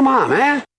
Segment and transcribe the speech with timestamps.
[0.00, 0.69] Come on, man.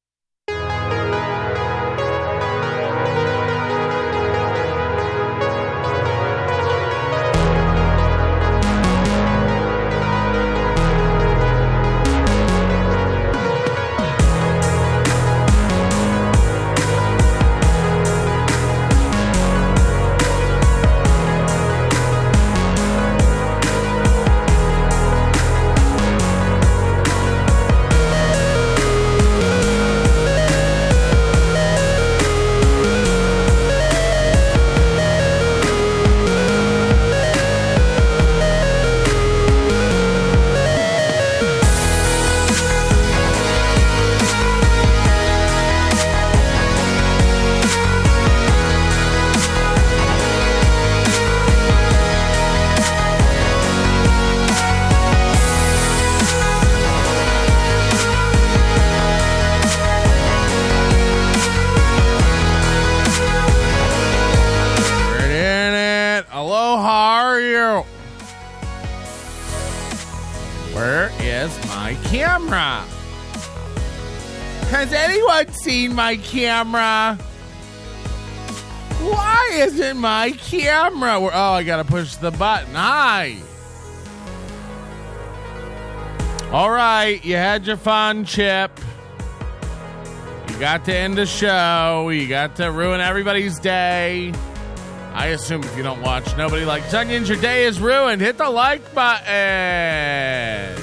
[75.42, 77.16] Anyone seen my camera?
[79.02, 81.20] Why isn't my camera?
[81.20, 82.75] where- Oh, I gotta push the button.
[82.75, 83.38] Hi.
[86.52, 88.70] All right, you had your fun, Chip.
[90.50, 92.09] You got to end the show.
[92.09, 94.33] You got to ruin everybody's day.
[95.16, 98.22] I assume if you don't watch Nobody Likes Onions, your day is ruined.
[98.22, 100.78] Hit the like button.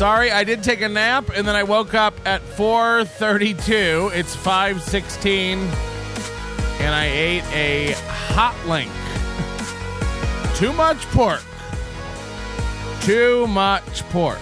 [0.00, 4.10] Sorry, I did take a nap and then I woke up at 4:32.
[4.14, 5.58] It's 5:16
[6.80, 7.92] and I ate a
[8.32, 8.90] hot link.
[10.54, 11.42] Too much pork.
[13.02, 14.38] Too much pork.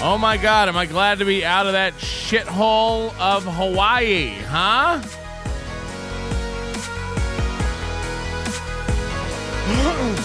[0.00, 5.02] Oh my god, am I glad to be out of that shithole of Hawaii, huh?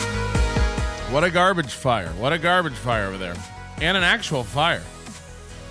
[1.12, 2.10] what a garbage fire.
[2.14, 3.36] What a garbage fire over there.
[3.82, 4.84] And an actual fire.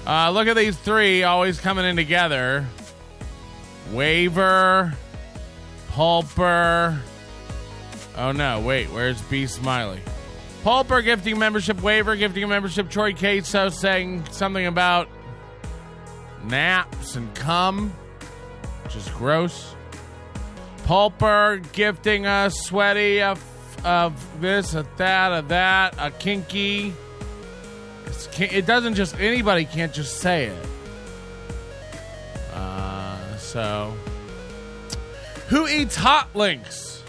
[0.06, 2.66] Uh, look at these three always coming in together
[3.92, 4.94] Waver,
[5.90, 6.98] Pulper.
[8.16, 10.00] Oh no, wait, where's B Smiley?
[10.64, 15.08] Pulper gifting membership, Waiver gifting a membership, Troy Cato saying something about
[16.44, 17.90] naps and cum,
[18.84, 19.74] which is gross.
[20.84, 23.42] Pulper gifting a sweaty of,
[23.84, 26.92] of this, a that, a that, a kinky.
[28.38, 30.66] It doesn't just, anybody can't just say it.
[32.52, 33.94] Uh, so.
[35.48, 37.02] Who eats hot links?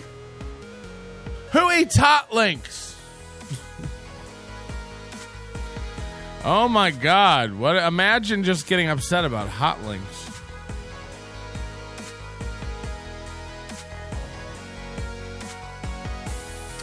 [1.51, 2.95] Who eats hot links?
[6.45, 7.53] oh my god.
[7.53, 10.28] What imagine just getting upset about hot links.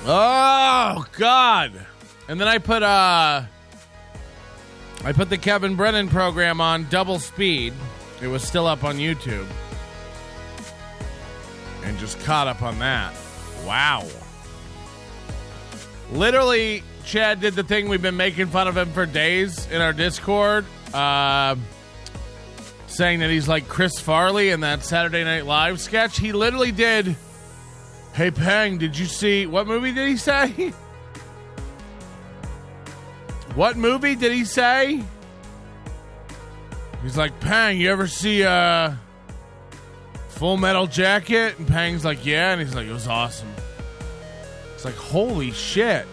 [0.09, 1.84] Oh god.
[2.28, 3.43] And then I put uh
[5.05, 7.72] I put the Kevin Brennan program on double speed.
[8.22, 9.47] It was still up on YouTube.
[11.84, 13.15] And just caught up on that.
[13.65, 14.05] Wow.
[16.12, 19.93] Literally, Chad did the thing we've been making fun of him for days in our
[19.93, 21.56] Discord, uh,
[22.87, 26.19] saying that he's like Chris Farley in that Saturday Night Live sketch.
[26.19, 27.17] He literally did.
[28.16, 30.72] Hey Pang, did you see what movie did he say?
[33.54, 35.03] what movie did he say?
[37.03, 38.94] He's like, Pang, you ever see uh
[40.31, 41.59] Full Metal Jacket?
[41.59, 43.53] And Pang's like, yeah, and he's like, it was awesome.
[44.75, 46.06] It's like, holy shit.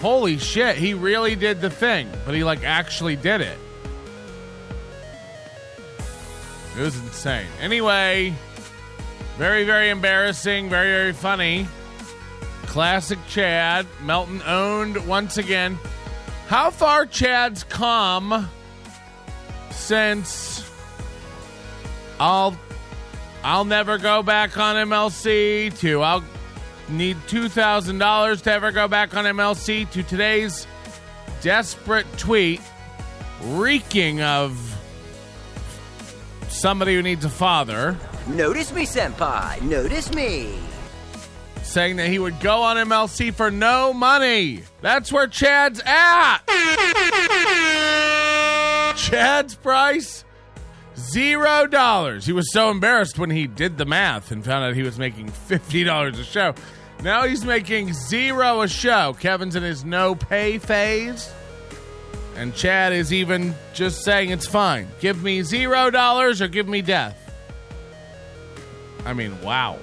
[0.00, 3.58] Holy shit, he really did the thing, but he like actually did it.
[6.76, 7.46] It was insane.
[7.60, 8.34] Anyway,
[9.38, 11.66] very, very embarrassing, very, very funny.
[12.66, 13.86] Classic Chad.
[14.02, 15.78] Melton owned once again.
[16.48, 18.48] How far Chad's come
[19.70, 20.70] since
[22.18, 22.56] I'll
[23.42, 26.24] I'll never go back on MLC to I'll
[26.88, 30.66] need two thousand dollars to ever go back on MLC to today's
[31.42, 32.60] desperate tweet
[33.42, 34.58] reeking of
[36.48, 37.96] somebody who needs a father
[38.28, 39.60] Notice me, Senpai.
[39.62, 40.52] Notice me.
[41.62, 44.62] saying that he would go on MLC for no money.
[44.80, 46.38] That's where Chad's at.
[48.96, 50.24] Chad's price
[50.96, 52.24] zero dollars.
[52.26, 55.28] He was so embarrassed when he did the math and found out he was making
[55.28, 56.54] fifty dollars a show.
[57.02, 59.14] Now he's making zero a show.
[59.20, 61.30] Kevin's in his no pay phase.
[62.36, 64.88] And Chad is even just saying it's fine.
[65.00, 67.25] Give me zero dollars or give me death.
[69.06, 69.78] I mean, wow.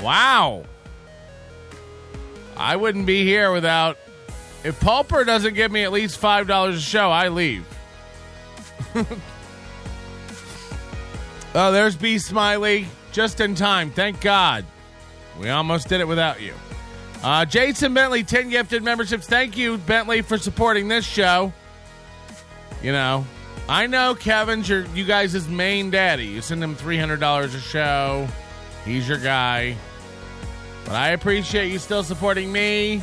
[0.00, 0.64] Wow.
[2.56, 3.98] I wouldn't be here without.
[4.64, 7.66] If Pulper doesn't give me at least $5 a show, I leave.
[11.54, 12.86] oh, there's B Smiley.
[13.12, 13.90] Just in time.
[13.90, 14.64] Thank God.
[15.40, 16.54] We almost did it without you.
[17.22, 19.26] Uh, Jason Bentley, 10 gifted memberships.
[19.26, 21.52] Thank you, Bentley, for supporting this show.
[22.80, 23.26] You know,
[23.68, 26.26] I know Kevin's your you guys' main daddy.
[26.26, 28.28] You send him $300 a show.
[28.84, 29.76] He's your guy.
[30.84, 33.02] But I appreciate you still supporting me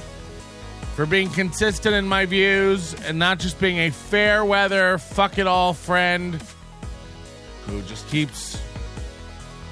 [0.96, 5.46] for being consistent in my views and not just being a fair weather, fuck it
[5.46, 6.42] all friend
[7.66, 8.60] who just keeps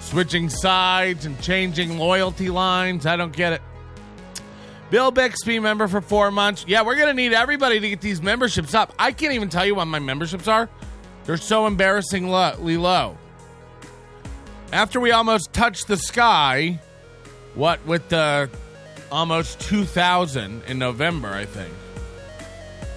[0.01, 3.05] switching sides and changing loyalty lines.
[3.05, 3.61] I don't get it.
[4.89, 6.65] Bill Bixby member for four months.
[6.67, 8.93] Yeah, we're gonna need everybody to get these memberships up.
[8.99, 10.69] I can't even tell you what my memberships are.
[11.23, 13.17] They're so embarrassingly low.
[14.73, 16.79] After we almost touched the sky,
[17.53, 18.49] what with the
[19.11, 21.71] almost 2,000 in November, I think.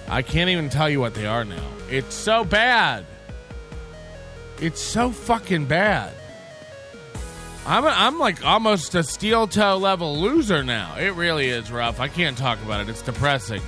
[0.09, 1.69] I can't even tell you what they are now.
[1.87, 3.05] It's so bad.
[4.59, 6.15] It's so fucking bad.
[7.67, 10.95] I'm a, I'm like almost a steel toe level loser now.
[10.97, 11.99] It really is rough.
[11.99, 12.89] I can't talk about it.
[12.89, 13.61] It's depressing.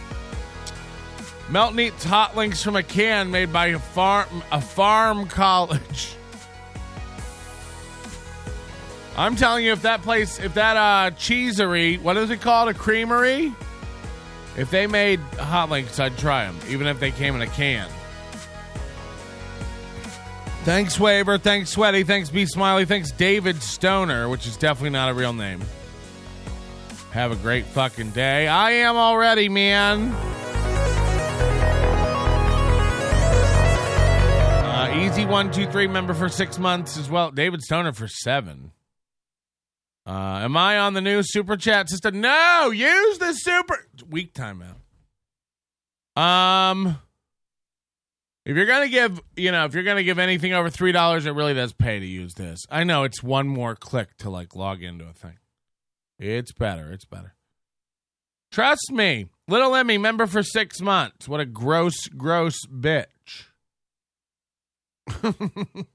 [1.48, 6.16] Melton eats hot links from a can made by a farm a farm college.
[9.20, 12.74] I'm telling you, if that place, if that uh, cheesery, what is it called, a
[12.74, 13.54] creamery?
[14.58, 17.90] If they made hot links, I'd try them, even if they came in a can.
[20.64, 21.38] Thanks, Waver.
[21.38, 22.04] Thanks, Sweaty.
[22.04, 22.86] Thanks, B Smiley.
[22.86, 25.62] Thanks, David Stoner, which is definitely not a real name.
[27.12, 28.48] Have a great fucking day.
[28.48, 30.14] I am already, man.
[34.64, 37.32] Uh, easy one, two, three member for six months as well.
[37.32, 38.72] David Stoner for seven.
[40.10, 42.20] Uh, am I on the new super chat system?
[42.20, 44.78] No, use the super week timeout.
[46.20, 46.98] Um.
[48.44, 51.32] If you're gonna give, you know, if you're gonna give anything over three dollars, it
[51.32, 52.62] really does pay to use this.
[52.72, 55.38] I know it's one more click to like log into a thing.
[56.18, 56.92] It's better.
[56.92, 57.36] It's better.
[58.52, 61.28] Trust me, little Emmy, member for six months.
[61.28, 63.46] What a gross, gross bitch.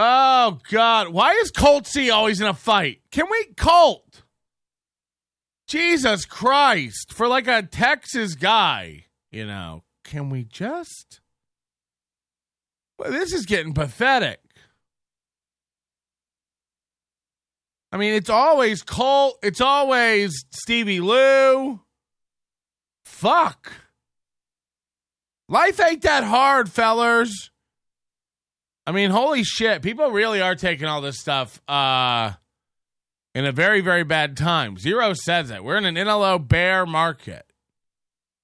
[0.00, 3.00] oh God, why is Colt C always in a fight?
[3.10, 4.22] Can we Colt?
[5.68, 11.20] Jesus Christ, for like a Texas guy, you know can we just?
[12.98, 14.40] Well, this is getting pathetic.
[17.92, 19.38] I mean, it's always Colt.
[19.42, 21.80] It's always Stevie Lou.
[23.04, 23.72] Fuck.
[25.48, 27.49] Life ain't that hard, fellers.
[28.90, 29.82] I mean, holy shit.
[29.82, 32.32] People really are taking all this stuff uh,
[33.36, 34.78] in a very, very bad time.
[34.78, 35.62] Zero says it.
[35.62, 37.46] We're in an NLO bear market.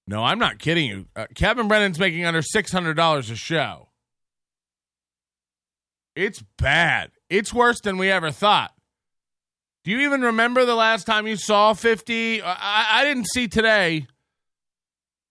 [0.06, 1.06] No, I'm not kidding you.
[1.16, 3.88] Uh, Kevin Brennan's making under $600 a show.
[6.14, 7.10] It's bad.
[7.28, 8.72] It's worse than we ever thought.
[9.82, 12.40] Do you even remember the last time you saw 50?
[12.42, 14.06] I, I didn't see today.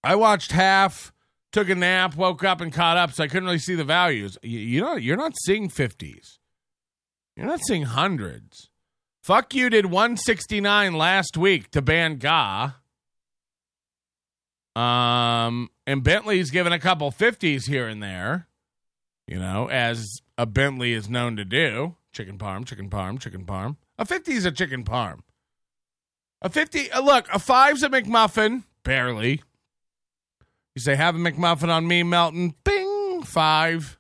[0.04, 1.14] I watched half,
[1.56, 4.38] took a nap, woke up and caught up, so I couldn't really see the values.
[4.44, 6.40] You, you know, you're not seeing 50s.
[7.38, 8.70] You're not seeing hundreds.
[9.24, 12.72] Fuck you did 169 last week to ban Ga.
[14.76, 18.50] Um, and Bentley's given a couple 50s here and there,
[19.26, 20.06] you know, as
[20.38, 21.96] a Bentley is known to do.
[22.12, 23.78] Chicken parm, chicken parm, chicken parm.
[23.98, 25.20] A 50 is a chicken parm.
[26.42, 29.42] A 50, uh, look, a five's a McMuffin, barely.
[30.76, 32.54] You say, have a McMuffin on me, Melton.
[32.66, 33.98] Bing, five.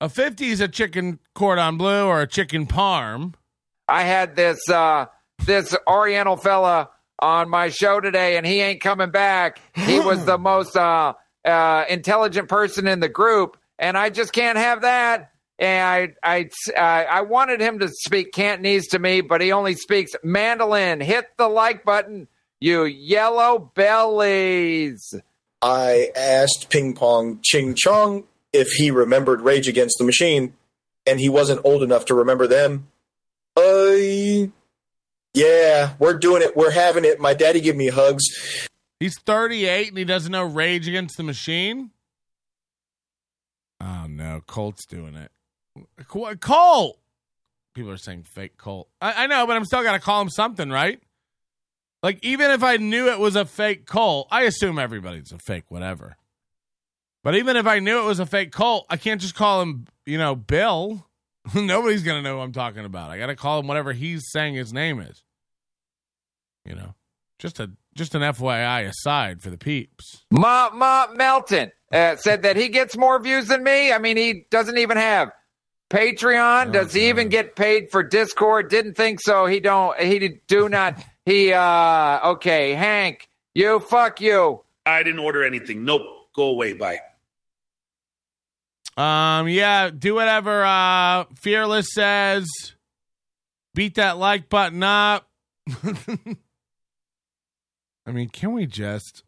[0.00, 3.34] A 50 is a chicken cordon bleu or a chicken parm.
[3.88, 5.06] I had this, uh,
[5.44, 9.60] this Oriental fella on my show today and he ain't coming back.
[9.74, 14.58] He was the most uh, uh, intelligent person in the group, and I just can't
[14.58, 15.32] have that.
[15.58, 20.12] And I, I, I wanted him to speak Cantonese to me, but he only speaks
[20.22, 21.00] mandolin.
[21.00, 22.28] Hit the like button,
[22.60, 25.14] you yellow bellies.
[25.62, 30.54] I asked Ping Pong Ching Chong if he remembered Rage Against the Machine,
[31.06, 32.88] and he wasn't old enough to remember them.
[33.56, 34.50] Uh,
[35.34, 36.56] yeah, we're doing it.
[36.56, 37.20] We're having it.
[37.20, 38.24] My daddy give me hugs.
[39.00, 41.90] He's 38 and he doesn't know Rage Against the Machine.
[43.80, 45.30] Oh no, Colt's doing it.
[46.06, 46.98] Colt.
[47.74, 48.88] people are saying fake Colt.
[49.00, 51.00] I, I know, but I'm still got to call him something, right?
[52.02, 55.64] Like, even if I knew it was a fake cult, I assume everybody's a fake
[55.68, 56.16] whatever.
[57.22, 59.86] But even if I knew it was a fake cult, I can't just call him,
[60.04, 61.06] you know, Bill.
[61.54, 63.10] Nobody's going to know who I'm talking about.
[63.10, 65.22] I got to call him whatever he's saying his name is.
[66.64, 66.94] You know,
[67.38, 70.24] just a just an FYI aside for the peeps.
[70.30, 73.92] Ma Ma Melton uh, said that he gets more views than me.
[73.92, 75.32] I mean, he doesn't even have
[75.92, 76.68] Patreon.
[76.68, 77.06] Oh, Does he God.
[77.08, 78.70] even get paid for Discord?
[78.70, 79.44] Didn't think so.
[79.46, 79.98] He don't.
[80.00, 80.98] He do not.
[81.26, 82.30] He uh.
[82.30, 84.62] Okay, Hank, you fuck you.
[84.86, 85.84] I didn't order anything.
[85.84, 86.02] Nope.
[86.34, 86.72] Go away.
[86.72, 87.00] Bye.
[88.96, 92.48] Um, yeah, do whatever uh Fearless says.
[93.74, 95.28] Beat that like button up.
[98.06, 99.24] I mean, can we just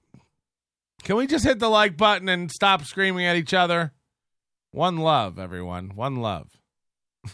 [1.02, 3.92] can we just hit the like button and stop screaming at each other?
[4.74, 5.90] One love, everyone.
[5.94, 6.48] One love.
[7.24, 7.30] I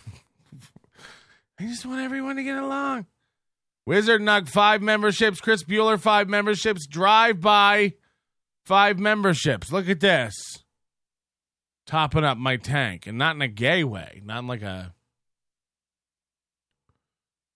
[1.63, 3.07] just want everyone to get along.
[3.87, 7.95] Wizard Nug five memberships, Chris Bueller five memberships, Drive By
[8.67, 9.73] five memberships.
[9.73, 10.35] Look at this
[11.87, 14.95] topping up my tank and not in a gay way, not in like a.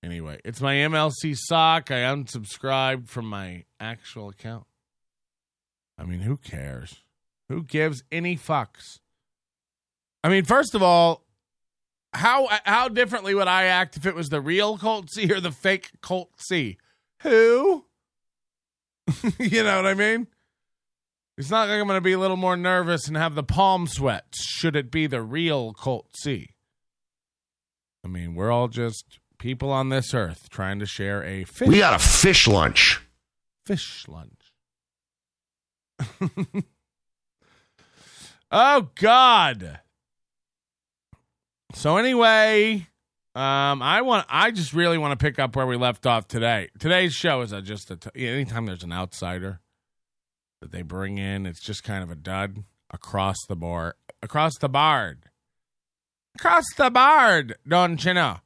[0.03, 1.91] Anyway, it's my MLC sock.
[1.91, 4.65] I unsubscribed from my actual account.
[5.99, 7.03] I mean, who cares?
[7.51, 9.01] Who gives any fucks?
[10.25, 11.23] I mean, first of all,
[12.15, 15.53] how how differently would I act if it was the real Colt C or the
[15.53, 16.79] fake Colt C?
[17.21, 17.85] Who?
[19.39, 20.27] you know what I mean?
[21.37, 23.87] It's not like I'm going to be a little more nervous and have the palm
[23.87, 26.55] sweats should it be the real Colt C.
[28.03, 31.79] I mean, we're all just people on this earth trying to share a fish, We
[31.79, 33.03] got a fish lunch.
[33.67, 34.55] fish lunch.
[38.51, 39.81] oh God.
[41.75, 42.87] So anyway,
[43.35, 44.27] um, I want.
[44.31, 46.69] I just really want to pick up where we left off today.
[46.79, 47.97] Today's show is a, just a.
[47.97, 49.61] T- anytime there's an outsider
[50.61, 53.95] that they bring in, it's just kind of a dud across the board.
[54.23, 55.25] Across the board.
[56.37, 58.39] Across the board, don't you know?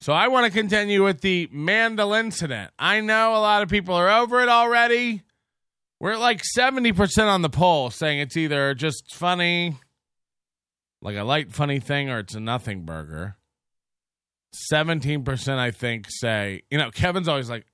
[0.00, 2.68] So I want to continue with the Mandolincident.
[2.78, 5.22] I know a lot of people are over it already.
[5.98, 9.76] We're like 70% on the poll saying it's either just funny,
[11.04, 13.36] like a light funny thing, or it's a nothing burger.
[14.72, 17.66] 17% I think say, you know, Kevin's always like,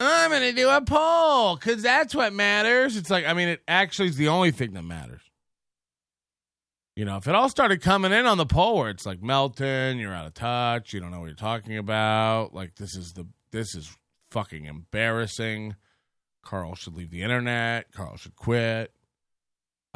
[0.00, 2.96] I'm going to do a poll because that's what matters.
[2.96, 5.22] It's like, I mean, it actually is the only thing that matters.
[6.94, 9.98] You know, if it all started coming in on the poll where it's like Melton,
[9.98, 13.26] you're out of touch, you don't know what you're talking about, like this is the
[13.50, 13.96] this is
[14.30, 15.76] fucking embarrassing.
[16.42, 17.92] Carl should leave the internet.
[17.92, 18.92] Carl should quit.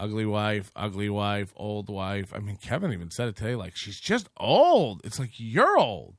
[0.02, 2.34] Ugly wife, ugly wife, old wife.
[2.34, 3.54] I mean, Kevin even said it today.
[3.54, 5.00] Like she's just old.
[5.04, 6.16] It's like you're old.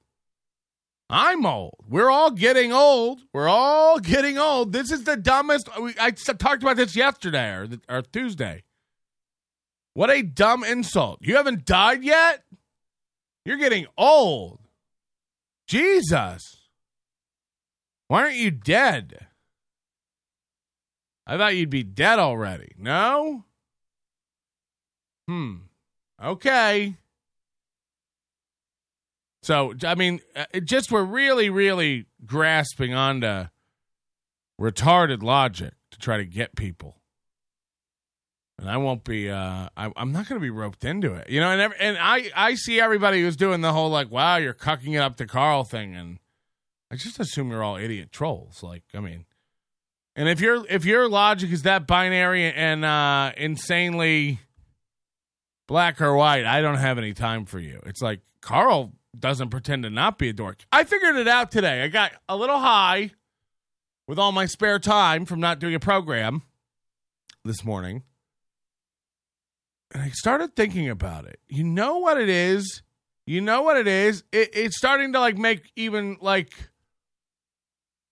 [1.09, 1.83] I'm old.
[1.89, 3.23] We're all getting old.
[3.33, 4.71] We're all getting old.
[4.71, 5.67] This is the dumbest.
[5.99, 8.63] I talked about this yesterday or, or Tuesday.
[9.93, 11.19] What a dumb insult.
[11.19, 12.45] You haven't died yet?
[13.43, 14.61] You're getting old.
[15.67, 16.69] Jesus.
[18.07, 19.27] Why aren't you dead?
[21.27, 22.71] I thought you'd be dead already.
[22.77, 23.43] No?
[25.33, 25.55] Hmm.
[26.23, 26.95] Okay.
[29.41, 33.47] So, I mean, uh, just we're really, really grasping onto
[34.61, 36.97] retarded logic to try to get people.
[38.59, 39.31] And I won't be.
[39.31, 41.49] Uh, I, I'm not going to be roped into it, you know.
[41.49, 44.93] And every, and I, I see everybody who's doing the whole like, "Wow, you're cucking
[44.93, 46.19] it up to Carl" thing, and
[46.91, 48.61] I just assume you're all idiot trolls.
[48.61, 49.25] Like, I mean,
[50.15, 54.39] and if your if your logic is that binary and uh, insanely
[55.67, 57.82] black or white, I don't have any time for you.
[57.86, 60.65] It's like Carl doesn't pretend to not be a dork.
[60.72, 61.84] I figured it out today.
[61.84, 63.12] I got a little high
[64.08, 66.41] with all my spare time from not doing a program
[67.46, 68.03] this morning.
[69.91, 71.39] And I started thinking about it.
[71.48, 72.82] You know what it is?
[73.25, 74.24] You know what it is?
[74.32, 76.53] It, it's starting to like make even like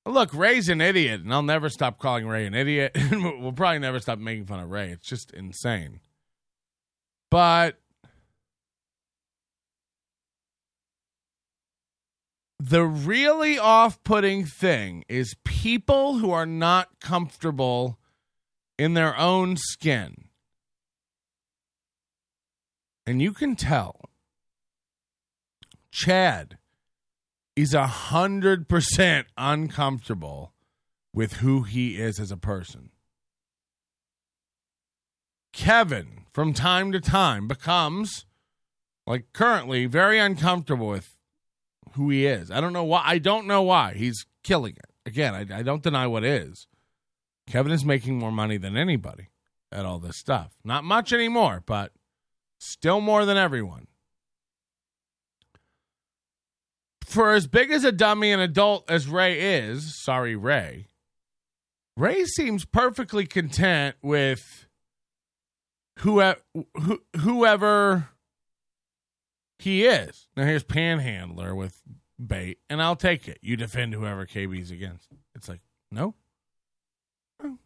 [0.05, 2.97] look, Ray's an idiot, and I'll never stop calling Ray an idiot.
[3.11, 4.89] we'll probably never stop making fun of Ray.
[4.89, 5.99] It's just insane.
[7.31, 7.79] But
[12.59, 17.97] the really off putting thing is people who are not comfortable
[18.77, 20.25] in their own skin.
[23.07, 24.09] And you can tell
[25.91, 26.57] Chad
[27.55, 30.53] is a hundred percent uncomfortable
[31.13, 32.89] with who he is as a person.
[35.51, 38.25] Kevin, from time to time, becomes
[39.07, 41.17] Like currently, very uncomfortable with
[41.93, 42.51] who he is.
[42.51, 43.03] I don't know why.
[43.05, 44.89] I don't know why he's killing it.
[45.05, 46.67] Again, I, I don't deny what is.
[47.47, 49.29] Kevin is making more money than anybody
[49.71, 50.53] at all this stuff.
[50.63, 51.91] Not much anymore, but
[52.59, 53.87] still more than everyone.
[57.03, 60.87] For as big as a dummy and adult as Ray is, sorry, Ray,
[61.97, 64.67] Ray seems perfectly content with
[66.01, 66.39] whoever,
[67.19, 68.09] whoever
[69.59, 70.27] he is.
[70.35, 71.81] Now here's Panhandler with
[72.19, 73.39] bait, and I'll take it.
[73.41, 75.07] You defend whoever KB's against.
[75.35, 76.15] It's like, no.
[77.41, 77.57] no.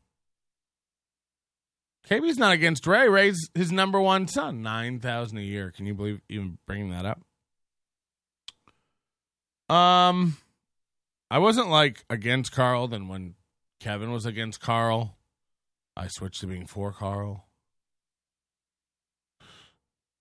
[2.09, 3.07] KB's not against Ray.
[3.07, 4.61] Ray's his number one son.
[4.61, 5.71] 9000 a year.
[5.71, 7.21] Can you believe even bringing that up?
[9.73, 10.37] Um,
[11.31, 12.87] I wasn't like against Carl.
[12.87, 13.35] Then when
[13.79, 15.17] Kevin was against Carl,
[15.97, 17.44] I switched to being for Carl.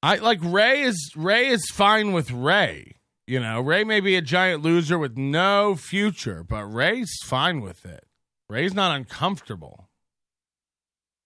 [0.04, 2.96] I like Ray is Ray is fine with Ray.
[3.26, 7.86] You know, Ray may be a giant loser with no future, but Ray's fine with
[7.86, 8.04] it.
[8.46, 9.88] Ray's not uncomfortable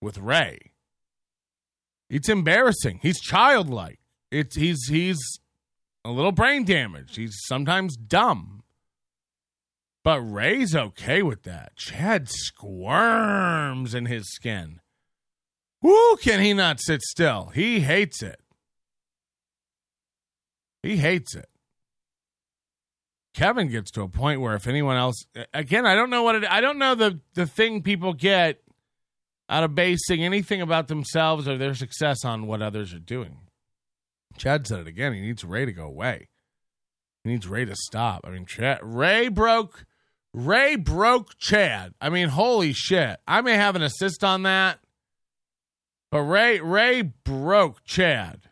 [0.01, 0.71] with Ray.
[2.09, 3.01] It's embarrassing.
[3.03, 3.99] He's childlike.
[4.31, 5.19] It's he's he's
[6.05, 7.17] a little brain damaged.
[7.17, 8.63] He's sometimes dumb.
[10.05, 11.75] But Ray's okay with that.
[11.75, 14.79] Chad squirms in his skin.
[15.83, 17.51] Woo, can he not sit still?
[17.53, 18.41] He hates it.
[20.83, 21.49] He hates it.
[23.35, 26.45] Kevin gets to a point where if anyone else again, I don't know what it
[26.45, 28.61] I don't know the the thing people get
[29.49, 33.39] out of basing anything about themselves or their success on what others are doing.
[34.37, 35.15] Chad said it again.
[35.15, 36.29] He needs Ray to go away.
[37.25, 38.23] He needs Ray to stop.
[38.25, 39.85] I mean, Chad, Ray broke.
[40.35, 41.95] Ray broke Chad.
[42.01, 43.19] I mean, holy shit!
[43.27, 44.79] I may have an assist on that,
[46.11, 48.48] but Ray Ray broke Chad.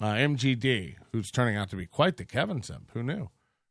[0.00, 2.90] Uh, MGD, who's turning out to be quite the Kevin simp.
[2.94, 3.30] Who knew?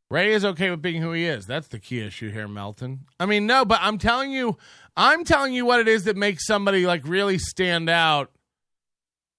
[0.09, 1.45] Ray is okay with being who he is.
[1.45, 3.05] That's the key issue here, Melton.
[3.19, 4.57] I mean, no, but I'm telling you,
[4.95, 8.31] I'm telling you what it is that makes somebody like really stand out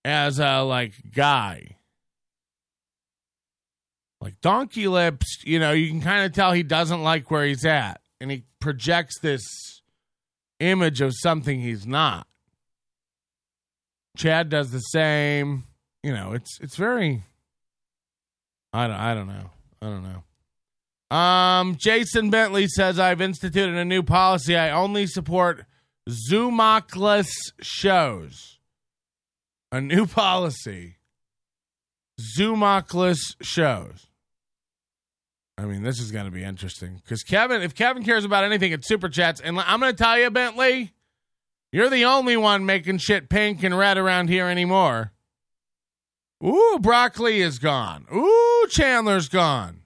[0.04, 1.76] as a like guy.
[4.20, 7.64] Like Donkey Lips, you know, you can kind of tell he doesn't like where he's
[7.64, 9.42] at, and he projects this
[10.60, 12.26] image of something he's not.
[14.16, 15.64] Chad does the same.
[16.02, 17.24] You know, it's it's very.
[18.72, 18.96] I don't.
[18.96, 19.50] I don't know.
[19.82, 21.16] I don't know.
[21.16, 24.56] Um, Jason Bentley says I've instituted a new policy.
[24.56, 25.64] I only support
[26.08, 27.28] Zoomocless
[27.60, 28.58] shows.
[29.72, 30.96] A new policy.
[32.38, 34.06] Zoomocless shows.
[35.56, 38.70] I mean, this is going to be interesting because Kevin, if Kevin cares about anything,
[38.72, 39.40] it's super chats.
[39.40, 40.92] And I'm going to tell you, Bentley,
[41.72, 45.12] you're the only one making shit pink and red around here anymore.
[46.44, 48.06] Ooh, broccoli is gone.
[48.14, 49.82] Ooh, Chandler's gone.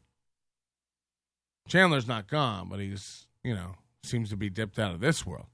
[1.66, 5.46] Chandler's not gone, but he's, you know, seems to be dipped out of this world.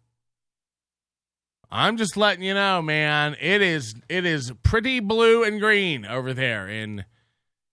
[1.71, 3.37] I'm just letting you know, man.
[3.41, 7.05] It is it is pretty blue and green over there in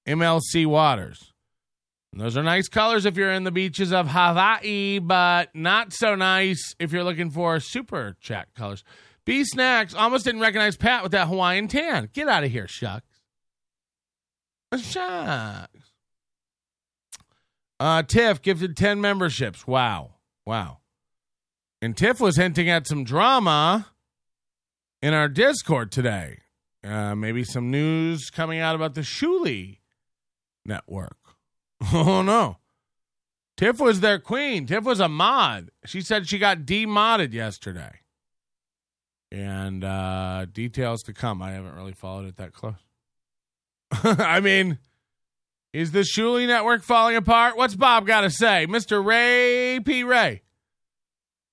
[0.06, 1.32] MLC waters.
[2.12, 6.16] And those are nice colors if you're in the beaches of Hawaii, but not so
[6.16, 8.84] nice if you're looking for super chat colors.
[9.26, 12.10] B Snacks almost didn't recognize Pat with that Hawaiian tan.
[12.14, 13.15] Get out of here, shucks.
[14.78, 15.92] Shucks.
[17.80, 19.68] Uh, Tiff gifted 10 memberships.
[19.68, 20.16] Wow.
[20.46, 20.80] Wow.
[21.82, 23.88] And Tiff was hinting at some drama
[25.02, 26.40] in our Discord today.
[26.84, 29.80] Uh, maybe some news coming out about the Shuli
[30.66, 31.18] network.
[31.94, 32.58] Oh, no.
[33.58, 34.66] Tiff was their queen.
[34.66, 35.72] Tiff was a mod.
[35.86, 38.00] She said she got demodded yesterday.
[39.32, 41.42] And uh, details to come.
[41.42, 42.85] I haven't really followed it that close.
[44.04, 44.80] I mean,
[45.74, 47.58] is the Shuli network falling apart?
[47.58, 48.66] What's Bob got to say?
[48.68, 49.04] Mr.
[49.04, 50.04] Ray P.
[50.04, 50.42] Ray.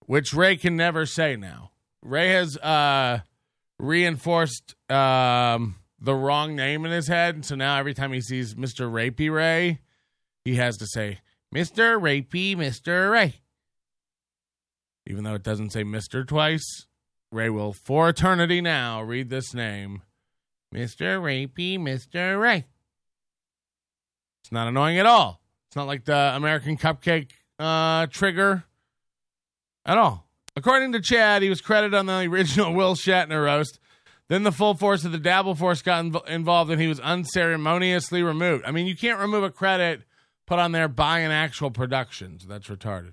[0.07, 1.71] Which Ray can never say now.
[2.03, 3.21] Ray has uh,
[3.79, 7.45] reinforced um, the wrong name in his head.
[7.45, 8.93] So now every time he sees Mr.
[8.93, 9.29] Ray P.
[9.29, 9.81] Ray,
[10.45, 11.21] he has to say,
[11.55, 12.01] Mr.
[12.01, 13.11] Rapey, Mr.
[13.11, 13.41] Ray.
[15.07, 16.27] Even though it doesn't say Mr.
[16.27, 16.87] twice,
[17.31, 20.03] Ray will, for eternity now, read this name
[20.73, 21.21] Mr.
[21.21, 22.41] Rapey, Mr.
[22.41, 22.65] Ray.
[24.43, 25.41] It's not annoying at all.
[25.69, 28.65] It's not like the American Cupcake uh, trigger
[29.85, 30.27] at all.
[30.57, 33.79] According to Chad, he was credited on the original Will Shatner roast.
[34.29, 38.23] Then the full force of the Dabble Force got inv- involved and he was unceremoniously
[38.23, 38.65] removed.
[38.67, 40.03] I mean, you can't remove a credit
[40.47, 42.39] put on there by an actual production.
[42.41, 43.13] So that's retarded.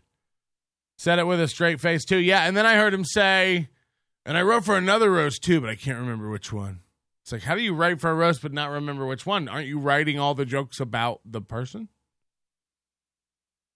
[0.98, 2.20] Said it with a straight face, too.
[2.20, 2.44] Yeah.
[2.46, 3.70] And then I heard him say,
[4.26, 6.82] And I wrote for another roast too, but I can't remember which one.
[7.30, 9.48] It's like, how do you write for a roast but not remember which one?
[9.48, 11.88] Aren't you writing all the jokes about the person?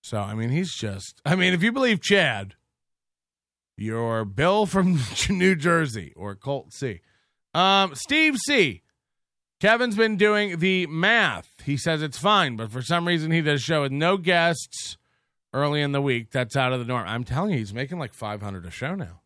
[0.02, 2.56] So, I mean, he's just, I mean, if you believe Chad,
[3.78, 7.02] you're Bill from New Jersey or Colt C.
[7.54, 8.82] Um, Steve C.
[9.60, 11.54] Kevin's been doing the math.
[11.63, 14.98] He says it's fine, but for some reason he does show with no guests
[15.54, 16.32] early in the week.
[16.32, 17.08] That's out of the norm.
[17.08, 19.22] I'm telling you, he's making like 500 a show now.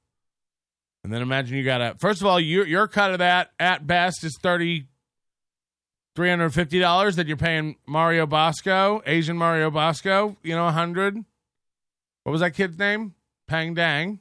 [1.03, 3.87] And then imagine you got to, first of all, your, your cut of that at
[3.87, 4.87] best is 30
[6.17, 11.23] $350 that you're paying Mario Bosco, Asian Mario Bosco, you know, 100
[12.23, 13.13] What was that kid's name?
[13.47, 14.19] Pang Dang.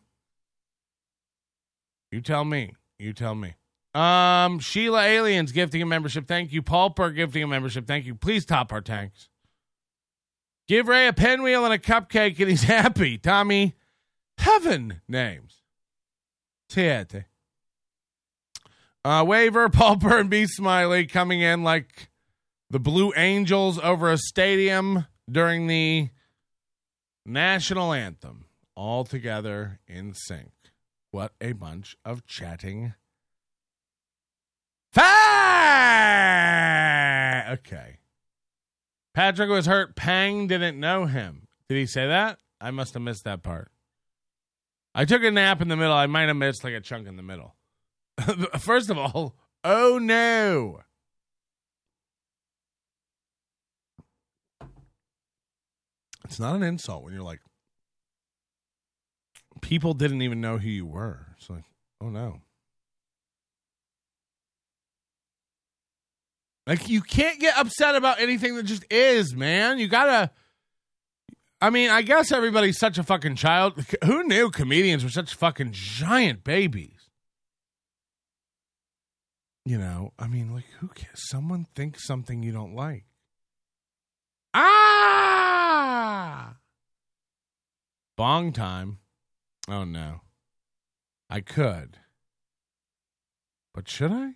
[2.12, 2.74] You tell me.
[2.98, 3.54] You tell me.
[3.94, 6.28] Um, Sheila Aliens gifting a membership.
[6.28, 6.60] Thank you.
[6.60, 7.86] Paul gifting a membership.
[7.86, 8.14] Thank you.
[8.14, 9.30] Please top our tanks.
[10.68, 13.16] Give Ray a pinwheel and a cupcake and he's happy.
[13.16, 13.74] Tommy
[14.38, 15.45] Heaven names.
[16.68, 17.24] Siete.
[19.04, 20.46] Uh, waiver, Paul Byrne, B.
[20.46, 22.08] Smiley coming in like
[22.70, 26.08] the Blue Angels over a stadium during the
[27.24, 28.46] national anthem.
[28.74, 30.50] All together in sync.
[31.10, 32.94] What a bunch of chatting.
[34.92, 35.02] Fa-
[37.52, 38.00] okay.
[39.14, 39.96] Patrick was hurt.
[39.96, 41.48] Pang didn't know him.
[41.68, 42.38] Did he say that?
[42.60, 43.70] I must have missed that part.
[44.98, 45.92] I took a nap in the middle.
[45.92, 47.54] I might have missed like a chunk in the middle.
[48.58, 50.80] First of all, oh no.
[56.24, 57.40] It's not an insult when you're like,
[59.60, 61.26] people didn't even know who you were.
[61.36, 61.64] It's like,
[62.00, 62.40] oh no.
[66.66, 69.78] Like, you can't get upset about anything that just is, man.
[69.78, 70.30] You gotta.
[71.60, 73.82] I mean, I guess everybody's such a fucking child.
[74.04, 77.08] Who knew comedians were such fucking giant babies?
[79.64, 81.28] You know, I mean, like, who cares?
[81.28, 83.04] Someone thinks something you don't like.
[84.54, 86.56] Ah!
[88.16, 88.98] Bong time.
[89.68, 90.20] Oh, no.
[91.28, 91.98] I could.
[93.74, 94.34] But should I?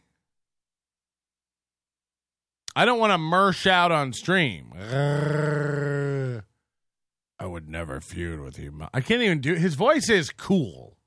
[2.75, 4.73] I don't want to mersh out on stream.
[7.40, 8.87] I would never feud with you.
[8.92, 10.98] I can't even do his voice is cool.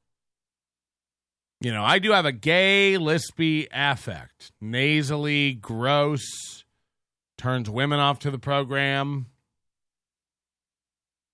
[1.61, 4.51] You know, I do have a gay, lispy affect.
[4.59, 6.65] Nasally, gross,
[7.37, 9.27] turns women off to the program.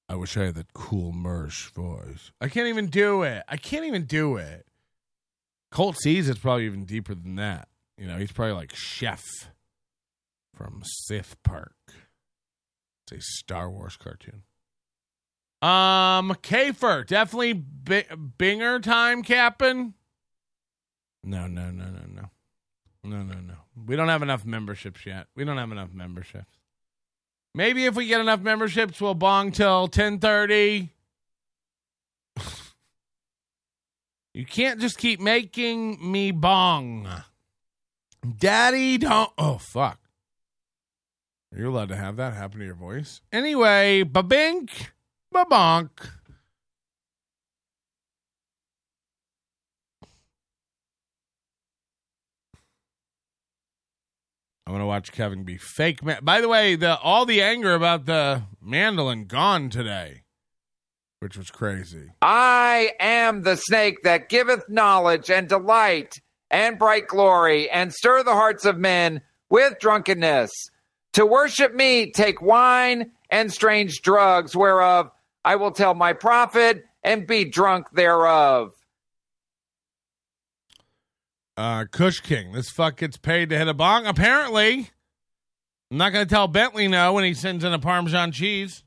[0.09, 2.31] I wish I had that cool Mersh voice.
[2.41, 3.43] I can't even do it.
[3.47, 4.65] I can't even do it.
[5.71, 7.69] Colt sees it's probably even deeper than that.
[7.97, 9.23] You know, he's probably like Chef
[10.53, 11.75] from Sith Park.
[13.05, 14.43] It's a Star Wars cartoon.
[15.62, 18.06] Um, Kafer, definitely B-
[18.38, 19.93] Binger time, Captain.
[21.24, 22.30] No, no, no, no, no.
[23.04, 23.56] No, no, no.
[23.86, 25.28] We don't have enough memberships yet.
[25.36, 26.60] We don't have enough memberships.
[27.56, 30.93] Maybe if we get enough memberships, we'll bong till 1030.
[34.34, 37.08] you can't just keep making me bong.
[38.38, 39.32] Daddy, don't.
[39.38, 40.00] Oh, fuck.
[41.52, 43.22] Are You're allowed to have that happen to your voice.
[43.32, 44.91] Anyway, ba-bink,
[45.32, 45.89] ba-bonk.
[54.65, 56.04] I'm gonna watch Kevin be fake.
[56.04, 60.24] Man- By the way, the all the anger about the mandolin gone today,
[61.20, 62.12] which was crazy.
[62.22, 68.34] I am the snake that giveth knowledge and delight and bright glory and stir the
[68.36, 70.52] hearts of men with drunkenness.
[71.13, 75.10] To worship me, take wine and strange drugs, whereof
[75.49, 78.71] I will tell my prophet and be drunk thereof.
[81.57, 84.05] Uh, Kush King, this fuck gets paid to hit a bong.
[84.05, 84.91] Apparently,
[85.89, 88.83] I'm not gonna tell Bentley no when he sends in a Parmesan cheese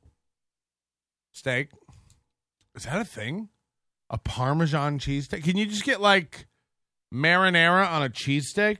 [1.32, 1.70] steak.
[2.76, 3.48] Is that a thing?
[4.08, 5.42] A Parmesan cheese steak?
[5.42, 6.46] Can you just get like
[7.12, 8.78] marinara on a cheesesteak?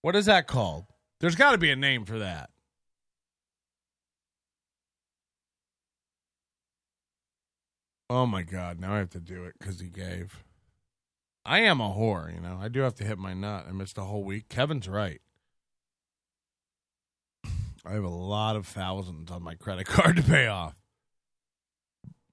[0.00, 0.86] What is that called?
[1.20, 2.50] There's got to be a name for that.
[8.10, 8.78] Oh my god!
[8.80, 10.44] Now I have to do it because he gave.
[11.46, 12.58] I am a whore, you know.
[12.60, 13.66] I do have to hit my nut.
[13.68, 14.48] I missed a whole week.
[14.48, 15.20] Kevin's right.
[17.86, 20.74] I have a lot of thousands on my credit card to pay off.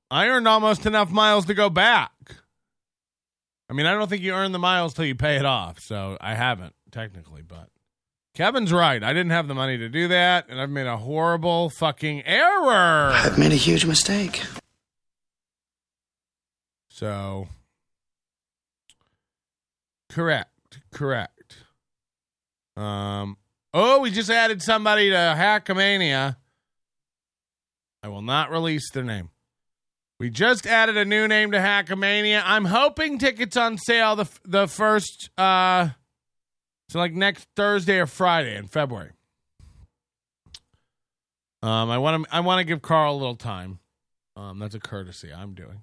[0.09, 2.11] I earned almost enough miles to go back.
[3.69, 6.17] I mean, I don't think you earn the miles till you pay it off, so
[6.19, 7.69] I haven't technically, but
[8.33, 9.01] Kevin's right.
[9.01, 13.11] I didn't have the money to do that, and I've made a horrible fucking error.
[13.13, 14.41] I've made a huge mistake.
[16.93, 17.47] So
[20.11, 20.79] Correct.
[20.91, 21.57] Correct.
[22.75, 23.37] Um.
[23.73, 26.35] Oh, we just added somebody to Hackamania.
[28.03, 29.29] I will not release their name.
[30.19, 32.41] We just added a new name to Hackamania.
[32.45, 35.89] I'm hoping tickets on sale the the first uh
[36.89, 39.11] so like next Thursday or Friday in February.
[41.63, 43.79] Um I want to I want to give Carl a little time.
[44.35, 45.81] Um that's a courtesy I'm doing.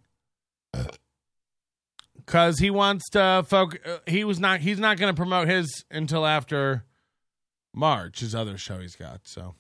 [2.27, 6.27] Cuz he wants to focus he was not he's not going to promote his until
[6.27, 6.85] after
[7.75, 9.55] March, his other show he's got, so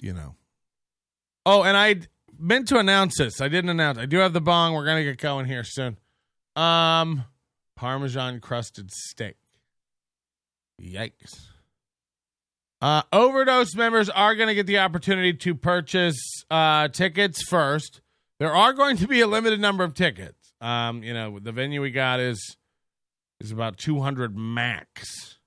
[0.00, 0.34] you know.
[1.46, 2.00] Oh, and I
[2.38, 3.40] meant to announce this.
[3.40, 3.98] I didn't announce.
[3.98, 4.74] I do have the bong.
[4.74, 5.98] We're gonna get going here soon.
[6.56, 7.24] Um,
[7.76, 9.36] Parmesan crusted steak.
[10.80, 11.50] Yikes.
[12.80, 18.00] Uh, overdose members are going to get the opportunity to purchase uh, tickets first.
[18.38, 20.52] There are going to be a limited number of tickets.
[20.60, 22.56] Um, you know, the venue we got is
[23.40, 25.38] is about 200 max.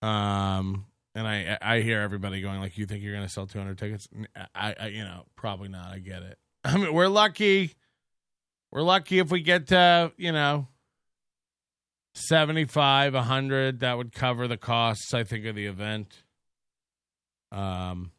[0.00, 3.78] Um, and I I hear everybody going like, "You think you're going to sell 200
[3.78, 4.08] tickets?"
[4.54, 5.92] I, I you know probably not.
[5.92, 6.38] I get it.
[6.64, 7.74] I mean, we're lucky.
[8.70, 10.66] We're lucky if we get to you know
[12.14, 13.80] 75, 100.
[13.80, 15.14] That would cover the costs.
[15.14, 16.22] I think of the event.
[17.50, 18.10] Um,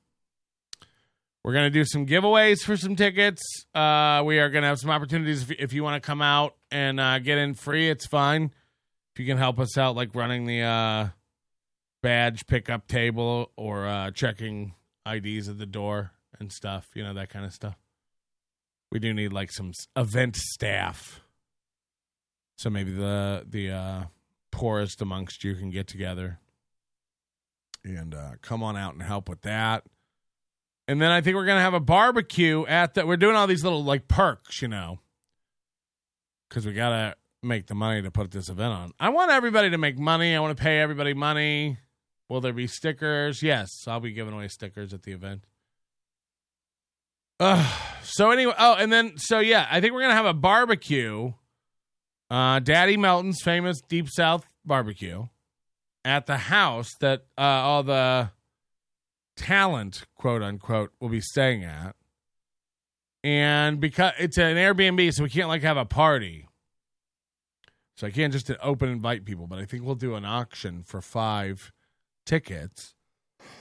[1.43, 3.41] we're gonna do some giveaways for some tickets.
[3.75, 6.99] Uh, we are gonna have some opportunities if, if you want to come out and
[6.99, 7.89] uh, get in free.
[7.89, 8.51] It's fine
[9.13, 10.61] if you can help us out, like running the.
[10.61, 11.07] Uh,
[12.03, 14.75] badge pickup table or uh, checking
[15.11, 17.75] IDs at the door and stuff, you know, that kind of stuff.
[18.91, 21.21] We do need like some event staff.
[22.57, 24.03] So maybe the the uh,
[24.51, 26.39] poorest amongst you can get together
[27.83, 29.83] and uh, come on out and help with that.
[30.87, 33.07] And then I think we're gonna have a barbecue at that.
[33.07, 34.99] We're doing all these little like perks, you know,
[36.49, 38.93] because we gotta make the money to put this event on.
[38.99, 40.35] I want everybody to make money.
[40.35, 41.77] I want to pay everybody money.
[42.29, 43.43] Will there be stickers?
[43.43, 45.45] Yes, I'll be giving away stickers at the event.
[47.39, 47.67] Uh,
[48.03, 51.33] so anyway, oh, and then so yeah, I think we're gonna have a barbecue.
[52.29, 55.27] Uh, Daddy Melton's famous Deep South barbecue
[56.05, 58.31] at the house that uh, all the
[59.35, 61.95] talent, quote unquote, will be staying at.
[63.23, 66.47] And because it's an Airbnb, so we can't like have a party.
[67.95, 70.99] So I can't just open invite people, but I think we'll do an auction for
[71.01, 71.71] five
[72.25, 72.95] tickets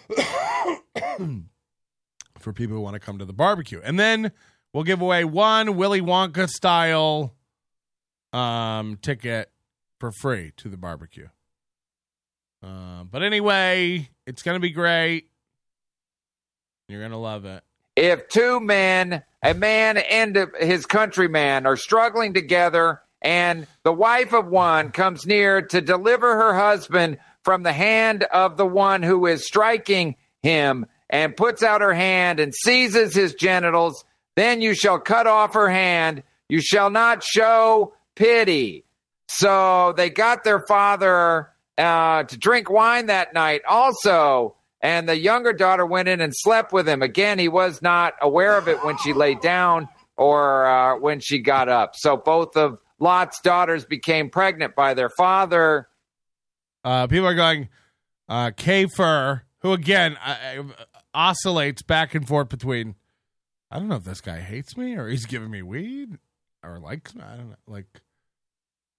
[2.39, 3.81] for people who want to come to the barbecue.
[3.85, 4.33] And then
[4.73, 7.35] we'll give away one Willy Wonka style
[8.33, 9.51] um, ticket
[10.01, 11.29] for free to the barbecue.
[12.63, 15.29] Uh, but anyway, it's going to be great.
[16.93, 17.65] You're going to love it.
[17.97, 24.47] If two men, a man and his countryman, are struggling together, and the wife of
[24.47, 29.47] one comes near to deliver her husband from the hand of the one who is
[29.47, 34.05] striking him and puts out her hand and seizes his genitals,
[34.37, 36.23] then you shall cut off her hand.
[36.49, 38.85] You shall not show pity.
[39.29, 44.57] So they got their father uh, to drink wine that night also.
[44.83, 47.03] And the younger daughter went in and slept with him.
[47.03, 51.39] Again, he was not aware of it when she laid down or uh, when she
[51.39, 51.95] got up.
[51.95, 55.89] So both of Lot's daughters became pregnant by their father.
[56.85, 57.69] Uh, people are going,
[58.29, 60.65] uh, K-Fur, who again uh,
[61.15, 62.97] oscillates back and forth between,
[63.71, 66.19] I don't know if this guy hates me or he's giving me weed
[66.65, 67.23] or likes me.
[67.23, 67.57] I don't know.
[67.69, 68.03] Like,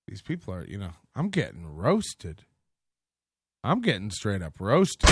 [0.07, 2.43] these people are, you know, I'm getting roasted.
[3.63, 5.09] I'm getting straight up roasted.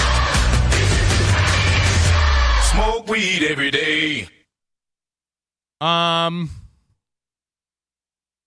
[2.72, 4.28] Smoke weed every day.
[5.80, 6.50] Um,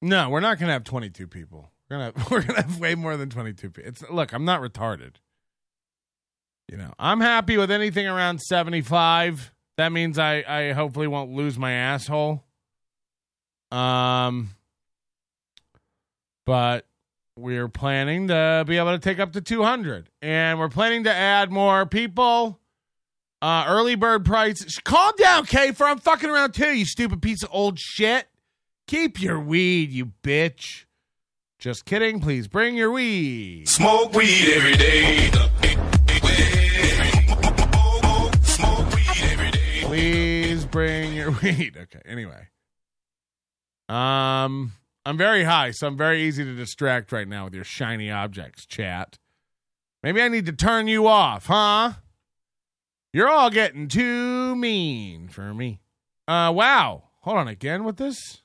[0.02, 1.70] no, we're not going to have 22 people.
[1.88, 3.88] We're gonna have, we're gonna have way more than 22 people.
[3.88, 5.16] It's look, I'm not retarded.
[6.70, 9.52] You know, I'm happy with anything around 75.
[9.76, 12.42] That means I I hopefully won't lose my asshole.
[13.70, 14.50] Um,
[16.46, 16.86] but
[17.36, 21.50] we're planning to be able to take up to 200, and we're planning to add
[21.50, 22.60] more people.
[23.42, 24.78] Uh, early bird price.
[24.84, 25.72] Calm down, K.
[25.72, 26.74] For I'm fucking around too.
[26.76, 28.26] You stupid piece of old shit.
[28.86, 30.84] Keep your weed, you bitch.
[31.58, 32.20] Just kidding.
[32.20, 33.68] Please bring your weed.
[33.68, 35.30] Smoke weed every day.
[38.42, 39.80] Smoke weed every day.
[39.82, 41.76] Please bring your weed.
[41.76, 42.00] Okay.
[42.06, 42.48] Anyway.
[43.88, 44.72] Um,
[45.06, 48.64] I'm very high, so I'm very easy to distract right now with your shiny objects,
[48.66, 49.18] chat.
[50.02, 51.94] Maybe I need to turn you off, huh?
[53.12, 55.80] You're all getting too mean for me.
[56.26, 57.04] Uh, wow.
[57.20, 58.42] Hold on again with this.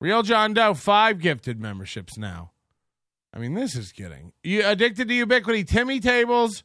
[0.00, 2.52] Real John Doe, five gifted memberships now.
[3.32, 5.64] I mean, this is getting you addicted to ubiquity.
[5.64, 6.62] Timmy Tables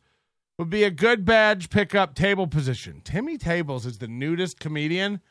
[0.60, 3.02] would be a good badge pickup table position.
[3.04, 5.22] Timmy Tables is the nudist comedian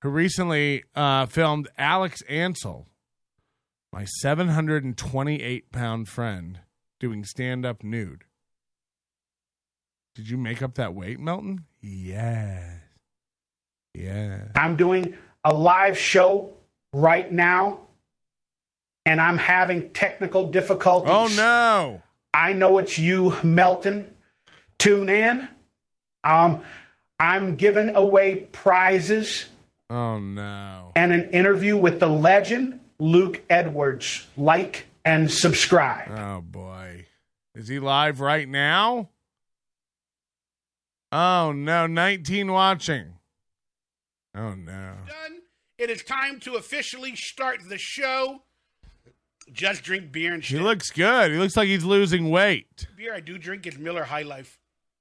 [0.00, 2.86] who recently uh, filmed Alex Ansel,
[3.92, 6.60] my 728 pound friend,
[6.98, 8.24] doing stand up nude.
[10.14, 11.64] Did you make up that weight, Melton?
[11.80, 12.62] Yes.
[13.94, 14.48] Yeah.
[14.54, 16.52] I'm doing a live show
[16.92, 17.80] right now,
[19.06, 21.10] and I'm having technical difficulties.
[21.12, 22.02] Oh no.
[22.32, 24.14] I know it's you, Melton.
[24.78, 25.48] Tune in.
[26.22, 26.62] Um,
[27.18, 29.46] I'm giving away prizes
[29.88, 30.92] Oh no.
[30.94, 34.26] and an interview with the legend, Luke Edwards.
[34.36, 36.10] Like and subscribe.
[36.10, 37.06] Oh boy.
[37.54, 39.08] Is he live right now?
[41.10, 43.14] Oh no, 19 watching.
[44.34, 44.94] Oh no.
[45.06, 45.40] done.
[45.78, 48.42] It is time to officially start the show.
[49.50, 51.32] Just drink beer and He looks good.
[51.32, 52.86] He looks like he's losing weight.
[52.96, 54.58] beer I do drink is Miller High Life.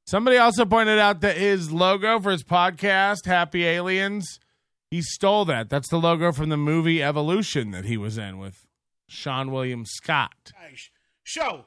[0.08, 4.40] Somebody also pointed out that his logo for his podcast, Happy Aliens,
[4.91, 5.69] he stole that.
[5.69, 8.65] That's the logo from the movie Evolution that he was in with
[9.10, 10.52] Seann William Scott.
[10.60, 10.89] Guys.
[11.25, 11.65] So,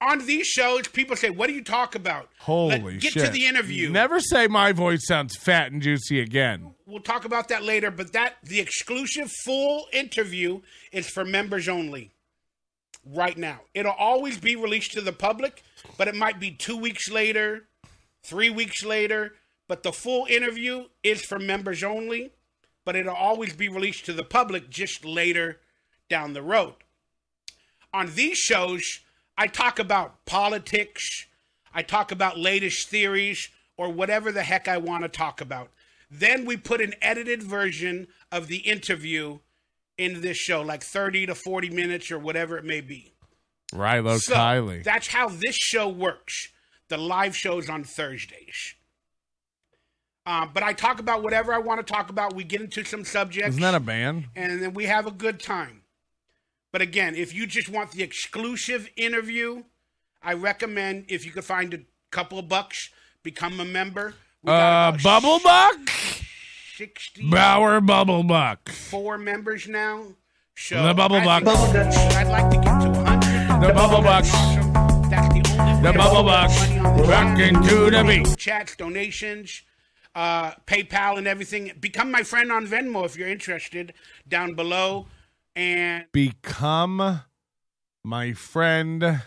[0.00, 3.24] on these shows, people say, "What do you talk about?" Holy Let, get shit.
[3.26, 3.90] to the interview.
[3.90, 6.74] Never say my voice sounds fat and juicy again.
[6.86, 7.90] We'll talk about that later.
[7.90, 12.10] But that the exclusive full interview is for members only.
[13.04, 15.62] Right now, it'll always be released to the public,
[15.96, 17.66] but it might be two weeks later,
[18.22, 19.34] three weeks later.
[19.70, 22.32] But the full interview is for members only,
[22.84, 25.60] but it'll always be released to the public just later
[26.08, 26.74] down the road.
[27.94, 28.82] On these shows,
[29.38, 31.28] I talk about politics,
[31.72, 35.70] I talk about latest theories, or whatever the heck I want to talk about.
[36.10, 39.38] Then we put an edited version of the interview
[39.96, 43.12] in this show, like 30 to 40 minutes or whatever it may be.
[43.72, 44.82] Rilo So, Kiley.
[44.82, 46.48] That's how this show works.
[46.88, 48.74] The live shows on Thursdays.
[50.30, 52.34] Um, but I talk about whatever I want to talk about.
[52.34, 54.26] We get into some subjects Isn't that a band?
[54.36, 55.82] and then we have a good time.
[56.72, 59.64] But again, if you just want the exclusive interview,
[60.22, 61.80] I recommend if you could find a
[62.12, 62.90] couple of bucks,
[63.24, 64.14] become a member.
[64.46, 65.76] Uh, Bubble Buck?
[66.76, 68.70] 64 Bauer Bubble Buck.
[69.18, 70.04] members now.
[70.54, 71.42] So The Bubble Buck.
[71.42, 71.58] think
[72.14, 73.66] I'd like to get to 100.
[73.66, 74.24] The Bubble Buck.
[74.24, 74.72] Awesome.
[75.10, 76.50] That's the only The Bubble get Buck.
[76.50, 78.38] money on the Rockin' to the beat.
[78.38, 79.62] Chats, donations,
[80.14, 81.72] uh, PayPal, and everything.
[81.80, 83.94] Become my friend on Venmo if you're interested.
[84.28, 85.06] Down below,
[85.56, 87.22] and Become
[88.04, 89.22] my friend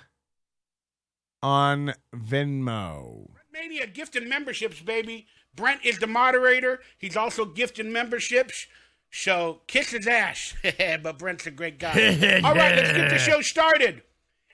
[1.41, 3.29] on Venmo.
[3.51, 5.27] Mania gifting memberships, baby.
[5.55, 6.79] Brent is the moderator.
[6.97, 8.65] He's also gifting memberships.
[9.11, 10.55] So kiss his ass.
[11.03, 11.91] but Brent's a great guy.
[12.43, 14.01] All right, let's get the show started.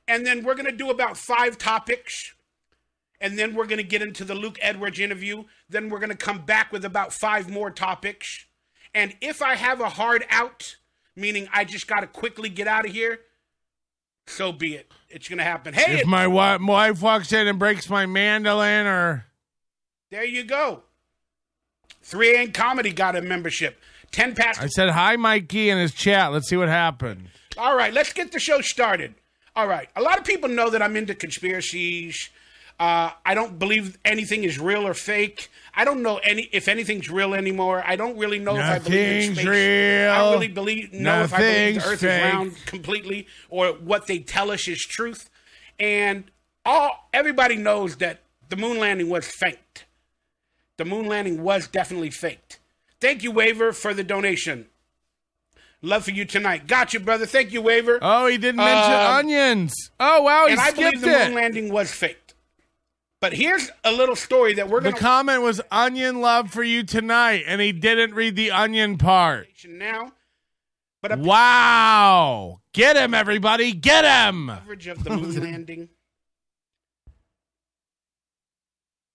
[0.07, 2.33] And then we're going to do about five topics.
[3.21, 5.43] And then we're going to get into the Luke Edwards interview.
[5.69, 8.45] Then we're going to come back with about five more topics.
[8.93, 10.75] And if I have a hard out,
[11.15, 13.19] meaning I just got to quickly get out of here,
[14.25, 14.91] so be it.
[15.09, 15.73] It's going to happen.
[15.73, 19.25] Hey, If my my wife walks in and breaks my mandolin or
[20.11, 20.83] There you go.
[22.05, 23.79] 3A Comedy got a membership.
[24.11, 24.61] 10 past.
[24.61, 26.31] I said hi Mikey in his chat.
[26.31, 27.29] Let's see what happened.
[27.57, 29.15] All right, let's get the show started.
[29.55, 29.89] All right.
[29.95, 32.29] A lot of people know that I'm into conspiracies.
[32.79, 35.49] Uh, I don't believe anything is real or fake.
[35.75, 37.83] I don't know any if anything's real anymore.
[37.85, 39.45] I don't really know if I believe in space.
[39.45, 40.11] real.
[40.11, 42.23] I don't really believe know if I believe the Earth fake.
[42.23, 45.29] is round completely or what they tell us is truth.
[45.77, 46.31] And
[46.65, 49.85] all everybody knows that the moon landing was faked.
[50.77, 52.59] The moon landing was definitely faked.
[53.01, 54.67] Thank you, Waver, for the donation.
[55.81, 56.67] Love for you tonight.
[56.67, 57.25] Got you, brother.
[57.25, 57.99] Thank you, Waver.
[58.01, 59.73] Oh, he didn't mention Um, onions.
[59.99, 62.28] Oh wow, he and I believe the moon landing was faked.
[63.21, 66.63] But here's a little story that we're going to The comment was onion love for
[66.63, 69.47] you tonight, and he didn't read the onion part.
[69.67, 70.13] now.
[71.01, 72.61] But Wow.
[72.73, 73.71] Get him, everybody.
[73.73, 74.47] Get him.
[74.47, 75.89] coverage of the moon landing.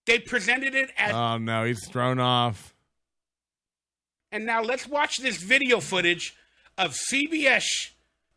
[0.06, 2.74] They presented it as, Oh no, he's thrown off.
[4.30, 6.34] and now let's watch this video footage
[6.76, 7.64] of CBS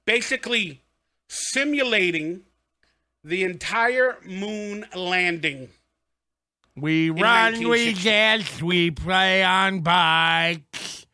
[0.06, 0.82] basically
[1.28, 2.44] simulating
[3.24, 5.70] the entire moon landing.
[6.76, 11.06] We run, we dance, we play on bikes.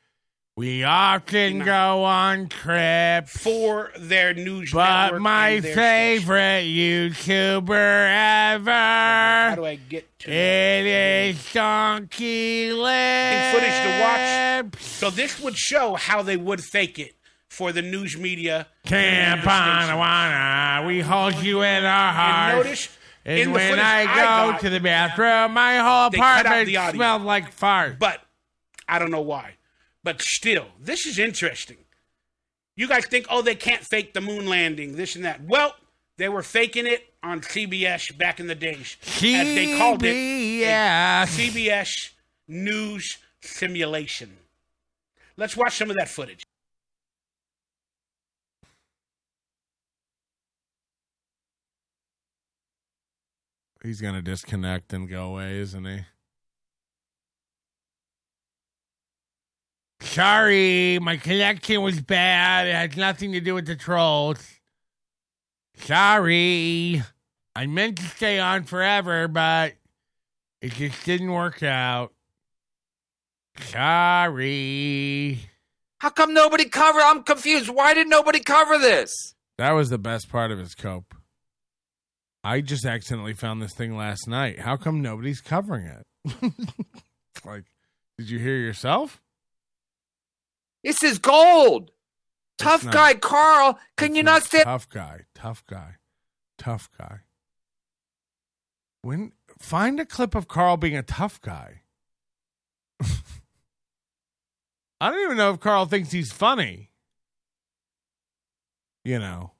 [0.55, 3.31] We often go on trips.
[3.41, 6.27] for their news But my their station.
[6.27, 13.51] favorite YouTuber ever How do I get to it is Donkey Lips?
[13.51, 14.83] footage to watch.
[14.83, 17.15] So this would show how they would fake it
[17.53, 18.67] for the news media.
[18.85, 22.55] Camp Anawana, we hold you in our hearts.
[22.55, 22.89] And notice
[23.25, 26.95] And in when I go got, to the bathroom, my whole They cut out apartment
[26.95, 27.99] smelled like fart.
[27.99, 28.19] but
[28.87, 29.55] I don't know why.
[30.03, 31.77] But still, this is interesting.
[32.75, 35.43] You guys think, oh, they can't fake the moon landing, this and that.
[35.45, 35.75] Well,
[36.17, 40.13] they were faking it on CBS back in the days, as they called it.
[40.15, 41.27] CBS.
[41.27, 42.09] CBS
[42.47, 44.37] News Simulation.
[45.37, 46.43] Let's watch some of that footage.
[53.83, 55.99] He's gonna disconnect and go away, isn't he?
[59.99, 62.67] Sorry, my connection was bad.
[62.67, 64.37] It has nothing to do with the trolls.
[65.75, 67.01] Sorry.
[67.55, 69.73] I meant to stay on forever, but
[70.61, 72.13] it just didn't work out.
[73.59, 75.39] Sorry.
[75.99, 77.01] How come nobody covered?
[77.01, 77.69] I'm confused.
[77.69, 79.35] Why did nobody cover this?
[79.57, 81.13] That was the best part of his cope.
[82.43, 84.59] I just accidentally found this thing last night.
[84.59, 86.05] How come nobody's covering it?
[87.45, 87.63] like,
[88.17, 89.21] did you hear yourself?
[90.83, 91.91] This is gold.
[92.57, 92.93] Tough not.
[92.93, 94.65] guy Carl, can you not stand?
[94.65, 95.95] Tough guy, tough guy,
[96.57, 97.21] tough guy.
[99.01, 101.81] When find a clip of Carl being a tough guy.
[105.01, 106.91] I don't even know if Carl thinks he's funny.
[109.03, 109.51] You know.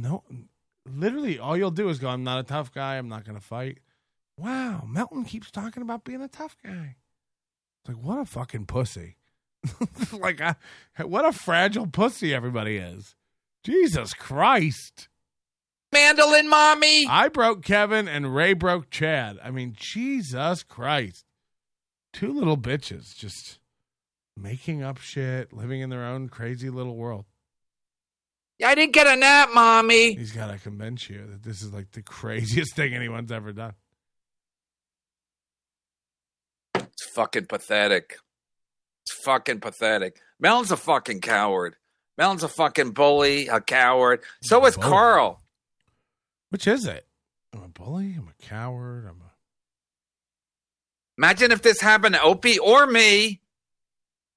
[0.00, 0.22] No,
[0.86, 2.96] literally, all you'll do is go, I'm not a tough guy.
[2.96, 3.78] I'm not going to fight.
[4.36, 6.96] Wow, Melton keeps talking about being a tough guy.
[7.80, 9.16] It's like, what a fucking pussy.
[10.12, 10.54] like, I,
[11.02, 13.16] what a fragile pussy everybody is.
[13.64, 15.08] Jesus Christ.
[15.92, 17.06] Mandolin mommy.
[17.08, 19.38] I broke Kevin and Ray broke Chad.
[19.42, 21.24] I mean, Jesus Christ.
[22.12, 23.58] Two little bitches just
[24.36, 27.24] making up shit, living in their own crazy little world.
[28.64, 30.14] I didn't get a nap, mommy.
[30.14, 33.74] He's got to convince you that this is like the craziest thing anyone's ever done.
[36.74, 38.18] It's fucking pathetic.
[39.04, 40.20] It's fucking pathetic.
[40.40, 41.76] Melon's a fucking coward.
[42.16, 44.22] Melon's a fucking bully, a coward.
[44.42, 44.88] So is Bully.
[44.88, 45.42] Carl.
[46.50, 47.06] Which is it?
[47.54, 48.16] I'm a bully.
[48.18, 49.04] I'm a coward.
[49.04, 49.30] I'm a.
[51.16, 53.40] Imagine if this happened to Opie or me.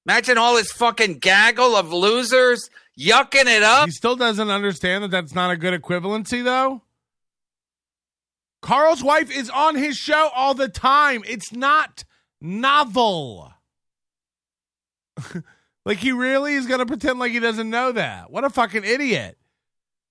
[0.05, 2.69] Imagine all this fucking gaggle of losers
[2.99, 3.85] yucking it up.
[3.85, 6.81] He still doesn't understand that that's not a good equivalency, though.
[8.61, 11.23] Carl's wife is on his show all the time.
[11.27, 12.03] It's not
[12.39, 13.51] novel.
[15.85, 18.31] like, he really is going to pretend like he doesn't know that.
[18.31, 19.37] What a fucking idiot.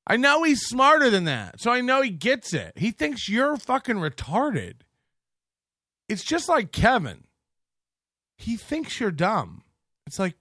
[0.07, 2.73] I know he's smarter than that, so I know he gets it.
[2.77, 4.75] He thinks you're fucking retarded.
[6.09, 7.25] It's just like Kevin.
[8.37, 9.63] He thinks you're dumb.
[10.09, 10.35] It's like,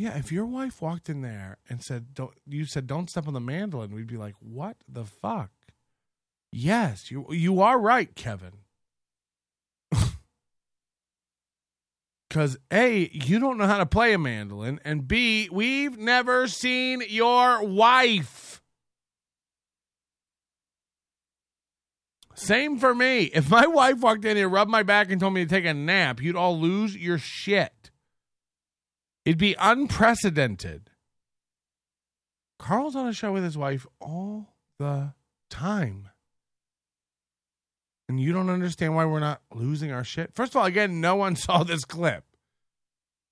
[0.00, 3.34] yeah, if your wife walked in there and said, "Don't," you said, "Don't step on
[3.34, 5.50] the mandolin," we'd be like, "What the fuck?"
[6.50, 8.64] Yes, you you are right, Kevin.
[12.30, 17.02] Because a, you don't know how to play a mandolin, and b, we've never seen
[17.08, 18.62] your wife.
[22.34, 23.24] Same for me.
[23.24, 25.74] If my wife walked in here, rubbed my back, and told me to take a
[25.74, 27.79] nap, you'd all lose your shit.
[29.24, 30.90] It'd be unprecedented.
[32.58, 35.14] Carl's on a show with his wife all the
[35.48, 36.08] time.
[38.08, 40.34] And you don't understand why we're not losing our shit.
[40.34, 42.24] First of all, again, no one saw this clip.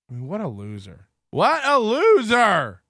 [0.09, 1.09] I mean, what a loser.
[1.31, 2.81] What a loser.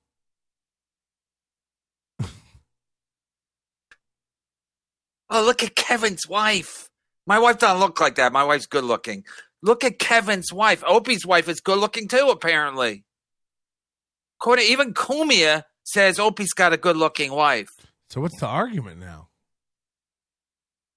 [5.30, 6.90] Oh, look at Kevin's wife.
[7.28, 8.34] My wife doesn't look like that.
[8.34, 9.26] My wife's good looking.
[9.62, 10.84] Look at Kevin's wife.
[10.88, 13.04] Opie's wife is good looking too, apparently.
[14.40, 17.72] According, even Cumia says Opie's got a good looking wife.
[18.10, 19.28] So what's the argument now?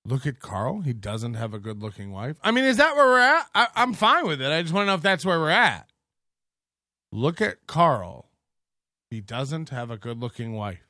[0.04, 0.80] Look at Carl.
[0.80, 2.36] He doesn't have a good looking wife.
[2.42, 3.46] I mean, is that where we're at?
[3.54, 4.50] I, I'm fine with it.
[4.50, 5.90] I just want to know if that's where we're at.
[7.12, 8.30] Look at Carl.
[9.10, 10.88] He doesn't have a good looking wife.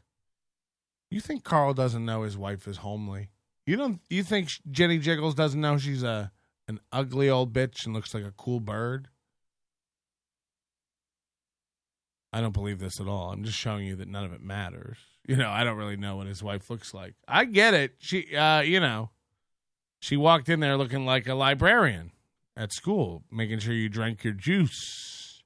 [1.10, 3.30] You think Carl doesn't know his wife is homely?
[3.66, 4.00] You don't.
[4.08, 6.32] You think Jenny Jiggles doesn't know she's a
[6.72, 9.08] an ugly old bitch and looks like a cool bird?
[12.32, 13.30] I don't believe this at all.
[13.30, 14.96] I'm just showing you that none of it matters.
[15.26, 17.14] You know, I don't really know what his wife looks like.
[17.28, 17.94] I get it.
[17.98, 19.10] She, uh, you know,
[20.00, 22.12] she walked in there looking like a librarian
[22.56, 25.42] at school, making sure you drank your juice.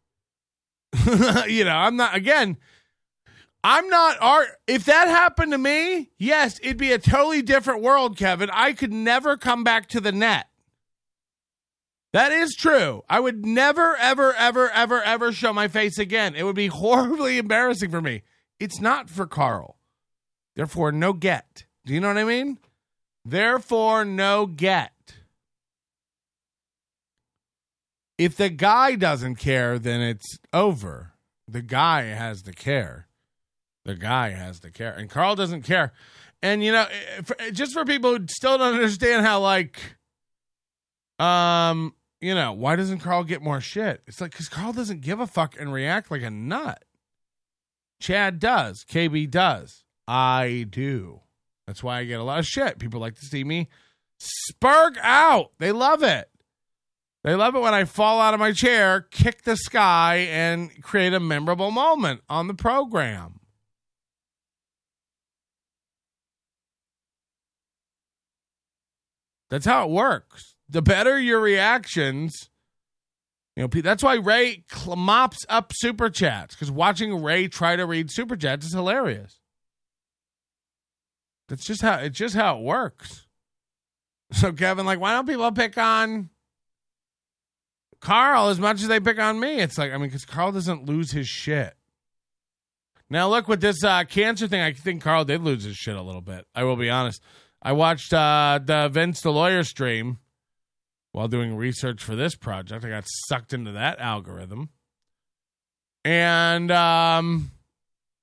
[1.49, 2.57] you know, I'm not, again,
[3.63, 4.49] I'm not art.
[4.69, 8.49] If that happened to me, yes, it'd be a totally different world, Kevin.
[8.53, 10.47] I could never come back to the net.
[12.17, 13.03] That is true.
[13.11, 16.35] I would never, ever, ever, ever, ever show my face again.
[16.35, 18.23] It would be horribly embarrassing for me.
[18.59, 19.77] It's not for Carl.
[20.55, 21.67] Therefore, no get.
[21.85, 22.57] Do you know what I mean?
[23.23, 24.95] Therefore, no get.
[28.17, 31.13] If the guy doesn't care, then it's over.
[31.47, 33.09] The guy has to care.
[33.85, 34.95] The guy has to care.
[34.95, 35.93] And Carl doesn't care.
[36.43, 36.87] And, you know,
[37.41, 39.79] eh, just for people who still don't understand how, like,
[41.19, 41.93] um,
[42.27, 44.03] you know, why doesn't Carl get more shit?
[44.09, 46.85] It's like, because Carl doesn't give a fuck and react like a nut.
[48.01, 48.85] Chad does.
[48.85, 49.85] KB does.
[50.09, 51.21] I do.
[51.69, 52.81] That's why I get a lot of shit.
[52.81, 53.69] People like to see me
[54.21, 55.53] spurg out.
[55.61, 56.29] They love it.
[57.23, 61.15] They love it when I fall out of my chair, kick the sky, and create
[61.15, 63.39] a memorable moment on the program.
[69.49, 70.56] That's how it works.
[70.69, 72.51] The better your reactions,
[73.55, 78.11] you know, that's why Ray mops up super chats because watching Ray try to read
[78.11, 79.41] super chats is hilarious.
[81.49, 83.27] That's just how it's just how it works.
[84.33, 86.31] So Kevin, like, why don't people pick on
[88.01, 89.61] Carl as much as they pick on me?
[89.61, 91.75] It's like, I mean, because Carl doesn't lose his shit.
[93.09, 94.61] Now look with this uh, cancer thing.
[94.61, 96.45] I think Carl did lose his shit a little bit.
[96.55, 97.23] I will be honest.
[97.63, 100.19] I watched uh, the Vince the lawyer stream
[101.17, 102.85] while doing research for this project.
[102.85, 104.69] I got sucked into that algorithm,
[106.05, 107.53] and um,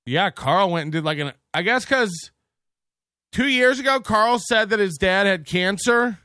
[0.06, 1.34] yeah, Carl went and did like an.
[1.56, 2.30] I guess because
[3.32, 6.20] two years ago, Carl said that his dad had cancer.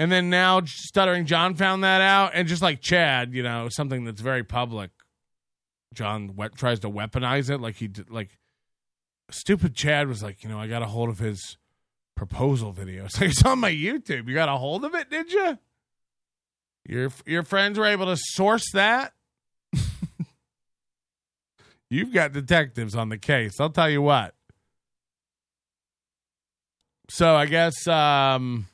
[0.00, 2.32] And then now, Stuttering John found that out.
[2.34, 4.90] And just like Chad, you know, something that's very public,
[5.94, 7.60] John we- tries to weaponize it.
[7.60, 8.36] Like he did, like,
[9.30, 11.56] stupid Chad was like, you know, I got a hold of his
[12.26, 13.08] proposal video.
[13.20, 14.28] It's on my YouTube.
[14.28, 15.58] You got a hold of it, did you?
[16.88, 19.12] Your, your friends were able to source that?
[21.90, 23.58] You've got detectives on the case.
[23.60, 24.34] I'll tell you what.
[27.08, 28.68] So I guess um,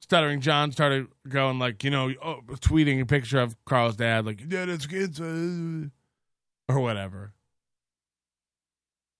[0.00, 4.48] Stuttering John started going like, you know, oh, tweeting a picture of Carl's dad, like,
[4.48, 5.88] "Dad, it's kids," uh,"
[6.68, 7.32] or whatever.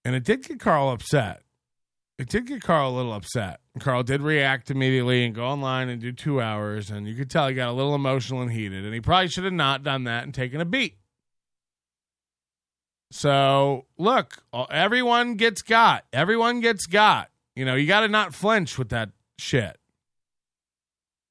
[0.04, 1.42] And it did get Carl upset.
[2.20, 3.60] It did get Carl a little upset.
[3.78, 7.48] Carl did react immediately and go online and do two hours, and you could tell
[7.48, 8.84] he got a little emotional and heated.
[8.84, 10.98] And he probably should have not done that and taken a beat.
[13.10, 16.04] So look, everyone gets got.
[16.12, 17.30] Everyone gets got.
[17.56, 19.78] You know, you got to not flinch with that shit.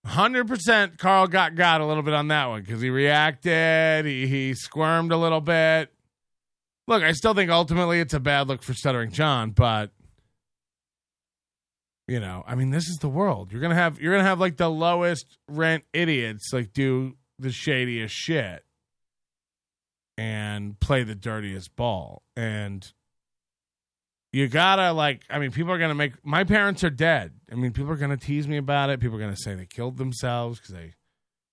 [0.08, 4.56] 100% Carl got got a little bit on that one because he reacted, he, he
[4.56, 5.94] squirmed a little bit.
[6.88, 9.92] Look, I still think ultimately it's a bad look for Stuttering John, but
[12.10, 13.52] you know, I mean, this is the world.
[13.52, 18.14] You're gonna have you're gonna have like the lowest rent idiots like do the shadiest
[18.14, 18.64] shit
[20.18, 22.24] and play the dirtiest ball.
[22.36, 22.92] And
[24.32, 27.72] you gotta like i mean people are gonna make my parents are dead i mean
[27.72, 30.74] people are gonna tease me about it people are gonna say they killed themselves because
[30.74, 30.94] they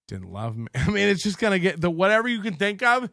[0.09, 3.09] didn't love me i mean it's just gonna get the whatever you can think of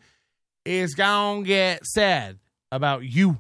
[0.66, 2.40] is gonna get said
[2.72, 3.40] about you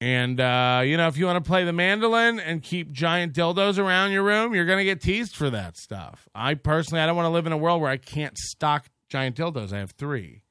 [0.00, 3.78] and uh, you know if you want to play the mandolin and keep giant dildos
[3.78, 7.26] around your room you're gonna get teased for that stuff i personally i don't want
[7.26, 10.42] to live in a world where i can't stock giant dildos i have three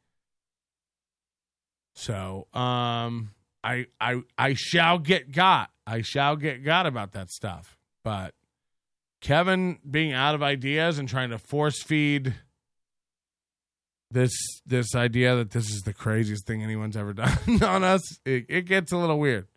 [1.93, 3.31] so um
[3.67, 5.71] I I I shall get got.
[5.85, 7.77] I shall get got about that stuff.
[8.03, 8.33] But
[9.19, 12.35] Kevin being out of ideas and trying to force feed
[14.11, 14.33] this
[14.65, 18.61] this idea that this is the craziest thing anyone's ever done on us, it, it
[18.65, 19.47] gets a little weird.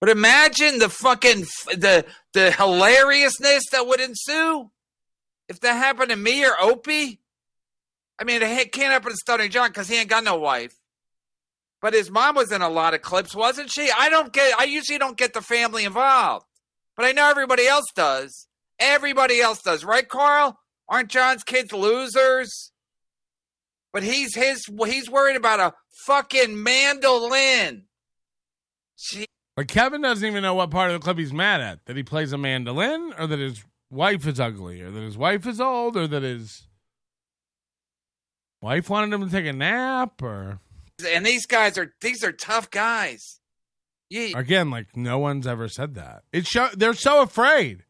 [0.00, 1.40] But imagine the fucking
[1.74, 4.70] the the hilariousness that would ensue
[5.48, 7.20] if that happened to me or Opie.
[8.18, 10.74] I mean, it can't happen to Stuttering John because he ain't got no wife.
[11.82, 13.90] But his mom was in a lot of clips, wasn't she?
[13.90, 14.58] I don't get.
[14.58, 16.46] I usually don't get the family involved,
[16.96, 18.48] but I know everybody else does.
[18.78, 20.58] Everybody else does, right, Carl?
[20.88, 22.72] Aren't John's kids losers?
[23.96, 24.66] But he's his.
[24.84, 25.72] He's worried about a
[26.04, 27.84] fucking mandolin.
[29.56, 31.86] Like Kevin doesn't even know what part of the clip he's mad at.
[31.86, 35.46] That he plays a mandolin, or that his wife is ugly, or that his wife
[35.46, 36.68] is old, or that his
[38.60, 40.60] wife wanted him to take a nap, or
[41.08, 43.40] and these guys are these are tough guys.
[44.10, 46.24] Yeah, again, like no one's ever said that.
[46.34, 47.84] It's show they're so afraid.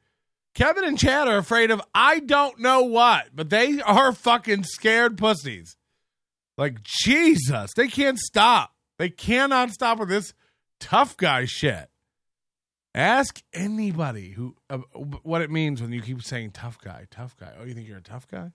[0.54, 5.18] Kevin and Chad are afraid of I don't know what, but they are fucking scared
[5.18, 5.76] pussies.
[6.56, 8.72] Like Jesus, they can't stop.
[8.98, 10.32] They cannot stop with this
[10.80, 11.90] tough guy shit.
[12.94, 14.78] Ask anybody who uh,
[15.22, 17.52] what it means when you keep saying tough guy, tough guy.
[17.60, 18.52] Oh, you think you're a tough guy?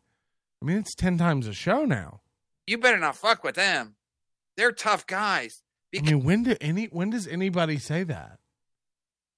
[0.62, 2.22] I mean, it's 10 times a show now.
[2.66, 3.96] You better not fuck with them.
[4.58, 5.62] They're tough guys.
[5.96, 8.40] I mean, when do any when does anybody say that?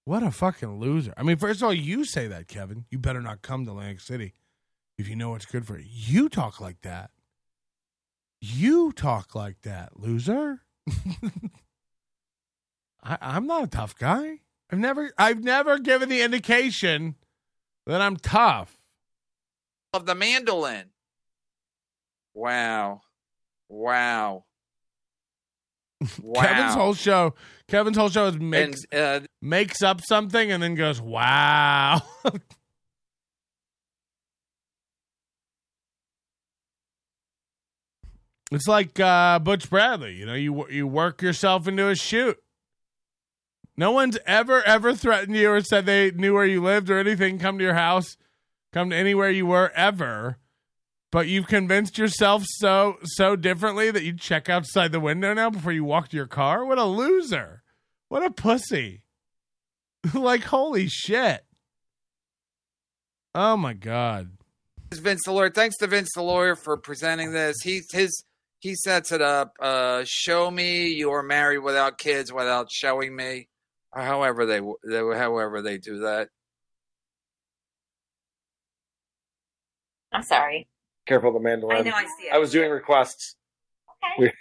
[0.06, 1.14] What a fucking loser.
[1.18, 2.86] I mean, first of all, you say that, Kevin.
[2.90, 4.34] You better not come to Atlantic City
[4.98, 5.86] if you know what's good for you.
[5.88, 7.12] You talk like that.
[8.46, 10.64] You talk like that, loser.
[13.02, 14.40] I, I'm not a tough guy.
[14.70, 17.16] I've never I've never given the indication
[17.86, 18.78] that I'm tough.
[19.94, 20.90] of the mandolin.
[22.34, 23.04] Wow.
[23.70, 24.44] Wow.
[26.22, 26.42] Wow.
[26.44, 27.36] Kevin's whole show
[27.70, 32.02] Kevin's whole show is makes and, uh, makes up something and then goes, Wow.
[38.56, 40.16] it's like uh, Butch Bradley.
[40.16, 42.38] You know, you you work yourself into a shoot.
[43.76, 47.40] No one's ever ever threatened you or said they knew where you lived or anything.
[47.40, 48.18] Come to your house,
[48.72, 50.38] come to anywhere you were ever.
[51.12, 55.72] But you've convinced yourself so so differently that you check outside the window now before
[55.72, 56.66] you walk to your car.
[56.66, 57.64] What a loser!
[58.10, 59.04] What a pussy!
[60.14, 61.46] like holy shit!
[63.34, 64.38] Oh my god!
[64.92, 65.50] Vince the lawyer.
[65.50, 67.58] Thanks to Vince the lawyer for presenting this.
[67.64, 68.24] He his
[68.64, 69.58] he sets it up.
[69.60, 73.50] Uh, show me you are married without kids without showing me.
[73.92, 76.30] Or however they, they however they do that.
[80.14, 80.70] I'm sorry.
[81.06, 81.76] Careful the mandolin.
[81.76, 82.34] I know I see it.
[82.34, 83.36] I was doing requests.
[84.18, 84.32] Okay.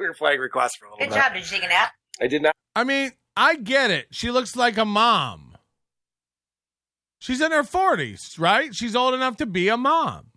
[0.00, 1.20] we were playing requests for a little Good bit.
[1.22, 1.34] job.
[1.34, 1.92] Did you take a nap?
[2.22, 2.54] I did not.
[2.74, 4.06] I mean, I get it.
[4.12, 5.58] She looks like a mom.
[7.18, 8.74] She's in her 40s, right?
[8.74, 10.28] She's old enough to be a mom.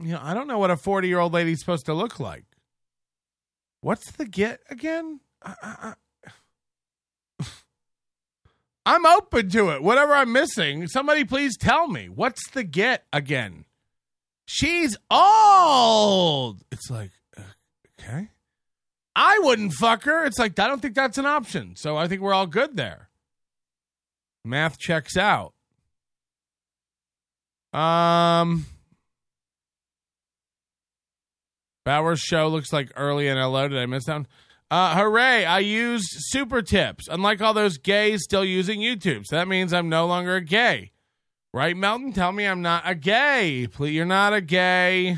[0.00, 2.44] You know, I don't know what a 40 year old lady's supposed to look like.
[3.80, 5.20] What's the get again?
[5.42, 5.94] I,
[8.86, 9.82] I'm open to it.
[9.82, 12.08] Whatever I'm missing, somebody please tell me.
[12.08, 13.64] What's the get again?
[14.46, 16.62] She's old.
[16.72, 17.10] It's like,
[18.00, 18.30] okay.
[19.14, 20.24] I wouldn't fuck her.
[20.24, 21.74] It's like, I don't think that's an option.
[21.76, 23.08] So I think we're all good there.
[24.44, 25.54] Math checks out.
[27.72, 28.66] Um,
[31.88, 33.66] Bauer's show looks like early hello.
[33.66, 34.26] Did I miss that?
[34.70, 35.46] Uh, hooray!
[35.46, 37.08] I used super tips.
[37.10, 40.92] Unlike all those gays still using YouTube, so that means I'm no longer a gay.
[41.54, 42.12] Right, Melton?
[42.12, 43.68] Tell me I'm not a gay.
[43.72, 45.16] Please, you're not a gay.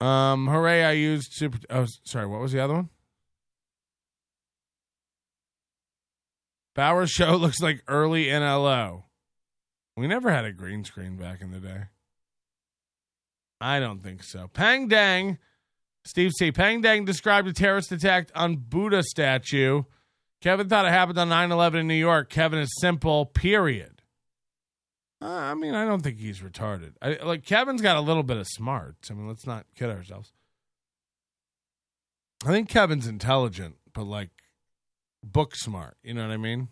[0.00, 0.82] Um, hooray!
[0.82, 1.58] I used super.
[1.68, 2.26] Oh, sorry.
[2.26, 2.88] What was the other one?
[6.74, 9.02] Bauer's show looks like early NLO.
[9.94, 11.82] We never had a green screen back in the day.
[13.60, 14.48] I don't think so.
[14.52, 15.38] Peng Deng,
[16.04, 16.52] Steve C.
[16.52, 19.82] Peng Deng described a terrorist attack on Buddha statue.
[20.40, 22.28] Kevin thought it happened on 9 11 in New York.
[22.28, 24.02] Kevin is simple, period.
[25.22, 26.92] Uh, I mean, I don't think he's retarded.
[27.00, 29.10] I, like, Kevin's got a little bit of smarts.
[29.10, 30.32] I mean, let's not kid ourselves.
[32.44, 34.30] I think Kevin's intelligent, but like
[35.22, 35.96] book smart.
[36.02, 36.68] You know what I mean?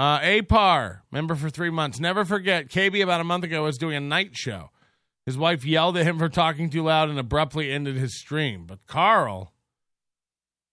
[0.00, 2.00] Uh, APAR, member for three months.
[2.00, 4.70] Never forget, KB about a month ago was doing a night show.
[5.26, 8.64] His wife yelled at him for talking too loud and abruptly ended his stream.
[8.64, 9.52] But Carl,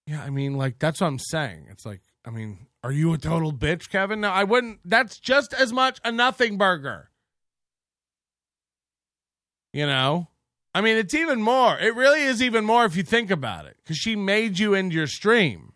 [0.05, 1.67] yeah, I mean, like, that's what I'm saying.
[1.69, 4.21] It's like, I mean, are you a total bitch, Kevin?
[4.21, 4.79] No, I wouldn't.
[4.85, 7.09] That's just as much a nothing burger.
[9.73, 10.29] You know?
[10.73, 11.77] I mean, it's even more.
[11.77, 14.95] It really is even more if you think about it, because she made you into
[14.95, 15.73] your stream.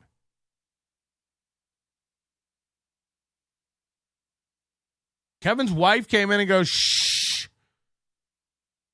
[5.42, 7.48] Kevin's wife came in and goes, shh.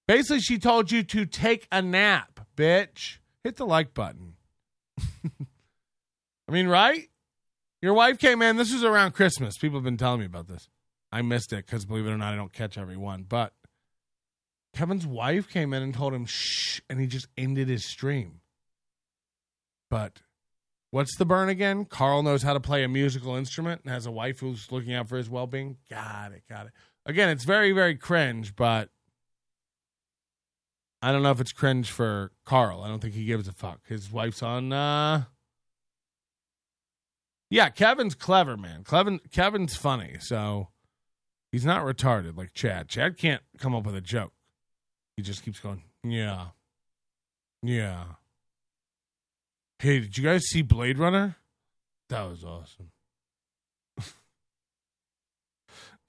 [0.07, 3.17] Basically, she told you to take a nap, bitch.
[3.43, 4.35] Hit the like button.
[4.97, 7.09] I mean, right?
[7.81, 8.55] Your wife came in.
[8.55, 9.57] This was around Christmas.
[9.57, 10.69] People have been telling me about this.
[11.11, 13.25] I missed it because, believe it or not, I don't catch every one.
[13.27, 13.53] But
[14.73, 18.39] Kevin's wife came in and told him, shh, and he just ended his stream.
[19.89, 20.21] But
[20.97, 21.85] what's the burn again?
[21.85, 25.07] Carl knows how to play a musical instrument and has a wife who's looking out
[25.07, 25.77] for his well being.
[25.91, 26.71] Got it, got it.
[27.05, 28.89] Again, it's very, very cringe, but
[31.03, 32.81] I don't know if it's cringe for Carl.
[32.81, 33.81] I don't think he gives a fuck.
[33.87, 35.25] His wife's on uh
[37.51, 38.83] Yeah, Kevin's clever, man.
[38.83, 40.69] Kevin Kevin's funny, so
[41.51, 42.89] he's not retarded like Chad.
[42.89, 44.33] Chad can't come up with a joke.
[45.15, 46.47] He just keeps going, Yeah.
[47.61, 48.05] Yeah.
[49.80, 51.38] Hey, did you guys see Blade Runner?
[52.09, 52.89] That was awesome.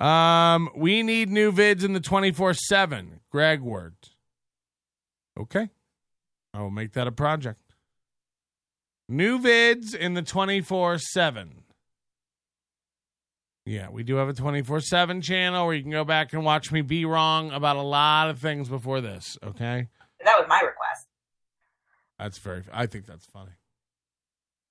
[0.07, 3.21] um, we need new vids in the 24 7.
[3.31, 4.17] Greg words.
[5.39, 5.69] Okay.
[6.55, 7.61] I will make that a project.
[9.07, 11.65] New vids in the 24 7.
[13.67, 16.73] Yeah, we do have a 24 7 channel where you can go back and watch
[16.73, 19.89] me be wrong about a lot of things before this, okay?
[20.25, 21.07] That was my request.
[22.19, 23.53] That's very, I think that's funny.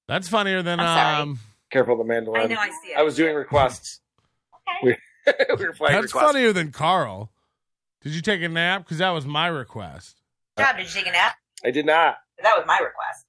[0.07, 1.21] That's funnier than, I'm sorry.
[1.21, 1.39] um,
[1.69, 2.41] Careful, the mandolin.
[2.41, 2.97] I know, I see it.
[2.97, 3.99] I was doing requests.
[4.83, 4.97] Okay.
[5.25, 5.33] we
[5.65, 6.25] were playing that's requests.
[6.31, 7.31] funnier than Carl.
[8.01, 8.85] Did you take a nap?
[8.85, 10.21] Because that was my request.
[10.57, 11.35] Job, did you take a nap?
[11.65, 12.17] I did not.
[12.41, 13.25] That was my request.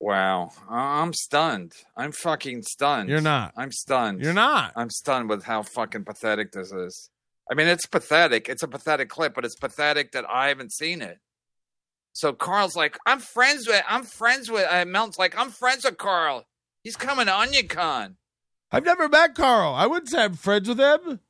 [0.00, 0.52] Wow.
[0.70, 1.72] I'm stunned.
[1.96, 3.08] I'm fucking stunned.
[3.08, 3.52] You're not.
[3.56, 4.20] I'm stunned.
[4.22, 4.72] You're not.
[4.76, 7.10] I'm stunned with how fucking pathetic this is.
[7.50, 8.48] I mean, it's pathetic.
[8.48, 11.18] It's a pathetic clip, but it's pathetic that I haven't seen it.
[12.12, 15.98] So Carl's like, I'm friends with, I'm friends with, uh, Melton's like, I'm friends with
[15.98, 16.46] Carl.
[16.82, 18.14] He's coming to OnionCon.
[18.70, 19.74] I've never met Carl.
[19.74, 21.20] I wouldn't say I'm friends with him.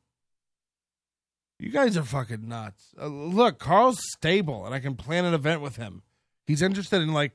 [1.58, 2.94] You guys are fucking nuts.
[3.00, 6.02] Uh, look, Carl's stable, and I can plan an event with him.
[6.46, 7.32] He's interested in like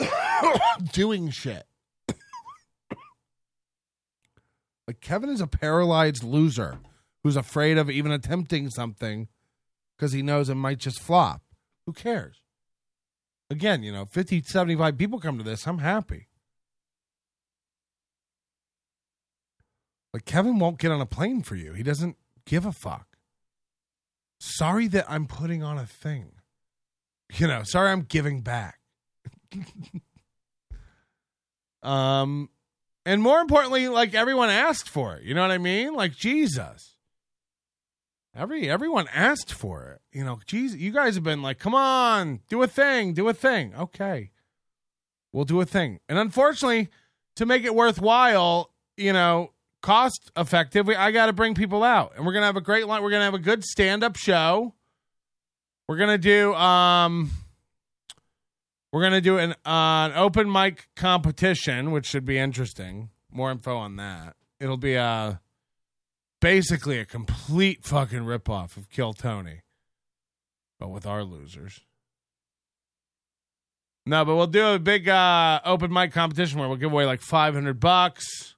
[0.92, 1.64] doing shit.
[4.86, 6.78] like Kevin is a paralyzed loser
[7.22, 9.28] who's afraid of even attempting something
[9.96, 11.42] because he knows it might just flop.
[11.86, 12.42] Who cares?
[13.50, 15.66] Again, you know, 50, 75 people come to this.
[15.66, 16.28] I'm happy.
[20.12, 21.72] Like Kevin won't get on a plane for you.
[21.72, 22.16] He doesn't
[22.46, 23.18] give a fuck.
[24.38, 26.32] Sorry that I'm putting on a thing.
[27.34, 28.78] You know, sorry I'm giving back.
[31.82, 32.48] um
[33.06, 35.24] and more importantly, like everyone asked for it.
[35.24, 35.94] You know what I mean?
[35.94, 36.93] Like Jesus.
[38.36, 40.00] Every everyone asked for it.
[40.16, 43.34] You know, Jesus, you guys have been like, "Come on, do a thing, do a
[43.34, 44.30] thing." Okay.
[45.32, 45.98] We'll do a thing.
[46.08, 46.88] And unfortunately,
[47.34, 49.50] to make it worthwhile, you know,
[49.82, 52.12] cost effective, we, I got to bring people out.
[52.16, 53.02] And we're to have a great line.
[53.02, 54.74] We're to have a good stand up show.
[55.88, 57.32] We're to do, um,
[58.92, 63.10] we're to do an, uh, an open mic competition, which should be interesting.
[63.30, 64.36] More info on that.
[64.60, 65.34] It'll be uh,
[66.44, 69.62] basically a complete fucking ripoff of Kill Tony,
[70.78, 71.80] but with our losers.
[74.04, 77.22] No, but we'll do a big uh, open mic competition where we'll give away like
[77.22, 78.56] 500 bucks.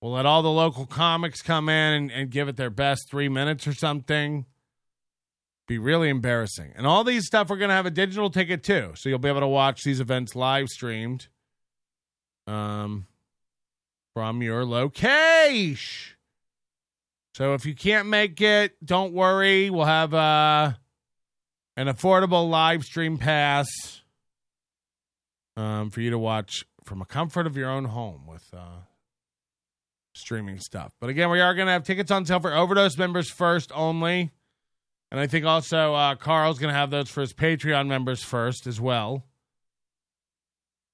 [0.00, 3.28] We'll let all the local comics come in and, and give it their best three
[3.28, 4.46] minutes or something.
[5.68, 6.72] Be really embarrassing.
[6.76, 8.92] And all these stuff, we're going to have a digital ticket too.
[8.96, 11.28] So you'll be able to watch these events live streamed
[12.46, 13.06] um,
[14.14, 16.16] from your location.
[17.34, 19.70] So if you can't make it, don't worry.
[19.70, 20.72] We'll have uh,
[21.76, 23.68] an affordable live stream pass
[25.56, 28.80] um, for you to watch from a comfort of your own home with uh,
[30.14, 30.92] streaming stuff.
[31.00, 34.30] But again, we are going to have tickets on sale for Overdose members first only.
[35.10, 38.66] And I think also uh, Carl's going to have those for his Patreon members first
[38.66, 39.24] as well.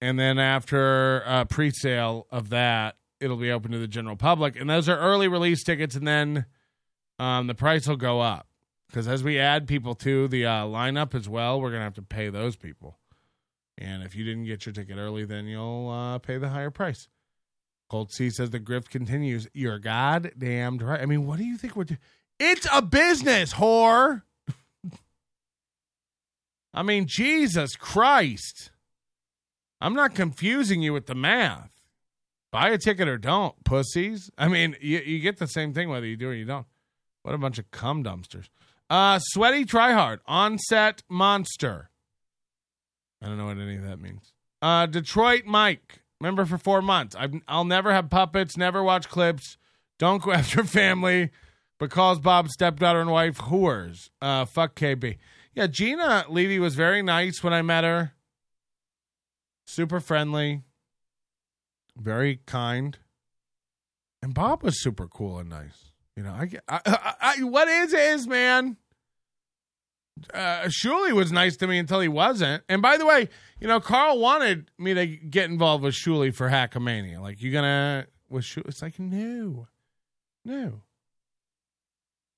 [0.00, 4.58] And then after uh, pre sale of that, it'll be open to the general public.
[4.58, 6.46] And those are early release tickets, and then
[7.18, 8.46] um, the price will go up.
[8.88, 12.02] Because as we add people to the uh, lineup as well, we're to have to
[12.02, 12.98] pay those people.
[13.76, 17.08] And if you didn't get your ticket early, then you'll uh, pay the higher price.
[17.88, 19.46] Cold C says the grift continues.
[19.52, 21.00] You're goddamned right.
[21.00, 22.00] I mean, what do you think we're doing?
[22.40, 24.22] It's a business, whore.
[26.74, 28.70] I mean, Jesus Christ.
[29.80, 31.77] I'm not confusing you with the math.
[32.50, 34.30] Buy a ticket or don't, pussies.
[34.38, 36.66] I mean, you, you get the same thing whether you do or you don't.
[37.22, 38.48] What a bunch of cum dumpsters.
[38.88, 41.90] Uh, sweaty tryhard, onset monster.
[43.22, 44.32] I don't know what any of that means.
[44.62, 47.14] Uh, Detroit Mike, member for four months.
[47.14, 49.58] I've, I'll never have puppets, never watch clips,
[49.98, 51.30] don't go after family,
[51.78, 54.08] but calls Bob's stepdaughter and wife whores.
[54.22, 55.18] Uh, fuck KB.
[55.54, 58.12] Yeah, Gina Levy was very nice when I met her.
[59.66, 60.62] Super friendly,
[61.98, 62.98] very kind,
[64.22, 65.92] and Bob was super cool and nice.
[66.16, 68.76] You know, I, I, I, I what is is man.
[70.34, 70.68] Uh,
[71.14, 72.64] was nice to me until he wasn't.
[72.68, 73.28] And by the way,
[73.60, 77.20] you know, Carl wanted me to get involved with Shuli for Hackamania.
[77.20, 78.66] Like, you're gonna with Shuli?
[78.68, 79.68] It's like no,
[80.44, 80.82] no.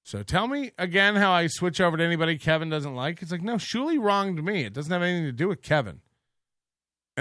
[0.02, 3.22] So tell me again how I switch over to anybody Kevin doesn't like.
[3.22, 4.64] It's like no, Shuli wronged me.
[4.64, 6.00] It doesn't have anything to do with Kevin.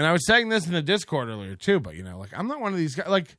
[0.00, 2.48] And I was saying this in the Discord earlier too, but you know, like I'm
[2.48, 3.08] not one of these guys.
[3.08, 3.36] Like,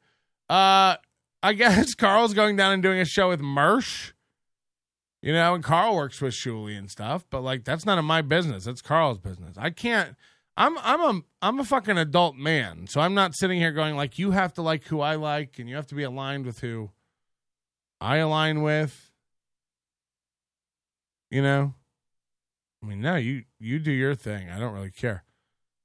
[0.48, 0.98] uh,
[1.42, 4.12] I guess Carl's going down and doing a show with Mersh.
[5.24, 8.22] You know, and Carl works with Shuli and stuff, but like that's none of my
[8.22, 8.66] business.
[8.66, 9.58] That's Carl's business.
[9.58, 10.16] I can't.
[10.56, 14.20] I'm I'm a I'm a fucking adult man, so I'm not sitting here going like
[14.20, 16.92] you have to like who I like and you have to be aligned with who
[18.00, 19.10] I align with.
[21.32, 21.74] You know,
[22.84, 24.52] I mean, no, you you do your thing.
[24.52, 25.24] I don't really care.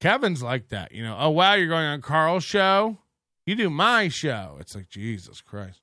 [0.00, 1.16] Kevin's like that, you know.
[1.18, 2.98] Oh wow, you're going on Carl's show.
[3.46, 4.56] You do my show.
[4.60, 5.80] It's like Jesus Christ.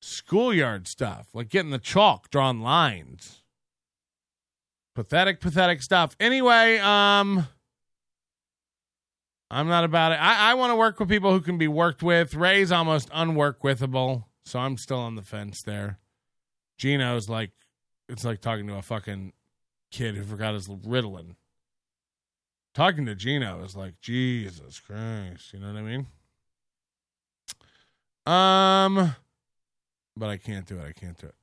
[0.00, 3.42] Schoolyard stuff, like getting the chalk, drawing lines.
[4.94, 6.14] Pathetic, pathetic stuff.
[6.20, 7.48] Anyway, um,
[9.50, 10.16] I'm not about it.
[10.16, 12.34] I, I want to work with people who can be worked with.
[12.34, 15.98] Ray's almost unwork withable, so I'm still on the fence there.
[16.78, 17.52] Gino's like,
[18.08, 19.32] it's like talking to a fucking
[19.90, 21.36] kid who forgot his Ritalin.
[22.76, 25.54] Talking to Gino is like, Jesus Christ.
[25.54, 26.06] You know what I mean?
[28.26, 29.16] Um,
[30.14, 30.84] but I can't do it.
[30.86, 31.34] I can't do it.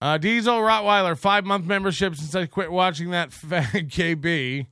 [0.00, 4.66] Uh, Diesel Rottweiler, five month membership since I quit watching that KB.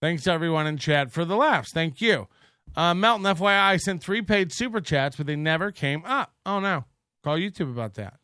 [0.00, 1.70] Thanks to everyone in chat for the laughs.
[1.70, 2.28] Thank you.
[2.74, 6.32] Uh, Melton, FYI, I sent three paid super chats, but they never came up.
[6.46, 6.86] Oh no.
[7.22, 8.14] Call YouTube about that.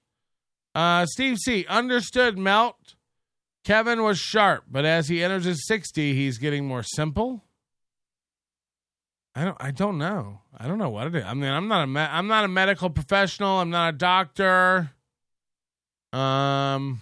[0.75, 1.67] Uh, Steve C.
[1.69, 2.95] Understood, Melt.
[3.65, 7.45] Kevin was sharp, but as he enters his 60, he's getting more simple.
[9.35, 9.57] I don't.
[9.61, 10.41] I don't know.
[10.57, 11.25] I don't know what it is.
[11.25, 11.87] I mean, I'm not a.
[11.87, 13.61] Me- I'm not a medical professional.
[13.61, 14.91] I'm not a doctor.
[16.13, 17.01] Um.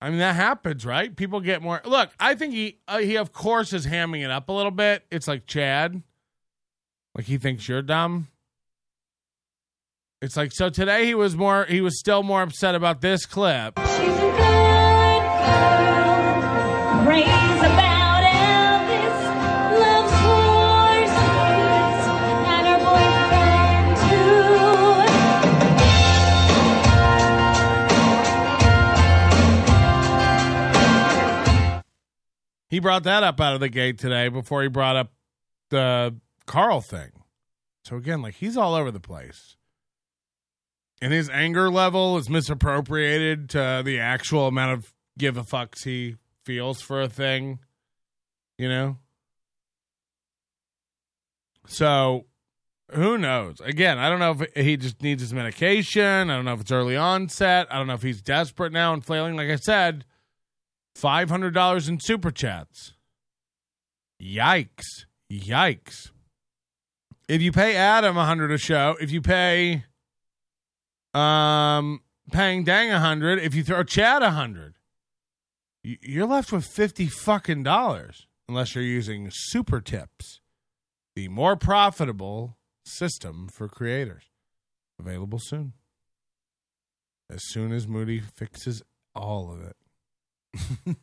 [0.00, 1.14] I mean that happens, right?
[1.14, 1.80] People get more.
[1.84, 5.04] Look, I think he uh, he of course is hamming it up a little bit.
[5.10, 6.02] It's like Chad,
[7.16, 8.28] like he thinks you're dumb.
[10.20, 13.78] It's like so today he was more he was still more upset about this clip.
[13.78, 15.20] She's a good girl,
[17.60, 19.14] about Elvis,
[19.78, 21.14] loves horses,
[22.48, 25.06] and her boyfriend too.
[32.70, 35.12] He brought that up out of the gate today before he brought up
[35.70, 36.16] the
[36.46, 37.12] Carl thing.
[37.84, 39.54] So again, like he's all over the place.
[41.00, 46.16] And his anger level is misappropriated to the actual amount of give a fucks he
[46.44, 47.60] feels for a thing.
[48.56, 48.98] You know?
[51.66, 52.26] So
[52.92, 53.60] who knows?
[53.60, 56.30] Again, I don't know if he just needs his medication.
[56.30, 57.68] I don't know if it's early onset.
[57.70, 59.36] I don't know if he's desperate now and flailing.
[59.36, 60.04] Like I said,
[60.94, 62.94] five hundred dollars in super chats.
[64.20, 65.04] Yikes!
[65.30, 66.10] Yikes!
[67.28, 69.84] If you pay Adam a hundred a show, if you pay,
[71.14, 72.00] um,
[72.32, 74.74] Peng Deng a hundred, if you throw Chad a hundred,
[75.82, 80.40] you're left with fifty fucking dollars unless you're using super tips,
[81.14, 84.24] the more profitable system for creators.
[84.98, 85.74] Available soon.
[87.30, 88.82] As soon as Moody fixes
[89.14, 90.96] all of it.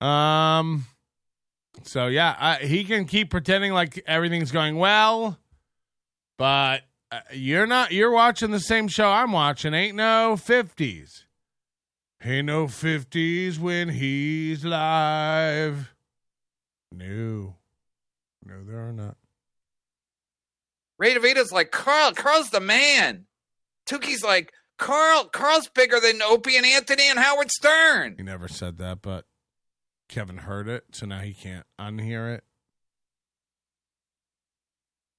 [0.06, 0.86] um.
[1.84, 5.38] So yeah, I, he can keep pretending like everything's going well,
[6.36, 7.92] but uh, you're not.
[7.92, 9.74] You're watching the same show I'm watching.
[9.74, 11.24] Ain't no fifties.
[12.22, 15.94] Ain't no fifties when he's live.
[16.92, 17.56] No,
[18.44, 19.16] no, there are not.
[20.98, 23.26] Ray DeVito's like, Carl, Carl's the man.
[23.86, 28.14] Tuki's like, Carl, Carl's bigger than Opie and Anthony and Howard Stern.
[28.16, 29.24] He never said that, but
[30.08, 32.44] Kevin heard it, so now he can't unhear it.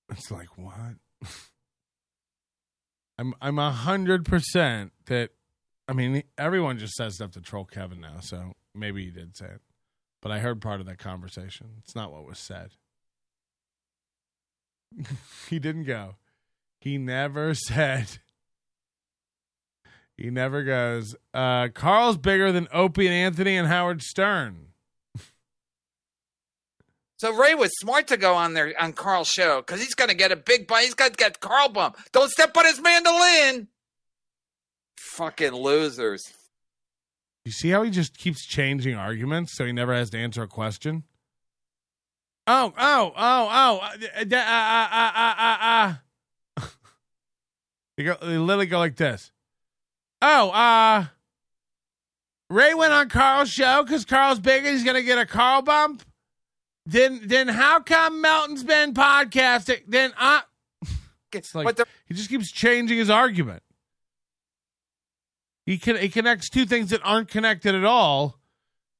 [0.10, 0.96] It's like what?
[3.20, 5.32] I'm I'm a hundred percent that.
[5.90, 9.48] I mean, everyone just says stuff to troll Kevin now, so maybe he did say
[9.48, 9.62] it.
[10.22, 11.72] But I heard part of that conversation.
[11.80, 12.70] It's not what was said.
[15.50, 16.16] he didn't go.
[16.80, 18.20] He never said.
[20.16, 21.16] He never goes.
[21.34, 24.68] Uh, Carl's bigger than Opie and Anthony and Howard Stern.
[27.20, 30.16] So Ray was smart to go on there on Carl's show because he's going to
[30.16, 30.84] get a big bump.
[30.84, 31.98] He's got to get Carl bump.
[32.14, 33.68] Don't step on his mandolin.
[34.98, 36.34] Fucking losers.
[37.44, 40.48] You see how he just keeps changing arguments so he never has to answer a
[40.48, 41.04] question?
[42.48, 43.80] Oh, oh, oh, oh.
[43.84, 45.94] Uh, uh, uh, uh, uh,
[46.58, 46.64] uh.
[47.98, 49.32] they, go, they literally go like this.
[50.22, 51.08] Oh, uh,
[52.50, 55.62] Ray went on Carl's show because Carl's big and he's going to get a Carl
[55.62, 56.04] bump?
[56.90, 59.82] Then, then how come Melton's been podcasting?
[59.88, 60.42] Then, uh,
[61.32, 63.62] it's like, But the- he just keeps changing his argument.
[65.68, 68.40] He can he connects two things that aren't connected at all,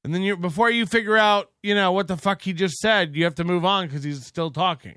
[0.04, 3.16] and then you before you figure out you know what the fuck he just said,
[3.16, 4.96] you have to move on because he's still talking.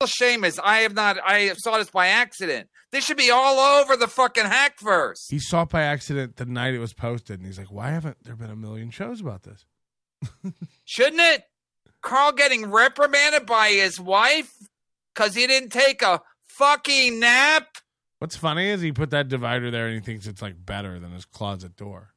[0.00, 1.18] is I have not.
[1.22, 2.70] I saw this by accident.
[2.90, 5.26] This should be all over the fucking Hackverse.
[5.28, 8.24] He saw it by accident the night it was posted, and he's like, "Why haven't
[8.24, 9.66] there been a million shows about this?"
[10.86, 11.44] Shouldn't it?
[12.04, 14.52] Carl getting reprimanded by his wife
[15.14, 17.66] because he didn't take a fucking nap.
[18.18, 21.12] What's funny is he put that divider there, and he thinks it's like better than
[21.12, 22.14] his closet door.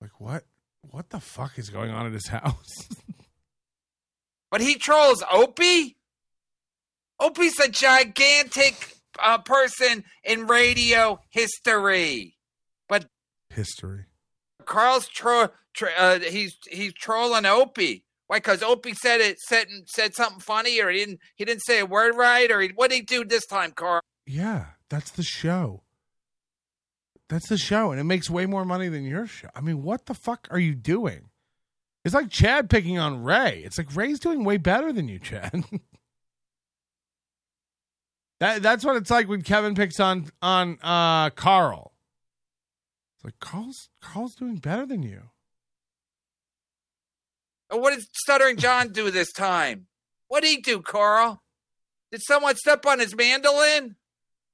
[0.00, 0.44] Like what?
[0.90, 2.88] what the fuck is going on at his house?
[4.50, 5.96] But he trolls Opie.
[7.18, 12.36] Opie's a gigantic uh, person in radio history.
[12.88, 13.06] But
[13.50, 14.04] History.
[14.64, 18.04] Carl's tro- tro- uh, he's he's trolling Opie.
[18.26, 18.38] Why?
[18.38, 21.86] Because Opie said it said said something funny, or he didn't he didn't say a
[21.86, 24.02] word right, or he, what did he do this time, Carl?
[24.26, 25.82] Yeah, that's the show.
[27.28, 29.48] That's the show, and it makes way more money than your show.
[29.54, 31.30] I mean, what the fuck are you doing?
[32.04, 33.62] It's like Chad picking on Ray.
[33.64, 35.52] It's like Ray's doing way better than you, Chad.
[38.40, 41.92] that that's what it's like when Kevin picks on on uh Carl.
[43.16, 45.30] It's like Carl's Carl's doing better than you.
[47.70, 49.86] What did Stuttering John do this time?
[50.28, 51.42] What did he do, Carl?
[52.12, 53.96] Did someone step on his mandolin?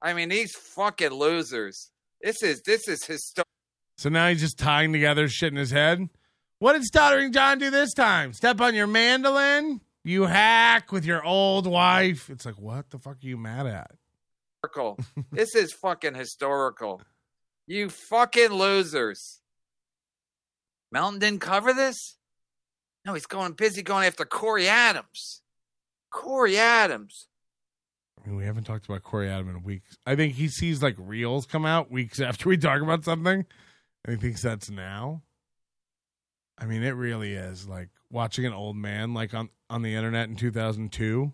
[0.01, 1.91] I mean, these fucking losers.
[2.21, 3.47] This is this is historic.
[3.97, 6.09] So now he's just tying together shit in his head.
[6.59, 8.33] What did Stuttering John do this time?
[8.33, 9.81] Step on your mandolin?
[10.03, 12.29] You hack with your old wife.
[12.29, 13.91] It's like, what the fuck are you mad at?
[15.31, 17.01] this is fucking historical.
[17.67, 19.41] You fucking losers.
[20.91, 22.17] Melton didn't cover this?
[23.05, 25.41] No, he's going busy going after Corey Adams.
[26.11, 27.27] Corey Adams.
[28.23, 29.97] I mean, we haven't talked about Corey Adam in weeks.
[30.05, 33.45] I think he sees like reels come out weeks after we talk about something,
[34.05, 35.23] and he thinks that's now.
[36.57, 40.29] I mean, it really is like watching an old man like on on the internet
[40.29, 41.33] in 2002.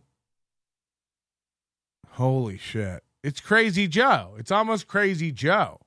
[2.12, 3.04] Holy shit.
[3.24, 4.36] It's Crazy Joe.
[4.40, 5.80] It's almost Crazy Joe.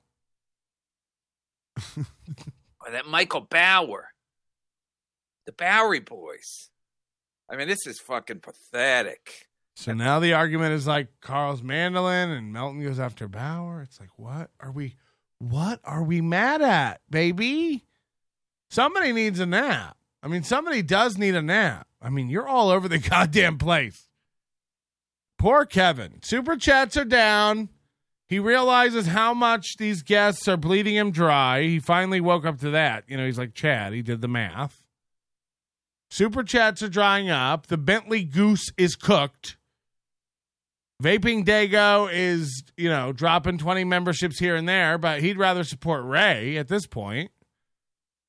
[2.91, 4.12] That Michael Bauer.
[5.45, 6.69] The Bowery Boys.
[7.49, 9.47] I mean, this is fucking pathetic.
[9.75, 13.81] So now the argument is like Carl's mandolin and Melton goes after Bauer.
[13.81, 14.95] It's like, what are we
[15.39, 17.85] what are we mad at, baby?
[18.69, 19.97] Somebody needs a nap.
[20.21, 21.87] I mean, somebody does need a nap.
[22.01, 24.07] I mean, you're all over the goddamn place.
[25.37, 26.21] Poor Kevin.
[26.21, 27.69] Super chats are down.
[28.25, 31.63] He realizes how much these guests are bleeding him dry.
[31.63, 33.03] He finally woke up to that.
[33.07, 34.82] You know, he's like, Chad, he did the math.
[36.13, 37.65] Super chats are drying up.
[37.65, 39.57] The Bentley goose is cooked.
[41.01, 46.05] Vaping Dago is, you know, dropping 20 memberships here and there, but he'd rather support
[46.05, 47.31] Ray at this point.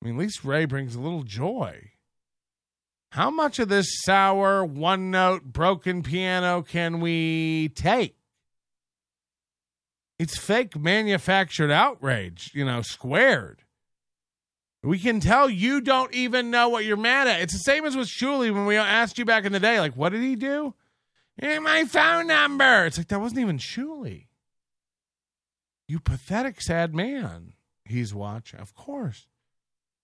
[0.00, 1.90] I mean, at least Ray brings a little joy.
[3.10, 8.16] How much of this sour, one note, broken piano can we take?
[10.18, 13.63] It's fake manufactured outrage, you know, squared.
[14.84, 17.40] We can tell you don't even know what you're mad at.
[17.40, 19.96] It's the same as with Shuli when we asked you back in the day, like,
[19.96, 20.74] what did he do?
[21.40, 22.84] Hey, my phone number.
[22.84, 24.26] It's like that wasn't even Shuli.
[25.88, 27.54] You pathetic, sad man.
[27.86, 28.60] He's watching.
[28.60, 29.26] Of course.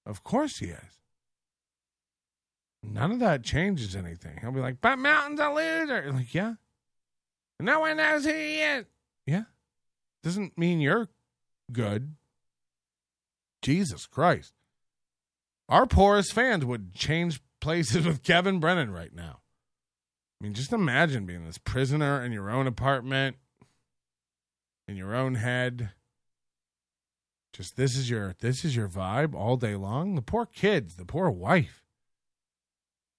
[0.06, 1.00] Of course he is.
[2.82, 4.38] None of that changes anything.
[4.40, 6.10] He'll be like, but Melton's a loser.
[6.10, 6.54] Like, yeah.
[7.60, 8.86] No one knows who he is.
[9.26, 9.44] Yeah.
[10.22, 11.08] Doesn't mean you're
[11.70, 12.14] good.
[13.60, 14.54] Jesus Christ.
[15.70, 19.40] Our poorest fans would change places with Kevin Brennan right now.
[20.40, 23.36] I mean, just imagine being this prisoner in your own apartment,
[24.88, 25.90] in your own head.
[27.52, 30.14] Just this is your this is your vibe all day long.
[30.14, 31.84] The poor kids, the poor wife.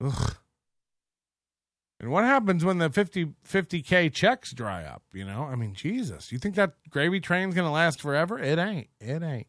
[0.04, 0.36] Ugh.
[2.00, 5.44] And what happens when the 50 50k checks dry up, you know?
[5.44, 6.32] I mean, Jesus.
[6.32, 8.40] You think that gravy train's to last forever?
[8.40, 8.88] It ain't.
[9.00, 9.46] It ain't.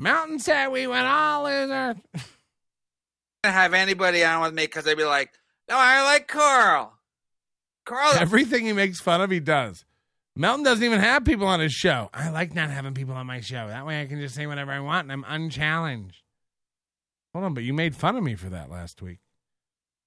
[0.00, 1.94] Melton said we went all loser.
[3.44, 5.30] I have anybody on with me because they'd be like,
[5.68, 6.94] no, I like Carl.
[7.84, 8.14] Carl.
[8.18, 9.84] Everything he makes fun of, he does.
[10.34, 12.08] Melton doesn't even have people on his show.
[12.14, 13.68] I like not having people on my show.
[13.68, 16.22] That way I can just say whatever I want and I'm unchallenged.
[17.34, 19.18] Hold on, but you made fun of me for that last week.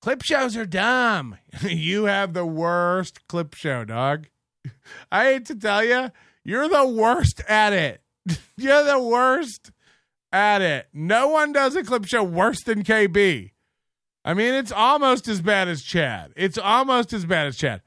[0.02, 1.38] Clip shows are dumb.
[1.62, 4.28] you have the worst clip show, dog.
[5.12, 6.10] I hate to tell you,
[6.44, 8.02] you're the worst at it.
[8.58, 9.72] you're the worst
[10.34, 10.88] at it.
[10.92, 13.52] No one does a clip show worse than KB.
[14.26, 16.34] I mean, it's almost as bad as Chad.
[16.36, 17.82] It's almost as bad as Chad.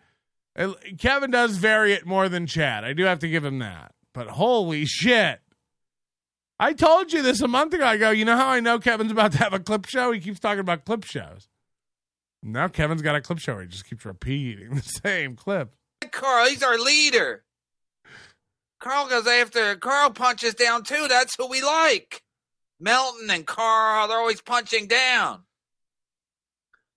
[0.99, 2.85] Kevin does vary it more than Chad.
[2.85, 3.93] I do have to give him that.
[4.15, 5.41] But holy shit.
[6.59, 7.85] I told you this a month ago.
[7.85, 10.13] I go, you know how I know Kevin's about to have a clip show?
[10.13, 11.49] He keeps talking about clip shows.
[12.43, 15.75] Now Kevin's got a clip show he just keeps repeating the same clip.
[16.13, 17.45] Carl, he's our leader.
[18.81, 21.07] Carl goes after Carl punches down too.
[21.09, 22.23] That's who we like.
[22.79, 25.43] Melton and Carl, they're always punching down.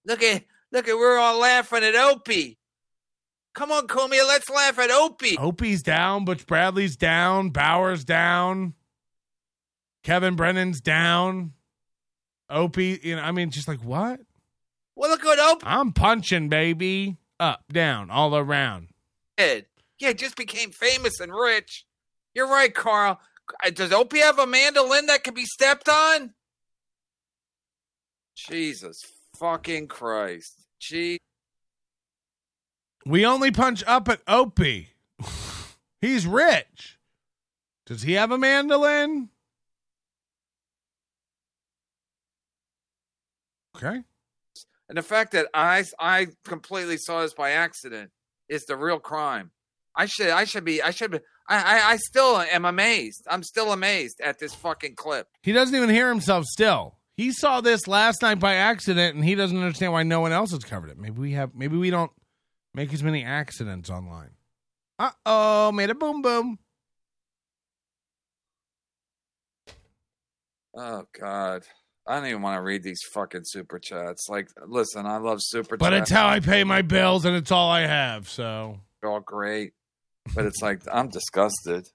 [0.05, 2.57] Look at look at we're all laughing at Opie.
[3.53, 5.37] Come on, Cumia, let's laugh at Opie.
[5.37, 8.73] Opie's down, Butch Bradley's down, Bauer's down,
[10.03, 11.53] Kevin Brennan's down.
[12.49, 14.19] Opie, you know, I mean, just like what?
[14.95, 18.89] Well, look at Opie I'm punching, baby, up, down, all around.
[19.37, 21.85] Yeah, just became famous and rich.
[22.33, 23.19] You're right, Carl.
[23.73, 26.33] Does Opie have a mandolin that can be stepped on?
[28.35, 29.03] Jesus
[29.37, 30.65] fucking Christ.
[30.79, 31.19] Gee.
[33.05, 34.89] We only punch up at Opie.
[36.01, 36.99] He's rich.
[37.85, 39.29] Does he have a mandolin?
[43.75, 44.03] Okay.
[44.87, 48.11] And the fact that I I completely saw this by accident
[48.47, 49.51] is the real crime.
[49.95, 51.19] I should I should be I should be
[51.49, 53.25] I, I, I still am amazed.
[53.29, 55.27] I'm still amazed at this fucking clip.
[55.43, 56.95] He doesn't even hear himself still.
[57.17, 60.51] He saw this last night by accident and he doesn't understand why no one else
[60.51, 60.97] has covered it.
[60.97, 62.11] Maybe we have maybe we don't
[62.73, 64.29] make as many accidents online.
[64.99, 66.59] Uh oh, made a boom boom.
[70.75, 71.63] Oh God.
[72.07, 74.27] I don't even want to read these fucking super chats.
[74.29, 76.01] Like, listen, I love super But chats.
[76.03, 79.73] it's how I pay my bills and it's all I have, so all great.
[80.35, 81.87] But it's like I'm disgusted.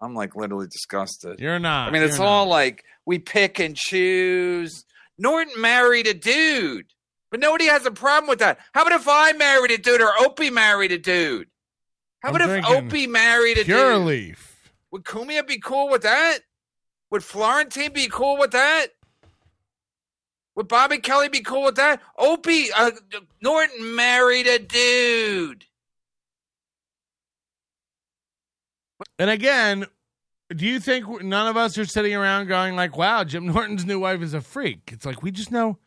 [0.00, 1.40] I'm like literally disgusted.
[1.40, 1.88] you're not.
[1.88, 2.50] I mean, it's all not.
[2.50, 4.84] like we pick and choose.
[5.18, 6.86] Norton married a dude,
[7.30, 8.58] but nobody has a problem with that.
[8.72, 11.48] How about if I married a dude or Opie married a dude?
[12.20, 14.06] How I'm about if Opie married a Pure dude?
[14.06, 14.70] Leaf.
[14.92, 16.38] Would Cumia be cool with that?
[17.10, 18.88] Would Florentine be cool with that?
[20.54, 22.00] Would Bobby Kelly be cool with that?
[22.18, 22.90] Opie uh,
[23.40, 25.64] Norton married a dude.
[29.18, 29.86] And again,
[30.54, 34.00] do you think none of us are sitting around going like, "Wow, Jim Norton's new
[34.00, 34.90] wife is a freak"?
[34.92, 35.78] It's like we just know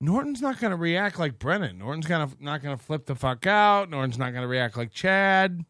[0.00, 1.78] Norton's not going to react like Brennan.
[1.78, 3.88] Norton's gonna not going to flip the fuck out.
[3.90, 5.64] Norton's not going to react like Chad.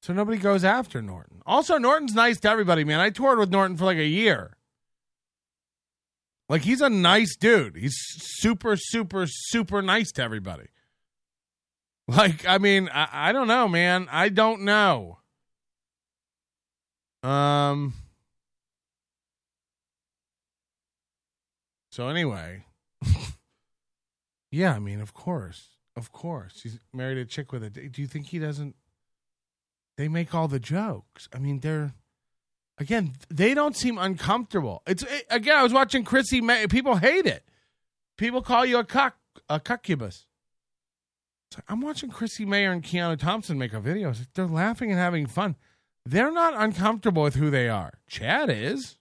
[0.00, 1.42] So nobody goes after Norton.
[1.46, 2.98] Also, Norton's nice to everybody, man.
[2.98, 4.56] I toured with Norton for like a year.
[6.48, 7.76] Like he's a nice dude.
[7.76, 10.66] He's super, super, super nice to everybody.
[12.08, 14.08] Like, I mean, I, I don't know, man.
[14.10, 15.18] I don't know.
[17.22, 17.94] Um.
[21.90, 22.64] So anyway,
[24.50, 27.70] yeah, I mean, of course, of course, he's married a chick with a.
[27.70, 28.74] Do you think he doesn't?
[29.98, 31.28] They make all the jokes.
[31.34, 31.92] I mean, they're
[32.78, 34.82] again, they don't seem uncomfortable.
[34.86, 36.40] It's it, again, I was watching Chrissy.
[36.40, 37.44] May, people hate it.
[38.18, 39.16] People call you a cuck,
[39.48, 40.26] a cuccubus.
[41.48, 44.08] It's like, I'm watching Chrissy Mayr and Keanu Thompson make a video.
[44.08, 45.56] Like, they're laughing and having fun.
[46.04, 47.92] They're not uncomfortable with who they are.
[48.08, 48.96] Chad is.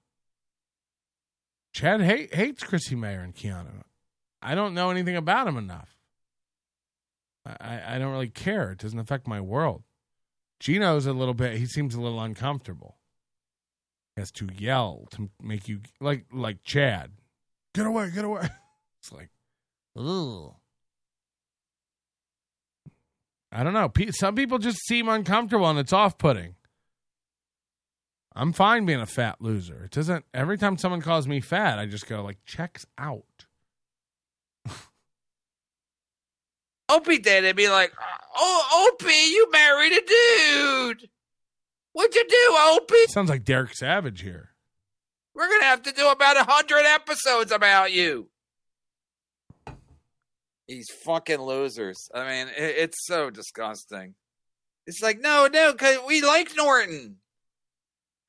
[1.73, 3.81] Chad hate, hates Chrissy Mayr and Keanu.
[4.41, 5.97] I don't know anything about him enough.
[7.45, 8.71] I, I- don't really care.
[8.71, 9.83] It doesn't affect my world.
[10.59, 11.57] Gino's a little bit.
[11.57, 12.97] He seems a little uncomfortable.
[14.15, 17.11] He has to yell to make you like like Chad.
[17.73, 18.11] Get away!
[18.13, 18.47] Get away!
[18.99, 19.29] It's like,
[19.97, 20.53] ugh.
[23.51, 23.91] I don't know.
[24.11, 26.53] Some people just seem uncomfortable and it's off-putting.
[28.33, 29.83] I'm fine being a fat loser.
[29.85, 30.25] It doesn't.
[30.33, 33.45] Every time someone calls me fat, I just go like, checks out.
[36.89, 37.43] Opie did.
[37.43, 37.93] It'd be like,
[38.35, 41.09] oh, Opie, you married a dude.
[41.93, 43.07] What'd you do, Opie?
[43.07, 44.51] Sounds like Derek Savage here.
[45.33, 48.29] We're gonna have to do about a hundred episodes about you.
[50.67, 52.09] These fucking losers.
[52.13, 54.15] I mean, it, it's so disgusting.
[54.87, 57.17] It's like, no, no, because we like Norton.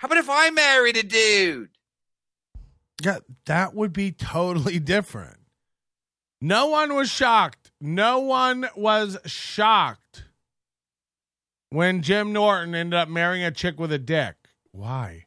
[0.02, 1.68] How about if I married a dude?
[3.00, 5.38] Yeah, that would be totally different.
[6.40, 7.70] No one was shocked.
[7.80, 10.24] No one was shocked
[11.70, 14.34] when Jim Norton ended up marrying a chick with a dick.
[14.72, 15.26] Why?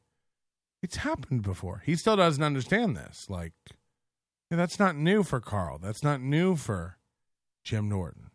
[0.83, 1.81] It's happened before.
[1.85, 3.29] He still doesn't understand this.
[3.29, 3.53] Like,
[4.51, 5.77] yeah, that's not new for Carl.
[5.77, 6.97] That's not new for
[7.63, 8.29] Jim Norton.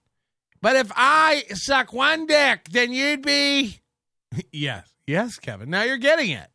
[0.63, 3.81] But if I suck one dick, then you'd be.
[4.53, 4.91] yes.
[5.11, 5.69] Yes, Kevin.
[5.69, 6.47] Now you're getting it.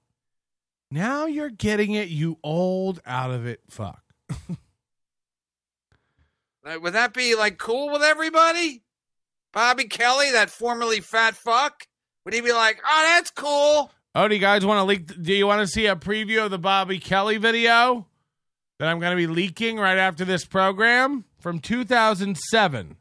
[0.90, 4.02] Now you're getting it, you old out of it fuck.
[6.64, 8.82] Would that be like cool with everybody?
[9.52, 11.86] Bobby Kelly, that formerly fat fuck,
[12.24, 13.92] would he be like, oh, that's cool?
[14.16, 15.22] Oh, do you guys want to leak?
[15.22, 18.08] Do you want to see a preview of the Bobby Kelly video
[18.80, 22.96] that I'm going to be leaking right after this program from 2007?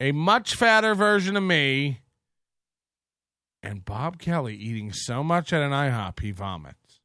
[0.00, 2.00] A much fatter version of me
[3.64, 7.00] and Bob Kelly eating so much at an IHOP he vomits.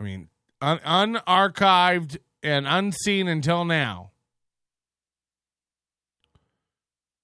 [0.00, 0.28] I mean,
[0.62, 4.12] un- unarchived and unseen until now.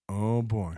[0.08, 0.76] Oh boy.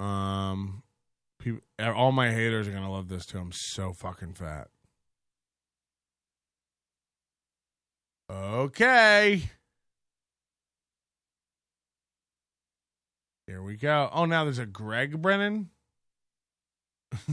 [0.00, 0.82] Um,
[1.38, 3.38] people, all my haters are gonna love this too.
[3.38, 4.66] I'm so fucking fat.
[8.32, 9.42] Okay.
[13.46, 14.08] Here we go.
[14.10, 15.68] Oh, now there's a Greg Brennan.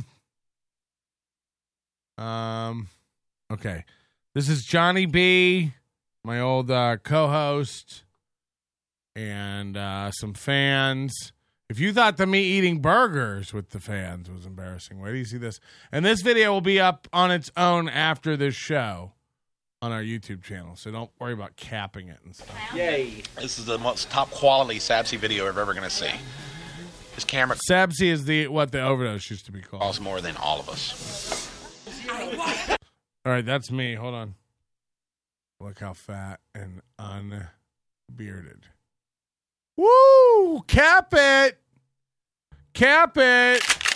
[2.17, 2.89] um,
[3.49, 3.85] okay.
[4.35, 5.71] This is Johnny B,
[6.25, 8.03] my old uh, co-host,
[9.15, 11.31] and uh, some fans.
[11.69, 15.23] If you thought the me eating burgers with the fans was embarrassing, wait do you
[15.23, 15.61] see this?
[15.93, 19.13] And this video will be up on its own after this show
[19.81, 22.55] on our YouTube channel, so don't worry about capping it and stuff.
[22.75, 23.23] Yay.
[23.35, 26.11] This is the most top quality Sabsy video you're ever going to see.
[27.15, 29.81] This camera Sabsy is the what the overdose used to be called.
[29.81, 31.49] costs more than all of us.
[33.25, 33.95] All right, that's me.
[33.95, 34.35] Hold on.
[35.59, 38.67] Look how fat and unbearded.
[39.75, 40.61] Woo!
[40.67, 41.59] Cap it!
[42.73, 43.88] Cap it!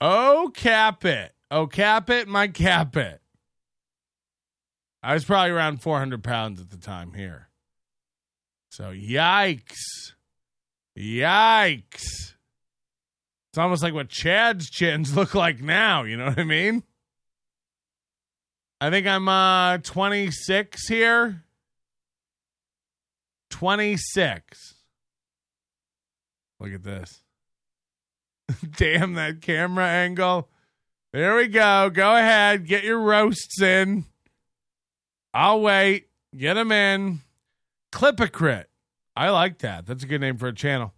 [0.00, 1.34] Oh, cap it.
[1.50, 3.20] Oh, cap it, my cap it.
[5.02, 7.48] I was probably around 400 pounds at the time here.
[8.70, 9.78] So, yikes.
[10.96, 12.34] Yikes.
[13.50, 16.04] It's almost like what Chad's chins look like now.
[16.04, 16.82] You know what I mean?
[18.80, 21.42] I think I'm uh 26 here.
[23.50, 24.74] 26.
[26.60, 27.22] Look at this.
[28.76, 30.48] Damn that camera angle.
[31.12, 31.90] There we go.
[31.90, 32.66] Go ahead.
[32.66, 34.04] Get your roasts in.
[35.32, 36.08] I'll wait.
[36.36, 37.20] Get them in.
[37.92, 38.66] Clipocrit.
[39.16, 39.86] I like that.
[39.86, 40.92] That's a good name for a channel.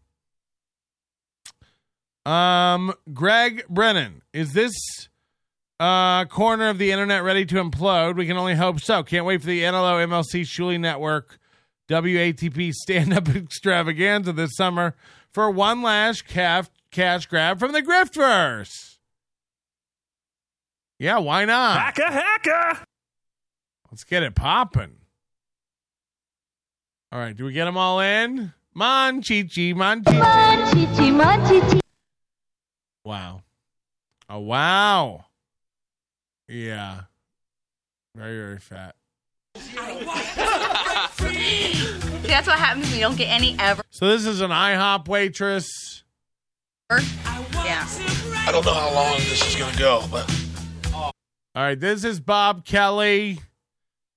[2.27, 4.73] Um, Greg Brennan, is this
[5.79, 8.17] uh corner of the internet ready to implode?
[8.17, 9.03] We can only hope so.
[9.03, 11.39] Can't wait for the NLO MLC Shuli Network
[11.89, 14.95] WATP stand up extravaganza this summer
[15.33, 18.97] for one last calf cash grab from the Griftverse.
[20.99, 21.79] Yeah, why not?
[21.79, 22.85] Hacker, hacker.
[23.91, 24.97] Let's get it popping.
[27.13, 28.53] All right, do we get them all in?
[28.75, 30.21] Mon Chichi, Mon Chichi.
[30.73, 31.81] Chichi, mon chichi.
[33.05, 33.43] Wow.
[34.29, 35.25] Oh, wow.
[36.47, 37.01] Yeah.
[38.15, 38.95] Very, very fat.
[39.57, 39.75] See,
[42.29, 43.83] that's what happens when you don't get any ever.
[43.91, 46.05] So this is an IHOP waitress.
[46.91, 47.87] Yeah.
[48.47, 50.29] I don't know how long this is going to go, but
[50.93, 51.13] All
[51.55, 53.39] right, this is Bob Kelly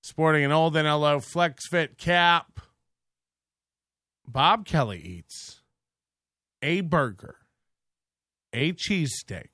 [0.01, 2.59] sporting an old NLO Flex Fit cap.
[4.27, 5.61] Bob Kelly eats
[6.63, 7.35] a burger,
[8.53, 9.49] a cheesesteak,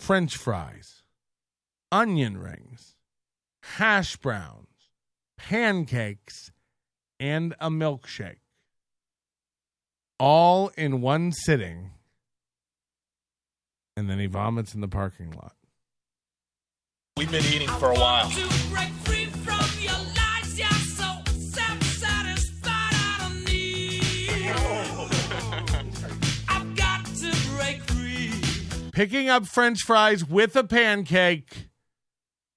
[0.00, 1.04] french fries,
[1.92, 2.96] onion rings,
[3.76, 4.88] hash browns,
[5.36, 6.50] pancakes,
[7.20, 8.38] and a milkshake.
[10.18, 11.91] All in one sitting.
[13.96, 15.54] And then he vomits in the parking lot.
[17.16, 18.30] we've been eating for a while.
[28.92, 31.68] picking up french fries with a pancake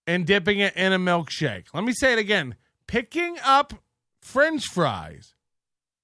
[0.06, 1.66] and dipping it in a milkshake.
[1.74, 2.56] Let me say it again.
[2.88, 3.74] Picking up
[4.22, 5.34] french fries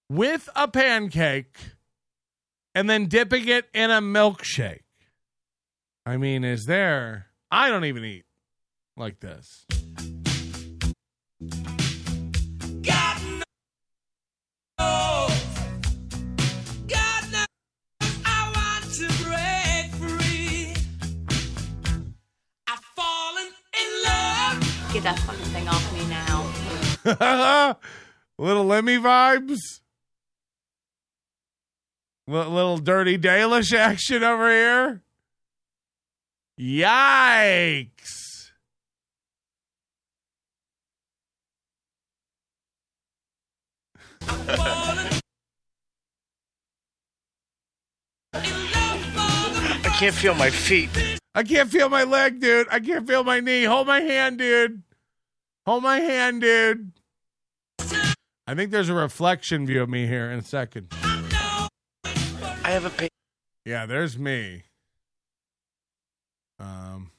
[0.09, 1.57] with a pancake
[2.73, 4.81] and then dipping it in a milkshake.
[6.11, 8.25] I mean, is there I don't even eat
[8.97, 9.65] like this.
[24.91, 27.77] Get that fucking thing off me now.
[28.37, 29.79] little Lemmy vibes.
[32.27, 35.03] Li- little dirty Dalish action over here.
[36.59, 38.51] Yikes.
[49.83, 50.89] I can't feel my feet.
[51.33, 52.67] I can't feel my leg, dude.
[52.69, 53.63] I can't feel my knee.
[53.63, 54.83] Hold my hand, dude.
[55.65, 56.91] Hold my hand, dude.
[58.47, 60.93] I think there's a reflection view of me here in a second.
[60.93, 61.69] I
[62.63, 63.09] have a pain.
[63.65, 64.63] Yeah, there's me.
[66.61, 67.11] Um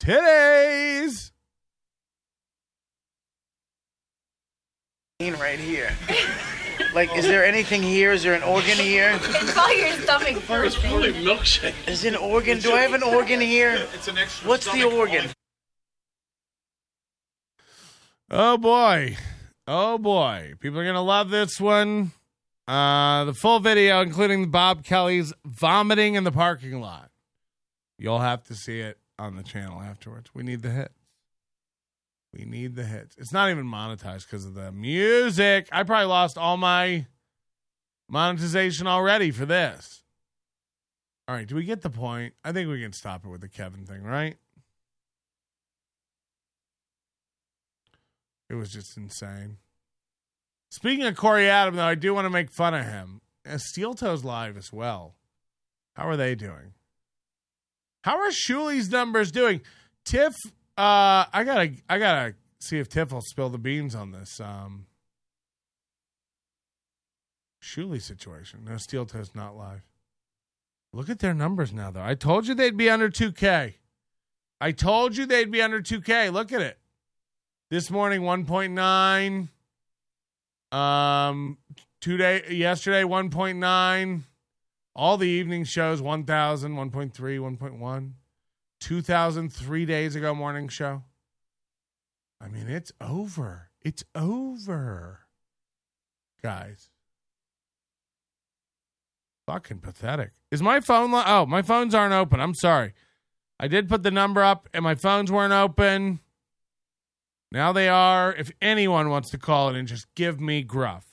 [0.00, 1.30] Titties.
[5.20, 5.90] right here.
[6.92, 8.12] Like, is there anything here?
[8.12, 9.18] Is there an organ here?
[9.22, 11.72] It's probably your stomach It's probably milkshake.
[11.88, 12.58] Is an organ?
[12.58, 13.86] Do I have an organ here?
[13.94, 14.48] It's an extra.
[14.48, 15.30] What's the organ?
[18.30, 19.16] Oh boy.
[19.66, 20.54] Oh boy.
[20.60, 22.12] People are going to love this one.
[22.66, 27.10] Uh, the full video, including Bob Kelly's vomiting in the parking lot.
[27.98, 30.30] You'll have to see it on the channel afterwards.
[30.34, 30.94] We need the hits.
[32.32, 33.16] We need the hits.
[33.16, 35.68] It's not even monetized because of the music.
[35.70, 37.06] I probably lost all my
[38.08, 40.02] monetization already for this.
[41.28, 42.34] All right, do we get the point?
[42.44, 44.36] I think we can stop it with the Kevin thing, right?
[48.50, 49.58] It was just insane.
[50.74, 53.20] Speaking of Corey Adam, though, I do want to make fun of him.
[53.44, 55.14] And Steel Toes Live as well.
[55.94, 56.72] How are they doing?
[58.02, 59.60] How are Shuli's numbers doing?
[60.04, 60.34] Tiff,
[60.76, 64.40] uh, I gotta, I gotta see if Tiff will spill the beans on this.
[64.40, 64.86] Um,
[67.62, 68.64] Shuli situation.
[68.64, 69.84] No, Steel Toes not live.
[70.92, 72.02] Look at their numbers now, though.
[72.02, 73.74] I told you they'd be under 2K.
[74.60, 76.32] I told you they'd be under 2K.
[76.32, 76.80] Look at it.
[77.70, 79.50] This morning, 1.9.
[80.74, 81.58] Um,
[82.00, 84.22] two day yesterday, 1.9.
[84.96, 88.12] All the evening shows, 1,000, 1.3, 1.1.
[88.80, 91.02] 2,000 three days ago morning show.
[92.40, 93.70] I mean, it's over.
[93.80, 95.20] It's over.
[96.42, 96.90] Guys.
[99.46, 100.32] Fucking pathetic.
[100.50, 101.10] Is my phone?
[101.14, 102.40] Oh, my phones aren't open.
[102.40, 102.94] I'm sorry.
[103.58, 106.20] I did put the number up and my phones weren't open.
[107.54, 108.34] Now they are.
[108.34, 111.06] If anyone wants to call it and just give me gruff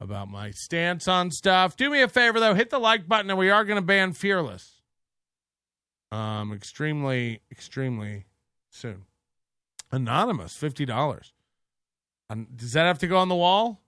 [0.00, 3.38] about my stance on stuff, do me a favor though, hit the like button and
[3.38, 4.80] we are going to ban Fearless.
[6.10, 8.24] Um, extremely, extremely
[8.70, 9.02] soon.
[9.92, 11.34] Anonymous, fifty dollars.
[12.30, 13.82] Um, does that have to go on the wall?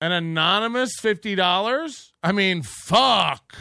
[0.00, 2.14] An anonymous fifty dollars?
[2.22, 3.54] I mean, fuck.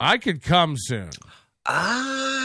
[0.00, 1.10] I could come soon.
[1.66, 2.35] Ah.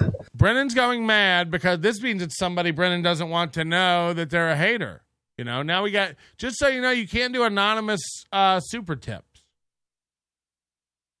[0.34, 4.50] Brennan's going mad because this means it's somebody Brennan doesn't want to know that they're
[4.50, 5.02] a hater.
[5.36, 8.00] You know, now we got just so you know, you can't do anonymous
[8.32, 9.24] uh, super tips.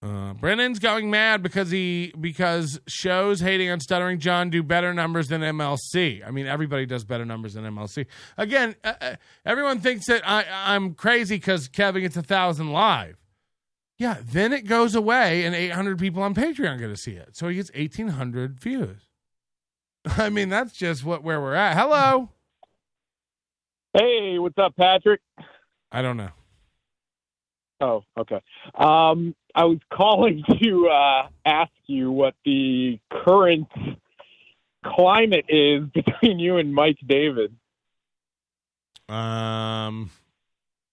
[0.00, 5.26] Uh, Brennan's going mad because he because shows hating on Stuttering John do better numbers
[5.26, 6.24] than MLC.
[6.24, 8.06] I mean, everybody does better numbers than MLC.
[8.36, 13.16] Again, uh, uh, everyone thinks that I, I'm crazy because Kevin gets a thousand live.
[13.98, 17.36] Yeah, then it goes away, and 800 people on Patreon get to see it.
[17.36, 19.08] So he gets 1,800 views.
[20.16, 21.76] I mean, that's just what where we're at.
[21.76, 22.30] Hello.
[23.92, 25.20] Hey, what's up, Patrick?
[25.90, 26.30] I don't know.
[27.80, 28.40] Oh, okay.
[28.74, 33.68] Um, I was calling to uh, ask you what the current
[34.84, 37.52] climate is between you and Mike David.
[39.08, 40.10] Um,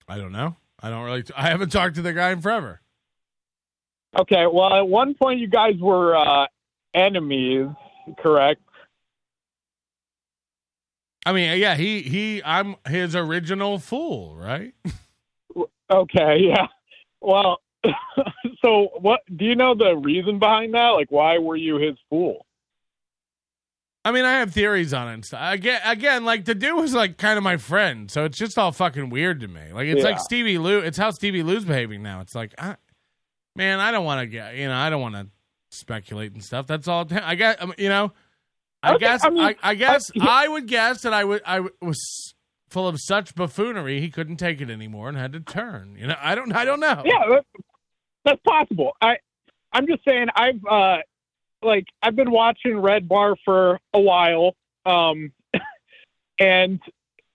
[0.07, 0.55] I don't know.
[0.81, 1.23] I don't really.
[1.35, 2.81] I haven't talked to the guy in forever.
[4.17, 6.47] Okay, well, at one point you guys were uh,
[6.93, 7.67] enemies,
[8.17, 8.61] correct?
[11.25, 12.41] I mean, yeah, he he.
[12.43, 14.73] I'm his original fool, right?
[15.91, 16.65] Okay, yeah.
[17.21, 17.59] Well,
[18.65, 19.19] so what?
[19.37, 20.89] Do you know the reason behind that?
[20.89, 22.43] Like, why were you his fool?
[24.03, 25.13] I mean, I have theories on it.
[25.13, 25.53] And stuff.
[25.53, 28.71] Again, again, like the dude was like kind of my friend, so it's just all
[28.71, 29.71] fucking weird to me.
[29.73, 30.09] Like it's Yeah.
[30.09, 30.79] like Stevie Lou.
[30.79, 32.19] It's how Stevie Lou's behaving now.
[32.21, 32.77] It's like, I,
[33.55, 35.27] man, I don't want to get, you know, I don't want to
[35.71, 36.67] speculate and stuff.
[36.67, 37.07] That's all.
[37.11, 38.11] I got, um, you know,
[38.83, 41.41] I Okay, guess, I mean, I, I guess, I- I would guess that I would,
[41.45, 42.33] I was
[42.69, 45.95] full of such buffoonery he couldn't take it anymore and had to turn.
[45.99, 47.01] You know, I don't, I don't know.
[47.05, 47.47] Yeah, that's,
[48.25, 48.93] that's possible.
[49.01, 49.17] I,
[49.71, 50.97] I'm just saying, I've uh,
[51.61, 54.55] like I've been watching Red Bar for a while,
[54.85, 55.31] um,
[56.39, 56.79] and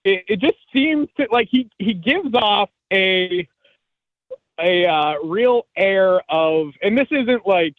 [0.03, 3.47] it, it just seems to, like he he gives off a
[4.61, 7.75] a uh, real air of, and this isn't like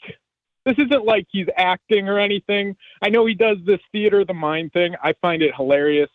[0.64, 2.76] this isn't like he's acting or anything.
[3.02, 4.94] I know he does this theater the mind thing.
[5.02, 6.10] I find it hilarious.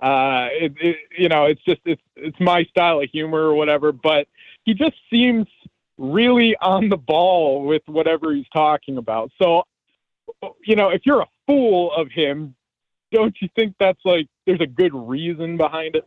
[0.00, 3.92] Uh, it, it, you know, it's just it's it's my style of humor or whatever.
[3.92, 4.28] But
[4.64, 5.46] he just seems
[5.98, 9.30] really on the ball with whatever he's talking about.
[9.40, 9.62] So,
[10.64, 12.54] you know, if you're a fool of him,
[13.12, 16.06] don't you think that's like there's a good reason behind it?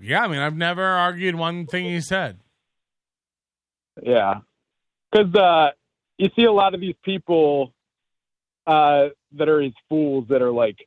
[0.00, 2.38] Yeah, I mean, I've never argued one thing he said.
[4.02, 4.40] Yeah,
[5.10, 5.70] because uh,
[6.18, 7.72] you see a lot of these people
[8.66, 10.86] uh, that are his fools that are like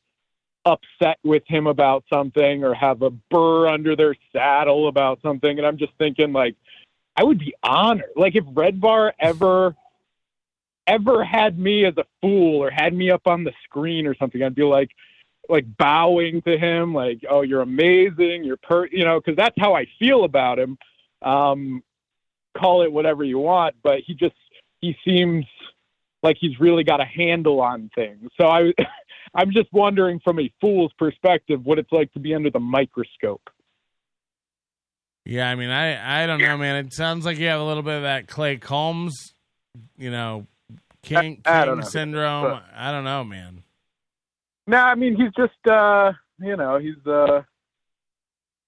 [0.66, 5.66] upset with him about something or have a burr under their saddle about something, and
[5.66, 6.56] I'm just thinking like,
[7.16, 8.12] I would be honored.
[8.16, 9.76] Like if Red Bar ever
[10.86, 14.42] ever had me as a fool or had me up on the screen or something,
[14.42, 14.90] I'd be like,
[15.50, 19.76] like bowing to him, like, "Oh, you're amazing, you're per," you know, because that's how
[19.76, 20.78] I feel about him.
[21.22, 21.84] Um,
[22.58, 24.36] call it whatever you want, but he just
[24.82, 25.46] he seems
[26.24, 28.30] like he's really got a handle on things.
[28.40, 28.74] So I,
[29.36, 33.50] I'm just wondering from a fool's perspective what it's like to be under the microscope.
[35.26, 36.86] Yeah, I mean, I I don't know, man.
[36.86, 39.34] It sounds like you have a little bit of that Clay Combs,
[39.98, 40.48] you know,
[41.04, 41.82] king, I- I king know.
[41.86, 42.44] syndrome.
[42.44, 43.64] But- I don't know, man.
[44.68, 47.42] No, I mean he's just uh you know, he's uh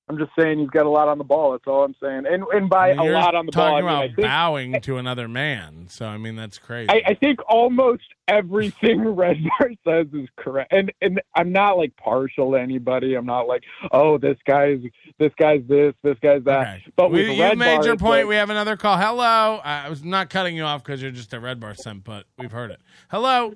[0.09, 2.25] I'm just saying he's got a lot on the ball, that's all I'm saying.
[2.25, 4.15] And and by I mean, a lot on the ball, I talking mean, I about
[4.15, 5.85] think bowing to another man.
[5.87, 6.89] So I mean, that's crazy.
[6.89, 10.73] I, I think almost everything Red Bar says is correct.
[10.73, 13.13] And and I'm not like partial to anybody.
[13.13, 14.79] I'm not like, oh, this guy's
[15.19, 16.79] this guy's this, this guy's that.
[16.95, 18.21] But with we, you Red made Bar, your point.
[18.21, 18.97] like- we have another call.
[18.97, 19.61] Hello.
[19.63, 22.51] I was not cutting you off because you're just a red bar simp, but we've
[22.51, 22.81] heard it.
[23.11, 23.53] Hello.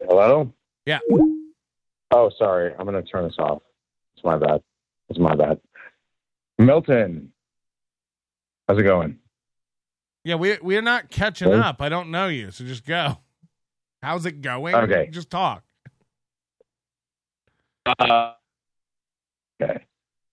[0.00, 0.52] Hello?
[0.86, 1.00] Yeah.
[2.12, 2.72] Oh, sorry.
[2.78, 3.62] I'm going to turn this off.
[4.14, 4.62] It's my bad.
[5.08, 5.60] It's my bad.
[6.58, 7.32] Milton.
[8.68, 9.18] How's it going?
[10.24, 11.58] Yeah, we we're not catching Hey.
[11.58, 11.82] up.
[11.82, 13.18] I don't know you, so just go.
[14.02, 14.74] How's it going?
[14.74, 15.08] Okay.
[15.10, 15.62] Just talk.
[17.86, 18.32] Uh,
[19.62, 19.84] okay.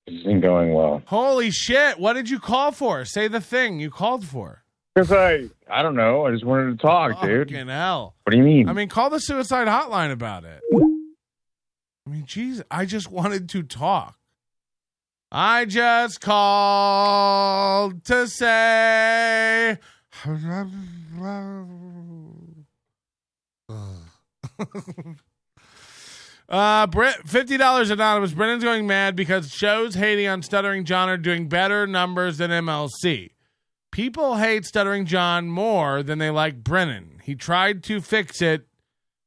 [0.08, 1.02] This isn't going well.
[1.06, 2.00] Holy shit!
[2.00, 3.04] What did you call for?
[3.06, 4.64] Say the thing you called for.
[4.96, 6.26] Because I, I don't know.
[6.26, 7.50] I just wanted to talk, dude.
[7.50, 8.16] Fucking hell.
[8.24, 8.68] What do you mean?
[8.68, 10.62] I mean, call the suicide hotline about it.
[10.74, 14.18] I mean, jeez, I just wanted to talk.
[15.32, 19.78] I just called to say.
[26.50, 28.34] Uh, Brit, fifty dollars anonymous.
[28.34, 33.30] Brennan's going mad because shows hating on Stuttering John are doing better numbers than MLC.
[33.90, 37.22] People hate Stuttering John more than they like Brennan.
[37.24, 38.68] He tried to fix it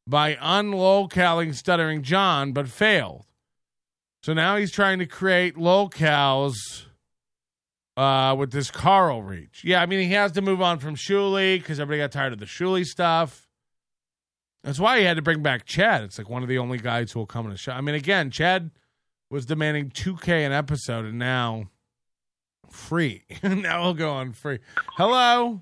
[0.06, 3.24] by unlocalling Stuttering John, but failed.
[4.24, 6.86] So now he's trying to create locals
[7.94, 9.62] uh, with this Carl reach.
[9.62, 12.38] Yeah, I mean he has to move on from Shuli because everybody got tired of
[12.38, 13.46] the Shuli stuff.
[14.62, 16.04] That's why he had to bring back Chad.
[16.04, 17.72] It's like one of the only guys who will come on the show.
[17.72, 18.70] I mean, again, Chad
[19.28, 21.68] was demanding 2K an episode, and now
[22.70, 23.24] free.
[23.42, 24.60] now he'll go on free.
[24.96, 25.60] Hello.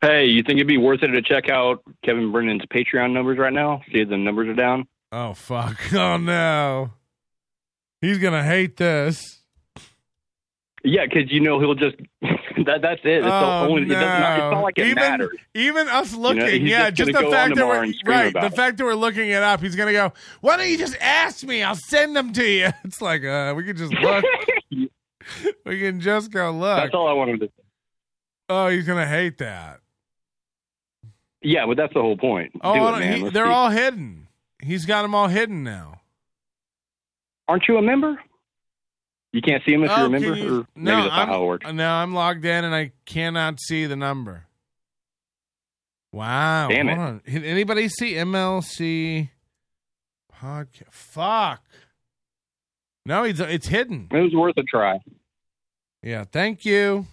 [0.00, 3.52] Hey, you think it'd be worth it to check out Kevin Brennan's Patreon numbers right
[3.52, 3.82] now?
[3.90, 4.86] See if the numbers are down.
[5.12, 5.78] Oh fuck!
[5.92, 6.90] Oh no,
[8.00, 9.40] he's gonna hate this.
[10.84, 11.96] Yeah, because you know he'll just
[12.66, 12.80] that.
[12.80, 13.18] That's it.
[13.18, 13.84] It's oh, the only.
[13.84, 13.98] no.
[13.98, 15.36] It not, it's not like it even, matters.
[15.54, 18.56] Even us know, looking, he's yeah, just just, the fact that we're right, the it.
[18.56, 20.12] fact that we're looking it up, he's gonna go.
[20.40, 21.62] Why don't you just ask me?
[21.62, 22.70] I'll send them to you.
[22.84, 24.24] It's like uh, we could just look.
[24.70, 26.78] we can just go look.
[26.78, 27.46] That's all I wanted to.
[27.46, 27.64] Say.
[28.48, 29.80] Oh, he's gonna hate that.
[31.42, 32.52] Yeah, but that's the whole point.
[32.62, 33.50] Oh, it, he- they're see.
[33.50, 34.21] all hidden.
[34.62, 36.00] He's got them all hidden now.
[37.48, 38.18] Aren't you a member?
[39.32, 41.28] You can't see them if Oh, you're a oh, member, you- or maybe no, I'm,
[41.28, 41.72] how it works.
[41.72, 44.46] no, I'm logged in and I cannot see the number.
[46.12, 46.68] Wow.
[46.68, 46.98] Damn it.
[46.98, 47.22] on.
[47.24, 49.30] Did anybody see MLC
[50.32, 50.90] podcast?
[50.92, 51.62] Fuck.
[53.06, 54.08] No, it's it's hidden.
[54.12, 55.00] It was worth a try.
[56.02, 57.06] Yeah, thank you.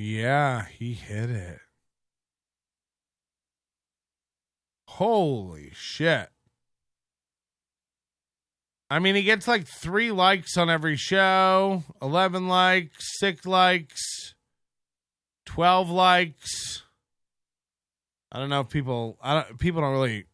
[0.00, 1.58] Yeah, he hit it.
[4.86, 6.28] Holy shit.
[8.88, 14.36] I mean, he gets like three likes on every show, 11 likes, six likes,
[15.46, 16.84] 12 likes.
[18.30, 20.26] I don't know if people, I don't, people don't really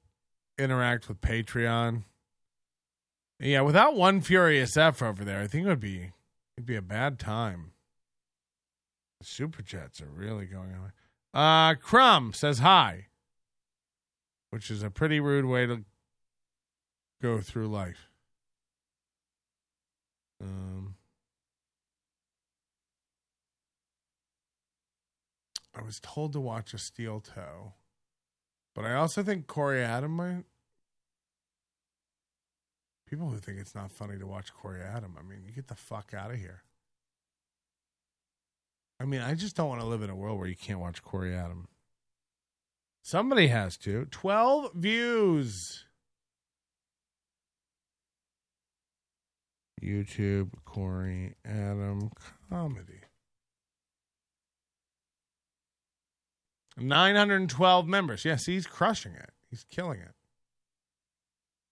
[0.59, 2.03] interact with Patreon.
[3.41, 6.13] Yeah, without one furious F over there, I think it would be,
[6.59, 7.71] it'd be a bad time.
[9.25, 10.93] Super chats are really going on.
[11.33, 13.07] Uh, Crumb says hi,
[14.51, 15.85] which is a pretty rude way to
[17.23, 18.11] go through life.
[20.41, 20.97] Um,
[25.75, 27.73] I was told to watch a steel toe,
[28.75, 30.45] but I also think Corey Adam might.
[33.09, 35.75] People who think it's not funny to watch Corey Adam, I mean, you get the
[35.75, 36.63] fuck out of here.
[39.05, 41.03] I mean, I just don't want to live in a world where you can't watch
[41.03, 41.69] Corey Adam.
[43.03, 44.07] Somebody has to.
[44.07, 45.85] 12 views.
[49.83, 52.13] YouTube Corey Adam
[52.49, 53.03] comedy.
[56.79, 58.25] 912 members.
[58.25, 59.33] Yes, he's crushing it.
[59.51, 60.15] He's killing it.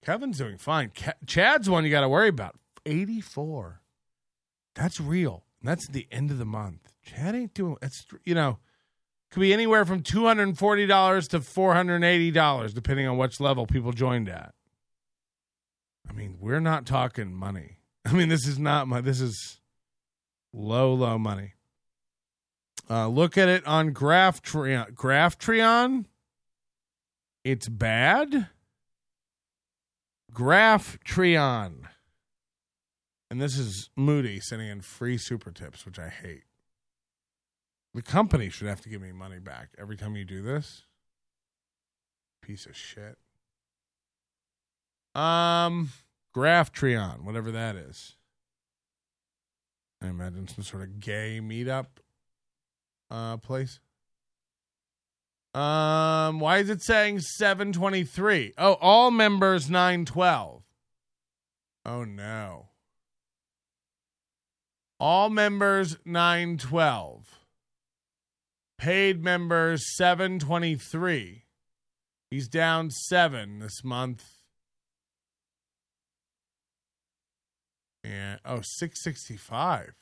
[0.04, 0.90] Kevin's doing fine.
[0.90, 2.58] Ke- Chad's one you got to worry about.
[2.84, 3.80] 84.
[4.74, 5.44] That's real.
[5.62, 6.91] That's the end of the month.
[7.02, 8.58] Chad ain't doing it's you know,
[9.30, 12.72] could be anywhere from two hundred and forty dollars to four hundred and eighty dollars,
[12.72, 14.54] depending on which level people joined at.
[16.08, 17.78] I mean, we're not talking money.
[18.04, 19.60] I mean, this is not my this is
[20.52, 21.54] low, low money.
[22.90, 24.92] Uh, look at it on Graphtreon.
[24.94, 26.04] Graphtreon.
[27.44, 28.48] It's bad.
[30.32, 31.88] Graphtreon.
[33.30, 36.44] And this is Moody sending in free super tips, which I hate.
[37.94, 40.84] The company should have to give me money back every time you do this.
[42.40, 43.18] Piece of shit.
[45.14, 45.90] Um,
[46.34, 48.16] Graphtreon, whatever that is.
[50.00, 51.86] I imagine some sort of gay meetup
[53.10, 53.78] uh place.
[55.54, 58.54] Um, why is it saying 723?
[58.56, 60.62] Oh, all members 912.
[61.84, 62.68] Oh no.
[64.98, 67.41] All members 912.
[68.82, 71.44] Paid members 723.
[72.32, 74.24] He's down 7 this month.
[78.02, 79.92] And oh, 665.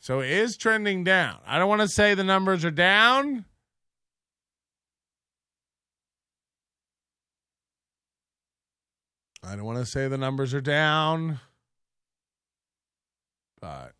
[0.00, 1.38] So it is trending down.
[1.46, 3.44] I don't want to say the numbers are down.
[9.46, 11.40] I don't want to say the numbers are down.
[13.60, 13.92] But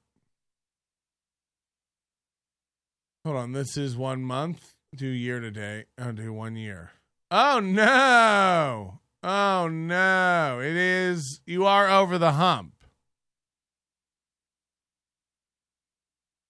[3.24, 4.74] hold on, this is one month.
[4.94, 5.86] Do year to date.
[5.98, 6.92] I'll do one year.
[7.30, 9.00] Oh no.
[9.22, 10.60] Oh no.
[10.62, 12.74] It is you are over the hump.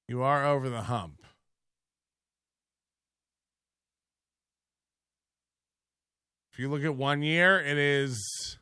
[0.06, 1.22] You are over the hump.
[6.52, 8.58] If you look at one year, it is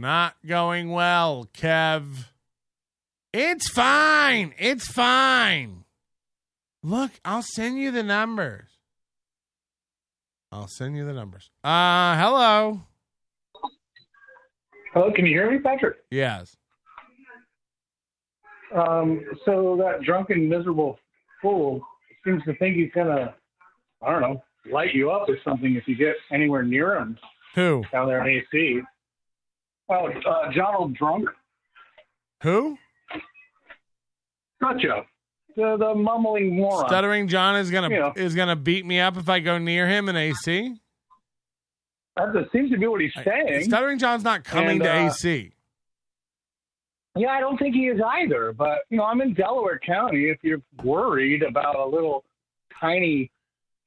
[0.00, 2.26] not going well, Kev.
[3.32, 4.54] It's fine.
[4.58, 5.84] It's fine.
[6.82, 8.68] Look, I'll send you the numbers.
[10.50, 11.50] I'll send you the numbers.
[11.62, 12.80] Uh, hello.
[14.94, 15.96] Hello, can you hear me, Patrick?
[16.10, 16.56] Yes.
[18.74, 20.98] Um, so that drunken, miserable
[21.42, 21.82] fool
[22.24, 23.34] seems to think he's gonna,
[24.02, 27.18] I don't know, light you up or something if you get anywhere near him
[27.54, 27.84] Who?
[27.92, 28.80] down there in AC.
[29.88, 31.28] Oh, uh, Donald Drunk.
[32.42, 32.76] Who?
[34.60, 35.04] Gotcha.
[35.56, 36.86] The the mumbling moron.
[36.88, 40.16] Stuttering John is gonna is gonna beat me up if I go near him in
[40.16, 40.76] AC.
[42.16, 43.64] That that seems to be what he's saying.
[43.64, 45.52] Stuttering John's not coming And, to uh, AC.
[47.16, 48.52] Yeah, I don't think he is either.
[48.52, 50.28] But you know, I'm in Delaware County.
[50.28, 52.24] If you're worried about a little
[52.80, 53.30] tiny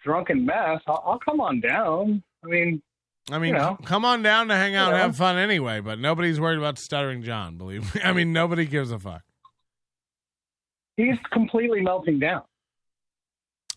[0.03, 2.21] drunken mess, I'll, I'll come on down.
[2.43, 2.81] I mean,
[3.29, 3.77] I mean, you know.
[3.85, 5.03] come on down to hang out and You know.
[5.07, 5.79] have fun anyway.
[5.79, 7.57] But nobody's worried about Stuttering John.
[7.57, 8.01] Believe me.
[8.03, 9.21] I mean, nobody gives a fuck.
[10.97, 12.41] he's completely melting down.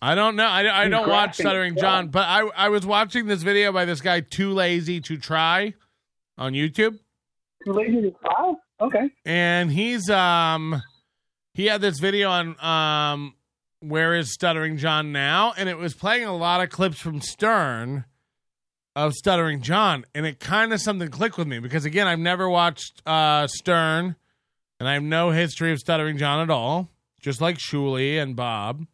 [0.02, 0.46] I don't know.
[0.46, 4.00] I, I don't watch Stuttering John, but I I was watching this video by this
[4.00, 5.74] guy Too Lazy to Try
[6.36, 6.98] on YouTube.
[7.64, 8.52] Too lazy to try?
[8.80, 9.08] Okay.
[9.24, 10.82] and he's um
[11.54, 13.34] he had this video on um
[13.80, 18.04] where is stuttering john now and it was playing a lot of clips from stern
[18.96, 22.48] of stuttering john and it kind of something clicked with me because again i've never
[22.48, 24.16] watched uh stern
[24.78, 26.88] and i have no history of stuttering john at all
[27.20, 28.86] just like shuli and bob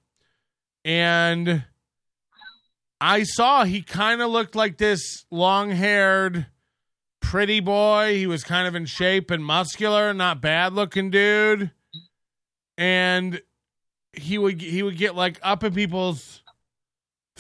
[0.85, 1.65] and
[3.01, 6.47] i saw he kind of looked like this long-haired
[7.21, 8.17] pretty boy.
[8.17, 11.71] He was kind of in shape and muscular, not bad looking dude.
[12.77, 13.41] And
[14.13, 16.40] he would he would get like up in people's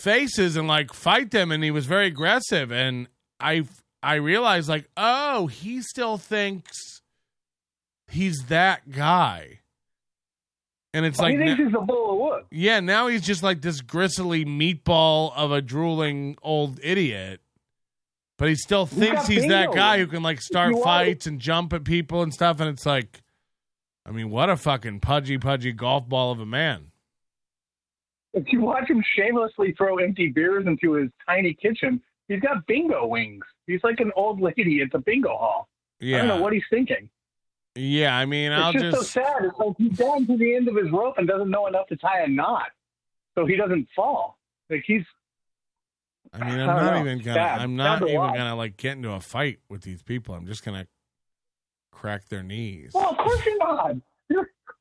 [0.01, 3.07] faces and like fight them and he was very aggressive and
[3.39, 3.65] I
[4.03, 7.03] I realized like, "Oh, he still thinks
[8.09, 9.61] he's that guy."
[10.93, 12.45] And it's like he thinks na- he's a bull of wood.
[12.51, 17.41] yeah, now he's just like this gristly meatball of a drooling old idiot.
[18.39, 21.85] But he still thinks he's that guy who can like start fights and jump at
[21.85, 22.59] people and stuff.
[22.59, 23.23] And it's like,
[24.07, 26.90] I mean, what a fucking pudgy, pudgy golf ball of a man.
[28.32, 33.07] If you watch him shamelessly throw empty beers into his tiny kitchen, he's got bingo
[33.07, 33.44] wings.
[33.66, 35.69] He's like an old lady at the bingo hall.
[35.98, 36.16] Yeah.
[36.16, 37.11] I don't know what he's thinking.
[37.77, 39.12] Yeah, I mean, I'll it's just, just.
[39.12, 39.44] so sad.
[39.44, 41.97] It's like he's down to the end of his rope and doesn't know enough to
[41.97, 42.69] tie a knot,
[43.36, 44.39] so he doesn't fall.
[44.69, 45.02] Like he's
[46.32, 47.01] I mean, I'm I don't know.
[47.11, 47.35] even gonna.
[47.35, 47.61] Sad.
[47.61, 48.36] I'm not Sad even watch.
[48.36, 50.35] gonna like get into a fight with these people.
[50.35, 50.86] I'm just gonna
[51.93, 52.93] crack their knees.
[52.94, 53.97] well, of course you're not.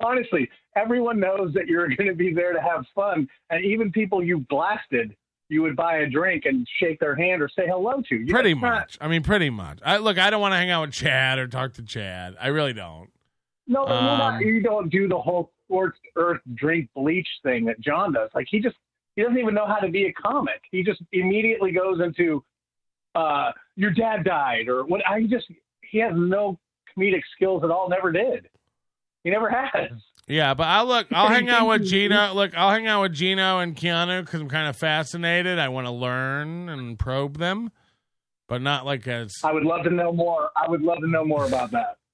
[0.01, 4.23] Honestly, everyone knows that you're going to be there to have fun, and even people
[4.23, 5.15] you blasted
[5.51, 8.15] you would buy a drink and shake their hand or say hello to.
[8.15, 8.97] You- Pretty it's not- much.
[9.01, 9.79] I mean, pretty much.
[9.83, 10.17] I look.
[10.19, 12.35] I don't want to hang out with Chad or talk to Chad.
[12.39, 13.09] I really don't.
[13.67, 17.79] No, no, Um, not, you don't do the whole scorched earth drink bleach thing that
[17.79, 18.29] John does.
[18.35, 18.75] Like he just
[19.15, 20.61] he doesn't even know how to be a comic.
[20.71, 22.43] He just immediately goes into
[23.15, 25.47] uh your dad died or what I just
[25.81, 26.59] he has no
[26.95, 28.47] comedic skills at all, never did.
[29.23, 29.91] He never has.
[30.27, 31.07] Yeah, but I'll look.
[31.11, 32.33] I'll hang out with Gino.
[32.33, 35.59] Look, I'll hang out with Gino and Keanu because I'm kind of fascinated.
[35.59, 37.71] I want to learn and probe them,
[38.47, 39.35] but not like as.
[39.43, 40.49] I would love to know more.
[40.55, 41.95] I would love to know more about that.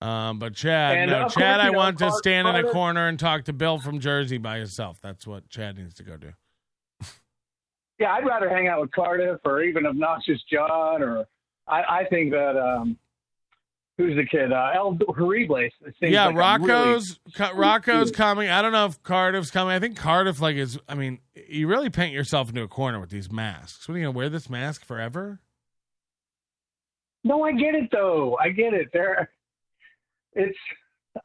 [0.00, 3.08] Um, but Chad, And, no, Chad, I know, want to Car- stand in a corner
[3.08, 5.00] and talk to Bill from Jersey by himself.
[5.02, 6.30] That's what Chad needs to go do.
[7.98, 11.26] Yeah, I'd rather hang out with Cardiff or even obnoxious John or
[11.66, 12.96] I, I think that um
[13.98, 14.52] who's the kid?
[14.52, 18.48] Uh El seems yeah, like Rocco's really Ca- Rocco's coming.
[18.48, 19.74] I don't know if Cardiff's coming.
[19.74, 20.78] I think Cardiff like is.
[20.88, 21.18] I mean,
[21.48, 23.86] you really paint yourself into a corner with these masks.
[23.86, 25.40] What are you gonna wear this mask forever?
[27.24, 28.38] No, I get it though.
[28.40, 28.88] I get it.
[28.92, 29.28] They're
[30.32, 30.56] it's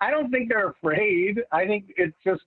[0.02, 1.40] I don't think they're afraid.
[1.52, 2.42] I think it's just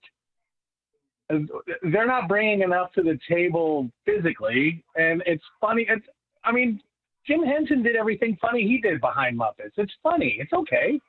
[1.29, 5.85] they're not bringing enough to the table physically, and it's funny.
[5.89, 6.05] It's
[6.43, 6.81] I mean,
[7.27, 9.73] Jim Henson did everything funny he did behind Muppets.
[9.77, 10.37] It's funny.
[10.39, 10.99] It's okay.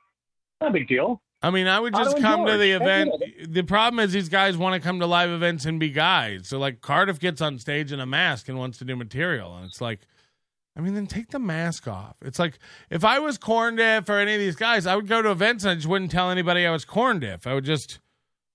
[0.61, 1.21] Not a big deal.
[1.41, 3.11] I mean, I would just and come to the event.
[3.47, 6.49] The problem is these guys want to come to live events and be guys.
[6.49, 9.65] So like Cardiff gets on stage in a mask and wants to do material, and
[9.65, 10.01] it's like,
[10.75, 12.15] I mean, then take the mask off.
[12.21, 12.59] It's like
[12.89, 15.63] if I was corn diff or any of these guys, I would go to events
[15.63, 17.47] and I just wouldn't tell anybody I was corn diff.
[17.47, 17.99] I would just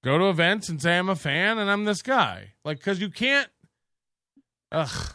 [0.03, 2.53] go to events and say I'm a fan and I'm this guy.
[2.65, 3.49] Like, because you can't.
[4.73, 5.15] Ugh.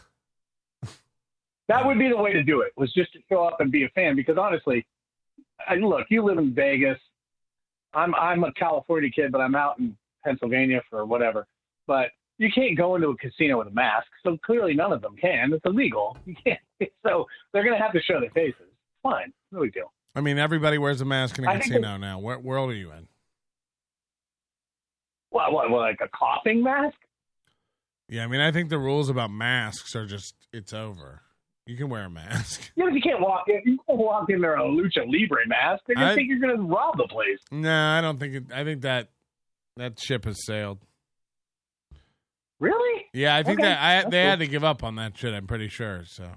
[1.70, 2.72] That would be the way to do it.
[2.76, 4.16] Was just to show up and be a fan.
[4.16, 4.84] Because honestly,
[5.68, 6.98] I, look, you live in Vegas.
[7.94, 11.46] I'm I'm a California kid, but I'm out in Pennsylvania for whatever.
[11.86, 14.08] But you can't go into a casino with a mask.
[14.24, 15.52] So clearly, none of them can.
[15.52, 16.16] It's illegal.
[16.26, 16.58] You can't.
[17.06, 18.66] So they're going to have to show their faces.
[19.02, 19.92] Fine, no big deal.
[20.16, 22.18] I mean, everybody wears a mask in a I casino now.
[22.18, 23.06] What world are you in?
[25.28, 26.96] What, what, what, like a coughing mask?
[28.08, 31.22] Yeah, I mean, I think the rules about masks are just it's over.
[31.70, 32.72] You can wear a mask.
[32.76, 33.60] You know, you can't walk in.
[33.64, 35.84] You can't walk in there in a lucha libre mask.
[35.86, 37.38] They're going I- to think you're going to rob the place.
[37.52, 38.44] No, I don't think it.
[38.52, 39.08] I think that
[39.76, 40.78] that ship has sailed.
[42.58, 43.06] Really?
[43.14, 44.30] Yeah, I think Okay, that I they cool.
[44.30, 45.32] had to give up on that shit.
[45.32, 46.02] I'm pretty sure.
[46.06, 46.28] So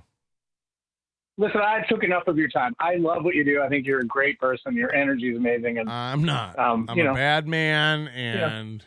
[1.37, 2.73] Listen, I took enough of your time.
[2.79, 3.61] I love what you do.
[3.61, 4.75] I think you're a great person.
[4.75, 5.79] Your energy is amazing.
[5.79, 6.57] And I'm not.
[6.59, 8.85] Um, I'm you a know, bad man, and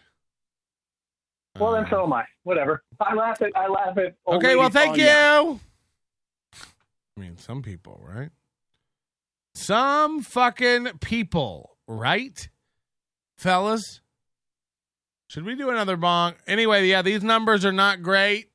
[1.59, 2.24] well, then so am I.
[2.44, 2.82] Whatever.
[3.01, 3.51] I laugh at.
[3.56, 4.14] I laugh at.
[4.28, 4.55] okay.
[4.56, 5.59] Well, thank you.
[7.16, 8.30] I mean, some people, right?
[9.55, 12.48] Some fucking people, right,
[13.38, 14.02] fellas?
[15.28, 16.34] Should we do another bong?
[16.47, 18.51] Anyway, yeah, these numbers are not great.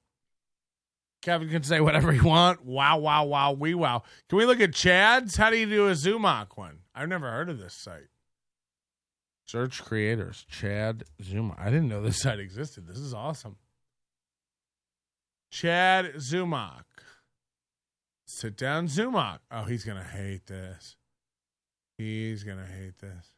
[1.21, 2.65] Kevin can say whatever he want.
[2.65, 4.03] Wow, wow, wow, we wow.
[4.29, 5.35] Can we look at Chad's?
[5.35, 6.79] How do you do a Zumock one?
[6.95, 8.09] I've never heard of this site.
[9.45, 11.55] Search creators, Chad Zuma.
[11.57, 12.88] I didn't know this site existed.
[12.88, 13.57] This is awesome.
[15.51, 16.83] Chad Zumock.
[18.33, 19.39] Sit down, Zumock.
[19.51, 20.95] Oh, he's gonna hate this.
[21.97, 23.33] He's gonna hate this.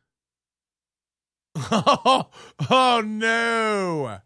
[1.56, 2.28] Oh,
[2.70, 4.20] oh no.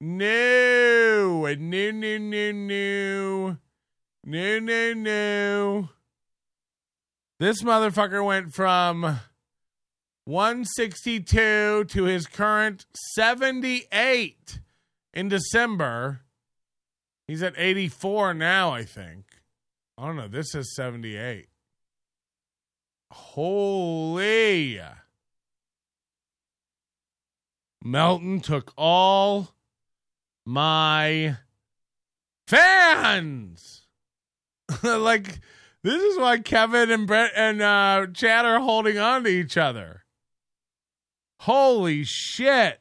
[0.00, 1.46] No.
[1.54, 3.56] No, no, no, no.
[4.24, 5.88] No, no, no.
[7.40, 9.20] This motherfucker went from
[10.24, 14.60] 162 to his current 78
[15.12, 16.20] in December.
[17.26, 19.35] He's at 84 now, I think.
[19.98, 20.28] I don't know.
[20.28, 21.48] This is 78.
[23.10, 24.80] Holy.
[27.82, 29.54] Melton took all
[30.44, 31.36] my
[32.46, 33.86] fans.
[34.82, 35.40] like
[35.82, 40.04] this is why Kevin and Brett and uh, Chad are holding on to each other.
[41.40, 42.80] Holy shit!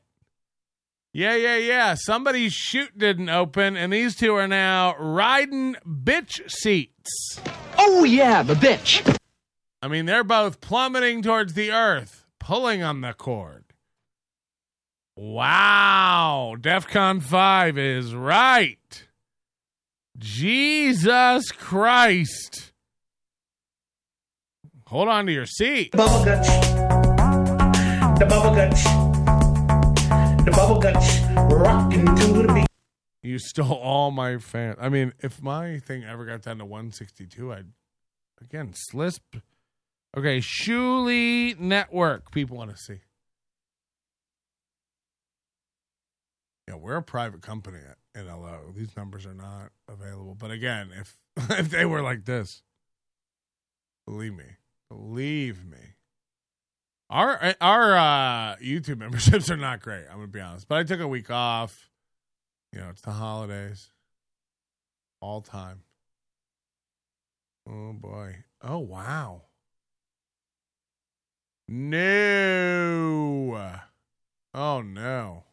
[1.16, 1.94] Yeah, yeah, yeah.
[1.94, 7.40] Somebody's chute didn't open, and these two are now riding bitch seats.
[7.78, 9.18] Oh, yeah, the bitch.
[9.82, 13.64] I mean, they're both plummeting towards the earth, pulling on the cord.
[15.16, 16.58] Wow.
[16.60, 19.08] DEFCON 5 is right.
[20.18, 22.74] Jesus Christ.
[24.88, 25.94] Hold on to your seat.
[25.94, 26.50] Bubble guts.
[28.20, 29.05] The bubble guts.
[30.66, 32.66] Rocking to the beat.
[33.22, 34.78] You stole all my fans.
[34.82, 37.68] I mean, if my thing ever got down to 162, I'd
[38.42, 39.20] again slisp.
[40.18, 42.32] Okay, Shuli Network.
[42.32, 43.02] People want to see.
[46.68, 47.82] Yeah, we're a private company
[48.16, 48.72] in LO.
[48.76, 50.34] These numbers are not available.
[50.34, 51.20] But again, if
[51.60, 52.64] if they were like this,
[54.08, 54.58] believe me,
[54.90, 55.95] believe me,
[57.10, 60.06] our our uh, YouTube memberships are not great.
[60.10, 60.68] I'm gonna be honest.
[60.68, 61.90] But I took a week off.
[62.74, 63.90] You know, it's the holidays.
[65.22, 65.82] All time.
[67.70, 68.44] Oh boy.
[68.62, 69.44] Oh wow.
[71.68, 72.00] No.
[74.54, 75.44] Oh no.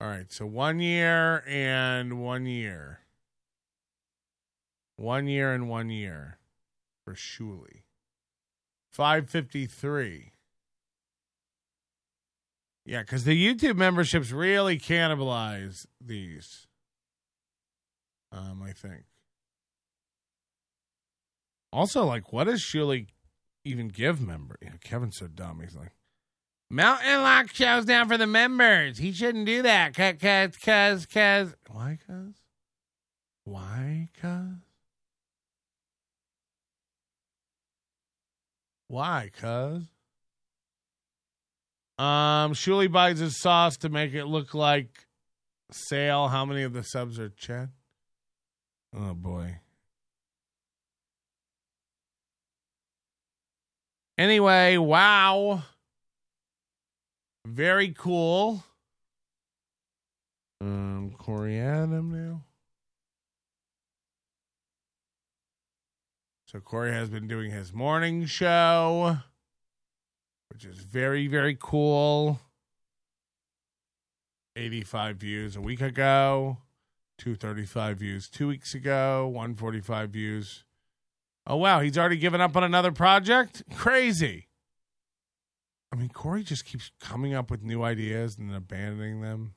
[0.00, 2.98] All right, so one year and one year.
[4.96, 6.38] One year and one year
[7.04, 7.82] for Shuli.
[8.92, 10.32] 553.
[12.84, 16.66] Yeah, because the YouTube memberships really cannibalize these.
[18.32, 19.04] Um, I think.
[21.72, 23.06] Also, like, what does Shuli
[23.64, 24.56] even give member?
[24.62, 25.60] Know, Kevin's so dumb.
[25.62, 25.92] He's like,
[26.70, 28.98] Mountain Lock shows down for the members.
[28.98, 29.94] He shouldn't do that.
[29.94, 31.54] Cause, cause, cause, cause.
[31.70, 32.34] Why, cause?
[33.44, 34.71] Why, cause?
[38.92, 39.84] Why, cuz?
[41.98, 45.06] Um, Shuli buys his sauce to make it look like
[45.70, 46.28] sale.
[46.28, 47.70] How many of the subs are Chad?
[48.94, 49.60] Oh boy.
[54.18, 55.62] Anyway, wow.
[57.46, 58.62] Very cool.
[60.60, 62.42] Um, Corey Adam now.
[66.52, 69.16] So Corey has been doing his morning show,
[70.50, 72.40] which is very, very cool.
[74.54, 76.58] 85 views a week ago,
[77.16, 80.64] 235 views two weeks ago, 145 views.
[81.46, 81.80] Oh, wow.
[81.80, 83.62] He's already given up on another project?
[83.74, 84.48] Crazy.
[85.90, 89.54] I mean, Corey just keeps coming up with new ideas and then abandoning them.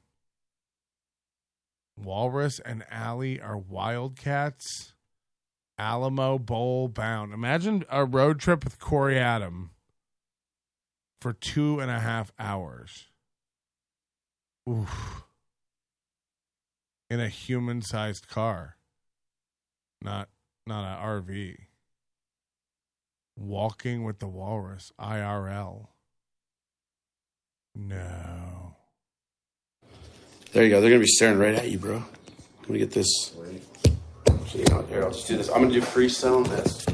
[1.98, 4.94] Walrus and Allie are wildcats.
[5.78, 7.34] Alamo Bowl bound.
[7.34, 9.72] Imagine a road trip with Corey Adam
[11.22, 13.08] for two and a half hours.
[14.70, 15.24] Oof.
[17.10, 18.78] In a human sized car.
[20.02, 20.30] Not
[20.66, 21.56] not an RV.
[23.38, 24.92] Walking with the walrus.
[25.00, 25.88] IRL.
[27.76, 28.76] No.
[30.54, 30.80] There you go.
[30.80, 31.98] They're gonna be staring right at you, bro.
[31.98, 33.36] I'm gonna get this.
[34.46, 35.50] Okay, you know, here, I'll just do this.
[35.50, 36.48] I'm gonna do freestyle.
[36.48, 36.86] That's.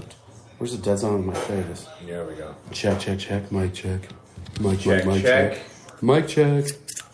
[0.58, 1.88] Where's the dead zone on my face?
[2.06, 2.56] There we go.
[2.72, 3.52] Check, check, check.
[3.52, 4.02] Mic check.
[4.60, 5.06] Mic Check, check.
[5.08, 5.54] Mic check.
[5.54, 6.04] check.
[6.04, 6.66] Mic check.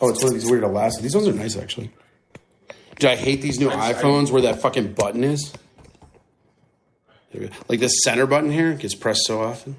[0.02, 1.04] Oh, it's one of these weird elastic.
[1.04, 1.92] These ones are nice, actually.
[3.00, 5.54] Dude, I hate these new iPhones where that fucking button is.
[7.32, 7.54] There we go.
[7.70, 9.76] Like the center button here gets pressed so often.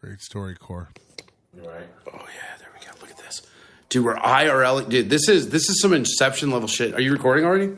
[0.00, 0.90] Great story, Core.
[1.54, 1.86] Right.
[2.06, 2.92] Oh yeah, there we go.
[3.00, 3.42] Look at this,
[3.88, 4.04] dude.
[4.04, 4.88] We're IRL.
[4.88, 6.94] Dude, this is this is some Inception level shit.
[6.94, 7.76] Are you recording already?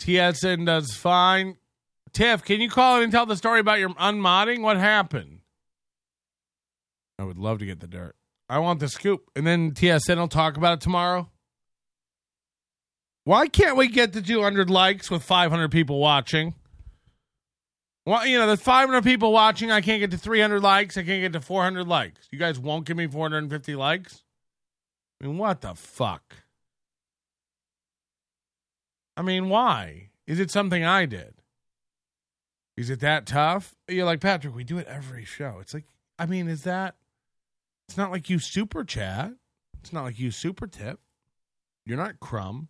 [0.00, 1.56] TSN does fine.
[2.12, 4.62] Tiff, can you call in and tell the story about your unmodding?
[4.62, 5.40] What happened?
[7.18, 8.16] I would love to get the dirt.
[8.48, 9.30] I want the scoop.
[9.36, 11.28] And then TSN will talk about it tomorrow.
[13.24, 16.54] Why can't we get to 200 likes with 500 people watching?
[18.06, 19.70] Well, you know, there's 500 people watching.
[19.70, 20.96] I can't get to 300 likes.
[20.96, 22.26] I can't get to 400 likes.
[22.32, 24.24] You guys won't give me 450 likes?
[25.22, 26.36] I mean, what the fuck?
[29.20, 30.08] I mean, why?
[30.26, 31.34] Is it something I did?
[32.74, 33.74] Is it that tough?
[33.86, 35.58] You're like, Patrick, we do it every show.
[35.60, 35.84] It's like,
[36.18, 36.94] I mean, is that,
[37.86, 39.32] it's not like you super chat.
[39.78, 41.00] It's not like you super tip.
[41.84, 42.68] You're not Crumb.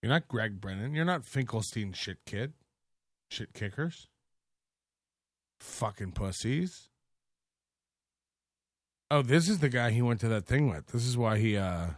[0.00, 0.94] You're not Greg Brennan.
[0.94, 2.54] You're not Finkelstein shit kid.
[3.30, 4.08] Shit kickers.
[5.60, 6.88] Fucking pussies.
[9.10, 10.86] Oh, this is the guy he went to that thing with.
[10.86, 11.88] This is why he, uh,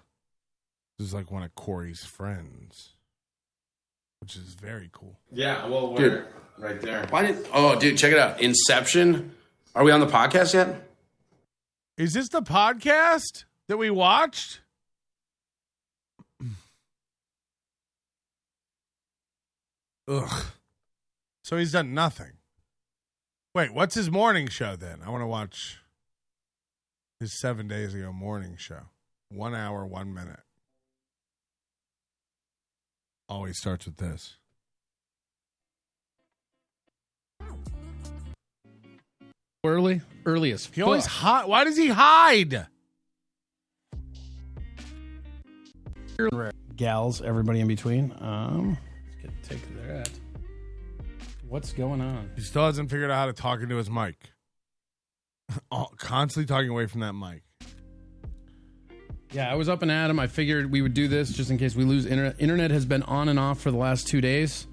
[0.99, 2.94] this is like one of Corey's friends,
[4.25, 5.21] which is very cool.
[5.31, 6.25] Yeah, well, we're
[6.57, 7.07] right there.
[7.11, 7.47] Why did?
[7.53, 8.41] Oh, dude, check it out.
[8.41, 9.35] Inception.
[9.75, 10.89] Are we on the podcast yet?
[11.99, 14.63] Is this the podcast that we watched?
[20.09, 20.45] Ugh.
[21.43, 22.39] So he's done nothing.
[23.55, 25.01] Wait, what's his morning show then?
[25.05, 25.81] I want to watch
[27.21, 28.85] his seven days ago morning show.
[29.29, 30.41] One hour, one minute.
[33.29, 34.37] Always starts with this.
[39.65, 41.47] Early, early as He always hide.
[41.47, 42.67] Why does he hide?
[46.77, 48.15] Gals, everybody in between.
[48.21, 48.77] Um,
[49.07, 50.11] let's get a take of that.
[51.49, 52.31] What's going on?
[52.37, 54.17] He still hasn't figured out how to talk into his mic.
[55.97, 57.43] Constantly talking away from that mic.
[59.35, 60.21] Yeah, I was up and at 'em.
[60.21, 62.37] I figured we would do this just in case we lose internet.
[62.39, 64.69] Internet has been on and off for the last two days.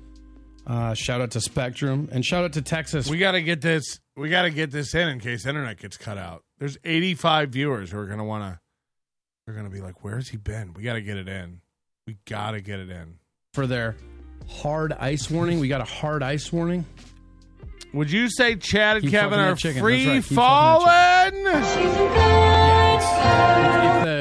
[0.67, 3.09] Uh, shout out to Spectrum and shout out to Texas.
[3.09, 3.99] We got to get this.
[4.15, 6.43] We got to get this in in case internet gets cut out.
[6.59, 8.59] There's 85 viewers who are going to want to.
[9.45, 11.61] They're going to be like, "Where's he been?" We got to get it in.
[12.05, 13.15] We got to get it in.
[13.53, 13.97] for their
[14.47, 15.59] hard ice warning.
[15.59, 16.85] We got a hard ice warning.
[17.93, 19.81] Would you say Chad and Keep Kevin fucking are chicken.
[19.81, 20.29] free That's right.
[20.29, 21.43] Keep falling?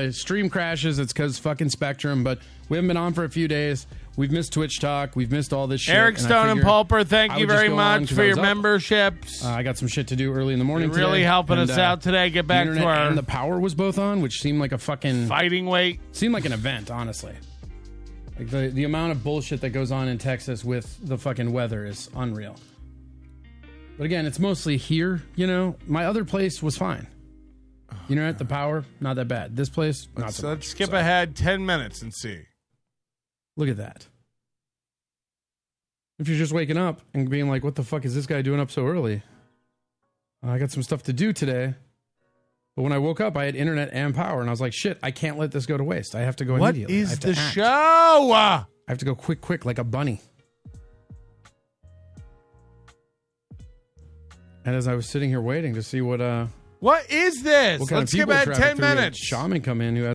[0.06, 2.24] The stream crashes, it's because fucking Spectrum.
[2.24, 3.86] But we haven't been on for a few days.
[4.16, 5.14] We've missed Twitch Talk.
[5.16, 5.94] We've missed all this shit.
[5.94, 8.16] Eric and Stone and Pulper, thank I you would just very go on much 'cause
[8.16, 8.42] for I your was up.
[8.44, 9.44] memberships.
[9.44, 10.88] Uh, I got some shit to do early in the morning.
[10.90, 12.28] You're really today, helping and, us uh, out today.
[12.30, 14.72] Get the back to internet our and the power was both on, which seemed like
[14.72, 16.00] a fucking fighting weight.
[16.12, 17.34] Seemed like an event, honestly.
[18.38, 21.86] Like the the amount of bullshit that goes on in Texas with the fucking weather
[21.86, 22.56] is unreal.
[23.96, 25.22] But again, it's mostly here.
[25.36, 27.06] You know, my other place was fine.
[28.08, 29.56] You know, at the power, not that bad.
[29.56, 32.42] This place, not Let's, so let's skip So, ahead 10 minutes and see.
[33.56, 34.06] Look at that.
[36.18, 38.60] If you're just waking up and being like, "What the fuck is this guy doing
[38.60, 39.22] up so early?"
[40.42, 41.74] I got some stuff to do today.
[42.76, 44.98] But when I woke up, I had internet and power, and I was like, "Shit,
[45.02, 46.14] I can't let this go to waste.
[46.14, 46.96] I have to go What immediately.
[46.96, 47.54] I is the act.
[47.54, 48.32] show?
[48.32, 50.20] I have to go quick, quick, like a bunny."
[54.64, 56.46] And as I was sitting here waiting to see what uh
[56.80, 57.78] What is this?
[57.78, 59.18] what kind Let's of skip people ahead traffic 10 through, we had minutes.
[59.18, 60.14] Shaman come in who had.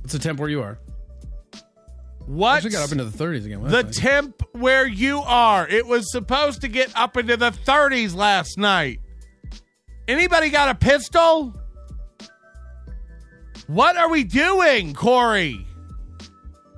[0.00, 0.78] What's the temp where you are?
[2.26, 2.56] What?
[2.56, 3.62] Actually got up into the 30s again.
[3.64, 5.68] The temp where you are.
[5.68, 9.00] It was supposed to get up into the 30s last night.
[10.08, 11.54] Anybody got a pistol?
[13.66, 15.66] What are we doing, Corey?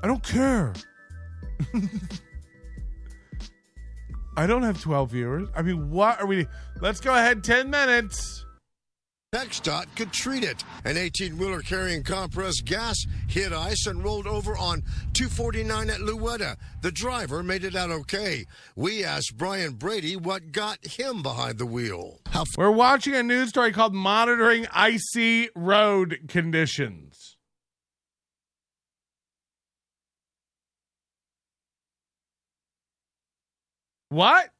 [0.02, 0.72] I don't care.
[4.36, 5.48] I don't have 12 viewers.
[5.54, 6.46] I mean, what are we?
[6.80, 8.44] Let's go ahead 10 minutes.
[9.34, 10.62] TxDOT could treat it.
[10.84, 12.96] An 18 wheeler carrying compressed gas
[13.28, 14.82] hit ice and rolled over on
[15.12, 16.56] 249 at Louetta.
[16.82, 18.44] The driver made it out okay.
[18.76, 22.20] We asked Brian Brady what got him behind the wheel.
[22.26, 27.23] How We're watching a news story called Monitoring Icy Road Conditions.
[34.08, 34.50] What?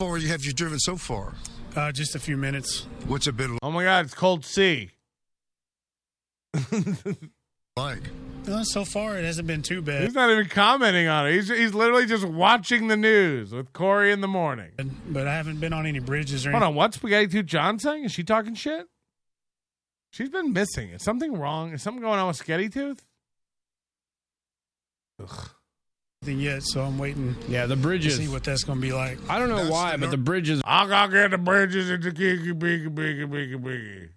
[0.00, 1.34] How far you have you driven so far?
[1.74, 2.86] Uh, just a few minutes.
[3.06, 4.90] What's it been Oh my God, it's Cold Sea.
[7.76, 8.02] like?
[8.48, 10.04] Uh, so far, it hasn't been too bad.
[10.04, 11.32] He's not even commenting on it.
[11.32, 14.70] He's, he's literally just watching the news with Corey in the morning.
[15.08, 16.68] But I haven't been on any bridges or Hold anything.
[16.72, 18.04] on, what's Spaghetti Tooth John saying?
[18.04, 18.86] Is she talking shit?
[20.10, 20.90] She's been missing.
[20.90, 21.72] Is something wrong?
[21.72, 23.04] Is something going on with Spaghetti Tooth?
[25.18, 25.36] anything
[26.32, 27.36] yet, so I'm waiting.
[27.48, 28.16] Yeah, the to bridges.
[28.16, 29.18] see what that's going to be like.
[29.28, 32.88] I don't know why, but the bridges I gotta get the bridges into kiki biggie
[32.88, 34.08] biggie biggie biggie.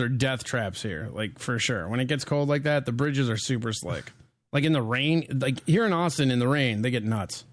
[0.00, 1.88] are death traps here, like for sure.
[1.88, 4.12] When it gets cold like that, the bridges are super slick.
[4.52, 7.44] Like in the rain, like here in Austin in the rain, they get nuts.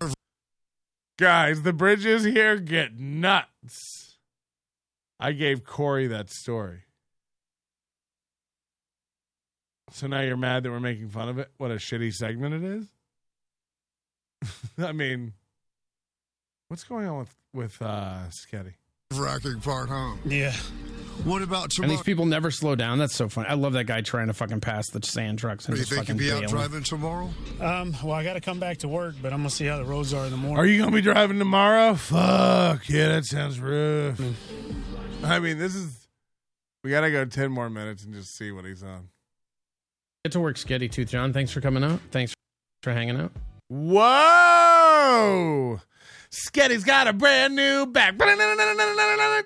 [1.20, 4.18] Guys, the bridges here get nuts.
[5.20, 6.84] I gave Corey that story.
[9.92, 11.52] So now you're mad that we're making fun of it?
[11.58, 12.88] What a shitty segment it is?
[14.78, 15.34] I mean,
[16.68, 18.74] what's going on with, with uh, Sketty?
[19.14, 20.16] Racking part, huh?
[20.26, 20.54] Yeah.
[21.24, 22.98] What about And these people never slow down.
[22.98, 23.48] That's so funny.
[23.48, 25.92] I love that guy trying to fucking pass the sand trucks and Do you just
[25.94, 27.30] think fucking you'll be out driving tomorrow?
[27.62, 29.78] Um, well, I got to come back to work, but I'm going to see how
[29.78, 30.58] the roads are in the morning.
[30.58, 31.94] Are you going to be driving tomorrow?
[31.94, 32.90] Fuck.
[32.90, 34.20] Yeah, that sounds rough.
[35.24, 36.08] I mean, this is.
[36.84, 39.08] We got to go 10 more minutes and just see what he's on.
[40.26, 41.32] Get to work, Sketty Tooth John.
[41.32, 42.00] Thanks for coming out.
[42.12, 42.34] Thanks
[42.82, 43.32] for hanging out.
[43.74, 45.10] Whoa!
[46.30, 48.16] Sketty's got a brand new back.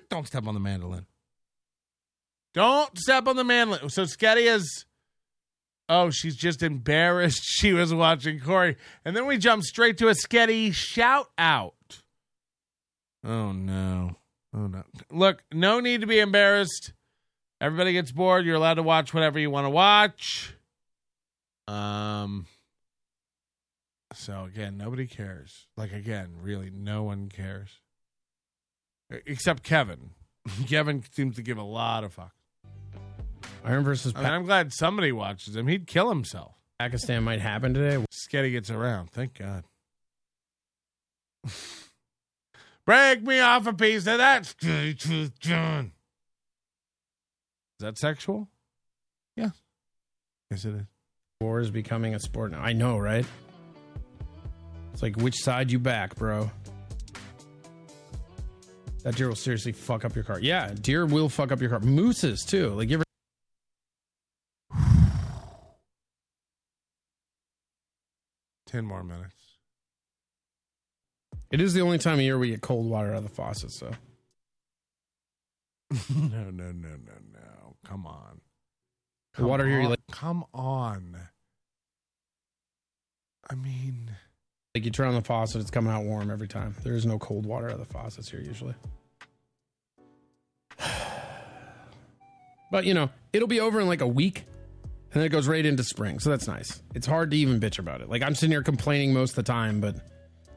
[0.09, 1.05] Don't step on the mandolin.
[2.53, 3.89] Don't step on the mandolin.
[3.89, 4.85] So Sketty is.
[5.87, 8.75] Oh, she's just embarrassed she was watching Corey.
[9.05, 12.01] And then we jump straight to a Sketty shout out.
[13.23, 14.17] Oh, no.
[14.53, 14.83] Oh, no.
[15.09, 16.91] Look, no need to be embarrassed.
[17.61, 18.45] Everybody gets bored.
[18.45, 20.53] You're allowed to watch whatever you want to watch.
[21.69, 22.45] Um.
[24.17, 25.67] So again, nobody cares.
[25.77, 27.69] Like again, really, no one cares,
[29.09, 30.09] except Kevin.
[30.67, 32.33] Kevin seems to give a lot of fuck.
[33.63, 35.67] Iron versus I mean, I'm glad somebody watches him.
[35.67, 36.53] He'd kill himself.
[36.79, 38.03] Pakistan might happen today.
[38.11, 39.11] Sketty gets around.
[39.11, 39.63] Thank God.
[42.85, 45.91] Break me off a piece of that, Tooth John.
[47.79, 48.47] Is that sexual?
[49.35, 49.51] Yeah.
[50.49, 50.85] Yes, it is.
[51.39, 52.61] War is becoming a sport now.
[52.61, 53.25] I know, right?
[54.97, 56.49] It's like which side you back, bro.
[59.03, 60.39] That deer will seriously fuck up your car.
[60.39, 61.81] Yeah, deer will fuck up your car.
[61.81, 62.69] Mooses too.
[62.69, 63.03] Like you ever
[68.65, 69.35] Ten more minutes.
[71.51, 73.73] It is the only time of year we get cold water out of the faucet,
[73.73, 73.91] so
[76.09, 77.75] no, no, no, no, no.
[77.85, 78.41] Come on.
[79.35, 81.19] The water here, you like- Come on.
[83.47, 84.15] I mean,
[84.77, 86.75] like you turn on the faucet, it's coming out warm every time.
[86.83, 88.75] There is no cold water out of the faucets here usually.
[92.69, 94.43] But you know, it'll be over in like a week,
[94.83, 96.19] and then it goes right into spring.
[96.19, 96.83] So that's nice.
[96.93, 98.09] It's hard to even bitch about it.
[98.09, 99.95] Like I'm sitting here complaining most of the time, but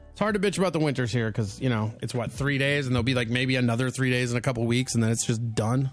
[0.09, 2.85] it's hard to bitch about the winters here because you know it's what three days,
[2.85, 5.25] and there'll be like maybe another three days in a couple weeks, and then it's
[5.25, 5.89] just done.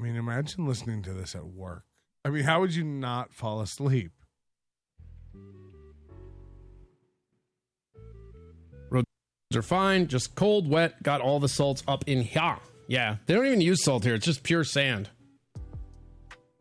[0.00, 1.84] I mean, imagine listening to this at work.
[2.24, 4.12] I mean, how would you not fall asleep?
[8.88, 9.04] Roads
[9.54, 11.02] are fine, just cold, wet.
[11.02, 12.56] Got all the salts up in here.
[12.88, 14.14] Yeah, they don't even use salt here.
[14.14, 15.10] It's just pure sand.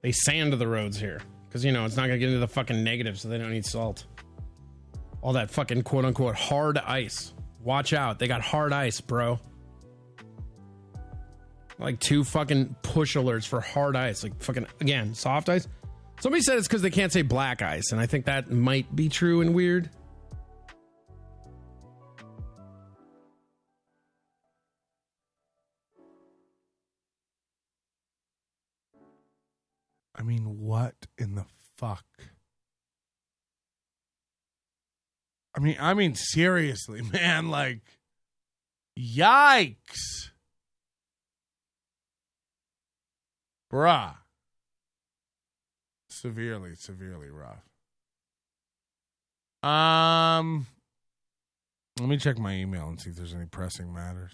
[0.02, 2.84] They sand the roads here because you know it's not gonna get into the fucking
[2.84, 4.06] negative, so they don't need salt.
[5.22, 7.34] All that fucking quote unquote hard ice.
[7.62, 9.40] Watch out, they got hard ice, bro.
[11.80, 14.22] Like two fucking push alerts for hard ice.
[14.22, 15.68] Like fucking again, soft ice.
[16.20, 19.08] Somebody said it's because they can't say black ice, and I think that might be
[19.08, 19.90] true and weird.
[30.14, 31.46] I mean, what in the
[31.78, 32.04] fuck?
[35.56, 37.80] I mean, I mean seriously, man, like
[39.00, 40.32] yikes.
[43.72, 44.16] Bruh.
[46.10, 47.64] Severely, severely rough.
[49.62, 50.68] Um
[52.00, 54.32] let me check my email and see if there's any pressing matters.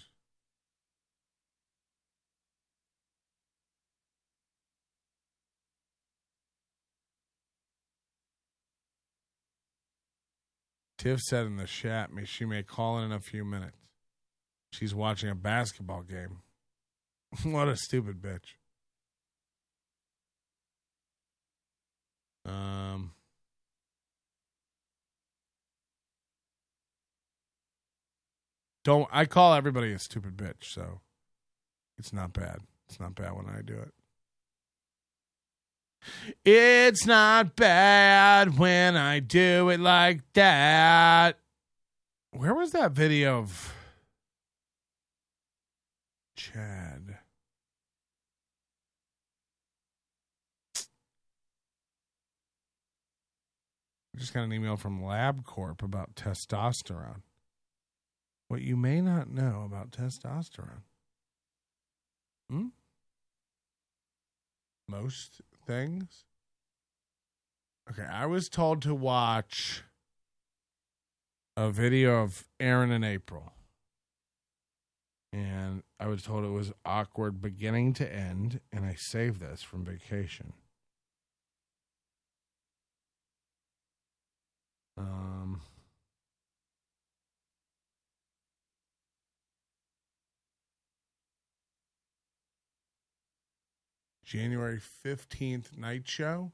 [10.98, 13.76] Tiff said in the chat, she may call in in a few minutes.
[14.72, 16.38] She's watching a basketball game.
[17.44, 18.54] what a stupid bitch.
[22.46, 23.12] Um.
[28.84, 31.00] Don't I call everybody a stupid bitch, so
[31.98, 32.58] it's not bad.
[32.88, 33.92] It's not bad when I do it.
[36.44, 41.38] It's not bad when I do it like that.
[42.30, 43.74] Where was that video of
[46.36, 46.95] Chad?
[54.16, 57.20] I just got an email from LabCorp about testosterone.
[58.48, 60.84] What you may not know about testosterone.
[62.48, 62.68] Hmm?
[64.88, 66.24] Most things.
[67.90, 69.82] Okay, I was told to watch
[71.56, 73.52] a video of Aaron and April.
[75.32, 79.84] And I was told it was awkward beginning to end, and I saved this from
[79.84, 80.54] vacation.
[84.98, 85.60] Um,
[94.24, 96.52] January 15th night show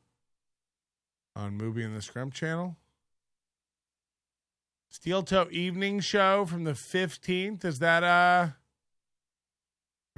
[1.34, 2.76] on Movie and the Scrum channel.
[4.90, 7.64] Steel Toe evening show from the 15th.
[7.64, 8.48] Is that uh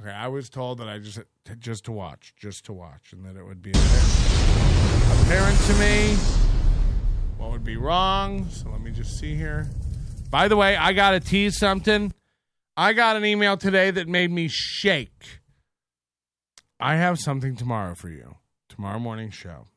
[0.01, 1.19] Okay, I was told that I just
[1.59, 6.54] just to watch, just to watch and that it would be apparent, apparent to me
[7.37, 8.49] what would be wrong.
[8.49, 9.67] So let me just see here.
[10.29, 12.13] By the way, I got to tease something.
[12.77, 15.39] I got an email today that made me shake.
[16.79, 18.35] I have something tomorrow for you.
[18.67, 19.67] Tomorrow morning show.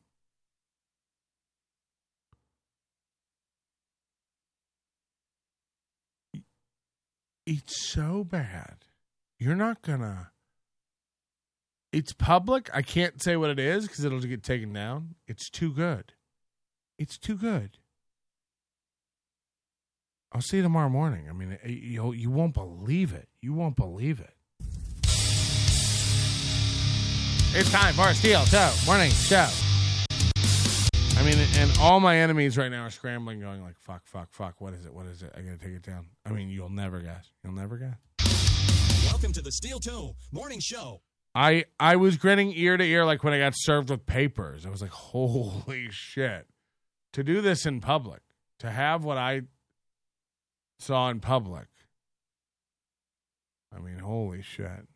[7.45, 8.85] It's so bad.
[9.39, 10.31] You're not gonna.
[11.91, 12.69] It's public.
[12.73, 15.15] I can't say what it is because it'll get taken down.
[15.25, 16.13] It's too good.
[16.99, 17.77] It's too good.
[20.33, 21.29] I'll see you tomorrow morning.
[21.29, 23.29] I mean, eh, you you won't believe it.
[23.41, 24.33] You won't believe it.
[27.55, 29.47] It's time for a Steel Toe Morning Show.
[31.17, 34.59] I mean, and all my enemies right now are scrambling, going like, "Fuck, fuck, fuck!
[34.59, 34.93] What is it?
[34.93, 35.31] What is it?
[35.37, 37.31] I gotta take it down." I mean, you'll never guess.
[37.45, 37.95] You'll never guess.
[39.05, 41.01] Welcome to the Steel Toe Morning Show.
[41.33, 44.65] I I was grinning ear to ear like when I got served with papers.
[44.65, 46.45] I was like, holy shit.
[47.13, 48.21] To do this in public,
[48.59, 49.41] to have what I
[50.77, 51.67] saw in public.
[53.75, 54.87] I mean, holy shit.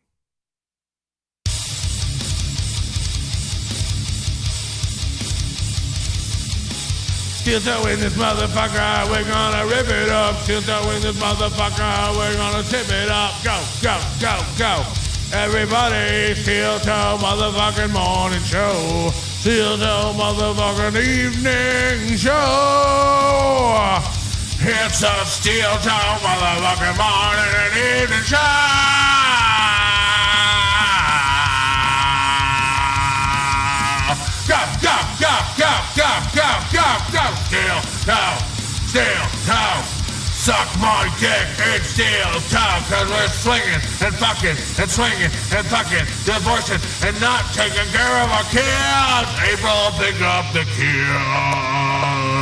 [7.44, 10.34] Steel toe in this motherfucker, we're gonna rip it up.
[10.36, 13.34] Steel toe in this motherfucker, we're gonna tip it up.
[13.44, 14.82] Go, go, go, go.
[15.30, 19.33] Everybody, steel toe motherfucking morning show.
[19.44, 22.32] Steel toe motherfucking evening show.
[24.58, 28.38] It's a steel toe motherfucking morning and evening show.
[34.48, 37.24] Go, go, go, go, go, go, go, go.
[37.44, 38.40] Steel toe,
[38.88, 40.03] steel toe.
[40.44, 42.04] Suck my dick, it's still
[42.52, 48.16] toe, cause we're swinging and fucking and swinging and fucking, divorcing and not taking care
[48.22, 49.30] of our kids.
[49.40, 52.33] April, pick up the kids.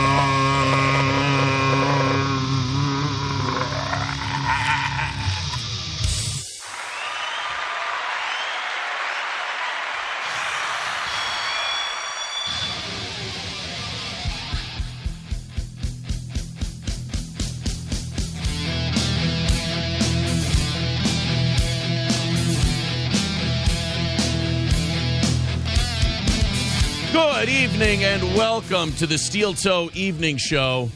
[27.72, 30.90] Evening and welcome to the Steel Toe Evening Show.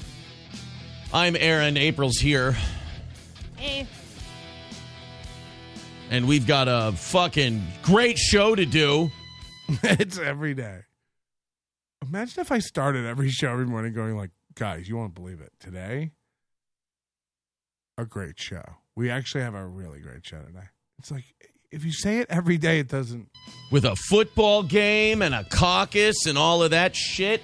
[1.11, 1.78] I'm Aaron.
[1.78, 2.55] April's here.
[3.57, 3.86] Hey.
[6.11, 9.11] And we've got a fucking great show to do.
[9.85, 10.81] it's every day.
[12.07, 15.53] Imagine if I started every show every morning going like, guys, you won't believe it.
[15.59, 16.11] Today,
[17.97, 18.65] a great show.
[18.94, 20.69] We actually have a really great show today.
[20.98, 21.24] It's like
[21.71, 23.29] if you say it every day, it doesn't.
[23.71, 27.43] With a football game and a caucus and all of that shit.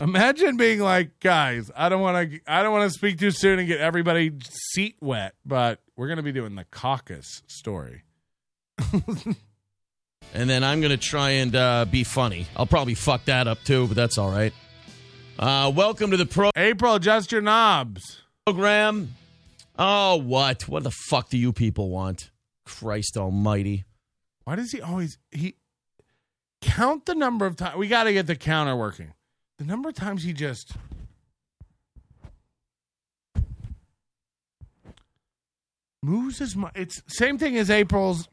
[0.00, 2.40] Imagine being like, guys, I don't want to.
[2.46, 4.32] I don't want to speak too soon and get everybody
[4.74, 8.02] seat wet, but we're going to be doing the caucus story.
[10.34, 12.46] And then I'm going to try and uh, be funny.
[12.56, 14.52] I'll probably fuck that up too, but that's all right.
[15.38, 18.22] Uh, welcome to the pro April, adjust your knobs.
[18.46, 19.14] program.
[19.78, 20.68] Oh, what?
[20.68, 22.30] What the fuck do you people want?
[22.66, 23.84] Christ almighty.
[24.44, 25.54] Why does he always he
[26.60, 27.76] count the number of times?
[27.76, 29.14] We got to get the counter working.
[29.58, 30.72] The number of times he just
[36.02, 36.56] moves his.
[36.74, 38.28] It's same thing as April's.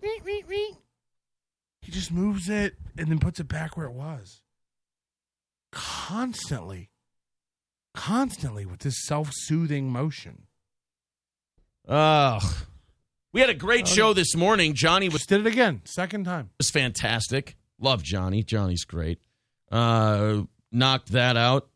[1.81, 4.41] He just moves it and then puts it back where it was.
[5.71, 6.91] Constantly,
[7.93, 10.43] constantly with this self-soothing motion.
[11.87, 12.43] Ugh.
[13.33, 14.73] We had a great show this morning.
[14.75, 16.51] Johnny was Just did it again, second time.
[16.59, 17.55] was fantastic.
[17.79, 18.43] Love Johnny.
[18.43, 19.19] Johnny's great.
[19.71, 21.67] Uh, knocked that out.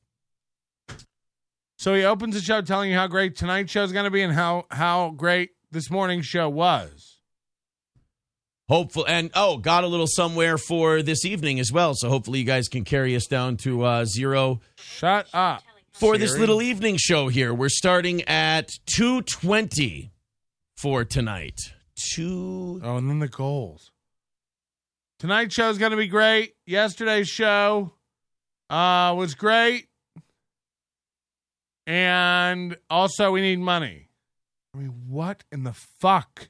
[1.79, 4.21] So he opens the show telling you how great tonight's show is going to be
[4.21, 7.19] and how how great this morning's show was.
[8.69, 11.93] Hopeful and oh, got a little somewhere for this evening as well.
[11.95, 15.63] So hopefully you guys can carry us down to uh, zero Shut up.
[15.93, 16.39] for this Siri.
[16.41, 17.53] little evening show here.
[17.53, 20.11] We're starting at two twenty
[20.77, 21.73] for tonight.
[21.95, 22.79] Two.
[22.83, 23.91] Oh, and then the goals.
[25.19, 26.53] Tonight's show is going to be great.
[26.65, 27.93] Yesterday's show
[28.69, 29.87] uh, was great.
[31.87, 34.09] And also, we need money.
[34.75, 36.49] I mean, what in the fuck?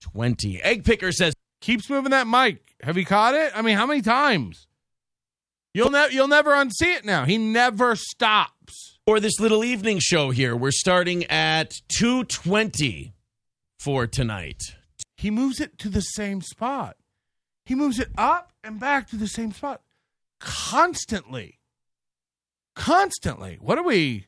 [0.00, 0.60] 20.
[0.62, 2.74] Egg Picker says, Keeps moving that mic.
[2.82, 3.52] Have you caught it?
[3.54, 4.66] I mean, how many times?
[5.72, 7.24] You'll never you'll never unsee it now.
[7.24, 8.55] He never stops.
[9.06, 13.14] For this little evening show here, we're starting at 220
[13.78, 14.60] for tonight.
[15.16, 16.96] He moves it to the same spot.
[17.64, 19.82] He moves it up and back to the same spot
[20.40, 21.60] constantly.
[22.74, 23.58] Constantly.
[23.60, 24.26] What are we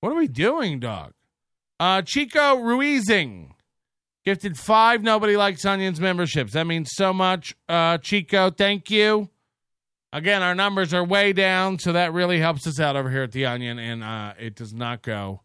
[0.00, 1.12] What are we doing, dog?
[1.80, 3.48] Uh Chico Ruizing
[4.24, 6.52] gifted 5 nobody likes onions memberships.
[6.52, 7.56] That means so much.
[7.68, 9.28] Uh Chico, thank you.
[10.12, 13.32] Again, our numbers are way down, so that really helps us out over here at
[13.32, 15.40] the Onion and uh it does not go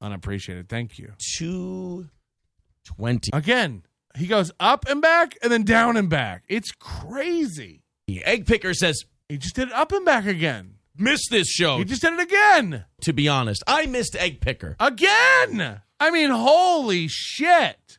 [0.00, 0.68] unappreciated.
[0.68, 1.12] Thank you.
[1.38, 3.30] 220.
[3.32, 3.82] Again,
[4.16, 6.42] he goes up and back and then down and back.
[6.48, 7.82] It's crazy.
[8.08, 10.74] Egg Picker says, He just did it up and back again.
[10.96, 11.78] missed this show.
[11.78, 12.84] He just did it again.
[13.02, 14.74] to be honest, I missed Egg Picker.
[14.80, 15.80] Again.
[16.00, 17.98] I mean, holy shit.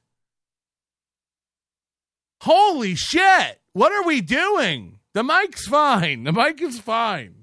[2.41, 3.61] Holy shit.
[3.73, 4.97] What are we doing?
[5.13, 6.23] The mic's fine.
[6.23, 7.35] The mic is fine.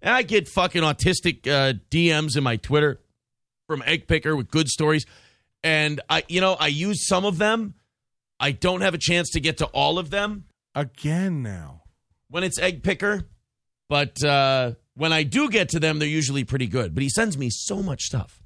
[0.00, 3.00] And I get fucking autistic uh, DMs in my Twitter
[3.66, 5.06] from Egg Picker with good stories.
[5.62, 7.74] and I, you know, I use some of them.
[8.40, 11.82] I don't have a chance to get to all of them Again now.
[12.28, 13.28] when it's egg picker,
[13.88, 16.92] but uh, when I do get to them, they're usually pretty good.
[16.94, 18.42] But he sends me so much stuff,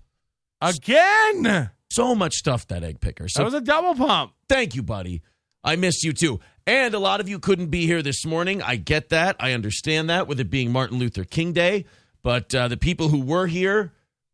[0.60, 1.70] Again.
[1.90, 3.28] so much stuff that egg picker.
[3.28, 4.32] So That was a double pump.
[4.50, 5.22] Thank you, buddy.
[5.64, 6.40] I missed you too.
[6.66, 8.60] And a lot of you couldn't be here this morning.
[8.60, 9.36] I get that.
[9.38, 11.84] I understand that with it being Martin Luther King Day.
[12.22, 13.92] But uh, the people who were here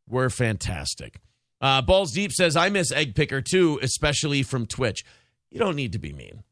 [0.09, 1.21] were fantastic.
[1.61, 5.05] Uh, Balls Deep says, I miss Egg Picker too, especially from Twitch.
[5.51, 6.43] You don't need to be mean.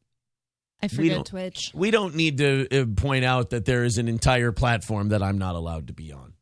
[0.83, 1.71] I forget Twitch.
[1.73, 5.37] We don't need to uh, point out that there is an entire platform that I'm
[5.37, 6.33] not allowed to be on.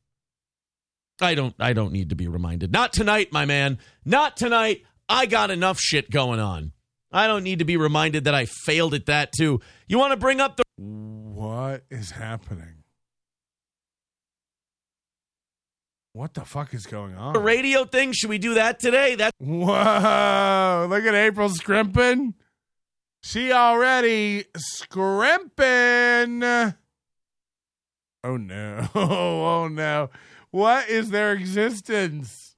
[1.22, 2.72] I don't I don't need to be reminded.
[2.72, 3.80] Not tonight, my man.
[4.06, 4.84] Not tonight.
[5.10, 6.72] I got enough shit going on.
[7.12, 9.62] I don't need to be reminded that I failed at that too.
[9.88, 12.84] You want to bring up the What is happening?
[16.14, 17.34] What the fuck is going on?
[17.34, 18.12] The radio thing?
[18.14, 19.16] Should we do that today?
[19.16, 20.88] That Whoa!
[20.90, 22.34] Look at April scrimping.
[23.22, 25.64] She already scrimping.
[28.24, 28.88] Oh no!
[28.96, 30.10] Oh no!
[30.52, 32.49] What is their existence?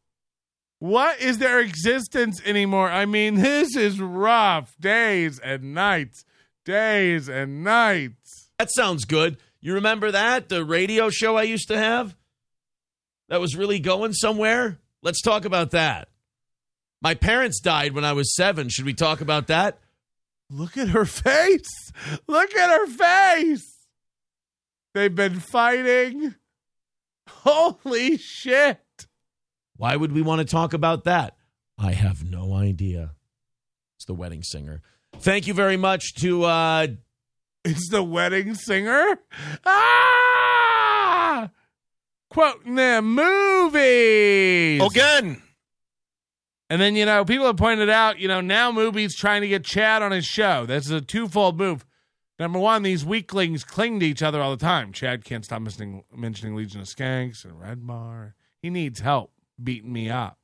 [0.81, 2.89] What is their existence anymore?
[2.89, 4.75] I mean, this is rough.
[4.79, 6.25] Days and nights.
[6.65, 8.49] Days and nights.
[8.57, 9.37] That sounds good.
[9.59, 10.49] You remember that?
[10.49, 12.15] The radio show I used to have?
[13.29, 14.79] That was really going somewhere?
[15.03, 16.07] Let's talk about that.
[16.99, 18.67] My parents died when I was seven.
[18.67, 19.77] Should we talk about that?
[20.49, 21.91] Look at her face.
[22.25, 23.85] Look at her face.
[24.95, 26.33] They've been fighting.
[27.29, 28.79] Holy shit.
[29.81, 31.37] Why would we want to talk about that?
[31.75, 33.15] I have no idea.
[33.95, 34.83] It's the wedding singer.
[35.17, 36.85] Thank you very much to uh
[37.65, 39.17] It's the wedding singer.
[39.65, 41.49] Ah!
[42.29, 44.83] Quoting the movies.
[44.83, 45.41] Again.
[46.69, 49.63] And then, you know, people have pointed out, you know, now Movie's trying to get
[49.63, 50.67] Chad on his show.
[50.67, 51.87] That's a twofold move.
[52.37, 54.93] Number one, these weaklings cling to each other all the time.
[54.93, 58.35] Chad can't stop mentioning, mentioning Legion of Skanks and Red Bar.
[58.61, 59.31] He needs help
[59.63, 60.37] beating me up.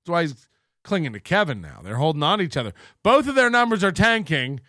[0.00, 0.48] That's why he's
[0.82, 1.80] clinging to Kevin now.
[1.82, 2.72] They're holding on to each other.
[3.02, 4.60] Both of their numbers are tanking,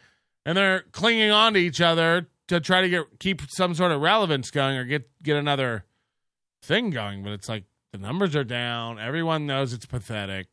[0.45, 4.01] and they're clinging on to each other to try to get keep some sort of
[4.01, 5.85] relevance going or get get another
[6.61, 7.23] thing going.
[7.23, 8.99] But it's like the numbers are down.
[8.99, 10.47] Everyone knows it's pathetic.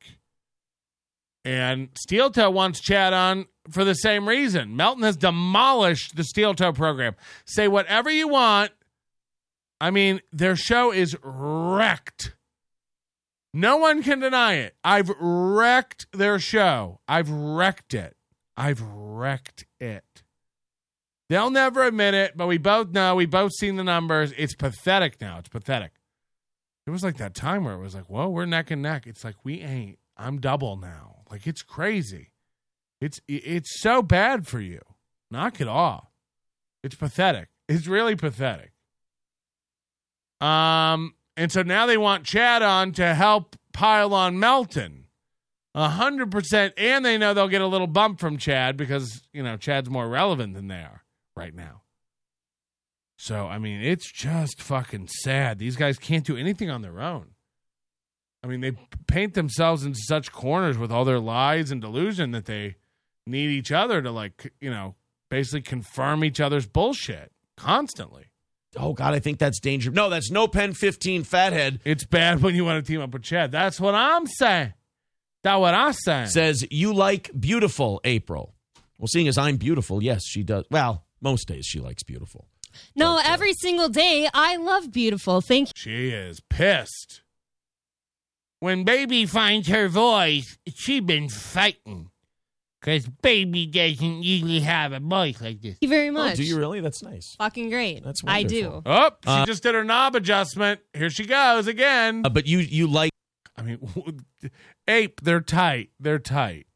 [1.44, 4.76] And Steel Toe wants Chad on for the same reason.
[4.76, 7.14] Melton has demolished the Steel Toe program.
[7.46, 8.72] Say whatever you want.
[9.80, 12.34] I mean, their show is wrecked.
[13.54, 14.74] No one can deny it.
[14.84, 17.00] I've wrecked their show.
[17.08, 18.16] I've wrecked it.
[18.56, 20.22] I've wrecked it.
[21.28, 23.14] They'll never admit it, but we both know.
[23.14, 24.32] We both seen the numbers.
[24.36, 25.38] It's pathetic now.
[25.38, 25.92] It's pathetic.
[26.86, 29.06] It was like that time where it was like, whoa, we're neck and neck.
[29.06, 29.98] It's like we ain't.
[30.16, 31.22] I'm double now.
[31.30, 32.32] Like it's crazy.
[33.00, 34.80] It's it's so bad for you.
[35.30, 36.08] Knock it off.
[36.82, 37.48] It's pathetic.
[37.68, 38.72] It's really pathetic.
[40.40, 45.04] Um, and so now they want Chad on to help pile on Melton.
[45.74, 49.42] A hundred percent, and they know they'll get a little bump from Chad because you
[49.42, 51.04] know Chad's more relevant than they are
[51.36, 51.82] right now.
[53.16, 55.58] So I mean, it's just fucking sad.
[55.58, 57.28] These guys can't do anything on their own.
[58.42, 58.72] I mean, they
[59.06, 62.76] paint themselves into such corners with all their lies and delusion that they
[63.26, 64.94] need each other to like, you know,
[65.28, 68.26] basically confirm each other's bullshit constantly.
[68.76, 69.90] Oh God, I think that's danger.
[69.90, 71.80] No, that's no pen fifteen fathead.
[71.84, 73.50] It's bad when you want to team up with Chad.
[73.50, 74.74] That's what I'm saying.
[75.42, 76.26] That's what I'm saying.
[76.28, 78.54] Says you like beautiful, April.
[78.98, 80.64] Well, seeing as I'm beautiful, yes, she does.
[80.70, 82.48] Well, most days she likes beautiful.
[82.94, 85.40] No, uh, every single day I love beautiful.
[85.40, 85.72] Thank you.
[85.74, 87.22] She is pissed.
[88.60, 92.10] When baby finds her voice, she been fighting.
[92.80, 95.72] Because baby doesn't usually have a voice like this.
[95.72, 96.36] Thank you very Oh, much.
[96.36, 96.80] do you really?
[96.80, 97.34] That's nice.
[97.36, 98.04] Fucking great.
[98.04, 98.80] That's I wonderful.
[98.82, 98.82] do.
[98.86, 100.80] Oh, she Uh, just did her knob adjustment.
[100.94, 102.22] Here she goes again.
[102.24, 103.10] Uh, but you you like
[103.56, 104.22] I mean,
[104.88, 105.90] ape, they're tight.
[105.98, 106.66] They're tight.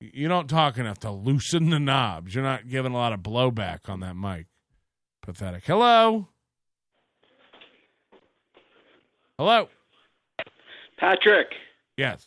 [0.00, 2.34] You don't talk enough to loosen the knobs.
[2.34, 4.46] You're not giving a lot of blowback on that mic.
[5.22, 5.64] Pathetic.
[5.66, 6.28] Hello.
[9.38, 9.68] Hello.
[10.98, 11.48] Patrick,
[11.96, 12.26] Yes.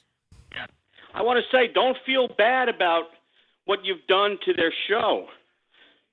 [1.13, 3.05] I want to say don't feel bad about
[3.65, 5.27] what you've done to their show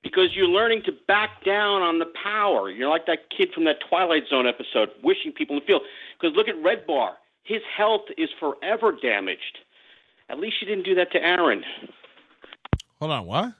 [0.02, 2.70] because you're learning to back down on the power.
[2.70, 5.80] You're like that kid from that Twilight Zone episode, wishing people to feel.
[6.20, 7.14] Because look at Red Bar.
[7.42, 9.58] His health is forever damaged.
[10.28, 11.62] At least you didn't do that to Aaron.
[13.00, 13.26] Hold on.
[13.26, 13.52] What?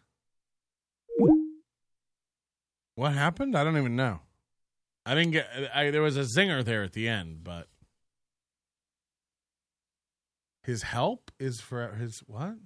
[2.97, 3.57] What happened?
[3.57, 4.21] I don't even know.
[5.05, 5.49] I didn't get.
[5.75, 7.69] I, there was a zinger there at the end, but
[10.67, 12.57] His help is for his what?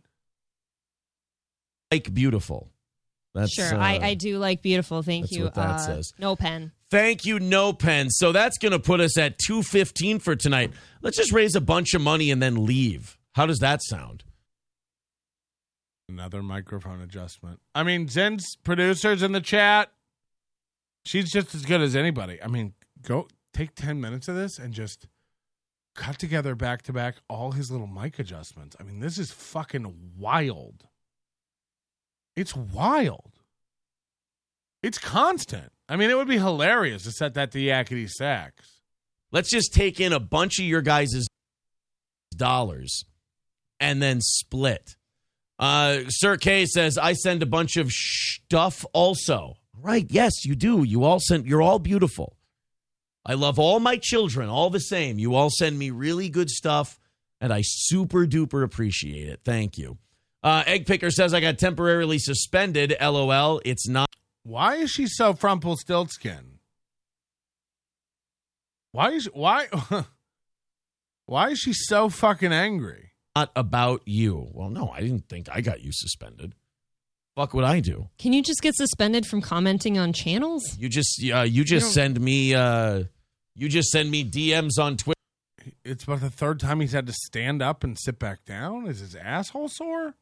[1.91, 2.71] Like beautiful.
[3.35, 5.03] That's sure, uh, I, I do like beautiful.
[5.03, 5.45] Thank that's you.
[5.45, 6.13] what that uh, says.
[6.19, 6.73] No pen.
[6.91, 8.09] Thank you, No Pen.
[8.11, 10.73] So that's going to put us at 215 for tonight.
[11.03, 13.17] Let's just raise a bunch of money and then leave.
[13.35, 14.25] How does that sound?
[16.09, 17.61] Another microphone adjustment.
[17.77, 19.93] I mean, Zen's producers in the chat.
[21.05, 22.43] She's just as good as anybody.
[22.43, 22.73] I mean,
[23.03, 25.07] go take 10 minutes of this and just
[26.01, 28.75] cut together back to back all his little mic adjustments.
[28.81, 30.87] I mean, this is fucking wild.
[32.35, 33.33] It's wild.
[34.83, 35.73] It's constant.
[35.91, 38.81] I mean, it would be hilarious to set that to yakety sax.
[39.31, 41.27] Let's just take in a bunch of your guys'
[42.35, 43.05] dollars
[43.79, 44.97] and then split.
[45.59, 49.59] Uh, Sir K says, I send a bunch of stuff also.
[49.79, 50.07] Right.
[50.09, 50.83] Yes, you do.
[50.83, 52.39] You all send, you're all beautiful.
[53.25, 55.19] I love all my children, all the same.
[55.19, 56.99] You all send me really good stuff,
[57.41, 59.41] and I super duper appreciate it.
[59.45, 59.99] Thank you.
[60.43, 62.97] Uh, Egg Picker says, I got temporarily suspended.
[63.01, 63.61] LOL.
[63.65, 64.09] It's not.
[64.43, 66.61] Why is she so Frumpelstiltskin?
[68.93, 69.69] Why is why
[71.27, 73.13] why is she so fucking angry?
[73.37, 74.49] Not about you.
[74.53, 76.55] Well, no, I didn't think I got you suspended.
[77.41, 78.11] Fuck would I do?
[78.19, 80.77] Can you just get suspended from commenting on channels?
[80.77, 83.05] You just uh, you just don't- send me uh,
[83.55, 85.17] you just send me DMs on Twitter.
[85.83, 88.87] It's about the third time he's had to stand up and sit back down.
[88.87, 90.17] Is his asshole sore?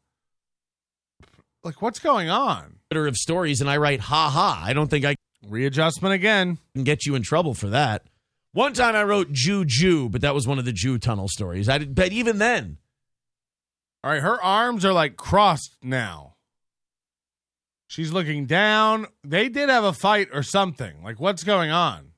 [1.65, 2.77] Like what's going on?
[2.93, 4.63] of stories, and I write ha ha.
[4.65, 5.17] I don't think I
[5.49, 8.05] readjustment again can get you in trouble for that.
[8.53, 11.69] One time I wrote Jew Jew, but that was one of the Jew tunnel stories.
[11.69, 12.79] I did, but even then,
[14.05, 16.37] All right, her arms are like crossed now.
[17.89, 19.07] She's looking down.
[19.25, 21.03] They did have a fight or something.
[21.03, 22.13] Like what's going on?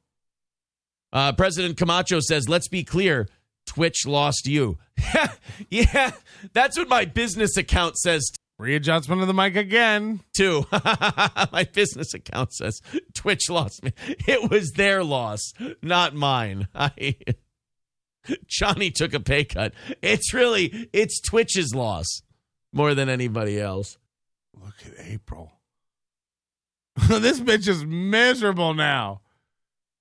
[1.13, 3.29] uh, President Camacho says, "Let's be clear."
[3.67, 4.79] Twitch lost you.
[5.71, 6.11] yeah,
[6.53, 8.31] that's what my business account says.
[8.59, 10.21] Readjustment of the mic again.
[10.37, 10.67] Too.
[11.53, 12.81] my business account says
[13.15, 13.93] Twitch lost me.
[14.27, 15.53] It was their loss,
[15.83, 16.69] not mine.
[16.75, 17.17] I
[18.47, 19.73] Johnny took a pay cut.
[20.03, 22.23] It's really it's Twitch's loss
[22.73, 23.97] more than anybody else.
[24.55, 25.53] Look at April.
[27.09, 29.21] this bitch is miserable now.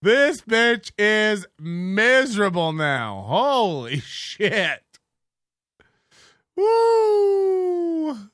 [0.02, 3.24] This bitch is miserable now.
[3.28, 4.84] Holy shit.
[6.56, 8.18] Woo.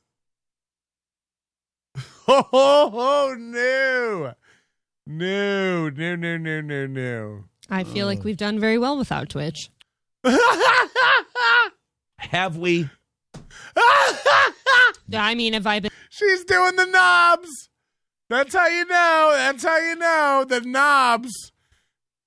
[2.28, 4.34] Oh, no.
[5.06, 7.44] No, no, no, no, no, no.
[7.70, 9.70] I feel like we've done very well without Twitch.
[12.18, 12.90] Have we?
[13.78, 15.92] I mean, have I been?
[16.10, 17.70] She's doing the knobs.
[18.30, 19.32] That's how you know.
[19.36, 21.52] That's how you know the knobs.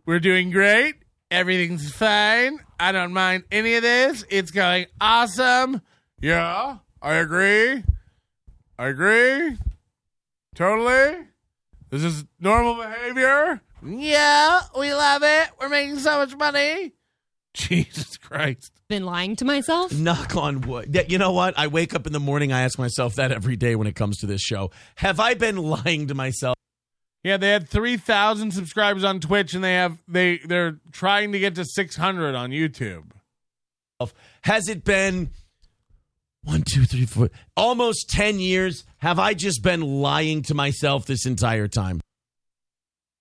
[0.07, 0.95] We're doing great.
[1.31, 2.61] Everything's fine.
[2.81, 4.25] I don't mind any of this.
[4.31, 5.83] It's going awesome.
[6.21, 7.83] Yeah, I agree.
[8.79, 9.57] I agree.
[10.55, 11.27] Totally.
[11.91, 13.61] This is normal behavior.
[13.85, 15.51] Yeah, we love it.
[15.61, 16.93] We're making so much money.
[17.55, 18.73] Jesus Christ.
[18.89, 19.93] Been lying to myself?
[19.93, 20.99] Knock on wood.
[21.11, 21.59] You know what?
[21.59, 22.53] I wake up in the morning.
[22.53, 24.71] I ask myself that every day when it comes to this show.
[24.95, 26.57] Have I been lying to myself?
[27.23, 31.55] Yeah, they had 3,000 subscribers on Twitch and they have they they're trying to get
[31.57, 33.11] to 600 on YouTube.
[34.43, 35.31] Has it been
[36.45, 37.29] one, two, three, four,
[37.59, 38.85] almost 10 years?
[38.99, 42.01] Have I just been lying to myself this entire time?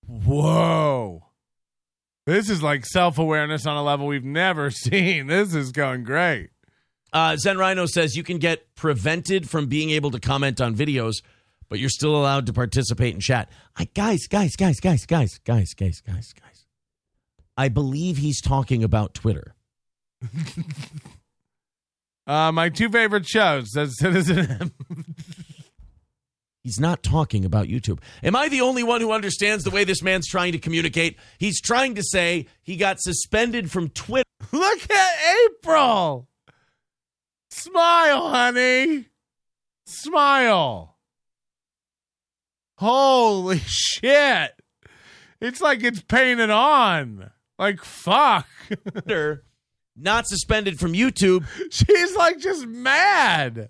[0.06, 1.27] Whoa.
[2.28, 5.28] This is like self-awareness on a level we've never seen.
[5.28, 6.50] This is going great.
[7.14, 11.24] Uh, Zen Rhino says you can get prevented from being able to comment on videos,
[11.70, 13.50] but you're still allowed to participate in chat.
[13.78, 16.66] I, guys, guys, guys, guys, guys, guys, guys, guys, guys.
[17.56, 19.56] I believe he's talking about Twitter.
[22.28, 24.74] Uh, my two favorite shows, says Citizen M.
[26.68, 28.00] He's not talking about YouTube.
[28.22, 31.16] Am I the only one who understands the way this man's trying to communicate?
[31.38, 34.28] He's trying to say he got suspended from Twitter.
[34.52, 36.28] Look at April.
[37.52, 39.06] Smile, honey.
[39.86, 40.98] Smile.
[42.76, 44.52] Holy shit.
[45.40, 47.32] It's like it's painted on.
[47.58, 48.46] Like, fuck.
[49.96, 51.46] not suspended from YouTube.
[51.72, 53.70] She's like just mad.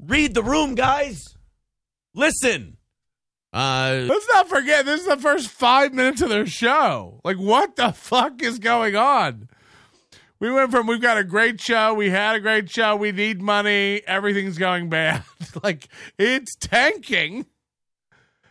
[0.00, 1.35] Read the room, guys.
[2.16, 2.76] Listen.
[3.52, 7.20] Uh, Let's not forget, this is the first five minutes of their show.
[7.24, 9.48] Like, what the fuck is going on?
[10.40, 13.40] We went from we've got a great show, we had a great show, we need
[13.40, 15.22] money, everything's going bad.
[15.62, 15.88] like,
[16.18, 17.46] it's tanking.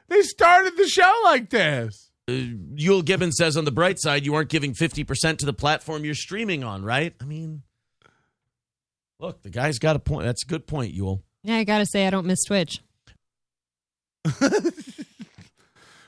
[0.08, 2.10] They started the show like this.
[2.28, 2.34] uh,
[2.76, 6.16] Yule Gibbons says on the bright side, you aren't giving 50% to the platform you're
[6.16, 7.14] streaming on, right?
[7.22, 7.62] I mean,
[9.20, 10.26] Look, the guy's got a point.
[10.26, 11.24] That's a good point, Yule.
[11.44, 12.82] Yeah, I gotta say I don't miss Twitch.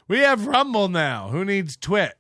[0.08, 1.30] We have Rumble now.
[1.30, 2.14] Who needs Twitch?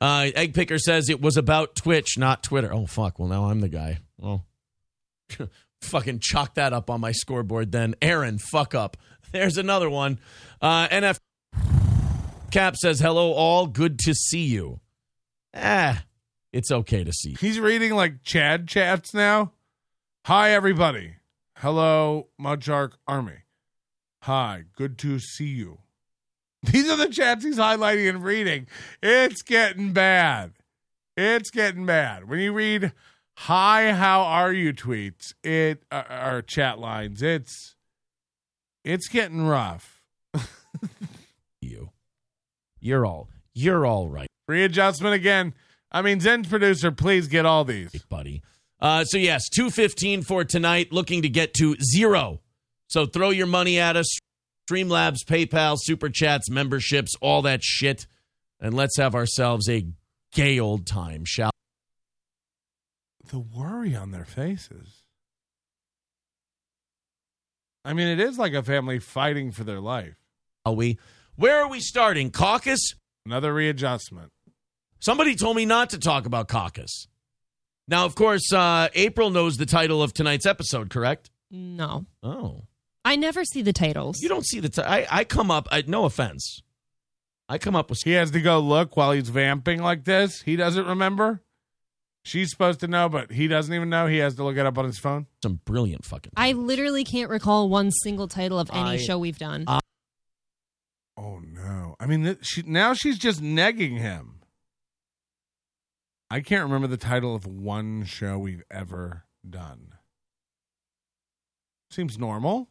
[0.00, 2.72] Uh, Egg Picker says it was about Twitch, not Twitter.
[2.72, 3.18] Oh fuck!
[3.18, 3.98] Well, now I'm the guy.
[4.18, 4.44] Well,
[5.82, 7.70] fucking chalk that up on my scoreboard.
[7.70, 8.96] Then Aaron, fuck up.
[9.32, 10.18] There's another one.
[10.60, 11.18] Uh, NF
[12.50, 13.66] Cap says hello, all.
[13.66, 14.80] Good to see you.
[15.54, 16.04] Ah,
[16.52, 17.36] it's okay to see.
[17.40, 19.52] He's reading like Chad chats now.
[20.26, 21.14] Hi, everybody.
[21.56, 23.42] Hello, Mudshark Army.
[24.22, 25.78] Hi, good to see you.
[26.62, 28.66] These are the chats he's highlighting and reading.
[29.02, 30.52] It's getting bad.
[31.16, 32.28] It's getting bad.
[32.28, 32.92] When you read
[33.38, 37.76] "Hi, how are you?" tweets, it uh, or chat lines, it's
[38.84, 40.02] it's getting rough.
[41.60, 41.90] You,
[42.80, 45.54] you're all, you're all right, Readjustment again.
[45.90, 47.90] I mean, Zen producer, please get all these.
[48.04, 48.42] buddy.
[48.80, 50.92] Uh, so yes, two fifteen for tonight.
[50.92, 52.40] Looking to get to zero.
[52.88, 54.18] So throw your money at us.
[54.68, 58.06] Streamlabs, PayPal, Super Chats, memberships, all that shit,
[58.60, 59.86] and let's have ourselves a
[60.32, 61.50] gay old time, shall?
[63.30, 65.02] The worry on their faces.
[67.84, 70.16] I mean, it is like a family fighting for their life.
[70.66, 70.98] Are we?
[71.36, 72.30] Where are we starting?
[72.30, 72.94] Caucus?
[73.24, 74.32] Another readjustment.
[75.00, 77.06] Somebody told me not to talk about caucus.
[77.86, 81.30] Now, of course, uh, April knows the title of tonight's episode, correct?
[81.50, 82.04] No.
[82.22, 82.64] Oh.
[83.08, 84.20] I never see the titles.
[84.20, 84.68] You don't see the.
[84.68, 85.66] T- I, I come up.
[85.72, 86.60] I, no offense.
[87.48, 88.02] I come up with.
[88.04, 90.42] He has to go look while he's vamping like this.
[90.42, 91.40] He doesn't remember.
[92.22, 94.08] She's supposed to know, but he doesn't even know.
[94.08, 95.24] He has to look it up on his phone.
[95.42, 96.32] Some brilliant fucking.
[96.36, 99.64] I literally can't recall one single title of any I- show we've done.
[99.66, 99.80] I-
[101.16, 101.96] Oh no!
[101.98, 104.42] I mean, th- she, now she's just negging him.
[106.30, 109.94] I can't remember the title of one show we've ever done.
[111.90, 112.68] Seems normal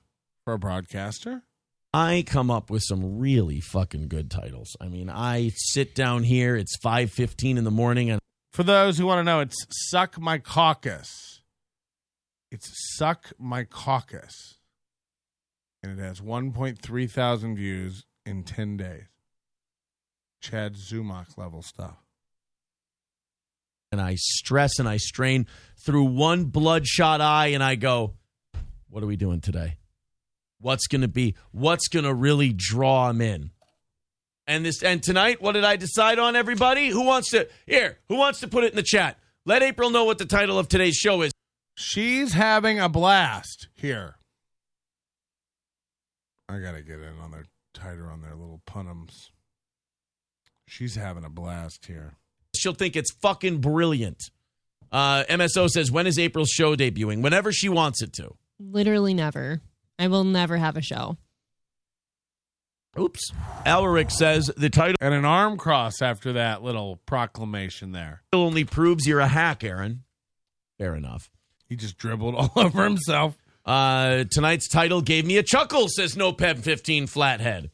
[0.47, 1.43] for a broadcaster.
[1.93, 4.77] I come up with some really fucking good titles.
[4.79, 6.55] I mean, I sit down here.
[6.55, 8.21] It's five fifteen in the morning, and
[8.53, 9.57] For those who want to know, it's
[9.89, 11.41] Suck My Caucus.
[12.49, 14.57] It's Suck My Caucus.
[15.83, 19.03] And it has 1.3 thousand views in 10 days.
[20.41, 21.97] Chad Zumock level stuff.
[23.91, 25.45] and I stress and I strain
[25.85, 28.13] through one bloodshot eye, and I go,
[28.89, 29.75] "What are we doing today?
[30.59, 31.35] What's going to be?
[31.51, 33.51] What's going to really draw him in?"
[34.47, 36.35] And this and tonight, what did I decide on?
[36.35, 37.99] Everybody, who wants to here?
[38.07, 39.19] Who wants to put it in the chat?
[39.45, 41.31] Let April know what the title of today's show is.
[41.75, 44.15] She's having a blast here.
[46.49, 49.29] I got to get in on their tighter on their little punums.
[50.65, 52.15] She's having a blast here.
[52.55, 54.23] She'll think it's fucking brilliant.
[54.91, 57.21] Uh, MSO says, "When is April's show debuting?
[57.21, 59.61] Whenever she wants it to." Literally never.
[59.99, 61.17] I will never have a show.
[62.99, 63.31] Oops.
[63.65, 68.23] Alaric says the title And an arm cross after that little proclamation there.
[68.33, 70.03] only proves you're a hack, Aaron.
[70.79, 71.29] Fair enough.
[71.69, 73.37] He just dribbled all over himself.
[73.65, 77.69] Uh, tonight's title gave me a chuckle, says No Pep 15 Flathead.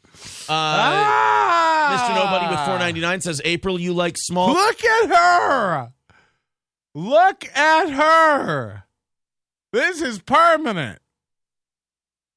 [0.49, 2.09] Uh, Ah!
[2.09, 2.15] Mr.
[2.15, 4.51] Nobody with 499 says, April, you like small.
[4.53, 5.91] Look at her.
[6.95, 8.83] Look at her.
[9.71, 10.99] This is permanent.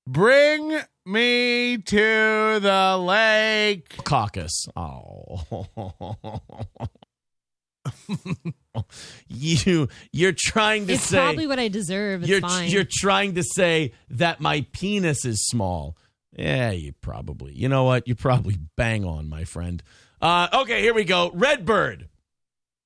[0.06, 4.04] Bring me to the lake.
[4.04, 4.66] Caucus.
[4.76, 6.40] Oh.
[9.28, 12.22] you you're trying to It's say probably what I deserve.
[12.22, 12.70] It's you're fine.
[12.70, 15.96] you're trying to say that my penis is small.
[16.36, 17.54] Yeah, you probably.
[17.54, 18.06] You know what?
[18.06, 19.82] You probably bang on, my friend.
[20.20, 21.30] Uh, okay, here we go.
[21.32, 22.08] Redbird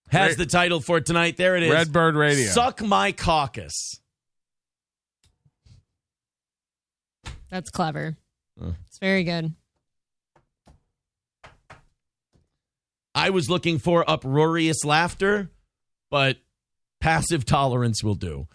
[0.09, 1.36] has Red- the title for tonight.
[1.36, 1.72] There it is.
[1.72, 2.47] Redbird Radio.
[2.51, 3.97] Suck my caucus.
[7.51, 8.16] That's clever.
[8.60, 8.72] Uh.
[8.86, 9.55] It's very good.
[13.14, 15.51] I was looking for uproarious laughter,
[16.10, 16.39] but
[17.01, 18.47] passive tolerance will do.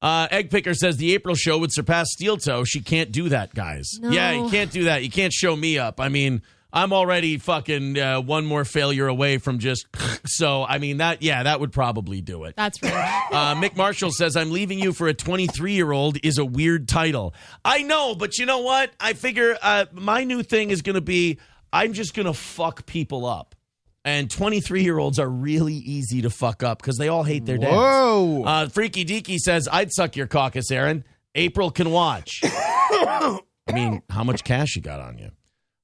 [0.00, 2.64] Uh, Egg Picker says the April show would surpass Steel Toe.
[2.64, 3.88] She can't do that, guys.
[4.00, 4.10] No.
[4.10, 5.02] Yeah, you can't do that.
[5.02, 5.98] You can't show me up.
[5.98, 6.42] I mean,
[6.74, 9.86] I'm already fucking uh, one more failure away from just.
[10.26, 12.56] So, I mean, that, yeah, that would probably do it.
[12.56, 13.20] That's right.
[13.34, 16.88] Uh, Mick Marshall says, I'm leaving you for a 23 year old is a weird
[16.88, 17.34] title.
[17.62, 18.90] I know, but you know what?
[18.98, 21.38] I figure uh, my new thing is going to be
[21.74, 23.56] I'm just going to fuck people up.
[24.04, 27.58] And 23 year olds are really easy to fuck up because they all hate their
[27.58, 27.72] dads.
[27.72, 28.44] Whoa.
[28.44, 31.04] Uh, Freaky Deaky says, I'd suck your caucus, Aaron.
[31.34, 32.40] April can watch.
[32.44, 33.40] I
[33.72, 35.32] mean, how much cash you got on you?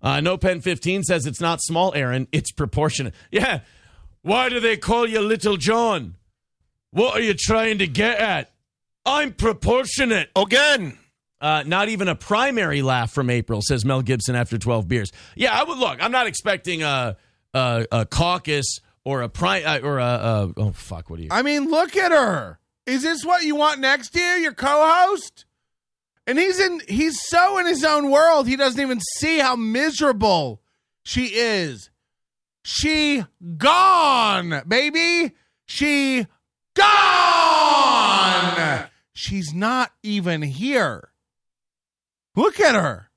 [0.02, 2.26] Uh, no Pen 15 says it's not small, Aaron.
[2.32, 3.14] It's proportionate.
[3.30, 3.60] Yeah.
[4.22, 6.16] Why do they call you Little John?
[6.90, 8.50] What are you trying to get at?
[9.06, 10.30] I'm proportionate.
[10.36, 10.98] Again.
[11.40, 15.10] Uh, not even a primary laugh from April, says Mel Gibson after 12 beers.
[15.34, 16.02] Yeah, I would look.
[16.02, 17.16] I'm not expecting a
[17.54, 21.10] a, a caucus or a pri uh, or a, a oh fuck.
[21.10, 21.28] What do you?
[21.30, 22.58] I mean, look at her.
[22.86, 24.36] Is this what you want next year?
[24.36, 25.44] Your co-host?
[26.30, 30.62] And he's in he's so in his own world, he doesn't even see how miserable
[31.02, 31.90] she is.
[32.62, 33.24] She
[33.56, 35.32] gone, baby.
[35.66, 36.28] She
[36.76, 38.86] gone.
[39.12, 41.10] She's not even here.
[42.36, 43.10] Look at her.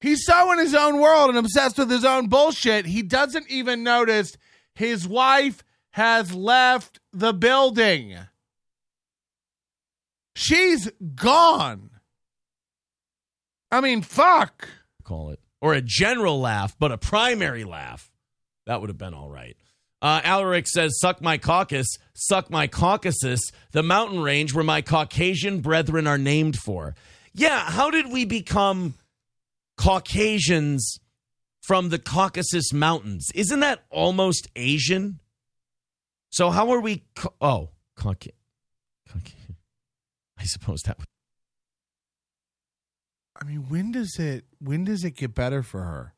[0.00, 3.82] He's so in his own world and obsessed with his own bullshit, he doesn't even
[3.82, 4.34] notice
[4.74, 8.16] his wife has left the building.
[10.40, 11.90] She's gone.
[13.70, 14.70] I mean, fuck.
[15.04, 15.40] Call it.
[15.60, 18.10] Or a general laugh, but a primary laugh.
[18.64, 19.54] That would have been all right.
[20.00, 23.42] Uh, Alaric says, Suck my caucus, suck my Caucasus,
[23.72, 26.94] the mountain range where my Caucasian brethren are named for.
[27.34, 28.94] Yeah, how did we become
[29.76, 31.00] Caucasians
[31.60, 33.28] from the Caucasus Mountains?
[33.34, 35.20] Isn't that almost Asian?
[36.30, 37.04] So how are we?
[37.14, 38.39] Ca- oh, Caucasian.
[40.40, 41.06] I suppose that would.
[43.40, 46.14] I mean, when does it when does it get better for her?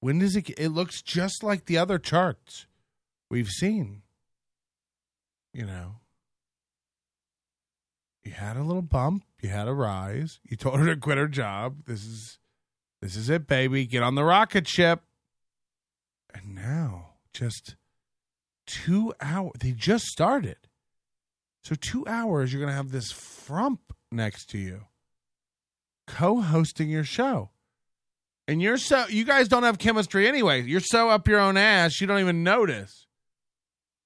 [0.00, 2.66] When does it it looks just like the other charts
[3.30, 4.02] we've seen.
[5.54, 5.96] You know.
[8.24, 11.28] You had a little bump, you had a rise, you told her to quit her
[11.28, 11.84] job.
[11.86, 12.40] This is
[13.00, 13.86] this is it, baby.
[13.86, 15.02] Get on the rocket ship.
[16.34, 17.76] And now, just
[18.66, 20.56] 2 hours they just started.
[21.66, 23.80] So, 2 hours you're going to have this frump
[24.12, 24.82] next to you
[26.06, 27.50] co-hosting your show.
[28.46, 30.62] And you're so you guys don't have chemistry anyway.
[30.62, 33.08] You're so up your own ass, you don't even notice.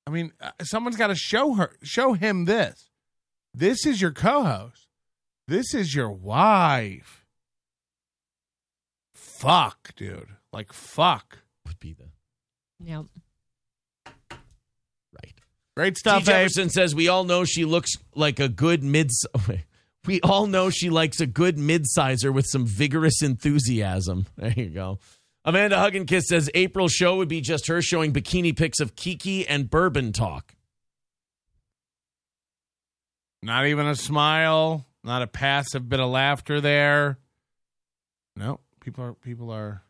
[0.06, 2.88] I mean, uh, someone's got to show her show him this.
[3.52, 4.88] This is your co-host.
[5.46, 7.26] This is your wife.
[9.14, 10.28] Fuck, dude.
[10.50, 11.40] Like fuck.
[11.66, 12.06] Would be the
[12.82, 13.04] Yep.
[15.80, 16.30] Great stuff, T.
[16.30, 16.36] Abe.
[16.36, 19.10] Jefferson says we all know she looks like a good mid.
[19.34, 19.56] Oh,
[20.06, 24.26] we all know she likes a good mid-sizer with some vigorous enthusiasm.
[24.36, 24.98] There you go.
[25.42, 29.70] Amanda Hugginkiss says April's show would be just her showing bikini pics of Kiki and
[29.70, 30.54] bourbon talk.
[33.42, 37.18] Not even a smile, not a passive bit of laughter there.
[38.36, 39.82] No, people are people are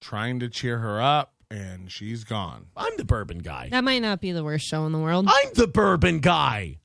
[0.00, 2.66] trying to cheer her up and she's gone.
[2.76, 3.68] I'm the bourbon guy.
[3.70, 5.26] That might not be the worst show in the world.
[5.28, 6.78] I'm the bourbon guy.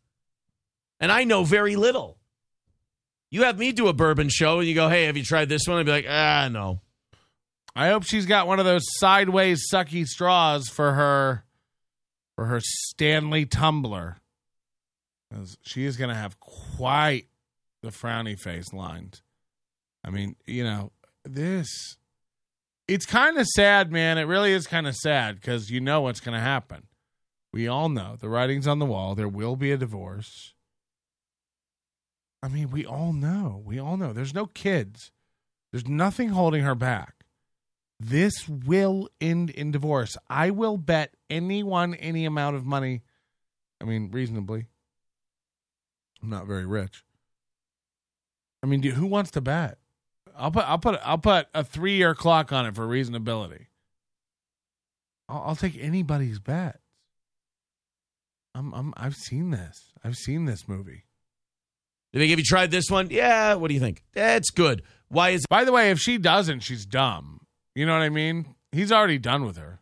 [1.00, 2.18] And I know very little.
[3.30, 5.68] You have me do a bourbon show and you go, hey, have you tried this
[5.68, 5.78] one?
[5.78, 6.82] I'd be like, ah, no.
[7.76, 11.44] I hope she's got one of those sideways sucky straws for her
[12.36, 14.18] for her Stanley tumbler.
[15.32, 17.28] 'Cause she is going to have quite
[17.82, 19.22] the frowny face lines.
[20.04, 20.92] I mean, you know,
[21.26, 21.98] this
[22.88, 24.18] it's kind of sad, man.
[24.18, 26.88] It really is kind of sad because you know what's going to happen.
[27.52, 29.16] We all know the writing's on the wall.
[29.16, 30.54] There will be a divorce.
[32.44, 33.64] I mean, we all know.
[33.66, 34.14] We all know.
[34.14, 35.12] There's no kids.
[35.72, 37.26] There's nothing holding her back.
[38.00, 40.18] This will end in divorce.
[40.30, 43.02] I will bet anyone any amount of money.
[43.82, 44.68] I mean, reasonably.
[46.22, 47.04] I'm not very rich.
[48.62, 49.78] I mean, who wants to bet?
[50.38, 53.68] I'll put I'll put I'll put a three year clock on it for reasonability.
[55.30, 56.80] I'll, I'll take anybody's bet.
[58.54, 59.92] I'm I'm I've seen this.
[60.04, 61.06] I've seen this movie.
[62.14, 63.10] Did they have you tried this one?
[63.12, 63.56] Yeah.
[63.56, 64.04] What do you think?
[64.14, 64.84] That's good.
[65.10, 67.42] Why is By the way, if she doesn't, she's dumb.
[67.74, 68.56] You know what I mean?
[68.72, 69.80] He's already done with her.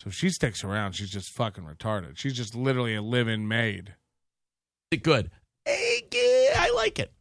[0.00, 2.16] So if she sticks around, she's just fucking retarded.
[2.18, 3.94] She's just literally a live-in maid.
[4.90, 5.30] it good?
[5.64, 6.02] Hey,
[6.56, 7.12] I like it.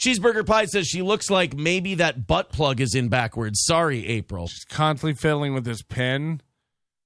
[0.00, 3.62] Cheeseburger Pie says she looks like maybe that butt plug is in backwards.
[3.64, 4.46] Sorry, April.
[4.46, 6.42] She's constantly fiddling with this pen,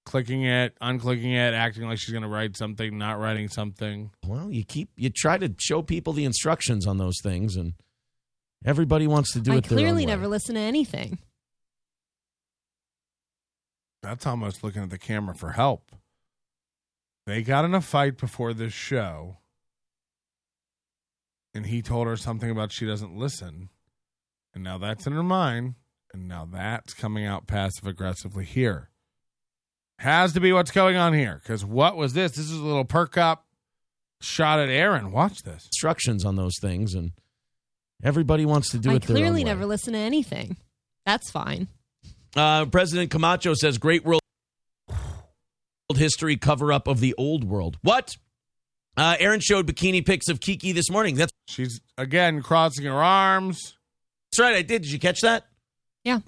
[0.05, 4.11] clicking it, unclicking it, acting like she's going to write something, not writing something.
[4.27, 7.75] Well, you keep you try to show people the instructions on those things, and
[8.65, 10.11] everybody wants to do I it their own clearly way.
[10.11, 11.19] never listen to anything.
[14.03, 15.93] That's almost looking at the camera for help.
[17.27, 19.37] They got in a fight before this show,
[21.55, 23.68] and he told her something about she doesn't listen.
[24.55, 25.74] And now that's in her mind,
[26.12, 28.90] and now that's coming out passive aggressively here.
[29.98, 31.40] Has to be what's going on here.
[31.43, 32.32] Because what was this?
[32.32, 33.44] This is a little perk up
[34.20, 35.12] shot at Aaron.
[35.12, 35.66] Watch this.
[35.66, 37.12] instructions on those things, and
[38.02, 39.51] everybody wants to do I it their own clearly way.
[39.51, 40.56] never listen to anything.
[41.06, 41.68] That's fine.
[42.35, 44.20] Uh, President Camacho says great world
[45.97, 47.77] history cover up of the old world.
[47.82, 48.16] What?
[48.97, 51.15] Uh, Aaron showed bikini pics of Kiki this morning.
[51.15, 53.77] That's She's again crossing her arms.
[54.31, 54.55] that's right.
[54.55, 54.83] I did.
[54.83, 55.47] Did you catch that?
[56.05, 56.21] Yeah.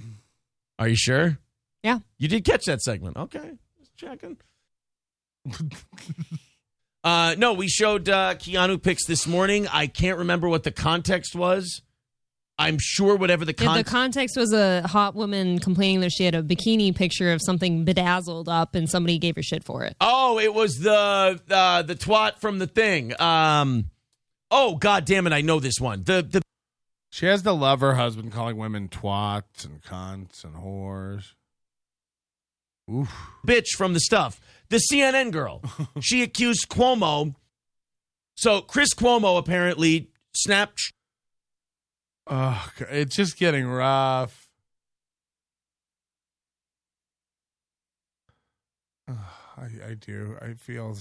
[0.78, 1.38] Are you sure?
[1.82, 1.98] Yeah.
[2.18, 3.16] You did catch that segment.
[3.16, 3.52] Okay.
[3.78, 4.36] Just checking.
[7.04, 9.66] uh, no, we showed uh, Keanu pics this morning.
[9.68, 11.82] I can't remember what the context was.
[12.58, 13.86] I'm sure whatever the Yeah, context.
[13.86, 17.84] the context was a hot woman complaining that she had a bikini picture of something
[17.84, 19.96] bedazzled up and somebody gave her shit for it.
[20.00, 23.18] oh, it was the uh, the twat from the thing.
[23.20, 23.86] Um,
[24.50, 25.32] oh, god damn it!
[25.32, 26.04] I know this one.
[26.04, 26.42] The the
[27.10, 31.32] She has to love her husband calling women twats and cunts and whores.
[32.92, 33.10] Oof.
[33.46, 34.40] bitch from the stuff.
[34.68, 35.62] The CNN girl.
[36.00, 37.34] she accused Cuomo.
[38.34, 40.92] So Chris Cuomo apparently snapped.
[42.26, 44.48] Oh, it's just getting rough.
[49.08, 49.16] Ugh,
[49.56, 50.36] I, I do.
[50.40, 50.96] I feel.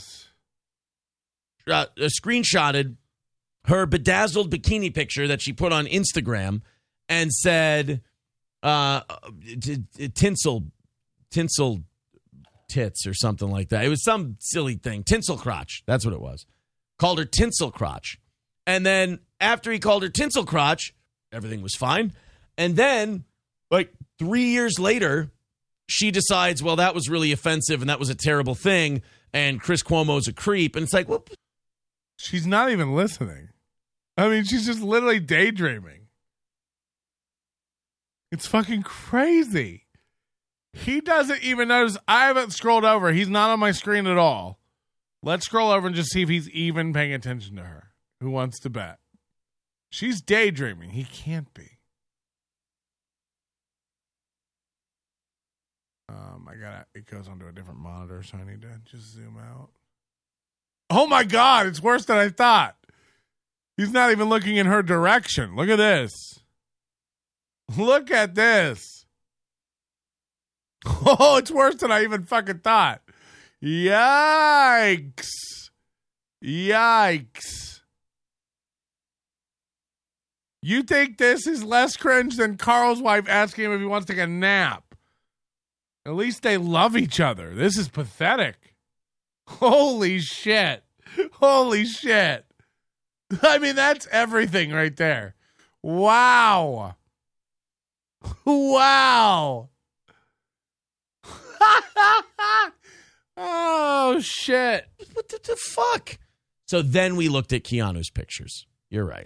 [1.68, 1.86] uh, uh,
[2.22, 2.96] screenshotted
[3.66, 6.62] her bedazzled bikini picture that she put on Instagram
[7.08, 8.02] and said
[8.64, 9.02] uh,
[9.60, 10.66] t- t- tinsel
[11.30, 11.82] tinsel
[12.68, 13.86] tits or something like that.
[13.86, 15.04] It was some silly thing.
[15.04, 15.84] Tinsel crotch.
[15.86, 16.46] That's what it was.
[16.98, 18.18] Called her tinsel crotch.
[18.66, 20.94] And then after he called her tinsel crotch,
[21.32, 22.14] everything was fine.
[22.58, 23.26] And then
[23.70, 25.32] like 3 years later,
[25.90, 29.02] she decides, well, that was really offensive and that was a terrible thing.
[29.34, 30.76] And Chris Cuomo's a creep.
[30.76, 31.26] And it's like, well,
[32.22, 33.50] She's not even listening.
[34.16, 36.08] I mean, she's just literally daydreaming.
[38.32, 39.88] It's fucking crazy.
[40.72, 41.98] He doesn't even notice.
[42.08, 43.12] I haven't scrolled over.
[43.12, 44.60] He's not on my screen at all.
[45.24, 47.90] Let's scroll over and just see if he's even paying attention to her.
[48.20, 49.00] Who wants to bet?
[49.92, 50.92] She's daydreaming.
[50.92, 51.78] He can't be.
[56.10, 56.86] Um, I gotta.
[56.96, 59.70] it goes onto a different monitor, so I need to just zoom out.
[60.90, 62.76] Oh my god, it's worse than I thought.
[63.78, 65.56] He's not even looking in her direction.
[65.56, 66.12] Look at this.
[67.78, 69.06] Look at this.
[71.04, 73.02] Oh, it's worse than I even fucking thought.
[73.64, 75.30] Yikes.
[76.44, 77.71] Yikes.
[80.62, 84.14] You think this is less cringe than Carl's wife asking him if he wants to
[84.14, 84.84] take a nap?
[86.06, 87.54] At least they love each other.
[87.54, 88.76] This is pathetic.
[89.48, 90.84] Holy shit.
[91.34, 92.46] Holy shit.
[93.42, 95.36] I mean, that's everything right there.
[95.82, 96.96] Wow.
[98.46, 99.70] Wow.
[103.36, 104.88] oh, shit.
[105.14, 106.20] what the, the fuck?
[106.68, 108.68] So then we looked at Keanu's pictures.
[108.92, 109.26] You're right.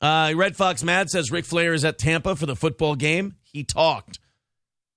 [0.00, 3.36] Uh, Red Fox Mad says Ric Flair is at Tampa for the football game.
[3.42, 4.18] He talked.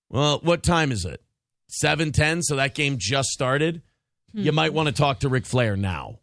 [0.09, 1.21] Well, what time is it?
[1.83, 3.81] 7:10, so that game just started.
[4.33, 6.19] You might want to talk to Ric Flair now.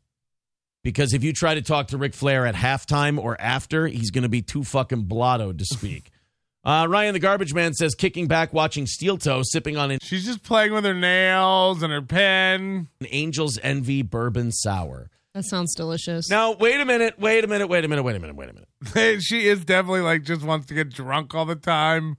[0.85, 4.23] Because if you try to talk to Ric Flair at halftime or after, he's going
[4.23, 6.11] to be too fucking blottoed to speak.
[6.65, 10.27] uh, Ryan the Garbage Man says kicking back watching Steel Toe sipping on an She's
[10.27, 12.89] just playing with her nails and her pen.
[13.11, 15.11] Angel's Envy bourbon sour.
[15.35, 16.31] That sounds delicious.
[16.31, 18.53] Now, wait a minute, wait a minute, wait a minute, wait a minute, wait a
[18.53, 19.21] minute.
[19.23, 22.19] she is definitely like just wants to get drunk all the time.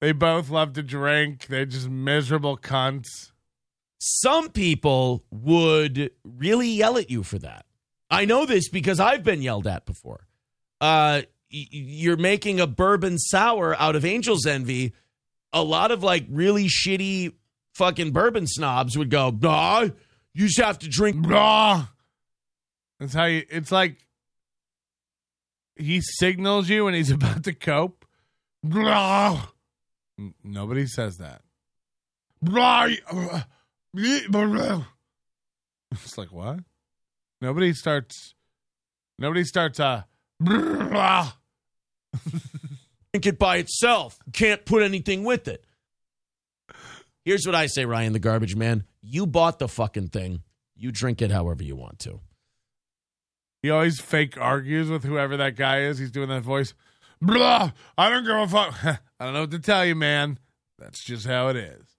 [0.00, 1.48] They both love to drink.
[1.48, 3.32] They're just miserable cunts.
[3.98, 7.66] Some people would really yell at you for that.
[8.10, 10.26] I know this because I've been yelled at before.
[10.80, 11.22] Uh,
[11.52, 14.94] y- you're making a bourbon sour out of Angel's Envy.
[15.52, 17.32] A lot of like really shitty
[17.74, 19.88] fucking bourbon snobs would go, nah,
[20.32, 21.16] you just have to drink.
[21.26, 21.88] Blah.
[23.00, 23.44] That's how you.
[23.50, 23.96] It's like
[25.76, 28.04] he signals you when he's about to cope.
[28.62, 29.46] Blah.
[30.42, 31.42] Nobody says that.
[35.92, 36.60] It's like what?
[37.40, 38.34] Nobody starts.
[39.18, 39.80] Nobody starts.
[39.80, 40.02] Uh.
[43.12, 44.18] Drink it by itself.
[44.32, 45.64] Can't put anything with it.
[47.24, 48.84] Here's what I say, Ryan the garbage man.
[49.02, 50.42] You bought the fucking thing.
[50.76, 52.20] You drink it however you want to.
[53.62, 55.98] He always fake argues with whoever that guy is.
[55.98, 56.74] He's doing that voice.
[57.20, 57.72] Blah.
[57.96, 58.84] I don't give a fuck.
[59.20, 60.38] I don't know what to tell you, man.
[60.78, 61.84] That's just how it is.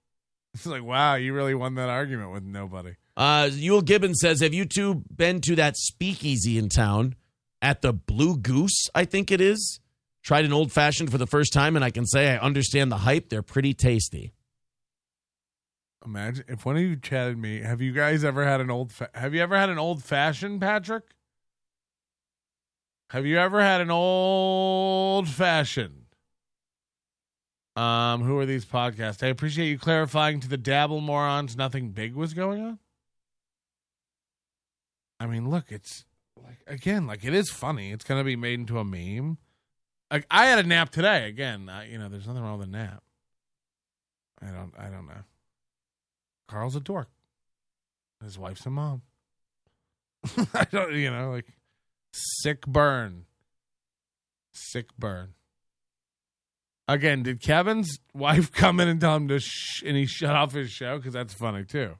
[0.52, 2.94] It's like, wow, you really won that argument with nobody.
[3.16, 7.14] Uh, Yule Gibbons says, Have you two been to that speakeasy in town
[7.62, 8.88] at the Blue Goose?
[8.92, 9.78] I think it is.
[10.24, 12.96] Tried an old fashioned for the first time, and I can say I understand the
[12.96, 13.28] hype.
[13.28, 14.32] They're pretty tasty.
[16.04, 17.60] Imagine if one of you chatted me.
[17.60, 18.90] Have you guys ever had an old?
[18.90, 21.04] Fa- have you ever had an old fashioned, Patrick?
[23.10, 26.04] Have you ever had an old fashioned?
[27.74, 29.20] Um, who are these podcasts?
[29.20, 32.78] I appreciate you clarifying to the dabble morons nothing big was going on.
[35.18, 36.04] I mean, look, it's
[36.40, 37.90] like again, like it is funny.
[37.90, 39.38] It's gonna be made into a meme.
[40.08, 41.28] Like I had a nap today.
[41.28, 43.02] Again, I, you know, there's nothing wrong with a nap.
[44.40, 44.72] I don't.
[44.78, 45.24] I don't know.
[46.46, 47.08] Carl's a dork.
[48.22, 49.02] His wife's a mom.
[50.54, 50.94] I don't.
[50.94, 51.46] You know, like
[52.12, 53.26] sick burn.
[54.52, 55.34] Sick burn.
[56.88, 60.52] Again, did Kevin's wife come in and tell him to sh- and he shut off
[60.52, 60.96] his show?
[60.96, 61.96] Because that's funny too.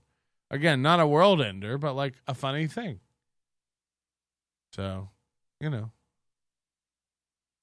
[0.51, 2.99] Again, not a world ender, but like a funny thing.
[4.73, 5.09] So,
[5.61, 5.91] you know,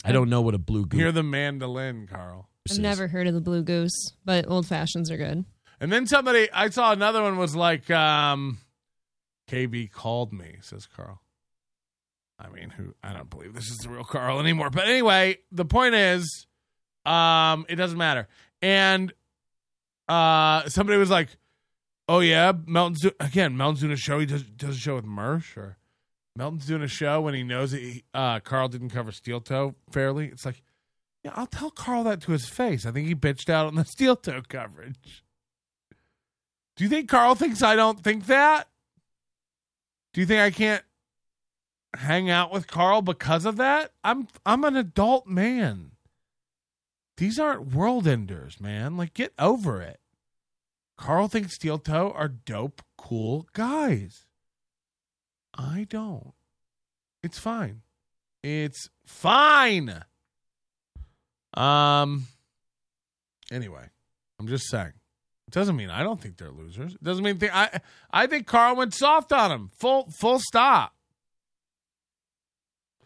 [0.06, 1.00] I don't know what a blue goose.
[1.00, 2.48] hear the mandolin, Carl.
[2.70, 5.46] I've never heard of the blue goose, but old fashions are good.
[5.80, 8.58] And then somebody, I saw another one was like, um,
[9.50, 11.22] KB called me, says Carl.
[12.40, 14.70] I mean, who, I don't believe this is the real Carl anymore.
[14.70, 16.46] But anyway, the point is,
[17.06, 18.28] um, it doesn't matter.
[18.62, 19.12] And,
[20.08, 21.30] uh, somebody was like,
[22.08, 24.20] oh yeah, Melton's, do- again, Melton's doing a show.
[24.20, 25.78] He does, does a show with Mersh or
[26.36, 29.76] Melton's doing a show when he knows that he, uh, Carl didn't cover Steel Toe
[29.92, 30.28] fairly.
[30.28, 30.62] It's like,
[31.24, 32.86] yeah, I'll tell Carl that to his face.
[32.86, 35.24] I think he bitched out on the Steel Toe coverage.
[36.76, 38.68] Do you think Carl thinks I don't think that?
[40.14, 40.84] Do you think I can't
[41.96, 43.92] hang out with Carl because of that?
[44.04, 45.92] I'm I'm an adult man.
[47.18, 48.98] These aren't world enders, man.
[48.98, 50.00] Like get over it.
[50.98, 54.26] Carl thinks Steel Toe are dope, cool guys.
[55.56, 56.34] I don't.
[57.24, 57.82] It's fine.
[58.44, 60.04] It's fine.
[61.54, 62.28] Um
[63.52, 63.90] anyway,
[64.40, 64.94] I'm just saying.
[65.48, 66.94] It doesn't mean I don't think they're losers.
[66.96, 67.80] It doesn't mean think I
[68.12, 69.72] I think Carl went soft on him.
[69.78, 70.94] Full full stop.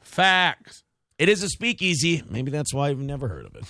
[0.02, 0.84] Facts.
[1.18, 2.24] It is a speakeasy.
[2.30, 3.64] Maybe that's why I've never heard of it.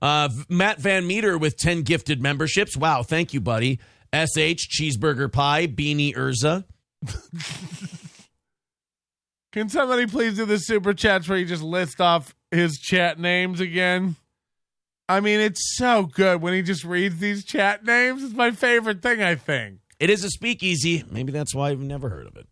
[0.00, 2.76] Uh, Matt Van Meter with 10 gifted memberships.
[2.76, 3.80] Wow, thank you, buddy.
[4.12, 6.64] SH, Cheeseburger Pie, Beanie Urza.
[9.52, 13.60] Can somebody please do the super chats where you just list off his chat names
[13.60, 14.16] again?
[15.08, 18.22] I mean, it's so good when he just reads these chat names.
[18.22, 19.78] It's my favorite thing, I think.
[20.00, 21.04] It is a speakeasy.
[21.10, 22.46] Maybe that's why I've never heard of it.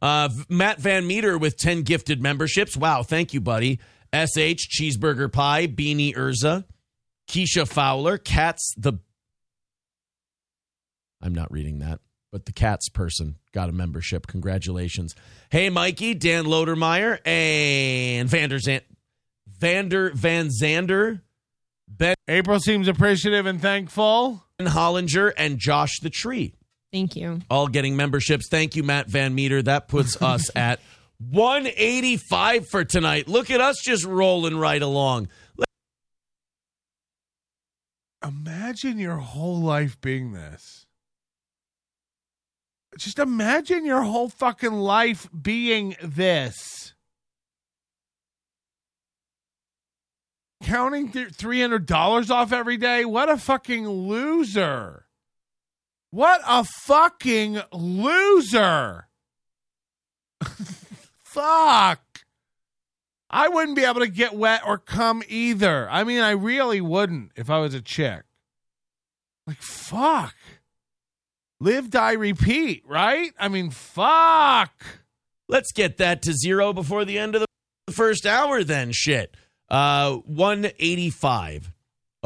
[0.00, 2.76] Uh, Matt Van Meter with 10 gifted memberships.
[2.76, 3.80] Wow, thank you, buddy.
[4.14, 6.64] SH, Cheeseburger Pie, Beanie Urza,
[7.28, 8.94] Keisha Fowler, Cats the.
[11.22, 12.00] I'm not reading that,
[12.30, 14.26] but the Cats person got a membership.
[14.26, 15.14] Congratulations.
[15.50, 18.82] Hey, Mikey, Dan Lodermeyer, and Vander, Zan-
[19.46, 21.22] Vander Van Zander,
[21.88, 24.42] Ben April seems appreciative and thankful.
[24.60, 26.54] Hollinger, and Josh the Tree.
[26.96, 27.40] Thank you.
[27.50, 28.48] all getting memberships.
[28.48, 29.60] Thank you, Matt Van Meter.
[29.60, 30.80] That puts us at
[31.18, 33.28] 185 for tonight.
[33.28, 35.28] Look at us just rolling right along.
[38.26, 40.86] Imagine your whole life being this.
[42.98, 46.94] Just imagine your whole fucking life being this.
[50.62, 53.04] Counting $300 off every day?
[53.04, 55.05] What a fucking loser.
[56.10, 59.08] What a fucking loser.
[61.24, 62.00] Fuck.
[63.28, 65.88] I wouldn't be able to get wet or come either.
[65.90, 68.22] I mean, I really wouldn't if I was a chick.
[69.46, 70.34] Like, fuck.
[71.60, 73.32] Live, die, repeat, right?
[73.38, 74.72] I mean, fuck.
[75.48, 77.44] Let's get that to zero before the end of
[77.86, 78.90] the first hour, then.
[78.92, 79.36] Shit.
[79.68, 81.72] Uh, 185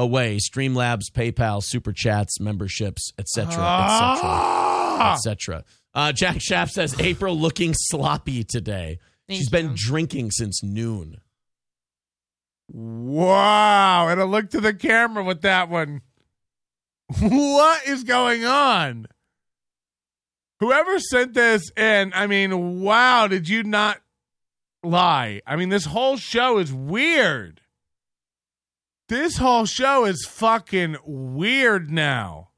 [0.00, 0.38] away.
[0.38, 5.64] Streamlabs, PayPal, Super Chats, memberships, etc., etc., etc.
[5.94, 8.98] Uh, Jack Schaff says April looking sloppy today.
[9.28, 11.20] Thank She's been drinking since noon.
[12.68, 14.08] Wow.
[14.08, 16.02] And I look to the camera with that one.
[17.18, 19.06] What is going on?
[20.60, 24.00] Whoever sent this in, I mean, wow, did you not
[24.84, 25.40] lie?
[25.46, 27.62] I mean, this whole show is weird.
[29.10, 32.50] This whole show is fucking weird now.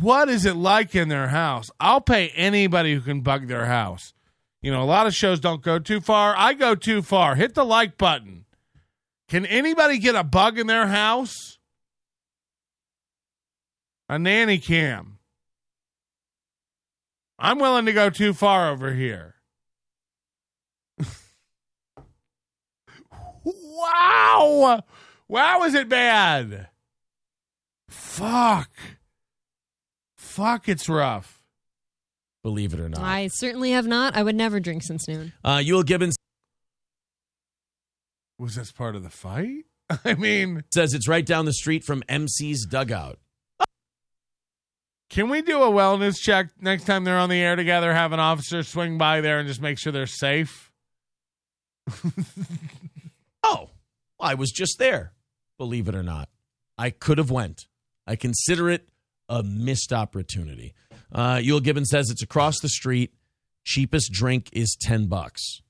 [0.00, 1.70] What is it like in their house?
[1.78, 4.14] I'll pay anybody who can bug their house.
[4.62, 6.34] You know, a lot of shows don't go too far.
[6.36, 7.36] I go too far.
[7.36, 8.46] Hit the like button.
[9.28, 11.58] Can anybody get a bug in their house?
[14.08, 15.20] A nanny cam.
[17.38, 19.36] I'm willing to go too far over here.
[23.44, 24.82] wow.
[25.28, 26.68] Wow, is it bad?
[27.88, 28.70] Fuck.
[30.16, 31.42] Fuck, it's rough.
[32.42, 33.00] Believe it or not.
[33.00, 34.16] I certainly have not.
[34.16, 35.32] I would never drink since noon.
[35.44, 36.16] Uh, Yule Gibbons
[38.38, 39.64] Was this part of the fight?
[40.04, 43.18] I mean, Says it's right down the street from MC's dugout.
[45.10, 47.92] can we do a wellness check next time they're on the air together?
[47.92, 50.70] Have an officer swing by there and just make sure they're safe.
[53.48, 53.70] Oh,
[54.18, 55.12] I was just there.
[55.58, 56.28] Believe it or not,
[56.76, 57.66] I could have went.
[58.06, 58.88] I consider it
[59.28, 60.74] a missed opportunity.
[61.12, 63.12] Uh, Yule Gibbons says it's across the street.
[63.64, 65.60] Cheapest drink is ten bucks.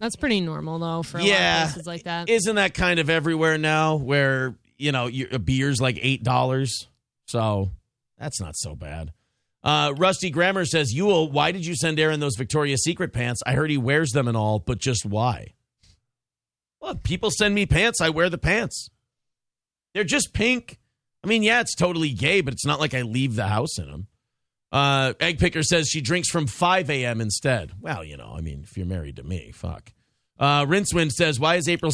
[0.00, 1.64] That's pretty normal though for a lot Yeah.
[1.64, 2.28] of places like that.
[2.28, 3.96] Isn't that kind of everywhere now?
[3.96, 6.88] Where you know a beer's like eight dollars,
[7.26, 7.70] so
[8.18, 9.12] that's not so bad.
[9.62, 13.40] Uh, Rusty Grammar says, "Yule, why did you send Aaron those Victoria's Secret pants?
[13.46, 15.54] I heard he wears them and all, but just why?"
[16.86, 18.00] Well, people send me pants.
[18.00, 18.90] I wear the pants.
[19.92, 20.78] They're just pink.
[21.24, 23.90] I mean, yeah, it's totally gay, but it's not like I leave the house in
[23.90, 24.06] them.
[24.70, 27.20] Uh, Egg Picker says she drinks from 5 a.m.
[27.20, 27.72] instead.
[27.80, 29.90] Well, you know, I mean, if you're married to me, fuck.
[30.38, 31.92] Uh, Rincewind says, why is April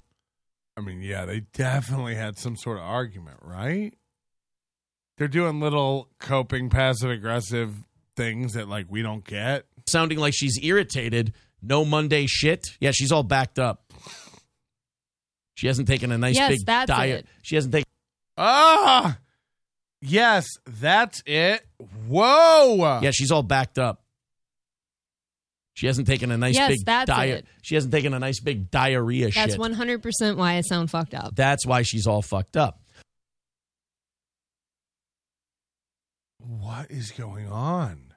[0.76, 3.94] I mean, yeah, they definitely had some sort of argument, right?
[5.16, 7.72] They're doing little coping passive aggressive
[8.14, 9.64] things that like we don't get.
[9.86, 11.32] sounding like she's irritated?
[11.62, 12.76] No Monday shit.
[12.78, 13.82] Yeah, she's all backed up.
[15.55, 17.20] She hasn't taken a nice Yes, big that's diet.
[17.20, 17.26] it.
[17.42, 17.89] She hasn't taken.
[18.39, 19.18] Ah,
[20.00, 21.64] yes, that's it.
[22.08, 23.00] Whoa.
[23.02, 24.02] Yeah, she's all backed up.
[25.74, 27.47] She hasn't taken a nice Yes, big diet.
[27.62, 29.58] She hasn't taken a nice big diarrhea That's shit.
[29.58, 31.34] one hundred percent why I sound fucked up.
[31.34, 32.78] That's why she's all fucked up.
[36.39, 38.11] What is going on?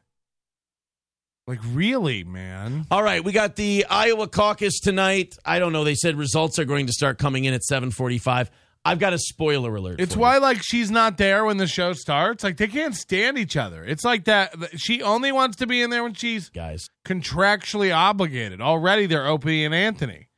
[1.47, 2.87] Like, really, man?
[2.89, 5.35] All right, we got the Iowa caucus tonight.
[5.45, 5.83] I don't know.
[5.83, 8.49] They said results are going to start coming in at 7:45.
[8.83, 9.99] I've got a spoiler alert.
[9.99, 12.43] It's why, like, she's not there when the show starts.
[12.43, 13.83] Like, they can't stand each other.
[13.83, 14.53] It's like that.
[14.79, 16.87] She only wants to be in there when she's guys.
[17.03, 18.61] contractually obligated.
[18.61, 20.29] Already, they're Opie and Anthony.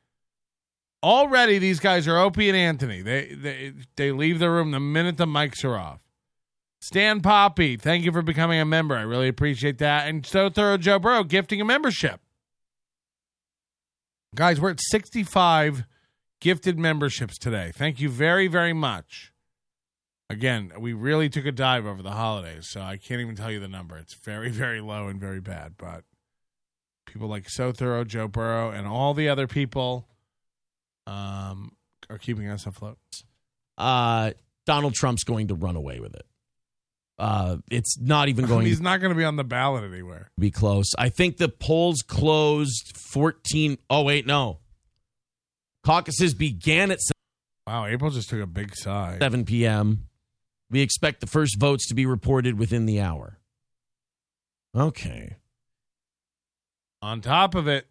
[1.02, 3.02] Already, these guys are Opie and Anthony.
[3.02, 6.00] They they they leave the room the minute the mics are off.
[6.80, 8.96] Stan Poppy, thank you for becoming a member.
[8.96, 10.08] I really appreciate that.
[10.08, 12.20] And so thorough Joe Burrow gifting a membership.
[14.34, 15.84] Guys, we're at 65
[16.40, 17.72] gifted memberships today.
[17.74, 19.32] Thank you very, very much.
[20.30, 23.60] Again, we really took a dive over the holidays, so I can't even tell you
[23.60, 23.96] the number.
[23.96, 25.74] It's very, very low and very bad.
[25.78, 26.04] But
[27.06, 30.06] people like So Thorough, Joe Burrow, and all the other people
[31.06, 31.72] um,
[32.10, 32.98] are keeping us afloat.
[33.78, 34.32] Uh,
[34.66, 36.26] Donald Trump's going to run away with it.
[37.18, 40.30] Uh, it's not even going He's not going to be on the ballot anywhere.
[40.38, 40.86] be close.
[40.98, 43.78] I think the polls closed 14.
[43.90, 44.58] Oh, wait, no.
[45.84, 46.98] Caucuses began at
[47.66, 49.18] Wow, April just took a big sigh.
[49.20, 50.04] 7 p.m.
[50.70, 53.38] We expect the first votes to be reported within the hour.
[54.76, 55.36] Okay.
[57.02, 57.86] On top of it,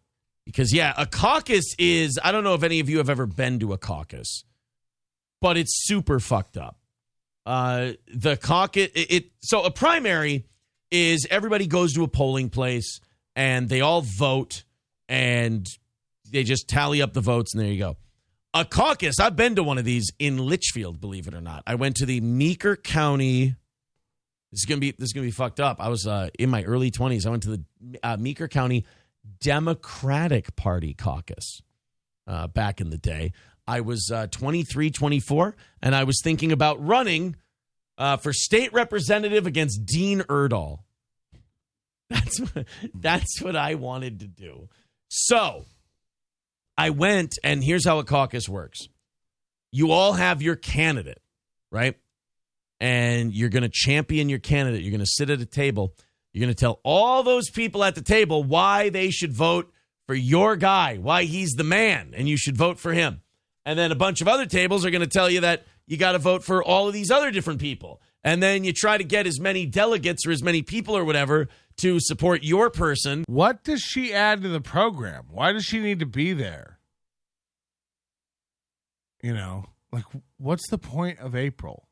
[0.46, 3.60] Because, yeah, a caucus is, I don't know if any of you have ever been
[3.60, 4.44] to a caucus,
[5.42, 6.78] but it's super fucked up.
[7.48, 10.46] Uh, the caucus, it, it, so a primary
[10.92, 13.00] is everybody goes to a polling place
[13.38, 14.66] and they all vote
[15.08, 15.66] and
[16.30, 17.96] they just tally up the votes and there you go.
[18.54, 21.64] A caucus, I've been to one of these in Litchfield, believe it or not.
[21.66, 23.56] I went to the Meeker County.
[24.52, 25.78] This is gonna be this is gonna be fucked up.
[25.80, 27.26] I was uh, in my early twenties.
[27.26, 27.64] I went to the
[28.04, 28.86] uh, Meeker County
[29.40, 31.62] Democratic Party caucus
[32.28, 33.32] uh, back in the day.
[33.68, 37.36] I was uh, 23, 24, and I was thinking about running
[37.98, 40.80] uh, for state representative against Dean Urdahl.
[42.10, 44.70] That's what, that's what I wanted to do.
[45.10, 45.66] So
[46.78, 48.88] I went, and here's how a caucus works
[49.74, 51.22] you all have your candidate,
[51.70, 51.98] right?
[52.80, 54.84] And you're going to champion your candidate.
[54.84, 55.94] You're going to sit at a table.
[56.32, 59.70] You're going to tell all those people at the table why they should vote
[60.06, 63.22] for your guy, why he's the man, and you should vote for him.
[63.68, 66.14] And then a bunch of other tables are going to tell you that you got
[66.14, 68.02] to vote for all of these other different people.
[68.24, 71.50] And then you try to get as many delegates or as many people or whatever
[71.80, 73.26] to support your person.
[73.28, 75.26] what does she add to the program?
[75.30, 76.80] Why does she need to be there?
[79.22, 80.06] You know, like,
[80.38, 81.90] what's the point of April?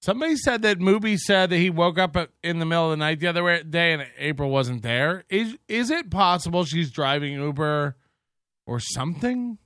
[0.00, 3.20] Somebody said that Mooby said that he woke up in the middle of the night
[3.20, 5.22] the other day and April wasn't there.
[5.28, 7.96] Is is it possible she's driving Uber
[8.66, 9.58] or something?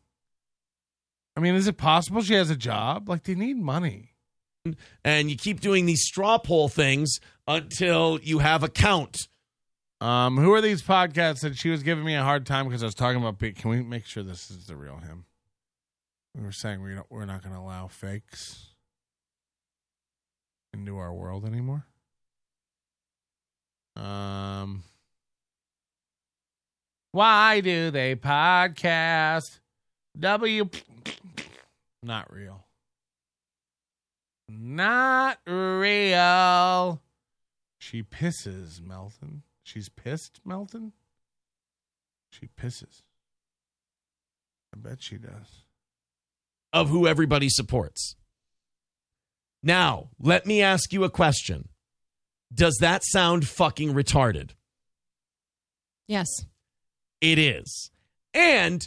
[1.36, 3.08] I mean, is it possible she has a job?
[3.08, 4.14] Like they need money.
[5.04, 9.28] And you keep doing these straw poll things until you have a count.
[10.00, 12.86] Um, who are these podcasts that she was giving me a hard time because I
[12.86, 13.38] was talking about?
[13.38, 15.24] Can we make sure this is the real him?
[16.34, 18.74] We were saying we don't, we're not going to allow fakes
[20.74, 21.86] into our world anymore.
[23.96, 24.82] Um,
[27.12, 29.60] why do they podcast?
[30.18, 30.68] W
[32.02, 32.64] Not real.
[34.48, 37.02] Not real.
[37.78, 39.42] She pisses, Melton.
[39.62, 40.92] She's pissed, Melton?
[42.30, 43.02] She pisses.
[44.74, 45.64] I bet she does.
[46.72, 48.16] of who everybody supports.
[49.62, 51.68] Now, let me ask you a question.
[52.52, 54.50] Does that sound fucking retarded?
[56.06, 56.26] Yes.
[57.20, 57.90] It is.
[58.34, 58.86] And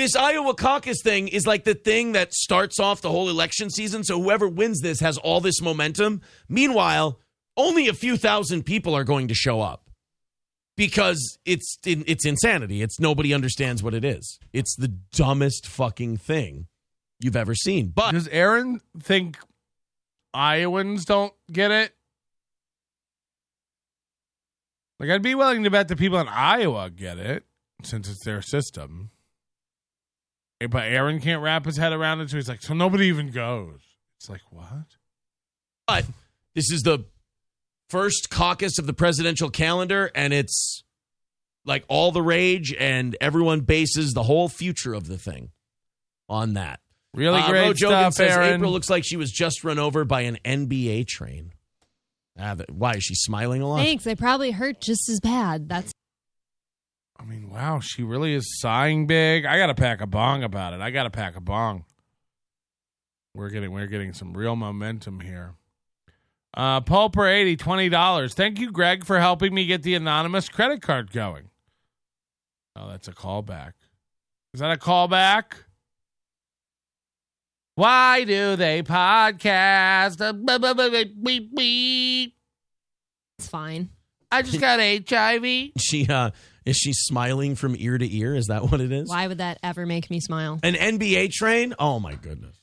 [0.00, 4.02] this Iowa caucus thing is like the thing that starts off the whole election season.
[4.02, 6.22] So whoever wins this has all this momentum.
[6.48, 7.20] Meanwhile,
[7.56, 9.90] only a few thousand people are going to show up
[10.74, 12.80] because it's it's insanity.
[12.80, 14.38] It's nobody understands what it is.
[14.54, 16.66] It's the dumbest fucking thing
[17.20, 17.88] you've ever seen.
[17.88, 19.38] But Does Aaron think
[20.32, 21.92] Iowans don't get it?
[24.98, 27.44] Like, I'd be willing to bet the people in Iowa get it
[27.82, 29.10] since it's their system.
[30.68, 33.80] But Aaron can't wrap his head around it, so he's like, so nobody even goes.
[34.18, 34.96] It's like, what?
[35.86, 36.04] But
[36.54, 37.04] this is the
[37.88, 40.82] first caucus of the presidential calendar, and it's
[41.64, 45.50] like all the rage, and everyone bases the whole future of the thing
[46.28, 46.80] on that.
[47.14, 48.54] Really Uh, great Ro stuff, says Aaron.
[48.54, 51.52] April looks like she was just run over by an NBA train.
[52.38, 53.78] Ah, why is she smiling a lot?
[53.78, 54.04] Thanks.
[54.04, 55.68] They probably hurt just as bad.
[55.68, 55.92] That's
[57.20, 59.44] I mean, wow, she really is sighing big.
[59.44, 60.80] I got to pack a bong about it.
[60.80, 61.84] I got to pack a bong.
[63.34, 65.54] We're getting we're getting some real momentum here.
[66.54, 68.34] Uh, Pulper eighty twenty dollars.
[68.34, 71.50] Thank you, Greg, for helping me get the anonymous credit card going.
[72.74, 73.72] Oh, that's a callback.
[74.54, 75.52] Is that a callback?
[77.74, 80.20] Why do they podcast?
[80.20, 80.32] Uh,
[83.38, 83.90] it's fine.
[84.32, 85.70] I just got HIV.
[85.78, 86.30] She uh,
[86.70, 88.34] is she smiling from ear to ear?
[88.34, 89.08] Is that what it is?
[89.08, 90.60] Why would that ever make me smile?
[90.62, 91.74] An NBA train?
[91.78, 92.56] Oh my goodness.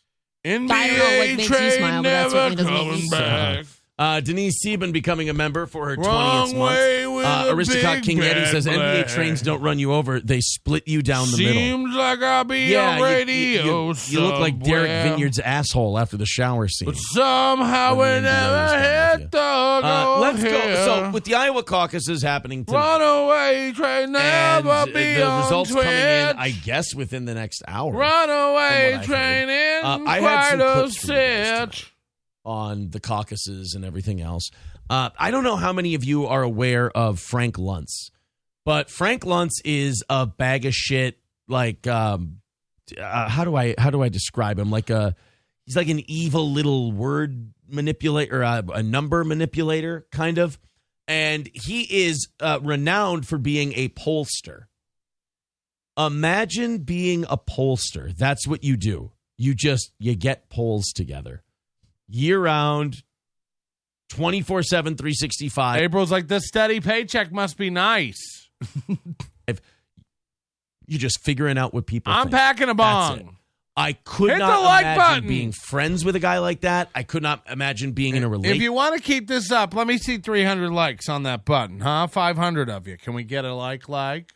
[0.45, 3.64] I don't know what makes you smile, but that certainly doesn't make me smile.
[4.00, 7.16] Uh, Denise Sieben becoming a member for her Wrong 20th way month.
[7.16, 10.19] with Uh, a Aristocrat big King Yeti bad says NBA trains don't run you over;
[10.19, 11.53] they split you down the middle.
[11.53, 13.64] Seems like I'll be on you- radio.
[13.64, 15.03] you, you, you look like Derek somewhere.
[15.09, 16.85] Vineyard's asshole after the shower scene.
[16.85, 18.80] But somehow we never
[19.17, 20.76] hit the Uh, let's go.
[20.85, 25.72] So, with the Iowa caucuses happening tonight, Runaway train and never be the on results
[25.72, 25.84] Twitch.
[25.84, 27.92] coming in, I guess, within the next hour.
[27.93, 29.80] Runaway from what I've train heard.
[29.80, 31.93] in Uh, I had some quite a clips for you guys sitch.
[32.48, 34.50] On the caucuses and everything else.
[34.90, 38.09] Uh, I don't know how many of you are aware of Frank Luntz,
[38.66, 41.19] but Frank Luntz is a bag of shit.
[41.50, 42.40] Like, um,
[42.98, 44.72] uh, how do I how do I describe him?
[44.72, 45.14] Like a
[45.66, 50.58] he's like an evil little word manipulator, uh, a number manipulator, kind of.
[51.09, 54.64] And he is uh, renowned for being a pollster.
[55.98, 58.16] Imagine being a pollster.
[58.16, 59.11] That's what you do.
[59.38, 61.43] You just you get polls together
[62.08, 62.95] year round
[64.10, 68.50] 24 7 365 April's like, the steady paycheck must be nice.
[70.88, 72.36] you're just figuring out what people I'm think.
[72.36, 73.36] packing a bong.
[73.76, 75.27] i could Hit not the like imagine button.
[75.27, 78.56] being friends with a guy like that i could not imagine being in a relationship.
[78.56, 81.82] If you want to keep this up, let me see 300 likes on that button,
[81.82, 82.08] huh?
[82.08, 82.98] 500 of you.
[82.98, 84.34] Can we get a like, like?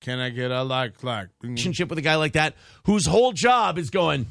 [0.00, 1.28] Can I get a like, like?
[1.42, 4.26] relationship with a guy like that whose whole job is going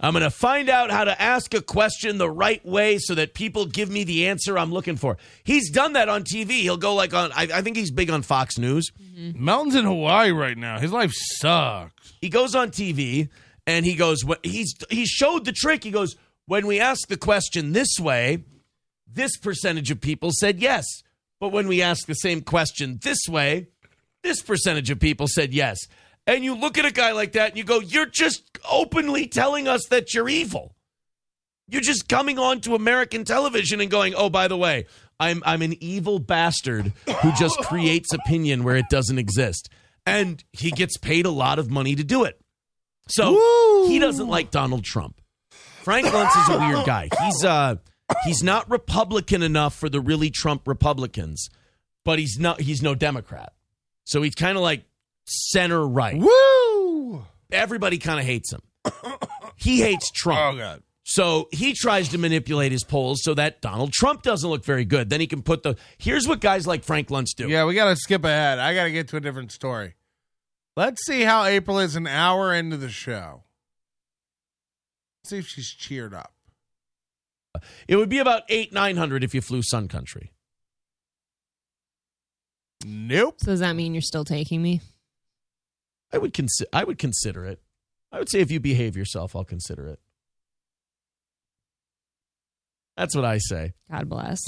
[0.00, 3.34] i'm going to find out how to ask a question the right way so that
[3.34, 6.94] people give me the answer i'm looking for he's done that on tv he'll go
[6.94, 9.42] like on i, I think he's big on fox news mm-hmm.
[9.42, 10.78] Melton's in Hawaii right now.
[10.78, 12.14] His life sucks.
[12.20, 13.28] he goes on TV
[13.66, 15.84] and he goes, "What he's he showed the trick.
[15.84, 16.16] He goes,
[16.46, 18.44] when we ask the question this way,
[19.12, 20.84] this percentage of people said yes,
[21.40, 23.68] but when we ask the same question this way,
[24.22, 25.78] this percentage of people said yes."
[26.26, 29.68] And you look at a guy like that and you go, "You're just openly telling
[29.68, 30.74] us that you're evil."
[31.68, 34.86] You're just coming on to American television and going, "Oh, by the way,
[35.20, 39.68] I'm I'm an evil bastard who just creates opinion where it doesn't exist."
[40.04, 42.40] And he gets paid a lot of money to do it.
[43.08, 45.20] So he doesn't like Donald Trump.
[45.82, 47.08] Frank Luntz is a weird guy.
[47.24, 47.76] He's uh
[48.24, 51.48] he's not Republican enough for the really Trump Republicans,
[52.04, 53.52] but he's not he's no Democrat.
[54.04, 54.84] So he's kind of like
[55.26, 56.18] center right.
[56.18, 57.24] Woo!
[57.52, 58.60] Everybody kind of hates him.
[59.56, 60.40] He hates Trump.
[60.40, 60.82] Oh, God.
[61.08, 65.08] So he tries to manipulate his polls so that Donald Trump doesn't look very good.
[65.08, 67.48] Then he can put the here's what guys like Frank Luntz do.
[67.48, 68.58] Yeah, we got to skip ahead.
[68.58, 69.94] I got to get to a different story.
[70.76, 73.44] Let's see how April is an hour into the show.
[75.22, 76.32] Let's see if she's cheered up.
[77.86, 80.32] It would be about eight nine hundred if you flew Sun Country.
[82.84, 83.36] Nope.
[83.38, 84.80] So does that mean you're still taking me?
[86.12, 86.68] I would consider.
[86.72, 87.60] I would consider it.
[88.12, 90.00] I would say if you behave yourself, I'll consider it.
[92.96, 93.74] That's what I say.
[93.90, 94.40] God bless.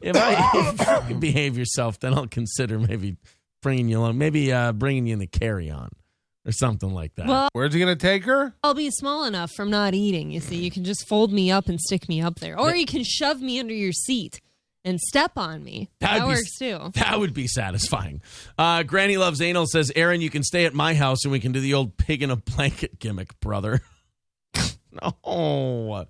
[0.00, 3.16] If, I, if you behave yourself, then I'll consider maybe
[3.62, 5.90] bringing you along, maybe uh, bringing you in the carry on
[6.46, 7.26] or something like that.
[7.26, 8.54] Well- Where's he going to take her?
[8.62, 10.30] I'll be small enough from not eating.
[10.30, 12.86] You see, you can just fold me up and stick me up there, or you
[12.86, 14.40] can shove me under your seat
[14.84, 15.90] and step on me.
[16.00, 16.90] That'd that be- works too.
[16.94, 18.22] That would be satisfying.
[18.58, 21.52] Uh, Granny Loves Anal says, Aaron, you can stay at my house and we can
[21.52, 23.80] do the old pig in a blanket gimmick, brother.
[25.24, 26.06] no.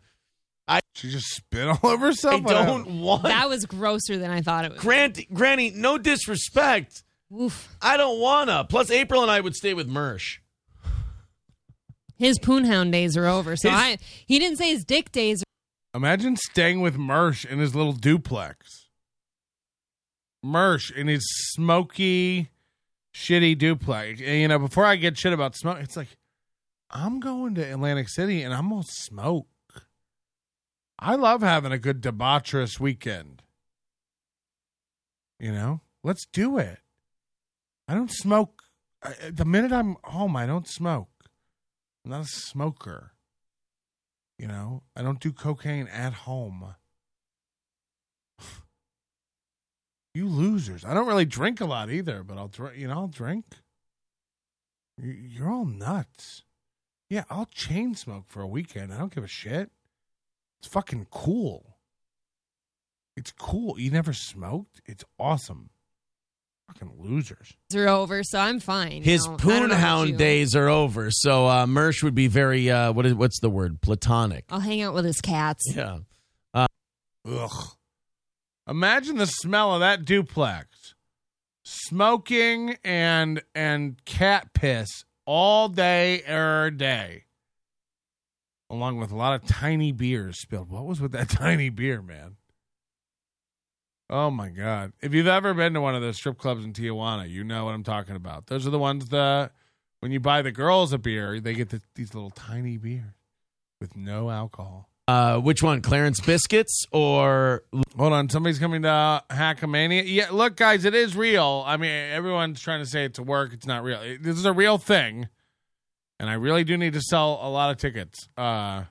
[0.69, 2.47] I, she just spit all over herself.
[2.47, 3.25] I don't want.
[3.25, 4.81] That was grosser than I thought it was.
[4.81, 7.03] Granny, Granny, no disrespect.
[7.33, 7.77] Oof.
[7.83, 8.65] I don't wanna.
[8.69, 10.39] Plus, April and I would stay with Mersh.
[12.19, 13.57] His poonhound days are over.
[13.57, 15.43] So His- I he didn't say his dick days.
[15.95, 18.87] Imagine staying with Mersh in his little duplex.
[20.45, 22.51] Mersh in his smoky,
[23.15, 24.21] shitty duplex.
[24.21, 26.17] And, you know, before I get shit about smoke, it's like,
[26.91, 29.49] I'm going to Atlantic City and I'm going to smoke.
[30.99, 33.43] I love having a good debaucherous weekend.
[35.39, 36.79] You know, let's do it.
[37.89, 38.63] I don't smoke.
[39.03, 41.09] I, the minute I'm home, I don't smoke.
[42.05, 43.13] I'm not a smoker.
[44.41, 46.75] You know, I don't do cocaine at home.
[50.15, 50.83] you losers.
[50.83, 53.45] I don't really drink a lot either, but I'll drink, you know, I'll drink.
[54.97, 56.45] You- You're all nuts.
[57.11, 58.95] Yeah, I'll chain smoke for a weekend.
[58.95, 59.71] I don't give a shit.
[60.61, 61.77] It's fucking cool.
[63.19, 63.79] It's cool.
[63.79, 64.81] You never smoked?
[64.87, 65.69] It's awesome.
[66.73, 67.53] Fucking losers.
[67.75, 69.03] Are over, so I'm fine.
[69.03, 69.35] His you know.
[69.35, 71.11] I don't know about poonhound days are over.
[71.11, 73.81] So uh, Mersh would be very, uh, what is, what's the word?
[73.81, 74.45] Platonic.
[74.51, 75.65] I'll hang out with his cats.
[75.75, 75.99] Yeah.
[77.27, 77.69] Ugh.
[78.69, 80.95] Imagine the smell of that duplex.
[81.65, 84.89] Smoking and and cat piss
[85.27, 87.25] all day er day.
[88.69, 90.71] Along with a lot of tiny beers spilled.
[90.71, 92.37] What was with that tiny beer, man?
[94.13, 94.93] Oh my god.
[95.01, 97.75] If you've ever been to one of those strip clubs in Tijuana, you know what
[97.75, 98.49] I'm talking about.
[98.49, 99.53] Those are the ones that
[100.01, 103.05] when you buy the girls a beer, they get the, these little tiny beers
[103.81, 104.89] with no alcohol.
[105.07, 105.81] Uh, which one?
[105.81, 107.63] Clarence Biscuits or
[107.97, 110.03] Hold on, somebody's coming to Hackamania.
[110.07, 111.65] Yeah, look, guys, it is real.
[111.67, 113.53] I mean, everyone's trying to say it's a work.
[113.53, 114.01] It's not real.
[114.01, 115.29] It- This is a real thing,
[116.21, 118.85] and I really do need to sell a lot of tickets uh,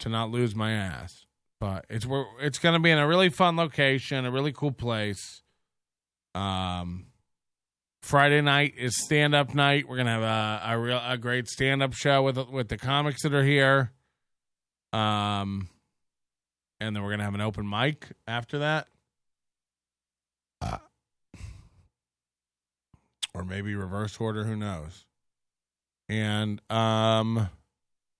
[0.00, 1.25] to not lose my ass.
[1.58, 2.06] But it's
[2.40, 5.42] it's going to be in a really fun location, a really cool place.
[6.34, 7.06] Um,
[8.06, 9.88] Friday night is stand up night.
[9.88, 13.22] We're gonna have a a real a great stand up show with with the comics
[13.22, 13.90] that are here.
[14.92, 15.68] Um,
[16.78, 18.86] and then we're gonna have an open mic after that.
[20.60, 20.78] Uh,
[23.34, 25.04] or maybe reverse order, who knows?
[26.08, 27.48] And um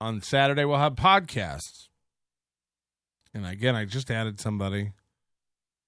[0.00, 1.90] on Saturday we'll have podcasts.
[3.36, 4.92] And again, I just added somebody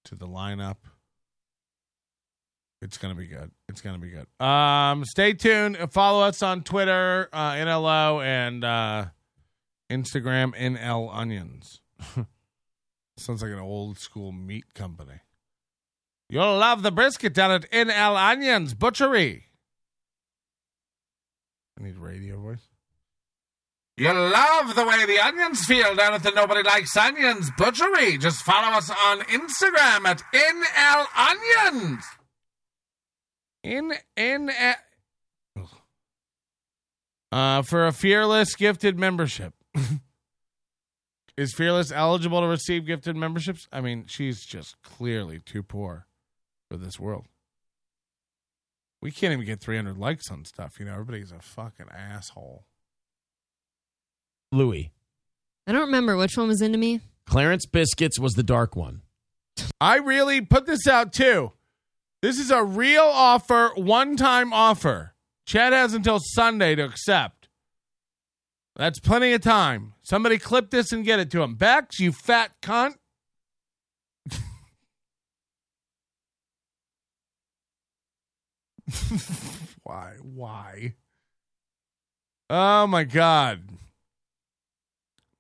[0.05, 0.77] to the lineup.
[2.83, 3.51] It's gonna be good.
[3.71, 4.27] It's gonna be good.
[4.47, 5.79] Um, stay tuned.
[5.91, 9.07] Follow us on Twitter, uh, NLO, and uh,
[9.91, 11.81] Instagram, NL Onions.
[13.17, 15.21] Sounds like an old school meat company.
[16.29, 19.47] You'll love the brisket down at NL Onions Butchery.
[21.81, 22.69] I need radio voice.
[23.99, 28.17] You'll love the way the onions feel down at the Nobody Likes Onions Butchery.
[28.17, 32.05] Just follow us on Instagram at NL Onions.
[33.65, 35.63] In in uh,
[37.33, 39.53] uh for a fearless gifted membership.
[41.37, 43.67] Is Fearless eligible to receive gifted memberships?
[43.73, 46.07] I mean, she's just clearly too poor
[46.71, 47.27] for this world.
[49.01, 50.79] We can't even get 300 likes on stuff.
[50.79, 52.65] You know, everybody's a fucking asshole.
[54.53, 54.91] Louis?
[55.67, 57.01] I don't remember which one was into me.
[57.27, 59.03] Clarence Biscuits was the dark one.
[59.81, 61.53] I really put this out too.
[62.23, 65.15] This is a real offer, one time offer.
[65.47, 67.49] Chad has until Sunday to accept.
[68.77, 69.95] That's plenty of time.
[70.03, 71.55] Somebody clip this and get it to him.
[71.55, 72.95] Bex, you fat cunt.
[79.83, 80.15] Why?
[80.23, 80.95] Why?
[82.49, 83.63] Oh my God.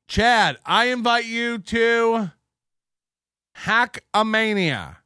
[0.09, 2.33] Chad, I invite you to
[3.59, 4.97] Hackamania.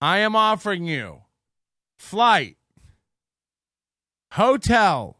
[0.00, 1.20] I am offering you
[1.98, 2.56] flight,
[4.32, 5.18] hotel,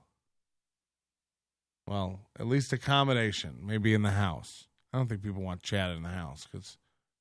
[1.86, 4.66] well, at least accommodation, maybe in the house.
[4.92, 6.78] I don't think people want Chad in the house because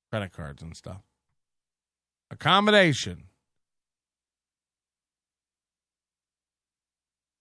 [0.09, 1.01] credit cards and stuff.
[2.31, 3.25] Accommodation.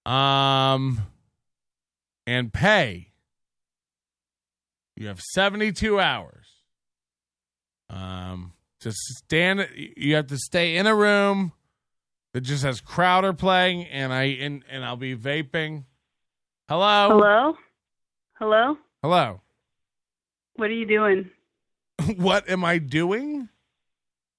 [0.04, 1.02] Um,
[2.26, 3.09] and pay,
[5.00, 6.46] you have 72 hours.
[7.88, 11.52] Um, to stand, you have to stay in a room
[12.34, 15.84] that just has Crowder playing, and I and, and I'll be vaping.
[16.68, 17.56] Hello, Hello?
[18.34, 18.76] Hello?
[19.02, 19.40] hello.
[20.56, 21.30] What are you doing?
[22.16, 23.48] what am I doing?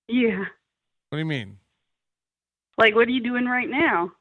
[0.08, 0.46] Yeah.
[1.10, 1.58] What do you mean?
[2.78, 4.12] Like, what are you doing right now?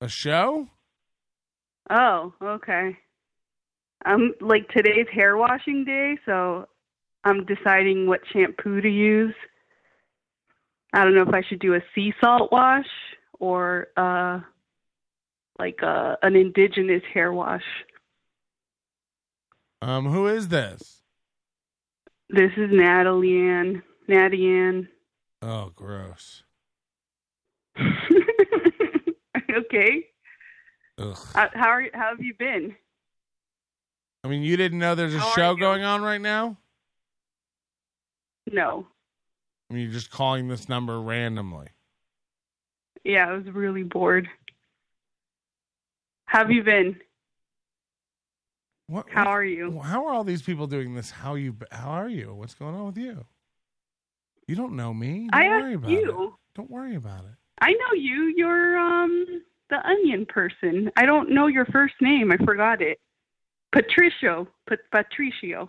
[0.00, 0.68] A show?
[1.90, 2.96] Oh, okay.
[4.04, 6.68] Um, like today's hair washing day, so
[7.24, 9.34] I'm deciding what shampoo to use.
[10.92, 12.86] I don't know if I should do a sea salt wash
[13.40, 14.40] or uh,
[15.58, 17.64] like uh, an indigenous hair wash.
[19.82, 21.02] Um, who is this?
[22.30, 23.82] This is Natalie Ann.
[24.06, 24.88] Natty Ann.
[25.42, 26.42] Oh, gross.
[27.78, 30.06] okay.
[30.98, 31.18] Ugh.
[31.34, 32.76] Uh, how are how have you been?
[34.24, 35.58] I mean, you didn't know there's a How are show you?
[35.60, 36.56] going on right now?
[38.50, 38.86] No.
[39.70, 41.68] I mean, you're just calling this number randomly.
[43.04, 44.28] Yeah, I was really bored.
[46.24, 46.96] How have you been?
[48.86, 49.06] What?
[49.10, 49.78] How are you?
[49.80, 51.10] How are all these people doing this?
[51.10, 51.56] How you?
[51.70, 52.34] How are you?
[52.34, 53.24] What's going on with you?
[54.48, 55.28] You don't know me.
[55.30, 56.24] Don't I worry about you.
[56.24, 56.32] it.
[56.54, 57.34] Don't worry about it.
[57.60, 58.32] I know you.
[58.36, 60.90] You're um the onion person.
[60.96, 62.32] I don't know your first name.
[62.32, 62.98] I forgot it.
[63.74, 64.48] Patricio.
[64.68, 65.68] Pat- Patricio.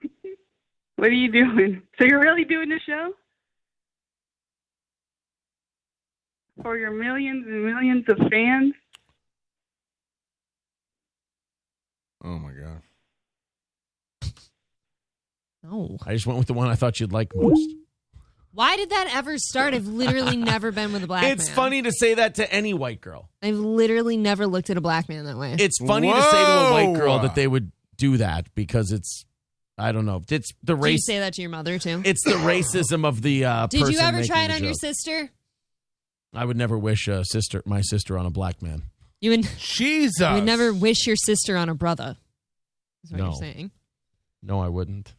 [0.96, 1.82] what are you doing?
[1.98, 3.14] So you're really doing the show?
[6.62, 8.74] For your millions and millions of fans?
[12.24, 12.82] Oh my god.
[15.64, 15.98] No.
[16.06, 17.74] I just went with the one I thought you'd like most.
[18.56, 19.74] Why did that ever start?
[19.74, 21.32] I've literally never been with a black man.
[21.32, 21.54] it's man.
[21.56, 23.28] funny to say that to any white girl.
[23.42, 25.56] I've literally never looked at a black man that way.
[25.58, 29.26] It's funny to say to a white girl that they would do that because it's,
[29.76, 31.06] I don't know, it's the Did you race.
[31.06, 32.00] say that to your mother too?
[32.04, 33.44] It's the racism of the.
[33.44, 34.80] Uh, Did you person ever try it making the on your joke.
[34.80, 35.30] sister?
[36.34, 38.84] I would never wish a sister, my sister, on a black man.
[39.20, 40.18] You would, Jesus.
[40.20, 42.16] you would never wish your sister on a brother.
[43.04, 43.24] Is what No.
[43.26, 43.70] you're saying.
[44.42, 45.14] No, I wouldn't.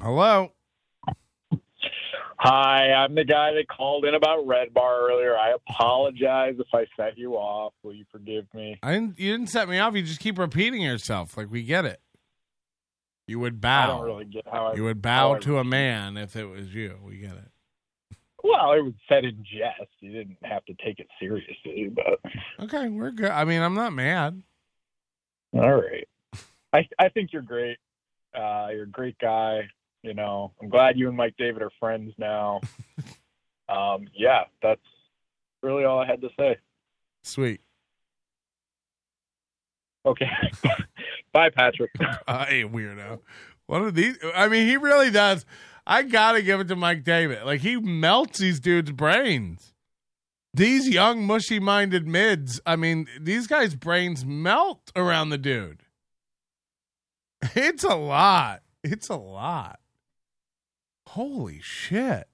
[0.00, 0.50] Hello.
[2.46, 5.34] Hi, I'm the guy that called in about Red Bar earlier.
[5.34, 7.72] I apologize if I set you off.
[7.82, 8.78] Will you forgive me?
[8.82, 9.18] I didn't.
[9.18, 9.94] You didn't set me off.
[9.94, 11.38] You just keep repeating yourself.
[11.38, 12.02] Like we get it.
[13.26, 13.82] You would bow.
[13.84, 14.74] I don't really get how I.
[14.74, 16.98] you would bow to a man if it was you.
[17.02, 18.16] We get it.
[18.42, 19.90] Well, it was said in jest.
[20.00, 22.20] You didn't have to take it seriously, but
[22.60, 23.30] Okay, we're good.
[23.30, 24.42] I mean, I'm not mad.
[25.54, 26.06] all right.
[26.74, 27.78] I I think you're great.
[28.34, 29.62] Uh, you're a great guy.
[30.04, 32.60] You know, I'm glad you and Mike David are friends now.
[33.70, 34.82] um, yeah, that's
[35.62, 36.58] really all I had to say.
[37.22, 37.62] Sweet.
[40.04, 40.28] Okay.
[41.32, 41.90] Bye, Patrick.
[42.28, 43.20] I weirdo.
[43.66, 44.18] What are these?
[44.34, 45.46] I mean, he really does.
[45.86, 47.42] I gotta give it to Mike David.
[47.44, 49.72] Like he melts these dudes' brains.
[50.52, 52.60] These young, mushy-minded mids.
[52.66, 55.80] I mean, these guys' brains melt around the dude.
[57.56, 58.60] It's a lot.
[58.82, 59.80] It's a lot.
[61.14, 62.26] Holy shit.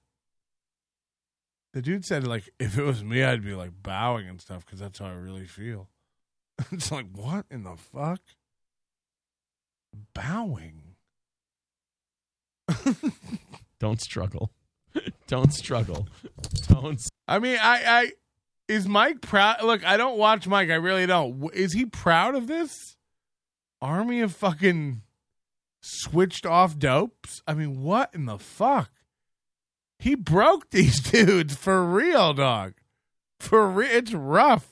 [1.73, 4.79] The dude said, like, if it was me, I'd be like bowing and stuff because
[4.79, 5.87] that's how I really feel.
[6.71, 8.21] it's like, what in the fuck?
[10.15, 10.95] Bowing.
[13.79, 14.51] Don't struggle.
[15.27, 16.07] Don't struggle.
[16.67, 16.99] Don't.
[17.27, 18.11] I mean, I, I
[18.67, 19.63] is Mike proud?
[19.63, 20.71] Look, I don't watch Mike.
[20.71, 21.53] I really don't.
[21.53, 22.97] Is he proud of this
[23.79, 25.03] army of fucking
[25.81, 27.41] switched off dopes?
[27.45, 28.89] I mean, what in the fuck?
[29.99, 32.73] He broke these dudes for real, dog.
[33.39, 34.67] For real, it's rough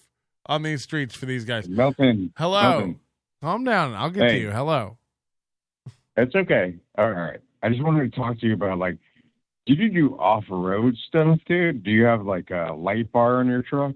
[0.46, 1.68] on these streets for these guys.
[1.68, 2.34] Melton.
[2.38, 2.96] Hello,
[3.42, 3.94] calm down.
[3.94, 4.52] I'll get to you.
[4.52, 4.98] Hello.
[6.16, 6.76] It's okay.
[6.98, 7.40] All right.
[7.64, 8.98] I just wanted to talk to you about like,
[9.66, 11.84] did you do off road stuff, dude?
[11.84, 13.96] Do you have like a light bar on your truck?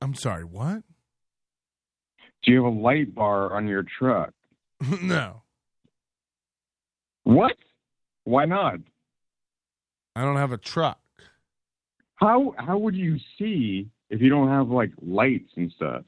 [0.00, 0.44] I'm sorry.
[0.44, 0.82] What?
[2.42, 4.32] Do you have a light bar on your truck?
[5.02, 5.42] no,
[7.30, 7.56] What?
[8.24, 8.80] Why not?
[10.16, 10.98] I don't have a truck.
[12.16, 16.02] How how would you see if you don't have like lights and stuff?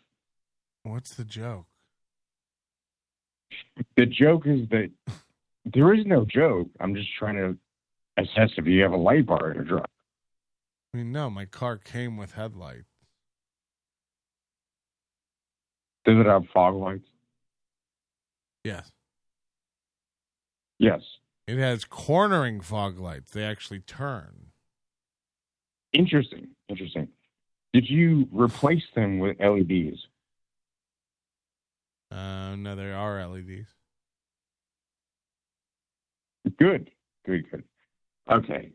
[0.83, 1.67] What's the joke?
[3.97, 4.91] The joke is that
[5.65, 6.69] there is no joke.
[6.81, 7.57] I'm just trying to
[8.21, 9.91] assess if you have a light bar in your truck.
[10.93, 12.91] I mean, no, my car came with headlights.
[16.05, 17.07] Does it have fog lights?
[18.65, 18.91] Yes.
[20.83, 21.01] Yes.
[21.47, 23.31] It has cornering fog lights.
[23.31, 24.47] They actually turn.
[25.93, 26.49] Interesting.
[26.69, 27.07] Interesting.
[27.73, 30.09] Did you replace them with LEDs?
[32.11, 33.69] Uh, no, there are LEDs.
[36.59, 36.91] Good,
[37.25, 37.63] good, good.
[38.29, 38.73] Okay.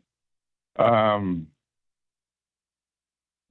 [0.78, 1.48] Um.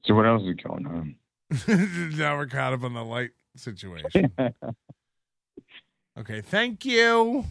[0.06, 1.16] So what else is going on?
[2.18, 4.32] now we're caught up on the light situation.
[6.20, 7.46] okay, thank you.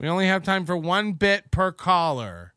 [0.00, 2.54] We only have time for one bit per caller,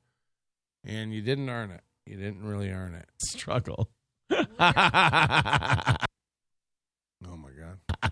[0.85, 1.81] and you didn't earn it.
[2.05, 3.09] You didn't really earn it.
[3.21, 3.89] Struggle.
[4.31, 4.37] oh
[7.19, 7.79] my god.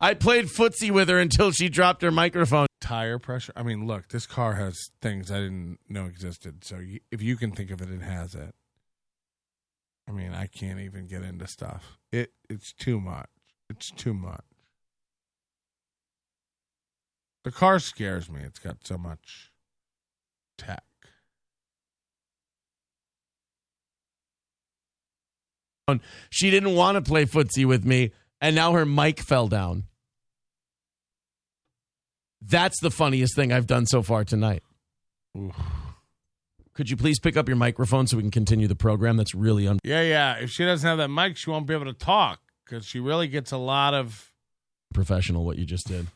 [0.00, 2.66] I played footsie with her until she dropped her microphone.
[2.80, 3.52] Tire pressure.
[3.54, 6.64] I mean, look, this car has things I didn't know existed.
[6.64, 8.52] So you, if you can think of it, it has it.
[10.08, 11.98] I mean, I can't even get into stuff.
[12.10, 13.30] It it's too much.
[13.70, 14.44] It's too much.
[17.44, 18.40] The car scares me.
[18.42, 19.52] It's got so much
[20.58, 20.82] tech.
[26.30, 29.84] She didn't want to play footsie with me, and now her mic fell down.
[32.40, 34.62] That's the funniest thing I've done so far tonight.
[36.72, 39.16] Could you please pick up your microphone so we can continue the program?
[39.18, 40.36] That's really un- Yeah, yeah.
[40.36, 43.28] If she doesn't have that mic, she won't be able to talk because she really
[43.28, 44.32] gets a lot of.
[44.94, 46.06] professional what you just did.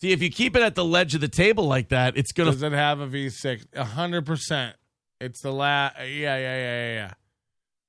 [0.00, 2.50] See, if you keep it at the ledge of the table like that, it's gonna
[2.52, 3.66] Does it have a V6?
[3.74, 4.76] A hundred percent.
[5.20, 5.96] It's the last.
[6.00, 7.10] Yeah, yeah, yeah, yeah, yeah.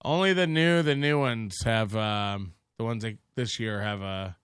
[0.06, 1.96] Only the new, the new ones have.
[1.96, 4.38] um The ones that this year have a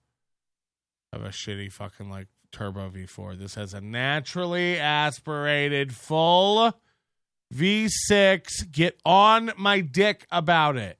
[1.12, 3.38] have a shitty fucking like turbo V4.
[3.38, 6.74] This has a naturally aspirated full
[7.54, 8.70] V6.
[8.70, 10.98] Get on my dick about it.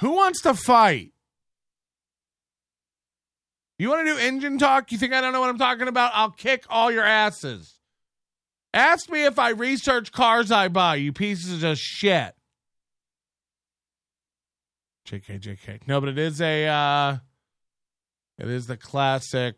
[0.00, 1.12] Who wants to fight?
[3.80, 4.92] You want to do engine talk?
[4.92, 6.12] You think I don't know what I'm talking about?
[6.14, 7.78] I'll kick all your asses.
[8.74, 12.34] Ask me if I research cars I buy, you pieces of shit.
[15.08, 15.88] JK, JK.
[15.88, 17.16] No, but it is a, uh,
[18.38, 19.56] it is the classic,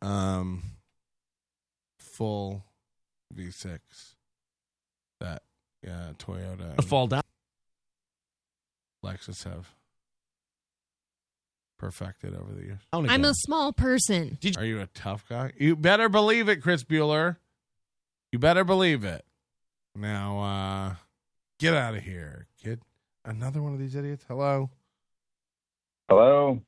[0.00, 0.62] um,
[1.98, 2.62] full
[3.34, 3.80] V6
[5.18, 5.42] that,
[5.82, 7.22] yeah, Toyota, and fall down.
[9.04, 9.74] Lexus have
[11.80, 12.80] perfected over the years.
[12.92, 14.38] I'm a small person.
[14.58, 15.52] Are you a tough guy?
[15.56, 17.38] You better believe it, Chris Bueller.
[18.30, 19.24] You better believe it.
[19.96, 20.94] Now, uh,
[21.58, 22.82] get out of here, kid.
[23.24, 24.24] Another one of these idiots.
[24.28, 24.68] Hello.
[26.08, 26.60] Hello.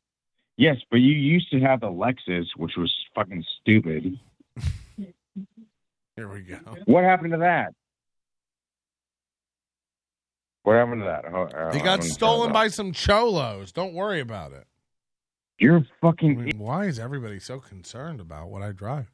[0.57, 4.19] Yes, but you used to have the Lexus, which was fucking stupid.
[6.17, 6.57] Here we go.
[6.87, 7.75] What happened to that?
[10.63, 11.25] What happened to that?
[11.33, 13.73] Oh, uh, He got stolen by some cholos.
[13.73, 14.67] Don't worry about it.
[15.63, 16.43] You're I fucking.
[16.45, 19.13] mean, why is everybody so concerned about what I drive?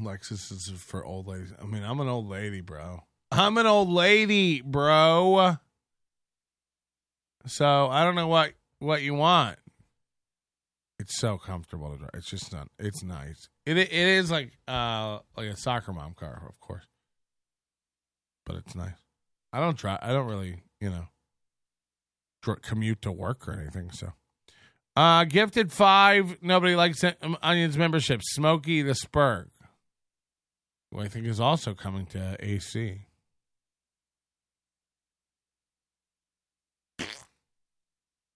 [0.00, 1.52] Lexus is for old ladies.
[1.60, 3.02] I mean, I'm an old lady, bro.
[3.32, 5.56] I'm an old lady, bro.
[7.46, 9.58] So I don't know what what you want.
[11.00, 12.10] It's so comfortable to drive.
[12.14, 12.68] It's just not.
[12.78, 13.48] It's nice.
[13.64, 16.86] It it is like uh like a soccer mom car, of course,
[18.44, 19.02] but it's nice.
[19.52, 19.98] I don't try.
[20.00, 21.08] I don't really, you know,
[22.42, 23.90] commute to work or anything.
[23.90, 24.12] So,
[24.94, 26.42] uh, gifted five.
[26.42, 28.20] Nobody likes it, onions membership.
[28.22, 29.48] Smokey the Spurg,
[30.90, 33.06] who I think is also coming to AC.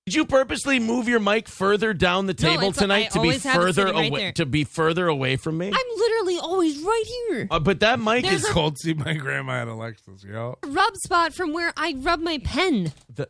[0.06, 3.28] Did you purposely move your mic further down the table it's- I tonight to be
[3.28, 4.32] always have it further right away there.
[4.32, 5.68] to be further away from me?
[5.68, 7.46] I'm literally always right here.
[7.48, 10.58] Uh, but that mic There's is a- Cold see my grandma had a Lexus, yo.
[10.66, 12.92] Rub spot from where I rub my pen.
[13.14, 13.28] The,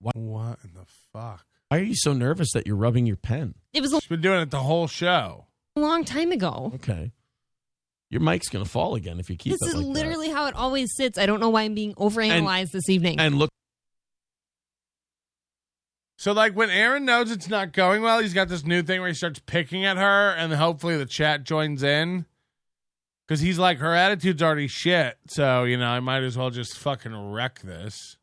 [0.00, 0.16] what?
[0.16, 1.44] What in the fuck?
[1.68, 3.54] Why are you so nervous that you're rubbing your pen?
[3.72, 5.46] It was a She's been doing it the whole show.
[5.74, 6.72] A long time ago.
[6.76, 7.12] Okay.
[8.08, 9.90] Your mic's gonna fall again if you keep This it is like that.
[9.90, 11.18] literally how it always sits.
[11.18, 13.18] I don't know why I'm being overanalyzed this evening.
[13.18, 13.50] And look,
[16.18, 19.08] So, like, when Aaron knows it's not going well, he's got this new thing where
[19.08, 22.24] he starts picking at her, and hopefully the chat joins in.
[23.26, 25.18] Because he's like, her attitude's already shit.
[25.26, 28.15] So, you know, I might as well just fucking wreck this.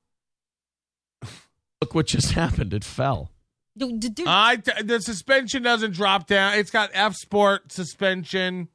[1.84, 2.74] Look what just happened.
[2.74, 3.30] It fell.
[3.76, 6.54] Dude, I the suspension doesn't drop down.
[6.54, 8.70] It's got F Sport suspension.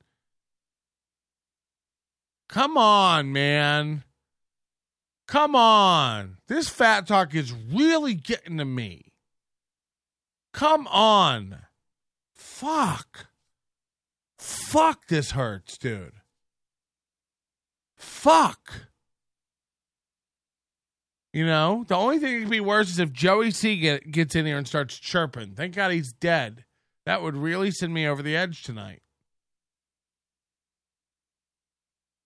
[2.49, 4.05] Come on, man.
[5.27, 6.39] Come on.
[6.49, 9.12] This fat talk is really getting to me.
[10.53, 11.59] Come on.
[12.35, 13.28] Fuck.
[14.39, 16.15] Fuck, this hurts, dude.
[17.97, 18.88] Fuck.
[21.39, 24.34] You know, the only thing that could be worse is if Joey C get, gets
[24.34, 25.52] in here and starts chirping.
[25.55, 26.65] Thank God he's dead.
[27.07, 29.02] That would really send me over the edge tonight.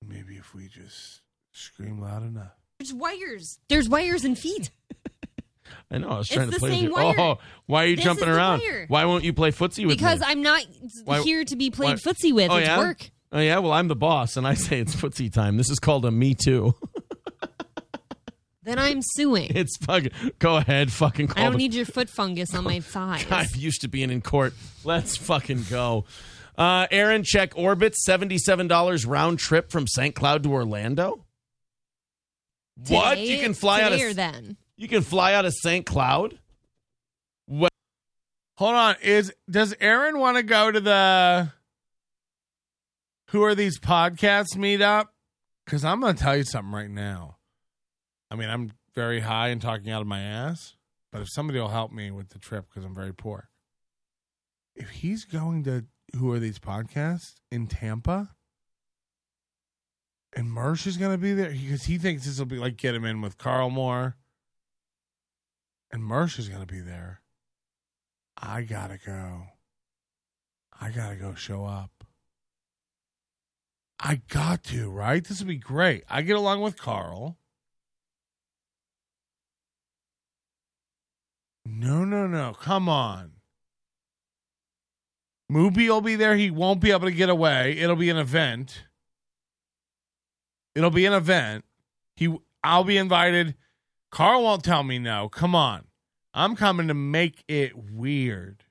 [0.02, 1.20] Maybe if we just
[1.52, 2.52] scream loud enough.
[2.78, 3.58] There's wires.
[3.68, 4.70] There's wires and feet.
[5.90, 6.08] I know.
[6.08, 6.92] I was It's trying to play with same you.
[6.94, 7.14] wire.
[7.20, 8.60] Oh, why are you This jumping around?
[8.60, 8.86] wire.
[8.88, 10.20] Why won't you play footsie with Because me?
[10.20, 10.64] Because I'm not
[11.04, 12.50] Why- here to be played why- footsie with.
[12.50, 12.78] Oh, it's yeah?
[12.78, 13.10] work.
[13.30, 13.58] Oh yeah.
[13.58, 15.58] Well, I'm the boss, and I say it's footsie time.
[15.58, 16.74] This is called a me too.
[18.64, 19.50] Then I'm suing.
[19.54, 20.10] it's fucking.
[20.38, 21.28] Go ahead, fucking.
[21.28, 23.26] Call I don't the- need your foot fungus on my thighs.
[23.30, 24.54] I'm used to being in court.
[24.84, 26.04] Let's fucking go.
[26.56, 27.96] Uh, Aaron, check Orbit.
[27.96, 30.14] Seventy-seven dollars round trip from St.
[30.14, 31.24] Cloud to Orlando.
[32.88, 33.18] what?
[33.18, 34.56] You can fly out of today or then.
[34.76, 35.86] You can fly out of St.
[35.86, 36.38] Cloud.
[37.46, 37.72] What?
[38.58, 38.96] Hold on.
[39.02, 41.50] Is does Aaron want to go to the
[43.30, 45.08] Who are these podcasts meetup?
[45.64, 47.36] Because I'm going to tell you something right now.
[48.32, 50.76] I mean, I'm very high and talking out of my ass,
[51.12, 53.50] but if somebody will help me with the trip because I'm very poor,
[54.74, 55.84] if he's going to
[56.16, 58.30] Who are these podcasts in Tampa,
[60.34, 62.94] and Mersh is going to be there because he thinks this will be like get
[62.94, 64.16] him in with Carl Moore,
[65.90, 67.20] and Mersh is going to be there.
[68.36, 69.42] I gotta go.
[70.80, 72.04] I gotta go show up.
[74.00, 75.22] I got to, right?
[75.22, 76.04] This would be great.
[76.08, 77.36] I get along with Carl.
[81.64, 82.54] No, no, no.
[82.54, 83.32] Come on.
[85.50, 86.36] Mooby will be there.
[86.36, 87.76] He won't be able to get away.
[87.78, 88.84] It'll be an event.
[90.74, 91.64] It'll be an event.
[92.16, 92.34] He
[92.64, 93.54] I'll be invited.
[94.10, 95.28] Carl won't tell me no.
[95.28, 95.84] Come on.
[96.34, 98.64] I'm coming to make it weird.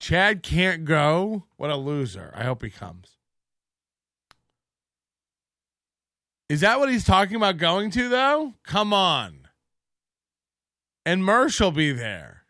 [0.00, 1.44] Chad can't go.
[1.56, 2.32] What a loser.
[2.34, 3.16] I hope he comes.
[6.48, 8.54] Is that what he's talking about going to, though?
[8.62, 9.45] Come on.
[11.06, 12.42] And Mersh will be there.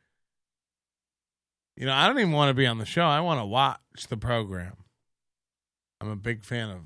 [1.77, 3.03] You know, I don't even want to be on the show.
[3.03, 3.79] I want to watch
[4.09, 4.79] the program.
[6.01, 6.79] I'm a big fan of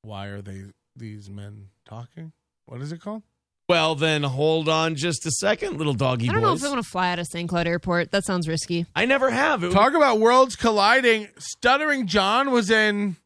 [0.00, 0.62] Why Are They
[0.96, 2.32] These Men Talking?
[2.64, 3.22] What is it called?
[3.68, 6.82] Well, then hold on just a second, little doggy I don't know if I want
[6.82, 7.48] to fly out of St.
[7.48, 8.10] Cloud Airport.
[8.10, 8.86] That sounds risky.
[8.94, 9.62] I never have.
[9.62, 11.28] It Talk about worlds colliding.
[11.38, 13.16] Stuttering John was in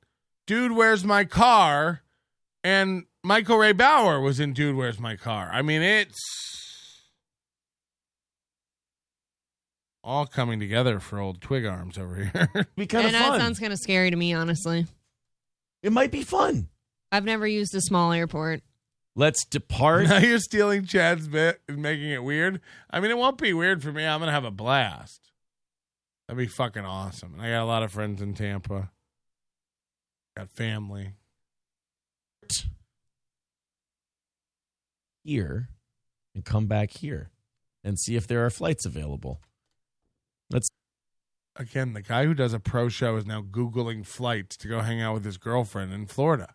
[0.48, 2.02] Dude, Where's My Car?
[2.64, 5.50] And Michael Ray Bauer was in Dude, Where's My Car?
[5.52, 6.16] I mean, it's
[10.08, 12.66] all coming together for old Twig Arms over here.
[12.76, 14.86] be kind and of that sounds kind of scary to me, honestly.
[15.82, 16.68] it might be fun.
[17.12, 18.62] I've never used a small airport.
[19.14, 20.04] Let's depart.
[20.08, 22.60] now you're stealing Chad's bit and making it weird.
[22.90, 24.06] I mean, it won't be weird for me.
[24.06, 25.30] I'm going to have a blast.
[26.26, 27.34] That'd be fucking awesome.
[27.34, 28.90] And I got a lot of friends in Tampa,
[30.36, 31.12] got family.
[35.28, 35.68] here
[36.34, 37.30] and come back here
[37.84, 39.40] and see if there are flights available.
[40.50, 40.68] Let's
[41.58, 45.02] Again, the guy who does a pro show is now Googling flights to go hang
[45.02, 46.54] out with his girlfriend in Florida.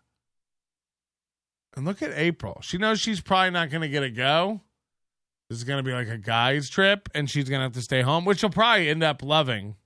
[1.76, 2.58] And look at April.
[2.62, 4.62] She knows she's probably not going to get a go.
[5.50, 7.82] This is going to be like a guy's trip, and she's going to have to
[7.82, 9.76] stay home, which she'll probably end up loving.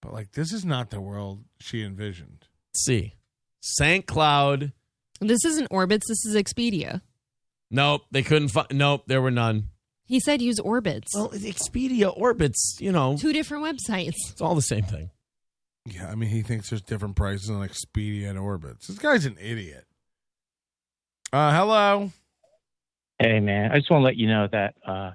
[0.00, 2.48] But, like, this is not the world she envisioned.
[2.74, 3.14] see.
[3.60, 4.04] St.
[4.04, 4.72] Cloud.
[5.20, 6.02] This isn't Orbitz.
[6.08, 7.02] This is Expedia.
[7.70, 8.66] Nope, they couldn't find.
[8.72, 9.68] Nope, there were none.
[10.12, 11.06] He said use Orbitz.
[11.14, 14.12] Well, Expedia Orbitz, you know, Two different websites.
[14.30, 15.08] it's all the same thing.
[15.86, 18.88] Yeah, I mean, he thinks there's different prices on Expedia and Orbitz.
[18.88, 19.86] This guy's an idiot.
[21.32, 22.12] Uh, hello.
[23.20, 25.12] Hey man, I just want to let you know that uh,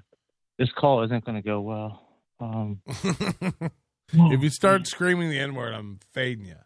[0.58, 2.02] this call isn't going to go well.
[2.40, 2.80] Um,
[4.12, 6.56] if you start screaming the N word, I'm fading you.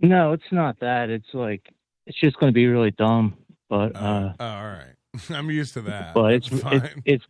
[0.00, 1.10] no, it's not that.
[1.10, 1.62] It's like
[2.06, 3.36] it's just going to be really dumb.
[3.70, 4.94] But uh, Oh, all right.
[5.30, 6.14] I'm used to that.
[6.14, 7.24] but it's it's it's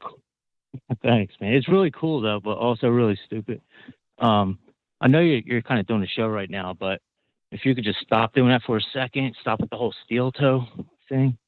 [1.03, 1.55] thanks, man.
[1.55, 3.61] It's really cool though, but also really stupid.
[4.19, 4.59] Um,
[5.01, 7.01] I know you're you're kind of doing a show right now, but
[7.51, 10.33] if you could just stop doing that for a second, stop with the whole steel
[10.33, 10.65] toe
[11.09, 11.39] thing.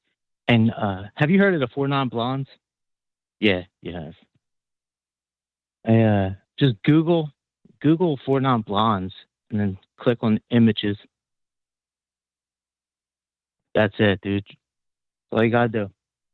[0.49, 2.49] And uh, have you heard of the four non blondes?
[3.39, 4.15] Yeah, you have.
[5.87, 7.31] I, uh, just Google
[7.81, 9.15] Google four non blondes
[9.51, 10.97] and then click on images.
[13.75, 14.45] That's it, dude.
[14.47, 14.59] That's
[15.39, 15.91] all you gotta do.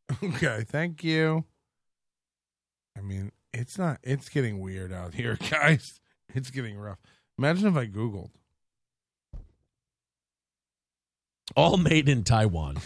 [0.22, 1.44] Okay, thank you.
[2.96, 3.98] I mean, it's not.
[4.02, 6.00] It's getting weird out here, guys.
[6.34, 6.98] It's getting rough.
[7.38, 8.30] Imagine if I Googled.
[11.54, 12.78] All made in Taiwan.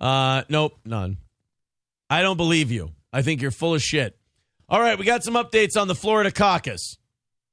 [0.00, 1.18] Uh, nope, none.
[2.10, 2.92] I don't believe you.
[3.12, 4.18] I think you're full of shit.
[4.68, 6.96] All right, we got some updates on the Florida caucus.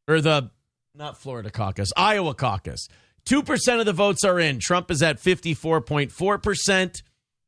[0.08, 0.52] Or the,
[0.96, 2.88] not Florida caucus, Iowa caucus.
[3.26, 4.60] 2% of the votes are in.
[4.60, 7.02] Trump is at 54.4%.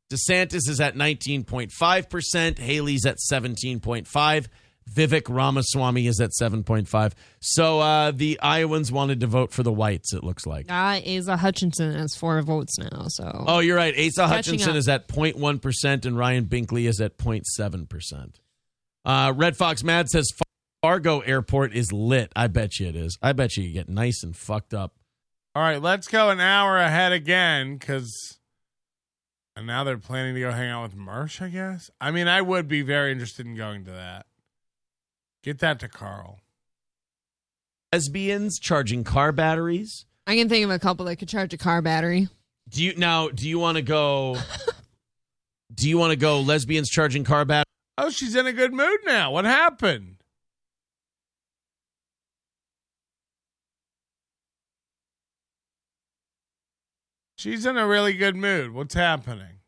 [0.10, 2.60] DeSantis is at 19.5%.
[2.60, 4.48] Haley's at 17.5.
[4.94, 7.14] Vivek Ramaswamy is at 7.5.
[7.42, 10.72] So uh, the Iowans wanted to vote for the whites, it looks like.
[10.72, 13.06] Uh, Asa Hutchinson has four votes now.
[13.08, 13.96] So Oh, you're right.
[13.98, 14.76] Asa Catching Hutchinson up.
[14.78, 18.36] is at 0.1%, and Ryan Binkley is at 0.7%.
[19.04, 20.28] Uh, Red Fox Mad says
[20.84, 22.32] Fargo Airport is lit.
[22.36, 23.18] I bet you it is.
[23.24, 24.94] I bet you you get nice and fucked up.
[25.56, 28.38] All right, let's go an hour ahead again because.
[29.56, 31.90] And now they're planning to go hang out with Mersh, I guess.
[32.02, 34.26] I mean, I would be very interested in going to that.
[35.44, 36.42] Get that to Carl.
[37.94, 40.06] Lesbians charging car batteries.
[40.28, 42.28] I can think of a couple that could charge a car battery.
[42.68, 43.30] Do you now?
[43.30, 44.38] Do you want to go?
[45.74, 47.66] do you want to go lesbians charging car batteries?
[47.98, 49.32] Oh, she's in a good mood now.
[49.32, 50.15] What happened?
[57.36, 58.74] She's in a really good mood.
[58.74, 59.60] What's happening?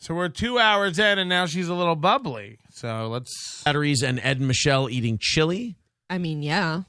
[0.00, 2.58] So we're two hours in, and now she's a little bubbly.
[2.70, 3.62] So let's.
[3.64, 5.76] Batteries and Ed and Michelle eating chili.
[6.10, 6.82] I mean, yeah.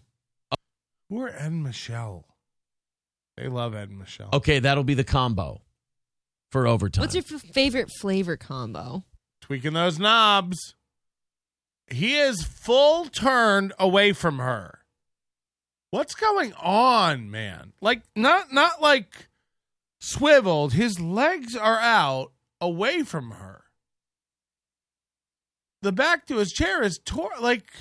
[1.10, 2.26] Who are Ed and Michelle?
[3.38, 4.30] They love Ed and Michelle.
[4.34, 5.62] Okay, that'll be the combo
[6.52, 7.04] for overtime.
[7.04, 9.04] What's your f- favorite flavor combo?
[9.42, 10.74] tweaking those knobs.
[11.88, 14.80] He is full turned away from her.
[15.96, 17.72] What's going on, man?
[17.80, 19.30] Like not not like
[20.02, 20.74] swiveled.
[20.74, 23.64] His legs are out away from her.
[25.82, 27.72] The back to his chair is tore like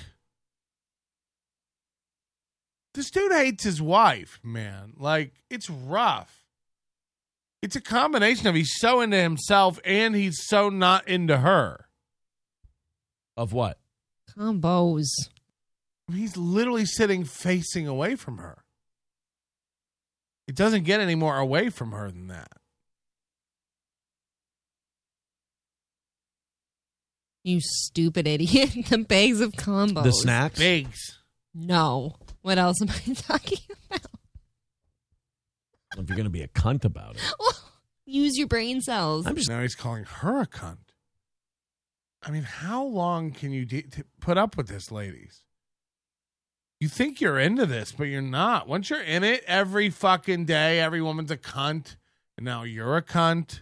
[2.93, 4.93] this dude hates his wife, man.
[4.95, 6.45] Like it's rough.
[7.61, 11.89] It's a combination of he's so into himself and he's so not into her.
[13.35, 13.77] Of what?
[14.37, 15.03] Combos.
[16.11, 18.63] He's literally sitting facing away from her.
[20.47, 22.51] It doesn't get any more away from her than that.
[27.43, 28.71] You stupid idiot.
[28.89, 30.03] the bags of combos.
[30.03, 30.59] The snacks?
[30.59, 31.19] Bags.
[31.53, 32.15] No.
[32.41, 33.59] What else am I talking
[33.89, 34.01] about?
[35.97, 37.21] If you're going to be a cunt about it.
[38.05, 39.25] Use your brain cells.
[39.25, 40.77] I'm just now he's calling her a cunt.
[42.21, 45.44] I mean, how long can you de- t- put up with this, ladies?
[46.85, 48.67] You think you're into this, but you're not.
[48.67, 51.95] Once you're in it every fucking day, every woman's a cunt,
[52.37, 53.61] and now you're a cunt,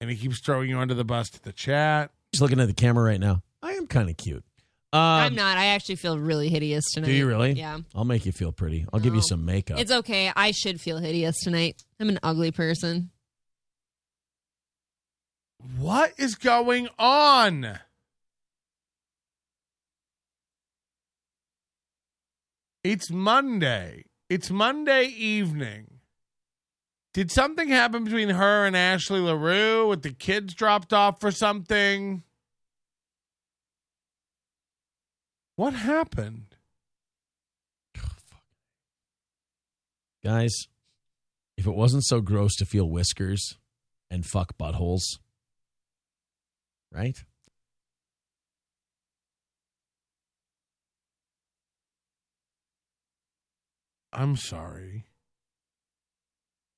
[0.00, 2.12] and he keeps throwing you under the bus to the chat.
[2.32, 3.42] Just looking at the camera right now.
[3.64, 4.44] I am kind of cute.
[4.92, 5.58] Um, I'm not.
[5.58, 7.06] I actually feel really hideous tonight.
[7.06, 7.50] Do you really?
[7.50, 7.80] Yeah.
[7.96, 8.86] I'll make you feel pretty.
[8.92, 9.80] I'll give you some makeup.
[9.80, 10.30] It's okay.
[10.36, 11.82] I should feel hideous tonight.
[11.98, 13.10] I'm an ugly person.
[15.78, 17.80] What is going on?
[22.84, 24.06] It's Monday.
[24.28, 26.00] It's Monday evening.
[27.14, 32.22] Did something happen between her and Ashley LaRue with the kids dropped off for something?
[35.56, 36.56] What happened?
[40.24, 40.52] Guys,
[41.56, 43.58] if it wasn't so gross to feel whiskers
[44.10, 45.02] and fuck buttholes,
[46.92, 47.18] right?
[54.12, 55.06] I'm sorry.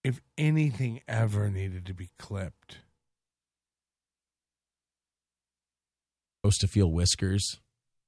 [0.02, 2.78] If anything ever needed to be clipped,
[6.44, 7.58] Gross to feel whiskers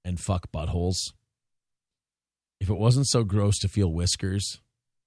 [0.05, 1.15] and fuck buttholes.
[2.61, 4.61] If it wasn't so gross to feel whiskers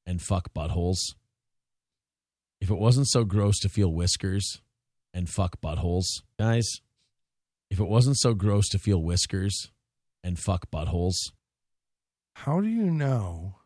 [0.03, 0.97] and fuck buttholes.
[2.59, 4.61] If it wasn't so gross to feel whiskers
[5.13, 6.07] and fuck buttholes,
[6.39, 6.81] guys,
[7.69, 9.69] if it wasn't so gross to feel whiskers
[10.23, 11.31] and fuck buttholes,
[12.33, 13.57] how do you know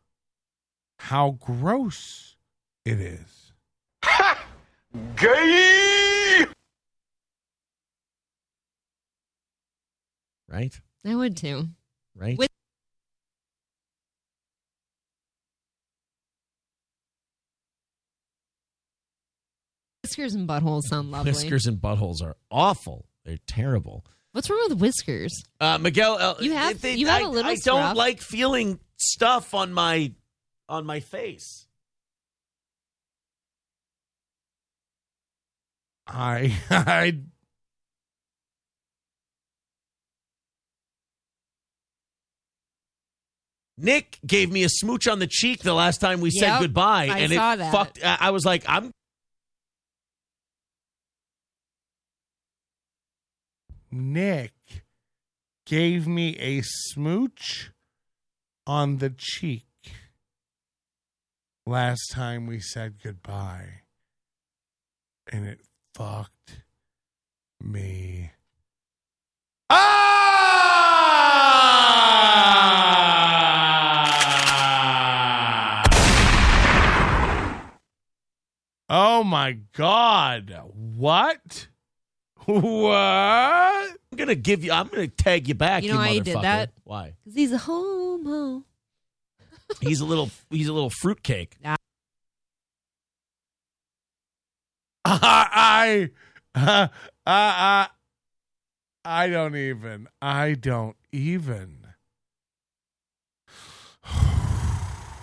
[1.04, 2.38] how gross
[2.86, 3.52] it is?
[4.06, 4.46] Ha!
[5.18, 6.46] Gay!
[10.48, 10.80] right?
[11.06, 11.68] I would too.
[12.16, 12.38] Right?
[12.38, 12.50] With-
[20.04, 21.32] Whiskers and buttholes sound lovely.
[21.32, 23.08] Whiskers and buttholes are awful.
[23.26, 24.06] They're terrible.
[24.34, 25.32] What's wrong with whiskers?
[25.62, 27.96] Uh, Miguel, uh, You have- they- you have I, a little I don't scruff.
[27.98, 30.12] like feeling stuff on my
[30.70, 31.68] on my face.
[36.08, 37.20] I I
[43.78, 47.20] Nick gave me a smooch on the cheek the last time we said goodbye, I
[47.20, 47.72] and saw it that.
[47.72, 48.00] fucked.
[48.04, 48.92] I I was like, I'm
[53.92, 54.54] Nick
[55.66, 57.72] gave me a smooch
[58.66, 59.66] on the cheek
[61.66, 63.82] last time we said goodbye.
[65.32, 65.62] And it
[65.96, 66.64] fucked
[67.62, 68.32] me.
[69.70, 70.24] Ah!
[78.90, 80.54] Oh my God.
[80.74, 81.68] What?
[82.46, 82.94] What?
[82.94, 84.72] I'm gonna give you.
[84.72, 85.84] I'm gonna tag you back.
[85.84, 86.72] You know you why he did that?
[86.84, 87.14] Why?
[87.24, 88.66] Because he's a homo.
[89.82, 90.30] He's a little.
[90.50, 91.58] He's a little fruitcake.
[95.06, 96.10] I,
[96.56, 96.90] I,
[97.26, 97.88] I,
[99.06, 100.08] I don't even.
[100.22, 101.80] I don't even.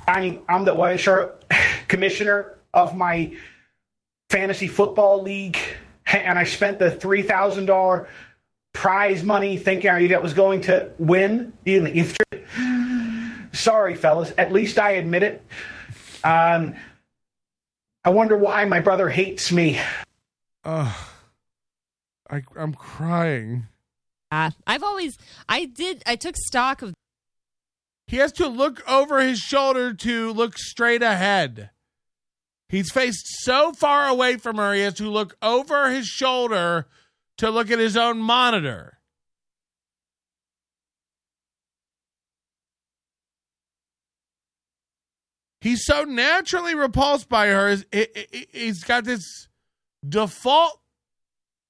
[0.07, 1.45] I'm I'm the White Shirt
[1.89, 3.35] commissioner of my
[4.29, 5.59] fantasy football league,
[6.07, 8.09] and I spent the three thousand dollar
[8.73, 11.53] prize money thinking I was going to win.
[11.65, 12.17] If-
[13.53, 14.33] Sorry, fellas.
[14.39, 15.45] At least I admit it.
[16.23, 16.75] Um,
[18.05, 19.81] I wonder why my brother hates me.
[20.65, 20.93] Uh,
[22.31, 23.67] I, I'm crying.
[24.31, 26.95] Uh, I've always, I did, I took stock of.
[28.07, 31.71] He has to look over his shoulder to look straight ahead.
[32.69, 36.87] He's faced so far away from her, he has to look over his shoulder
[37.39, 39.00] to look at his own monitor.
[45.61, 47.77] He's so naturally repulsed by her.
[48.53, 49.49] He's got this
[50.07, 50.81] default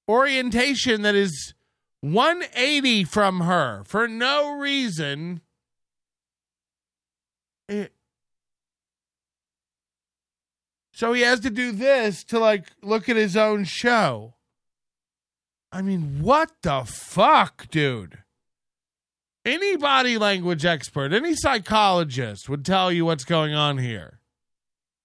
[0.08, 1.54] orientation that is
[2.00, 5.40] 180 from her for no reason.
[7.68, 7.94] It-
[10.92, 14.34] so he has to do this to like look at his own show.
[15.72, 18.22] I mean, what the fuck, dude?
[19.44, 24.18] Any body language expert, any psychologist would tell you what's going on here.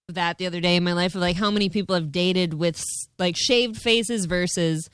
[0.09, 2.83] that the other day in my life of like how many people have dated with
[3.17, 4.89] like shaved faces versus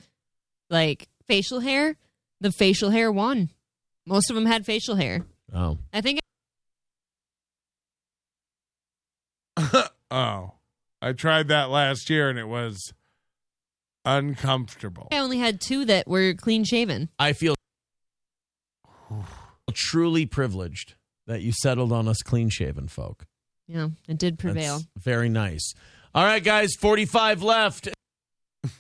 [0.70, 1.98] like facial hair.
[2.40, 3.50] The facial hair won.
[4.06, 5.26] Most of them had facial hair.
[5.54, 5.78] Oh.
[5.94, 6.20] I think
[10.12, 10.54] Oh,
[11.02, 12.94] I tried that last year and it was
[14.06, 15.08] uncomfortable.
[15.12, 17.10] I only had two that were clean shaven.
[17.20, 17.56] I feel
[19.74, 20.96] truly privileged
[21.28, 23.26] that you settled on us clean shaven folk.
[23.68, 24.78] Yeah, it did prevail.
[24.78, 25.74] That's very nice.
[26.14, 27.90] All right, guys, 45 left.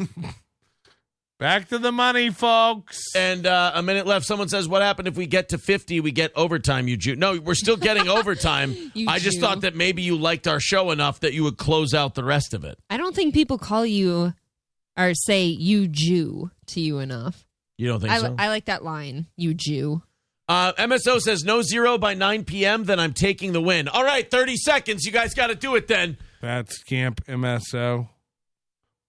[1.39, 2.99] Back to the money, folks.
[3.15, 4.25] And uh, a minute left.
[4.25, 5.99] Someone says, What happened if we get to 50?
[6.01, 7.15] We get overtime, you Jew.
[7.15, 8.75] No, we're still getting overtime.
[8.93, 9.41] You I just Jew.
[9.41, 12.53] thought that maybe you liked our show enough that you would close out the rest
[12.53, 12.77] of it.
[12.91, 14.33] I don't think people call you
[14.97, 17.47] or say you Jew to you enough.
[17.77, 18.35] You don't think I, so?
[18.37, 20.03] I like that line, you Jew.
[20.51, 22.83] Uh, MSO says no zero by 9 p.m.
[22.83, 23.87] Then I'm taking the win.
[23.87, 25.05] All right, 30 seconds.
[25.05, 26.17] You guys got to do it then.
[26.41, 28.09] That's Camp MSO.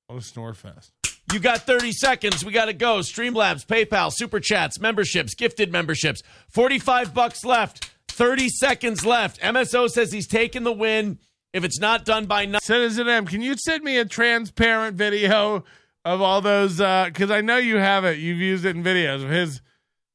[0.08, 0.90] Oh, Snorefest.
[1.32, 2.44] You got 30 seconds.
[2.44, 2.98] We got to go.
[2.98, 6.22] Streamlabs, PayPal, Super Chats, memberships, gifted memberships.
[6.50, 7.90] 45 bucks left.
[8.06, 9.40] 30 seconds left.
[9.40, 11.18] MSO says he's taking the win.
[11.52, 12.60] If it's not done by 9.
[12.60, 15.64] Citizen M, can you send me a transparent video
[16.04, 16.76] of all those?
[16.76, 18.20] Because I know you have it.
[18.20, 19.60] You've used it in videos of his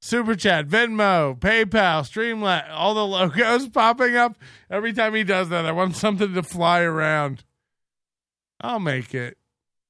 [0.08, 4.38] Super Chat, Venmo, PayPal, Streamlabs, all the logos popping up.
[4.70, 7.44] Every time he does that, I want something to fly around.
[8.62, 9.38] I'll make it.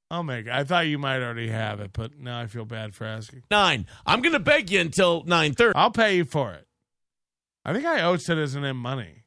[0.10, 0.52] I'll make it.
[0.52, 3.44] I thought you might already have it, but now I feel bad for asking.
[3.52, 3.86] 9.
[4.08, 5.74] I'm going to beg you until 9.30.
[5.76, 6.66] I'll pay you for it.
[7.64, 9.22] I think I owe Citizen M money.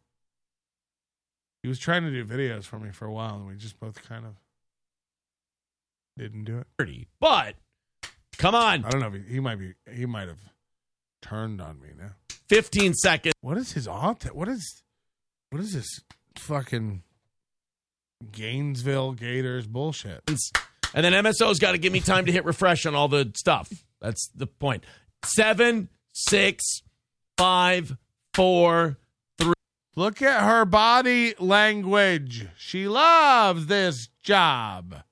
[1.62, 4.02] He was trying to do videos for me for a while, and we just both
[4.08, 4.34] kind of
[6.18, 6.66] didn't do it.
[7.20, 7.54] But
[8.38, 8.84] come on.
[8.84, 9.74] I don't know if he, he might be.
[9.88, 10.49] He might have
[11.22, 12.12] turned on me now.
[12.48, 13.34] 15 seconds.
[13.40, 14.24] What is his aunt?
[14.34, 14.82] What is?
[15.50, 16.00] What is this
[16.36, 17.02] fucking
[18.32, 20.28] Gainesville Gators bullshit?
[20.94, 23.70] And then MSO's got to give me time to hit refresh on all the stuff.
[24.00, 24.84] That's the point.
[25.24, 26.82] Seven, six,
[27.36, 27.96] five,
[28.34, 28.98] four,
[29.38, 29.52] three.
[29.96, 32.48] Look at her body language.
[32.56, 35.02] She loves this job.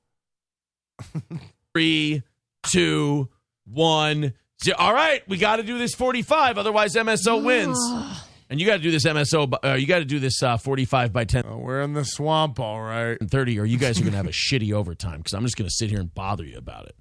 [1.74, 2.22] three,
[2.64, 3.28] two,
[3.64, 4.34] one.
[4.76, 6.58] All right, we got to do this 45.
[6.58, 7.78] Otherwise, MSO wins.
[8.50, 9.52] And you got to do this MSO.
[9.62, 11.58] Uh, you got to do this uh, 45 by 10.
[11.60, 13.14] we're in the swamp, all right.
[13.20, 15.58] And 30, or you guys are going to have a shitty overtime because I'm just
[15.58, 16.96] going to sit here and bother you about it.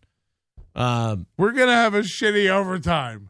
[0.75, 3.29] Um, We're gonna have a shitty overtime.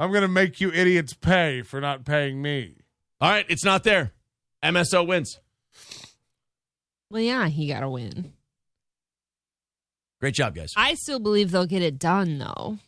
[0.00, 2.78] I'm gonna make you idiots pay for not paying me.
[3.20, 4.12] all right, it's not there.
[4.64, 5.38] MSO wins.
[7.08, 8.32] Well, yeah, he got to win.
[10.20, 10.72] Great job, guys.
[10.74, 12.78] I still believe they'll get it done, though.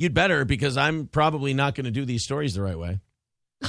[0.00, 3.00] You'd better because I'm probably not going to do these stories the right way.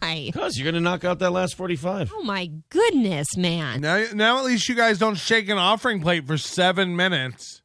[0.00, 0.24] Why?
[0.26, 2.10] Because you're going to knock out that last 45.
[2.12, 3.80] Oh my goodness, man!
[3.80, 7.62] Now, now at least you guys don't shake an offering plate for seven minutes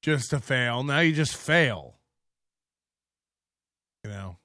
[0.00, 0.84] just to fail.
[0.84, 1.96] Now you just fail.
[4.04, 4.36] You know.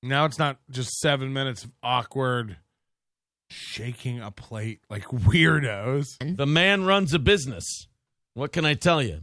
[0.00, 2.58] Now it's not just seven minutes of awkward
[3.50, 6.06] shaking a plate like weirdos.
[6.20, 7.88] The man runs a business.
[8.34, 9.22] What can I tell you?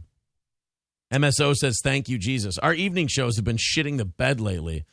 [1.12, 2.58] MSO says, Thank you, Jesus.
[2.58, 4.84] Our evening shows have been shitting the bed lately.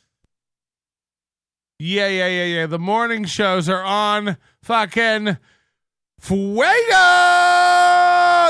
[1.80, 2.66] Yeah, yeah, yeah, yeah.
[2.66, 5.38] The morning shows are on fucking
[6.20, 6.64] Fuego.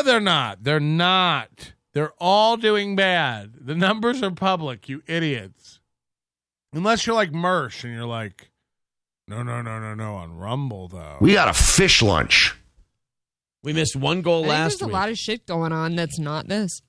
[0.05, 0.63] They're not.
[0.63, 1.73] They're not.
[1.93, 3.53] They're all doing bad.
[3.59, 5.81] The numbers are public, you idiots.
[6.71, 8.49] Unless you're like Mersh and you're like,
[9.27, 10.15] no, no, no, no, no.
[10.15, 11.17] On Rumble, though.
[11.19, 12.55] We got a fish lunch.
[13.63, 16.19] We missed one goal I think last there's a lot of shit going on that's
[16.19, 16.81] not this.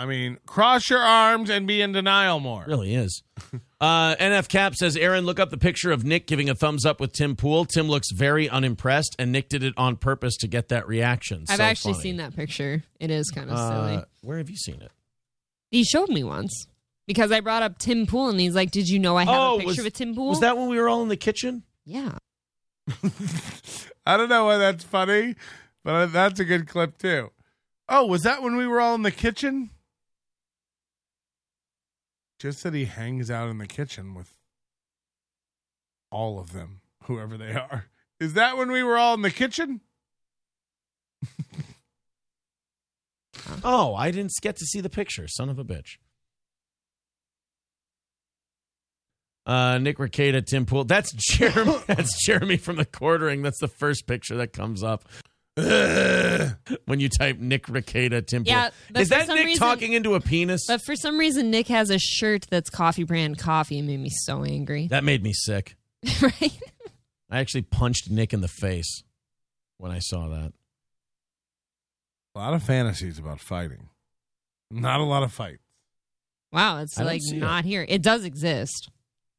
[0.00, 2.64] I mean, cross your arms and be in denial more.
[2.66, 3.22] really is.
[3.80, 6.98] Uh, NF Cap says, Aaron, look up the picture of Nick giving a thumbs up
[6.98, 7.64] with Tim Pool.
[7.64, 11.44] Tim looks very unimpressed, and Nick did it on purpose to get that reaction.
[11.48, 12.02] I've So actually funny.
[12.02, 12.82] seen that picture.
[12.98, 14.04] It is kind of Uh, silly.
[14.22, 14.90] Where have you seen it?
[15.70, 16.66] He showed me once
[17.06, 19.54] because I brought up Tim Pool and he's like, "Did you know I have Oh,
[19.54, 21.62] a picture was- of Tim Pool?" Was that when we were all in the kitchen?
[21.84, 22.18] Yeah.
[24.04, 25.36] I don't know why that's funny,
[25.84, 27.30] but that's a good clip too.
[27.88, 29.70] Oh, was that when we were all in the kitchen?
[32.38, 34.32] Just that he hangs out in the kitchen with
[36.10, 37.86] all of them, whoever they are.
[38.20, 39.80] Is that when we were all in the kitchen?
[43.64, 45.26] Oh, I didn't get to see the picture.
[45.28, 45.98] Son of a bitch.
[49.46, 50.84] Uh, Nick Rekieta, Tim Pool.
[50.84, 51.78] That's Jeremy.
[51.86, 53.42] that's Jeremy from the quartering.
[53.42, 55.04] That's the first picture that comes up
[56.86, 60.66] when you type Nick Rekieta, Tim Yeah, Is that Nick reason- talking into a penis?
[60.66, 63.78] But for some reason, Nick has a shirt that's coffee brand coffee.
[63.78, 64.86] It made me so angry.
[64.88, 65.76] That made me sick.
[66.22, 66.58] right?
[67.30, 69.02] I actually punched Nick in the face
[69.78, 70.52] when I saw that.
[72.34, 73.88] A lot of fantasies about fighting.
[74.70, 75.62] Not a lot of fights.
[76.52, 77.36] Wow, it's I don't like it.
[77.36, 77.84] not here.
[77.88, 78.90] It does exist.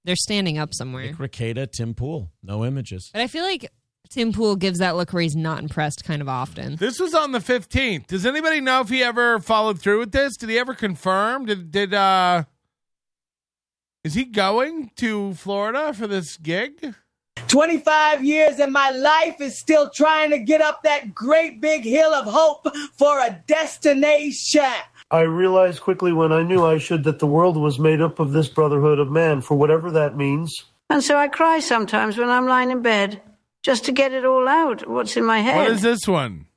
[0.06, 1.06] They're standing up somewhere.
[1.06, 2.32] Nick Rekieta, Tim Pool.
[2.44, 3.10] No images.
[3.14, 3.72] But I feel like
[4.10, 6.78] Tim Pool gives that look where he's not impressed kind of often.
[6.78, 8.08] This was on the 15th.
[8.08, 10.36] Does anybody know if he ever followed through with this?
[10.36, 11.46] Did he ever confirm?
[11.46, 12.46] Did did uh
[14.04, 16.96] Is he going to Florida for this gig?
[17.48, 22.14] 25 years and my life is still trying to get up that great big hill
[22.14, 24.64] of hope for a destination.
[25.12, 28.32] I realized quickly when I knew I should that the world was made up of
[28.32, 30.66] this brotherhood of man, for whatever that means.
[30.92, 33.22] And so I cry sometimes when I'm lying in bed,
[33.70, 35.56] just to get it all out, what's in my head.
[35.56, 36.48] What is this one?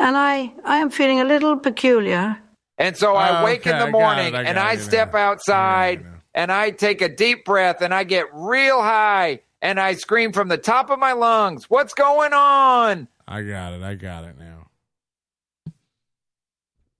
[0.00, 2.36] And I, I am feeling a little peculiar.
[2.76, 4.80] And so I Oh, wake in okay, the I morning it, I and I it,
[4.80, 9.94] step outside and I take a deep breath and I get real high and I
[9.94, 13.06] scream from the top of my lungs, What's going on?
[13.28, 13.82] I got it.
[13.84, 14.66] I got it now.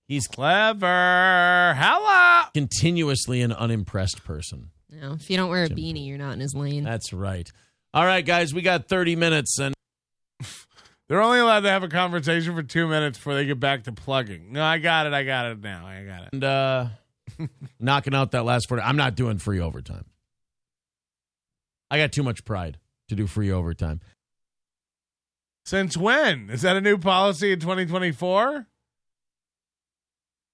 [0.07, 1.75] He's clever.
[1.77, 2.43] Hello.
[2.55, 4.71] Continuously an unimpressed person.
[4.89, 6.85] You know, if you don't wear a beanie, you're not in his lane.
[6.85, 7.51] That's right.
[7.95, 9.75] All right, guys, we got 30 minutes and
[11.09, 13.93] They're only allowed to have a conversation for two minutes before they get back to
[13.93, 14.53] plugging.
[14.53, 15.15] No, I got it.
[15.15, 15.87] I got it now.
[15.87, 16.29] I got it.
[16.33, 16.87] and uh
[17.81, 18.83] knocking out that last 40.
[18.83, 20.05] I'm not doing free overtime.
[21.91, 24.01] I got too much pride to do free overtime.
[25.65, 26.51] Since when?
[26.51, 28.67] Is that a new policy in 2024?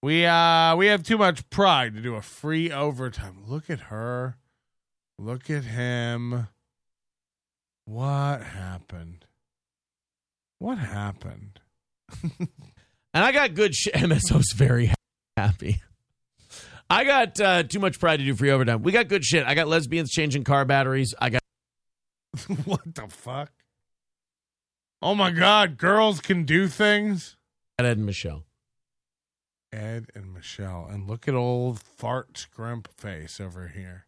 [0.02, 3.38] We uh we have too much pride to do a free overtime.
[3.46, 4.36] Look at her.
[5.18, 6.46] Look at him.
[7.84, 9.26] What happened?
[10.58, 11.60] What happened?
[13.14, 13.94] And I got good shit.
[13.94, 14.92] MSO's very
[15.36, 15.80] happy.
[16.90, 18.82] I got uh, too much pride to do free overtime.
[18.82, 19.46] We got good shit.
[19.46, 21.14] I got lesbians changing car batteries.
[21.18, 21.42] I got
[22.64, 23.52] what the fuck?
[25.00, 27.36] Oh my god, girls can do things.
[27.78, 28.44] Ed and Michelle.
[29.72, 30.88] Ed and Michelle.
[30.90, 34.06] And look at old fart scrimp face over here.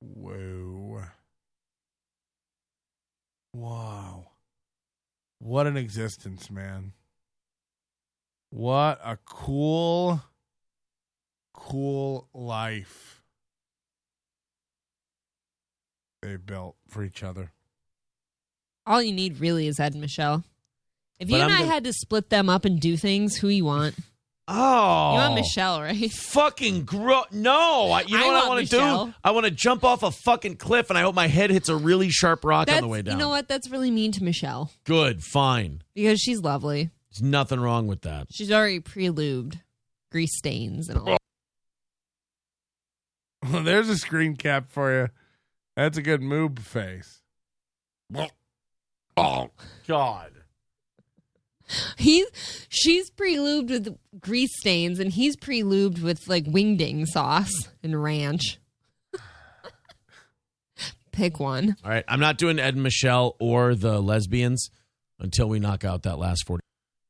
[0.00, 1.04] Whoa.
[3.54, 4.28] Wow.
[5.38, 6.92] What an existence, man.
[8.50, 10.20] What a cool,
[11.52, 13.22] cool life
[16.22, 17.50] they built for each other.
[18.86, 20.44] All you need really is Ed and Michelle.
[21.18, 23.36] If But you and I'm I gonna- had to split them up and do things,
[23.36, 23.96] who you want?
[24.48, 25.12] Oh.
[25.12, 26.10] You want Michelle, right?
[26.10, 27.90] Fucking gro No.
[27.92, 29.06] I, you know I what I want want to Michelle.
[29.06, 29.14] do?
[29.22, 31.76] I want to jump off a fucking cliff and I hope my head hits a
[31.76, 33.14] really sharp rock That's, on the way down.
[33.14, 33.46] You know what?
[33.48, 35.82] That's really mean to Michelle Good, fine.
[35.94, 36.90] because she's lovely.
[37.12, 38.26] There's nothing wrong with that.
[38.30, 39.60] She's already pre-lubed,
[40.10, 41.18] grease stains and all.
[43.62, 45.08] There's a screen cap for you.
[45.76, 47.20] That's a good moob face.
[49.16, 49.50] Oh,
[49.86, 50.30] God.
[51.96, 52.26] He's
[52.68, 57.52] she's pre-lubed with grease stains, and he's pre-lubed with like wingding sauce
[57.82, 58.58] and ranch.
[61.12, 61.76] Pick one.
[61.84, 64.70] All right, I'm not doing Ed and Michelle or the lesbians
[65.18, 66.62] until we knock out that last 40.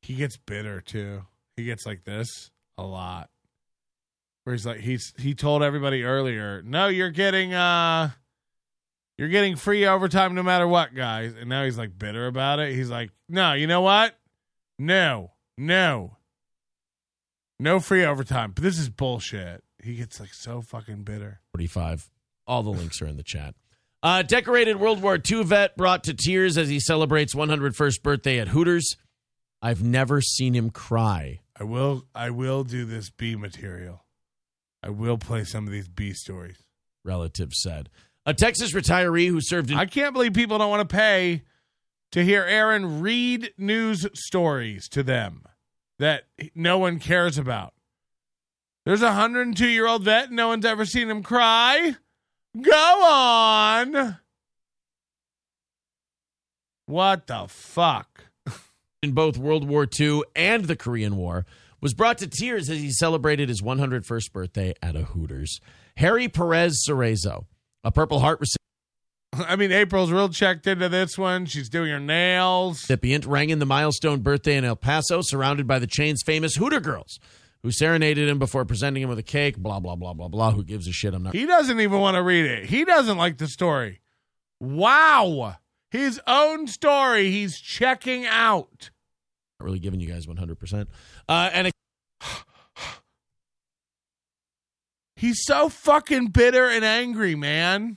[0.03, 1.23] He gets bitter too.
[1.57, 3.31] He gets like this a lot.
[4.45, 8.11] Where he's like he's he told everybody earlier, "No, you're getting uh
[9.17, 12.75] you're getting free overtime no matter what, guys." And now he's like bitter about it.
[12.75, 14.19] He's like, "No, you know what?
[14.79, 15.33] No.
[15.57, 16.17] No.
[17.59, 18.53] No free overtime.
[18.55, 21.41] But this is bullshit." He gets like so fucking bitter.
[21.53, 22.09] 45.
[22.47, 23.55] All the links are in the chat.
[24.03, 28.49] Uh, decorated World War II vet brought to tears as he celebrates 101st birthday at
[28.49, 28.97] Hooters.
[29.61, 31.41] I've never seen him cry.
[31.59, 34.05] I will I will do this B material.
[34.83, 36.63] I will play some of these B stories.
[37.05, 37.89] Relative said.
[38.27, 41.43] A Texas retiree who served in I can't believe people don't want to pay
[42.13, 45.43] to hear Aaron read news stories to them
[45.99, 46.25] that
[46.55, 47.75] no one cares about.
[48.85, 50.31] There's a 102 year old vet.
[50.31, 51.97] No one's ever seen him cry.
[52.61, 54.19] Go on.
[56.87, 58.33] What the fuck?
[59.03, 61.45] in both World War II and the Korean War,
[61.81, 65.61] was brought to tears as he celebrated his 101st birthday at a Hooters.
[65.97, 67.47] Harry Perez Cerezo,
[67.83, 68.41] a Purple Heart
[69.49, 71.47] I mean, April's real checked into this one.
[71.47, 72.83] She's doing her nails.
[72.83, 76.81] recipient, rang in the milestone birthday in El Paso, surrounded by the chain's famous Hooter
[76.81, 77.19] girls,
[77.63, 79.57] who serenaded him before presenting him with a cake.
[79.57, 80.51] Blah blah blah blah blah.
[80.53, 81.15] Who gives a shit?
[81.15, 81.35] I'm not.
[81.35, 82.67] He doesn't even want to read it.
[82.67, 84.01] He doesn't like the story.
[84.61, 85.57] Wow.
[85.91, 88.91] His own story he's checking out.
[89.61, 90.59] Not really giving you guys 100.
[90.59, 90.89] percent
[91.29, 91.71] uh, And a
[95.17, 97.97] He's so fucking bitter and angry, man.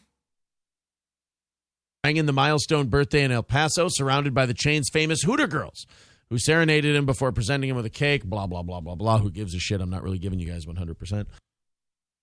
[2.14, 5.86] In the milestone birthday in El Paso, surrounded by the chain's famous Hooter girls,
[6.30, 8.24] who serenaded him before presenting him with a cake.
[8.24, 9.18] Blah blah blah blah blah.
[9.18, 9.82] Who gives a shit?
[9.82, 11.00] I'm not really giving you guys 100.
[11.00, 11.28] percent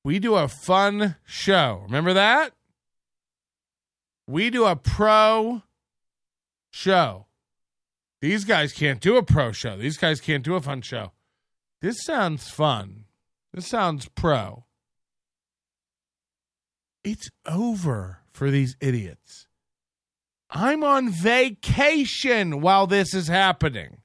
[0.04, 1.80] We do a fun show.
[1.84, 2.52] Remember that?
[4.28, 5.62] We do a pro
[6.70, 7.26] show.
[8.20, 9.76] These guys can't do a pro show.
[9.76, 11.12] These guys can't do a fun show.
[11.80, 13.06] This sounds fun.
[13.52, 14.64] This sounds pro.
[17.02, 19.48] It's over for these idiots.
[20.54, 24.02] I'm on vacation while this is happening.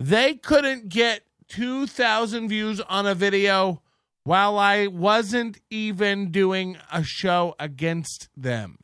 [0.00, 3.82] They couldn't get 2,000 views on a video
[4.24, 8.78] while I wasn't even doing a show against them.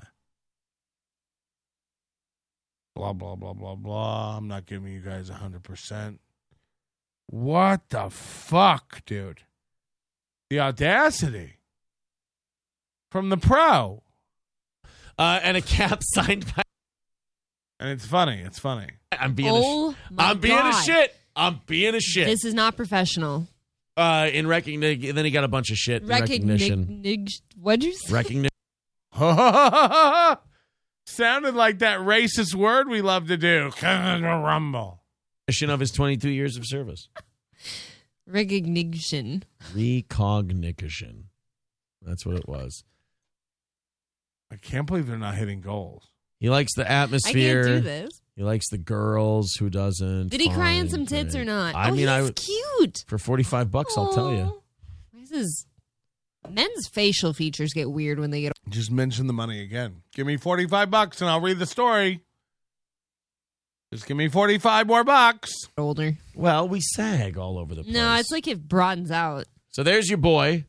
[2.95, 4.37] Blah, blah, blah, blah, blah.
[4.37, 6.19] I'm not giving you guys 100%.
[7.29, 9.45] What the fuck, dude?
[10.51, 11.61] The audacity
[13.11, 14.03] from the pro.
[15.23, 16.62] Uh, and a cap signed by.
[17.78, 18.41] And it's funny.
[18.41, 18.89] It's funny.
[19.12, 19.51] I'm being.
[19.52, 21.15] Oh a sh- my I'm being a shit.
[21.36, 22.26] I'm being a shit.
[22.26, 23.47] This is not professional.
[23.97, 26.81] uh, in recognition, then he got a bunch of shit in recognition.
[26.81, 27.28] Recognition.
[27.60, 28.12] What'd you say?
[28.12, 28.49] Recognition.
[31.07, 33.70] Sounded like that racist word we love to do.
[33.81, 35.02] Rumble.
[35.47, 37.09] Recognition of his 22 years of service.
[38.26, 39.44] Recognition.
[39.73, 41.28] Recognition.
[42.01, 42.83] That's what it was.
[44.53, 46.09] I can't believe they're not hitting goals.
[46.39, 47.59] He likes the atmosphere.
[47.59, 47.65] I atmosphere.
[47.65, 48.23] can't do this.
[48.37, 49.55] He likes the girls.
[49.59, 50.29] Who doesn't?
[50.29, 51.43] Did he cry in some tits great.
[51.43, 51.75] or not?
[51.75, 53.05] I oh, mean, I he's would cute.
[53.07, 53.97] for 45 bucks.
[53.97, 54.63] I'll tell you.
[55.15, 55.67] This is
[56.51, 60.03] men's facial features get weird when they get Just mention the money again.
[60.15, 62.21] Give me 45 bucks and I'll read the story.
[63.93, 65.53] Just give me 45 more bucks.
[65.77, 66.17] older.
[66.35, 67.95] Well, we sag all over the place.
[67.95, 69.45] No, it's like it broadens out.
[69.71, 70.65] So there's your boy,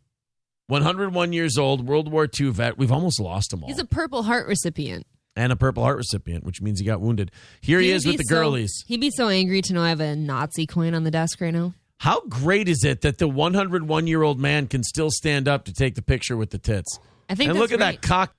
[0.68, 2.78] 101 years old, World War II vet.
[2.78, 3.70] We've almost lost him all.
[3.70, 5.06] He's a Purple Heart recipient.
[5.36, 7.32] and a Purple Heart recipient, which means he got wounded.
[7.62, 8.84] Here he He'd is with the so- girlies.
[8.88, 11.54] He'd be so angry to know I have a Nazi coin on the desk right
[11.54, 11.74] now.
[12.00, 15.74] How great is it that the 101 year old man can still stand up to
[15.74, 17.00] take the picture with the tits?
[17.30, 18.02] I think and look at great.
[18.02, 18.36] that cock.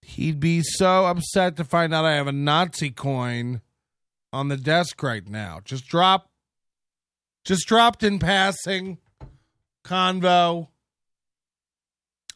[0.00, 3.60] He'd be so upset to find out I have a Nazi coin
[4.32, 5.60] on the desk right now.
[5.64, 6.28] Just drop,
[7.44, 8.98] just dropped in passing,
[9.84, 10.68] convo.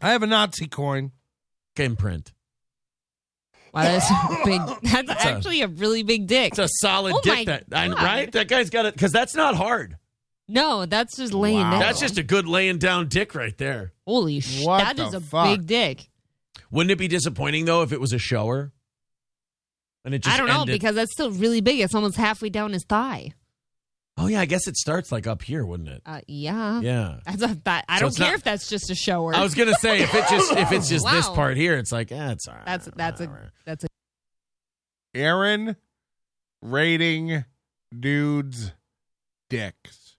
[0.00, 1.12] I have a Nazi coin.
[1.76, 2.32] Imprint.
[3.74, 4.60] Wow, that's a big.
[4.90, 6.52] That's That's actually a really big dick.
[6.52, 7.46] It's a solid Oh dick.
[7.46, 8.02] That I, God.
[8.02, 8.32] right?
[8.32, 9.98] That guy's got it because that's not hard.
[10.48, 11.72] No, that's just laying Wow.
[11.72, 11.80] down.
[11.80, 13.92] That's just a good laying down dick right there.
[14.06, 14.66] holy shit!
[14.66, 15.48] What That the is a fuck?
[15.58, 16.08] big dick.
[16.70, 18.72] Wouldn't it be disappointing though if it was a shower?
[20.04, 21.80] And it just I don't know ended- because that's still really big.
[21.80, 23.32] It's almost halfway down his thigh.
[24.18, 26.02] Oh yeah, I guess it starts like up here, wouldn't it?
[26.06, 26.80] Uh, yeah.
[26.80, 27.16] Yeah.
[27.26, 29.34] That's a, that, I So don't care not- if that's just a shower.
[29.34, 32.10] I was gonna say if it just if it's just this part here, it's like
[32.12, 32.64] eh, it's all right.
[32.66, 33.88] That's that's a that's a.
[35.14, 35.76] Aaron
[36.62, 37.44] rating
[37.98, 38.72] dudes'
[39.50, 40.16] dicks.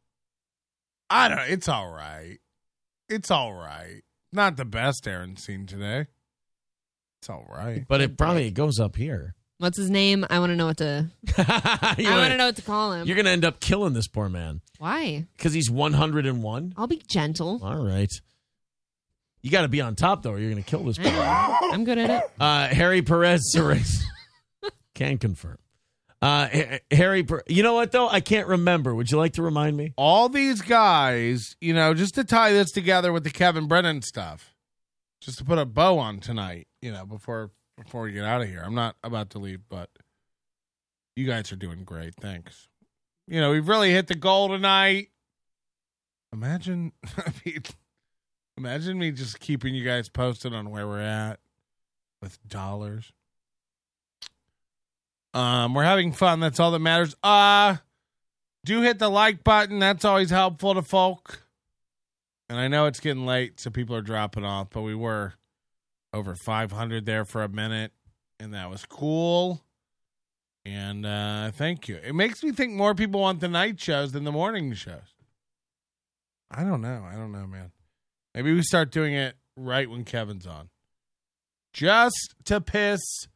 [1.10, 1.50] I don't.
[1.50, 2.38] It's all right.
[3.10, 4.02] It's all right.
[4.34, 6.08] Not the best Aaron's seen today.
[7.22, 7.86] It's all right.
[7.88, 9.34] But it probably it goes up here.
[9.60, 10.26] What's his name?
[10.30, 11.08] I want to know what to.
[11.38, 13.08] I want to know what to call him.
[13.08, 15.26] You're going to end up killing this poor man Why?
[15.36, 16.74] because he's 101.
[16.78, 17.60] I'll be gentle.
[17.64, 18.12] All right.
[19.42, 21.56] You got to be on top, though, or you're going to kill this poor man.
[21.72, 22.24] I'm good at it.
[22.40, 24.04] Uh, Harry Perez Ceres.
[24.94, 25.58] Can confirm.
[26.22, 28.10] Uh, Ha- Harry, Per- you know what, though?
[28.10, 28.94] I can't remember.
[28.94, 29.94] Would you like to remind me?
[29.98, 34.56] all these guys, you know, just to tie this together with the Kevin Brennan stuff,
[35.22, 37.52] just to put a bow on tonight, you know, before
[37.84, 38.62] before we get out of here.
[38.64, 39.90] I'm not about to leave, but
[41.16, 42.16] you guys are doing great.
[42.16, 42.68] Thanks.
[43.28, 45.10] You know, we've really hit the goal tonight.
[46.34, 47.64] Imagine, I mean,
[48.58, 51.40] imagine me just keeping you guys posted on where we're at
[52.22, 53.12] with dollars.
[55.34, 56.40] Um, we're having fun.
[56.40, 57.16] That's all that matters.
[57.22, 57.78] Uh
[58.68, 59.80] do hit the like button.
[59.80, 61.44] That's always helpful to folk.
[62.50, 65.34] And I know it's getting late, so people are dropping off, but we were
[66.18, 67.92] over 500 there for a minute,
[68.40, 69.64] and that was cool.
[70.66, 71.98] And uh, thank you.
[72.04, 75.16] It makes me think more people want the night shows than the morning shows.
[76.52, 77.06] I don't know.
[77.10, 77.72] I don't know, man.
[78.36, 80.70] Maybe we start doing it right when Kevin's on.
[81.74, 83.28] Just to piss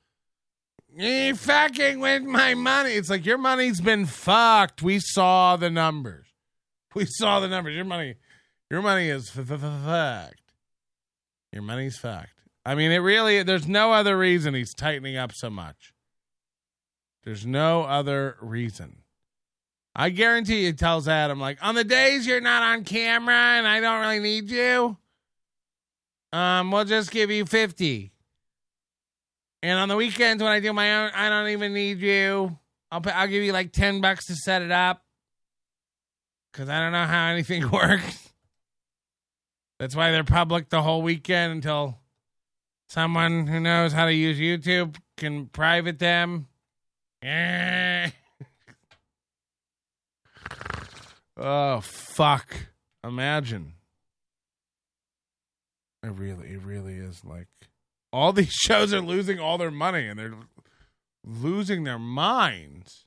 [0.93, 2.91] you fucking with my money.
[2.91, 4.81] It's like your money's been fucked.
[4.81, 6.25] We saw the numbers.
[6.93, 7.73] We saw the numbers.
[7.73, 8.15] Your money,
[8.69, 10.35] your money is fucked.
[11.53, 12.40] Your money's fucked.
[12.65, 13.41] I mean, it really.
[13.43, 15.93] There's no other reason he's tightening up so much.
[17.23, 18.97] There's no other reason.
[19.95, 23.81] I guarantee he tells Adam like on the days you're not on camera and I
[23.81, 24.97] don't really need you.
[26.31, 28.13] Um, we'll just give you fifty.
[29.61, 32.57] And on the weekends when I do my own, I don't even need you.
[32.91, 35.03] I'll pay, I'll give you like ten bucks to set it up
[36.51, 38.29] because I don't know how anything works.
[39.77, 42.00] That's why they're public the whole weekend until
[42.91, 46.47] someone who knows how to use YouTube can private them.
[51.43, 52.55] Oh fuck!
[53.03, 53.73] Imagine.
[56.03, 57.47] It really, it really is like
[58.13, 60.35] all these shows are losing all their money and they're
[61.25, 63.05] losing their minds.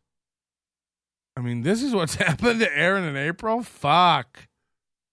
[1.37, 3.63] I mean, this is what's happened to Aaron in April.
[3.63, 4.49] Fuck,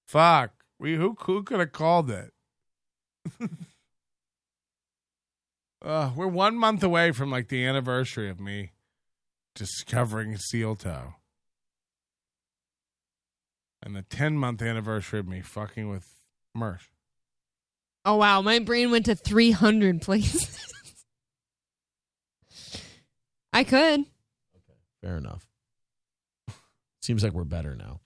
[0.07, 0.51] fuck.
[0.79, 2.33] We who who could have called it?
[5.83, 8.71] Uh, we're one month away from like the anniversary of me
[9.55, 11.15] discovering Seal Toe,
[13.81, 16.07] and the ten month anniversary of me fucking with
[16.55, 16.87] Mersh.
[18.05, 20.57] Oh wow, my brain went to 300 places.
[23.53, 23.99] I could.
[24.01, 25.45] Okay, Fair enough.
[27.01, 27.99] Seems like we're better now.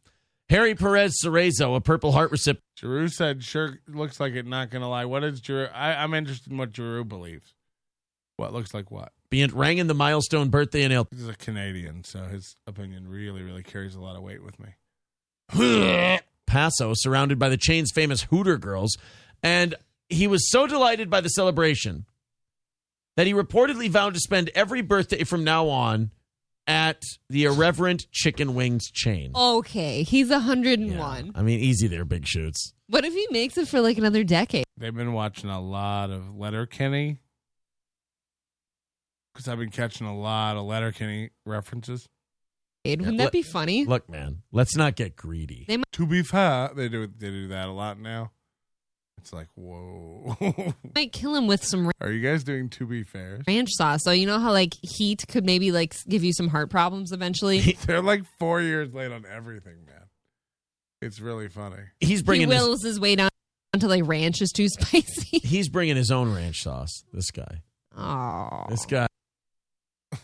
[0.49, 2.63] Harry Perez Cerezo, a Purple Heart recipient.
[2.77, 5.67] Giroux said, "Sure, looks like it." Not gonna lie, what is Giroux?
[5.73, 7.54] I, I'm interested in what Giroux believes.
[8.37, 9.13] What looks like what?
[9.29, 11.07] Being rang in the milestone birthday in El.
[11.11, 16.19] He's a Canadian, so his opinion really, really carries a lot of weight with me.
[16.47, 18.97] Paso, surrounded by the chain's famous Hooter girls,
[19.41, 19.75] and
[20.09, 22.05] he was so delighted by the celebration
[23.15, 26.11] that he reportedly vowed to spend every birthday from now on
[26.67, 29.31] at the irreverent chicken wings chain.
[29.35, 31.31] Okay, he's 101.
[31.35, 32.73] I mean, easy there, big shoots.
[32.87, 34.65] What if he makes it for like another decade?
[34.77, 37.19] They've been watching a lot of Letterkenny
[39.35, 42.07] because I've been catching a lot of Letterkenny references.
[42.85, 43.83] It, Wouldn't Yeah, that let- be funny?
[43.85, 45.65] Look, man, let's not get greedy.
[45.67, 48.31] They might- To be fair, they do they do that a lot now.
[49.17, 50.73] It's like whoa.
[50.93, 53.41] might kill him with some Are you guys doing to be fair?
[53.47, 54.01] ranch sauce.
[54.03, 57.59] So you know how like heat could maybe like give you some heart problems eventually.
[57.87, 60.03] They're like four years late on everything, man.
[61.01, 61.83] It's really funny.
[61.99, 63.29] He's he bringing his, wills his way down
[63.73, 65.39] until like ranch is too spicy.
[65.39, 67.03] he's bringing his own ranch sauce.
[67.11, 67.63] This guy.
[67.97, 69.07] Oh, This guy.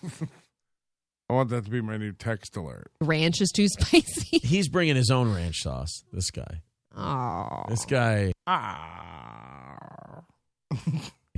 [1.30, 2.91] I want that to be my new text alert.
[2.99, 4.39] ranch is too spicy.
[4.39, 6.03] He's bringing his own ranch sauce.
[6.11, 6.61] This guy.
[6.95, 8.33] Oh, This guy.
[8.47, 10.23] Ah.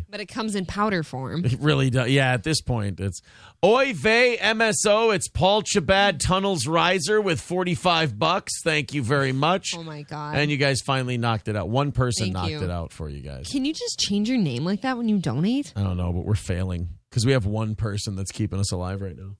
[0.09, 1.45] but it comes in powder form.
[1.45, 2.09] It really does.
[2.09, 3.21] Yeah, at this point, it's
[3.63, 5.13] Oy vey MSO.
[5.13, 8.51] It's Paul Chabad Tunnels Riser with 45 bucks.
[8.63, 9.73] Thank you very much.
[9.75, 10.37] Oh my god!
[10.37, 11.69] And you guys finally knocked it out.
[11.69, 12.63] One person Thank knocked you.
[12.63, 13.47] it out for you guys.
[13.51, 15.73] Can you just change your name like that when you donate?
[15.75, 18.99] I don't know, but we're failing because we have one person that's keeping us alive
[18.99, 19.35] right now.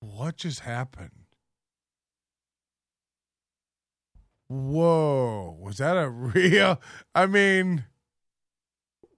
[0.00, 1.10] What just happened?
[4.48, 5.58] Whoa.
[5.60, 6.80] Was that a real?
[7.14, 7.84] I mean,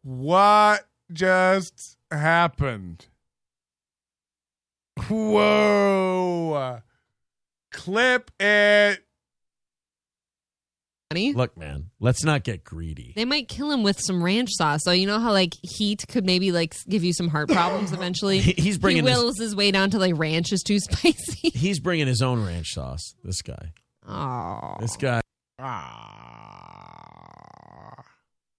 [0.02, 3.06] what just happened?
[5.08, 6.81] Whoa.
[7.70, 9.06] Clip it.
[11.10, 11.33] Funny.
[11.35, 13.12] Look, man, let's not get greedy.
[13.15, 14.81] They might kill him with some ranch sauce.
[14.83, 18.39] So you know how like heat could maybe like give you some heart problems eventually.
[18.47, 21.51] He- he's bringing He his- wills his, way down to like ranch is too spicy.
[21.51, 23.15] He's bringing his own ranch sauce.
[23.23, 23.73] This guy.
[24.09, 25.20] Oh, This guy.
[25.59, 25.65] Hey.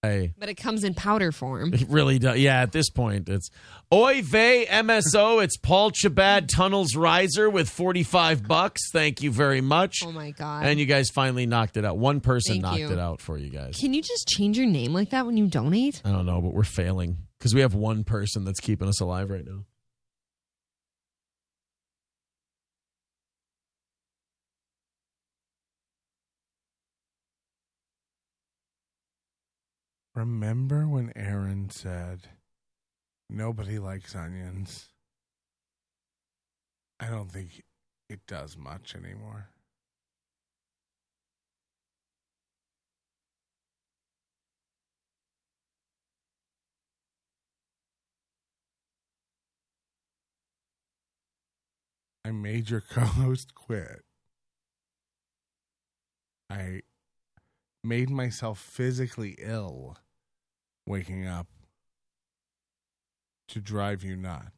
[0.02, 1.74] But it comes in powder form.
[1.78, 2.40] It really does.
[2.40, 3.50] Yeah, at this point, it's
[3.94, 5.44] Oy vey MSO.
[5.44, 8.82] It's Paul Chabad Tunnels Riser with 45 bucks.
[8.92, 9.98] Thank you very much.
[10.04, 10.66] Oh my god!
[10.66, 11.98] And you guys finally knocked it out.
[11.98, 12.92] One person Thank knocked you.
[12.92, 13.78] it out for you guys.
[13.78, 16.02] Can you just change your name like that when you donate?
[16.04, 19.30] I don't know, but we're failing because we have one person that's keeping us alive
[19.30, 19.66] right now.
[30.18, 32.22] Remember when Aaron said,
[33.30, 34.90] nobody likes onions?
[37.00, 37.62] I don't think
[38.10, 39.50] it does much anymore.
[52.26, 54.04] I made your co host quit.
[56.50, 56.82] I
[57.84, 59.96] made myself physically ill
[60.88, 61.48] waking up
[63.50, 64.52] to drive you nuts,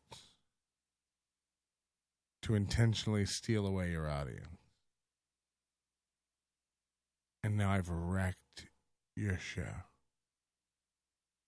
[2.44, 4.46] to intentionally steal away your audience.
[7.44, 8.68] And now I've wrecked
[9.16, 9.64] your show.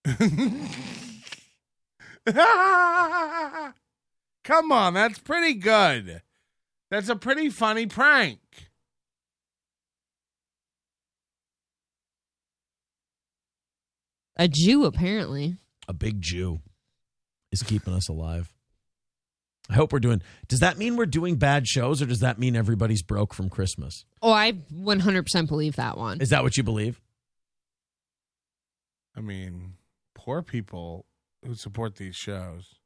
[4.44, 6.22] Come on, that's pretty good.
[6.90, 8.40] That's a pretty funny prank.
[14.36, 15.56] A Jew, apparently.
[15.88, 16.60] A big Jew
[17.50, 18.52] is keeping us alive.
[19.70, 20.22] I hope we're doing.
[20.48, 24.04] Does that mean we're doing bad shows, or does that mean everybody's broke from Christmas?
[24.20, 26.20] Oh, I 100% believe that one.
[26.20, 27.00] Is that what you believe?
[29.16, 29.74] I mean,
[30.14, 31.06] poor people
[31.44, 32.76] who support these shows,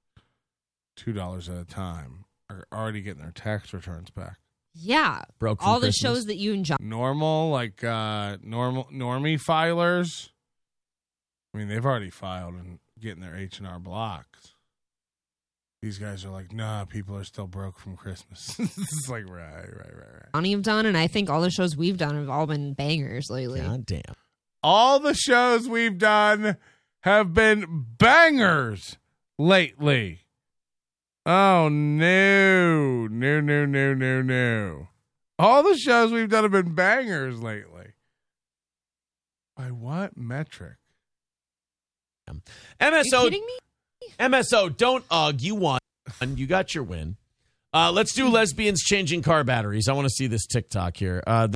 [0.97, 4.39] two dollars at a time, are already getting their tax returns back.
[4.75, 5.23] Yeah.
[5.39, 6.79] Broke from All the shows that you and John.
[6.81, 10.31] Normal, like uh normal normie filers.
[11.57, 14.53] I mean, they've already filed and getting their H and R blocks.
[15.81, 18.55] These guys are like, nah, people are still broke from Christmas.
[18.59, 20.33] it's like, right, right, right, right.
[20.35, 23.31] Johnny have done, and I think all the shows we've done have all been bangers
[23.31, 23.63] lately.
[23.63, 24.03] God damn.
[24.63, 26.59] All the shows we've done
[27.01, 28.99] have been bangers
[29.39, 30.27] lately.
[31.25, 34.89] Oh no, no, no, no, no, no.
[35.39, 37.93] All the shows we've done have been bangers lately.
[39.57, 40.77] By what metric?
[42.81, 43.23] MSO.
[43.25, 44.09] kidding me?
[44.19, 45.41] MSO, don't ugh.
[45.41, 45.79] You won.
[46.21, 47.17] You got your win.
[47.73, 49.89] Uh, let's do lesbians changing car batteries.
[49.89, 51.23] I want to see this TikTok here.
[51.27, 51.49] Uh,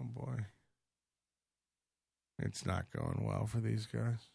[0.00, 0.44] Oh boy.
[2.40, 4.28] It's not going well for these guys.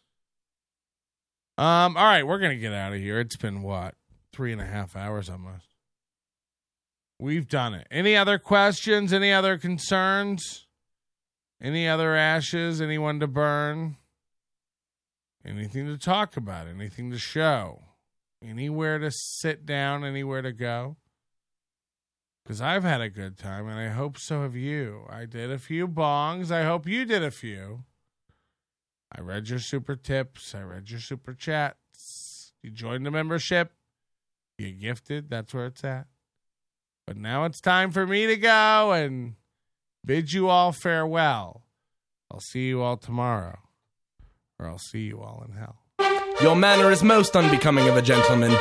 [1.56, 3.20] Um, all right, we're gonna get out of here.
[3.20, 3.94] It's been what?
[4.32, 5.68] Three and a half hours almost.
[7.20, 7.86] We've done it.
[7.90, 9.12] Any other questions?
[9.12, 10.66] Any other concerns?
[11.64, 12.82] Any other ashes?
[12.82, 13.96] Anyone to burn?
[15.46, 16.68] Anything to talk about?
[16.68, 17.84] Anything to show?
[18.44, 20.04] Anywhere to sit down?
[20.04, 20.98] Anywhere to go?
[22.44, 25.06] Because I've had a good time, and I hope so have you.
[25.08, 26.50] I did a few bongs.
[26.50, 27.84] I hope you did a few.
[29.10, 30.54] I read your super tips.
[30.54, 32.52] I read your super chats.
[32.62, 33.72] You joined the membership.
[34.58, 35.30] You gifted.
[35.30, 36.08] That's where it's at.
[37.06, 39.36] But now it's time for me to go and
[40.04, 41.62] bid you all farewell.
[42.30, 43.58] I'll see you all tomorrow,
[44.58, 45.76] or I'll see you all in hell.
[46.40, 48.56] Your manner is most unbecoming of a gentleman.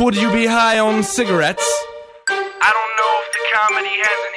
[0.00, 1.66] Would you be high on cigarettes?
[2.28, 4.27] I don't know if the comedy hasn't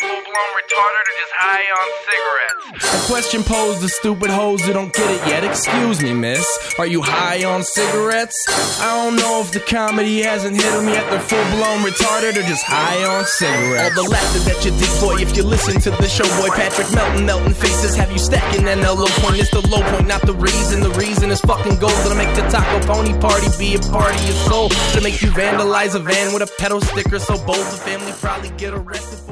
[0.00, 2.58] full blown retarded or just high on cigarettes.
[2.94, 5.44] A question posed to stupid hoes who don't get it yet.
[5.44, 6.46] Excuse me, miss.
[6.78, 8.36] Are you high on cigarettes?
[8.80, 11.10] I don't know if the comedy hasn't hit them yet.
[11.10, 13.96] They're full blown retarded or just high on cigarettes.
[13.96, 16.48] All the laughter that you deploy if you listen to the show, boy.
[16.54, 19.40] Patrick Melton, melting faces have you stacking an low point.
[19.40, 20.80] It's the low point, not the reason.
[20.80, 21.98] The reason is fucking gold.
[22.04, 24.68] Gonna make the taco pony party be a party of soul.
[24.68, 28.50] To make you vandalize a van with a pedal sticker so bold the family probably
[28.50, 29.27] get arrested.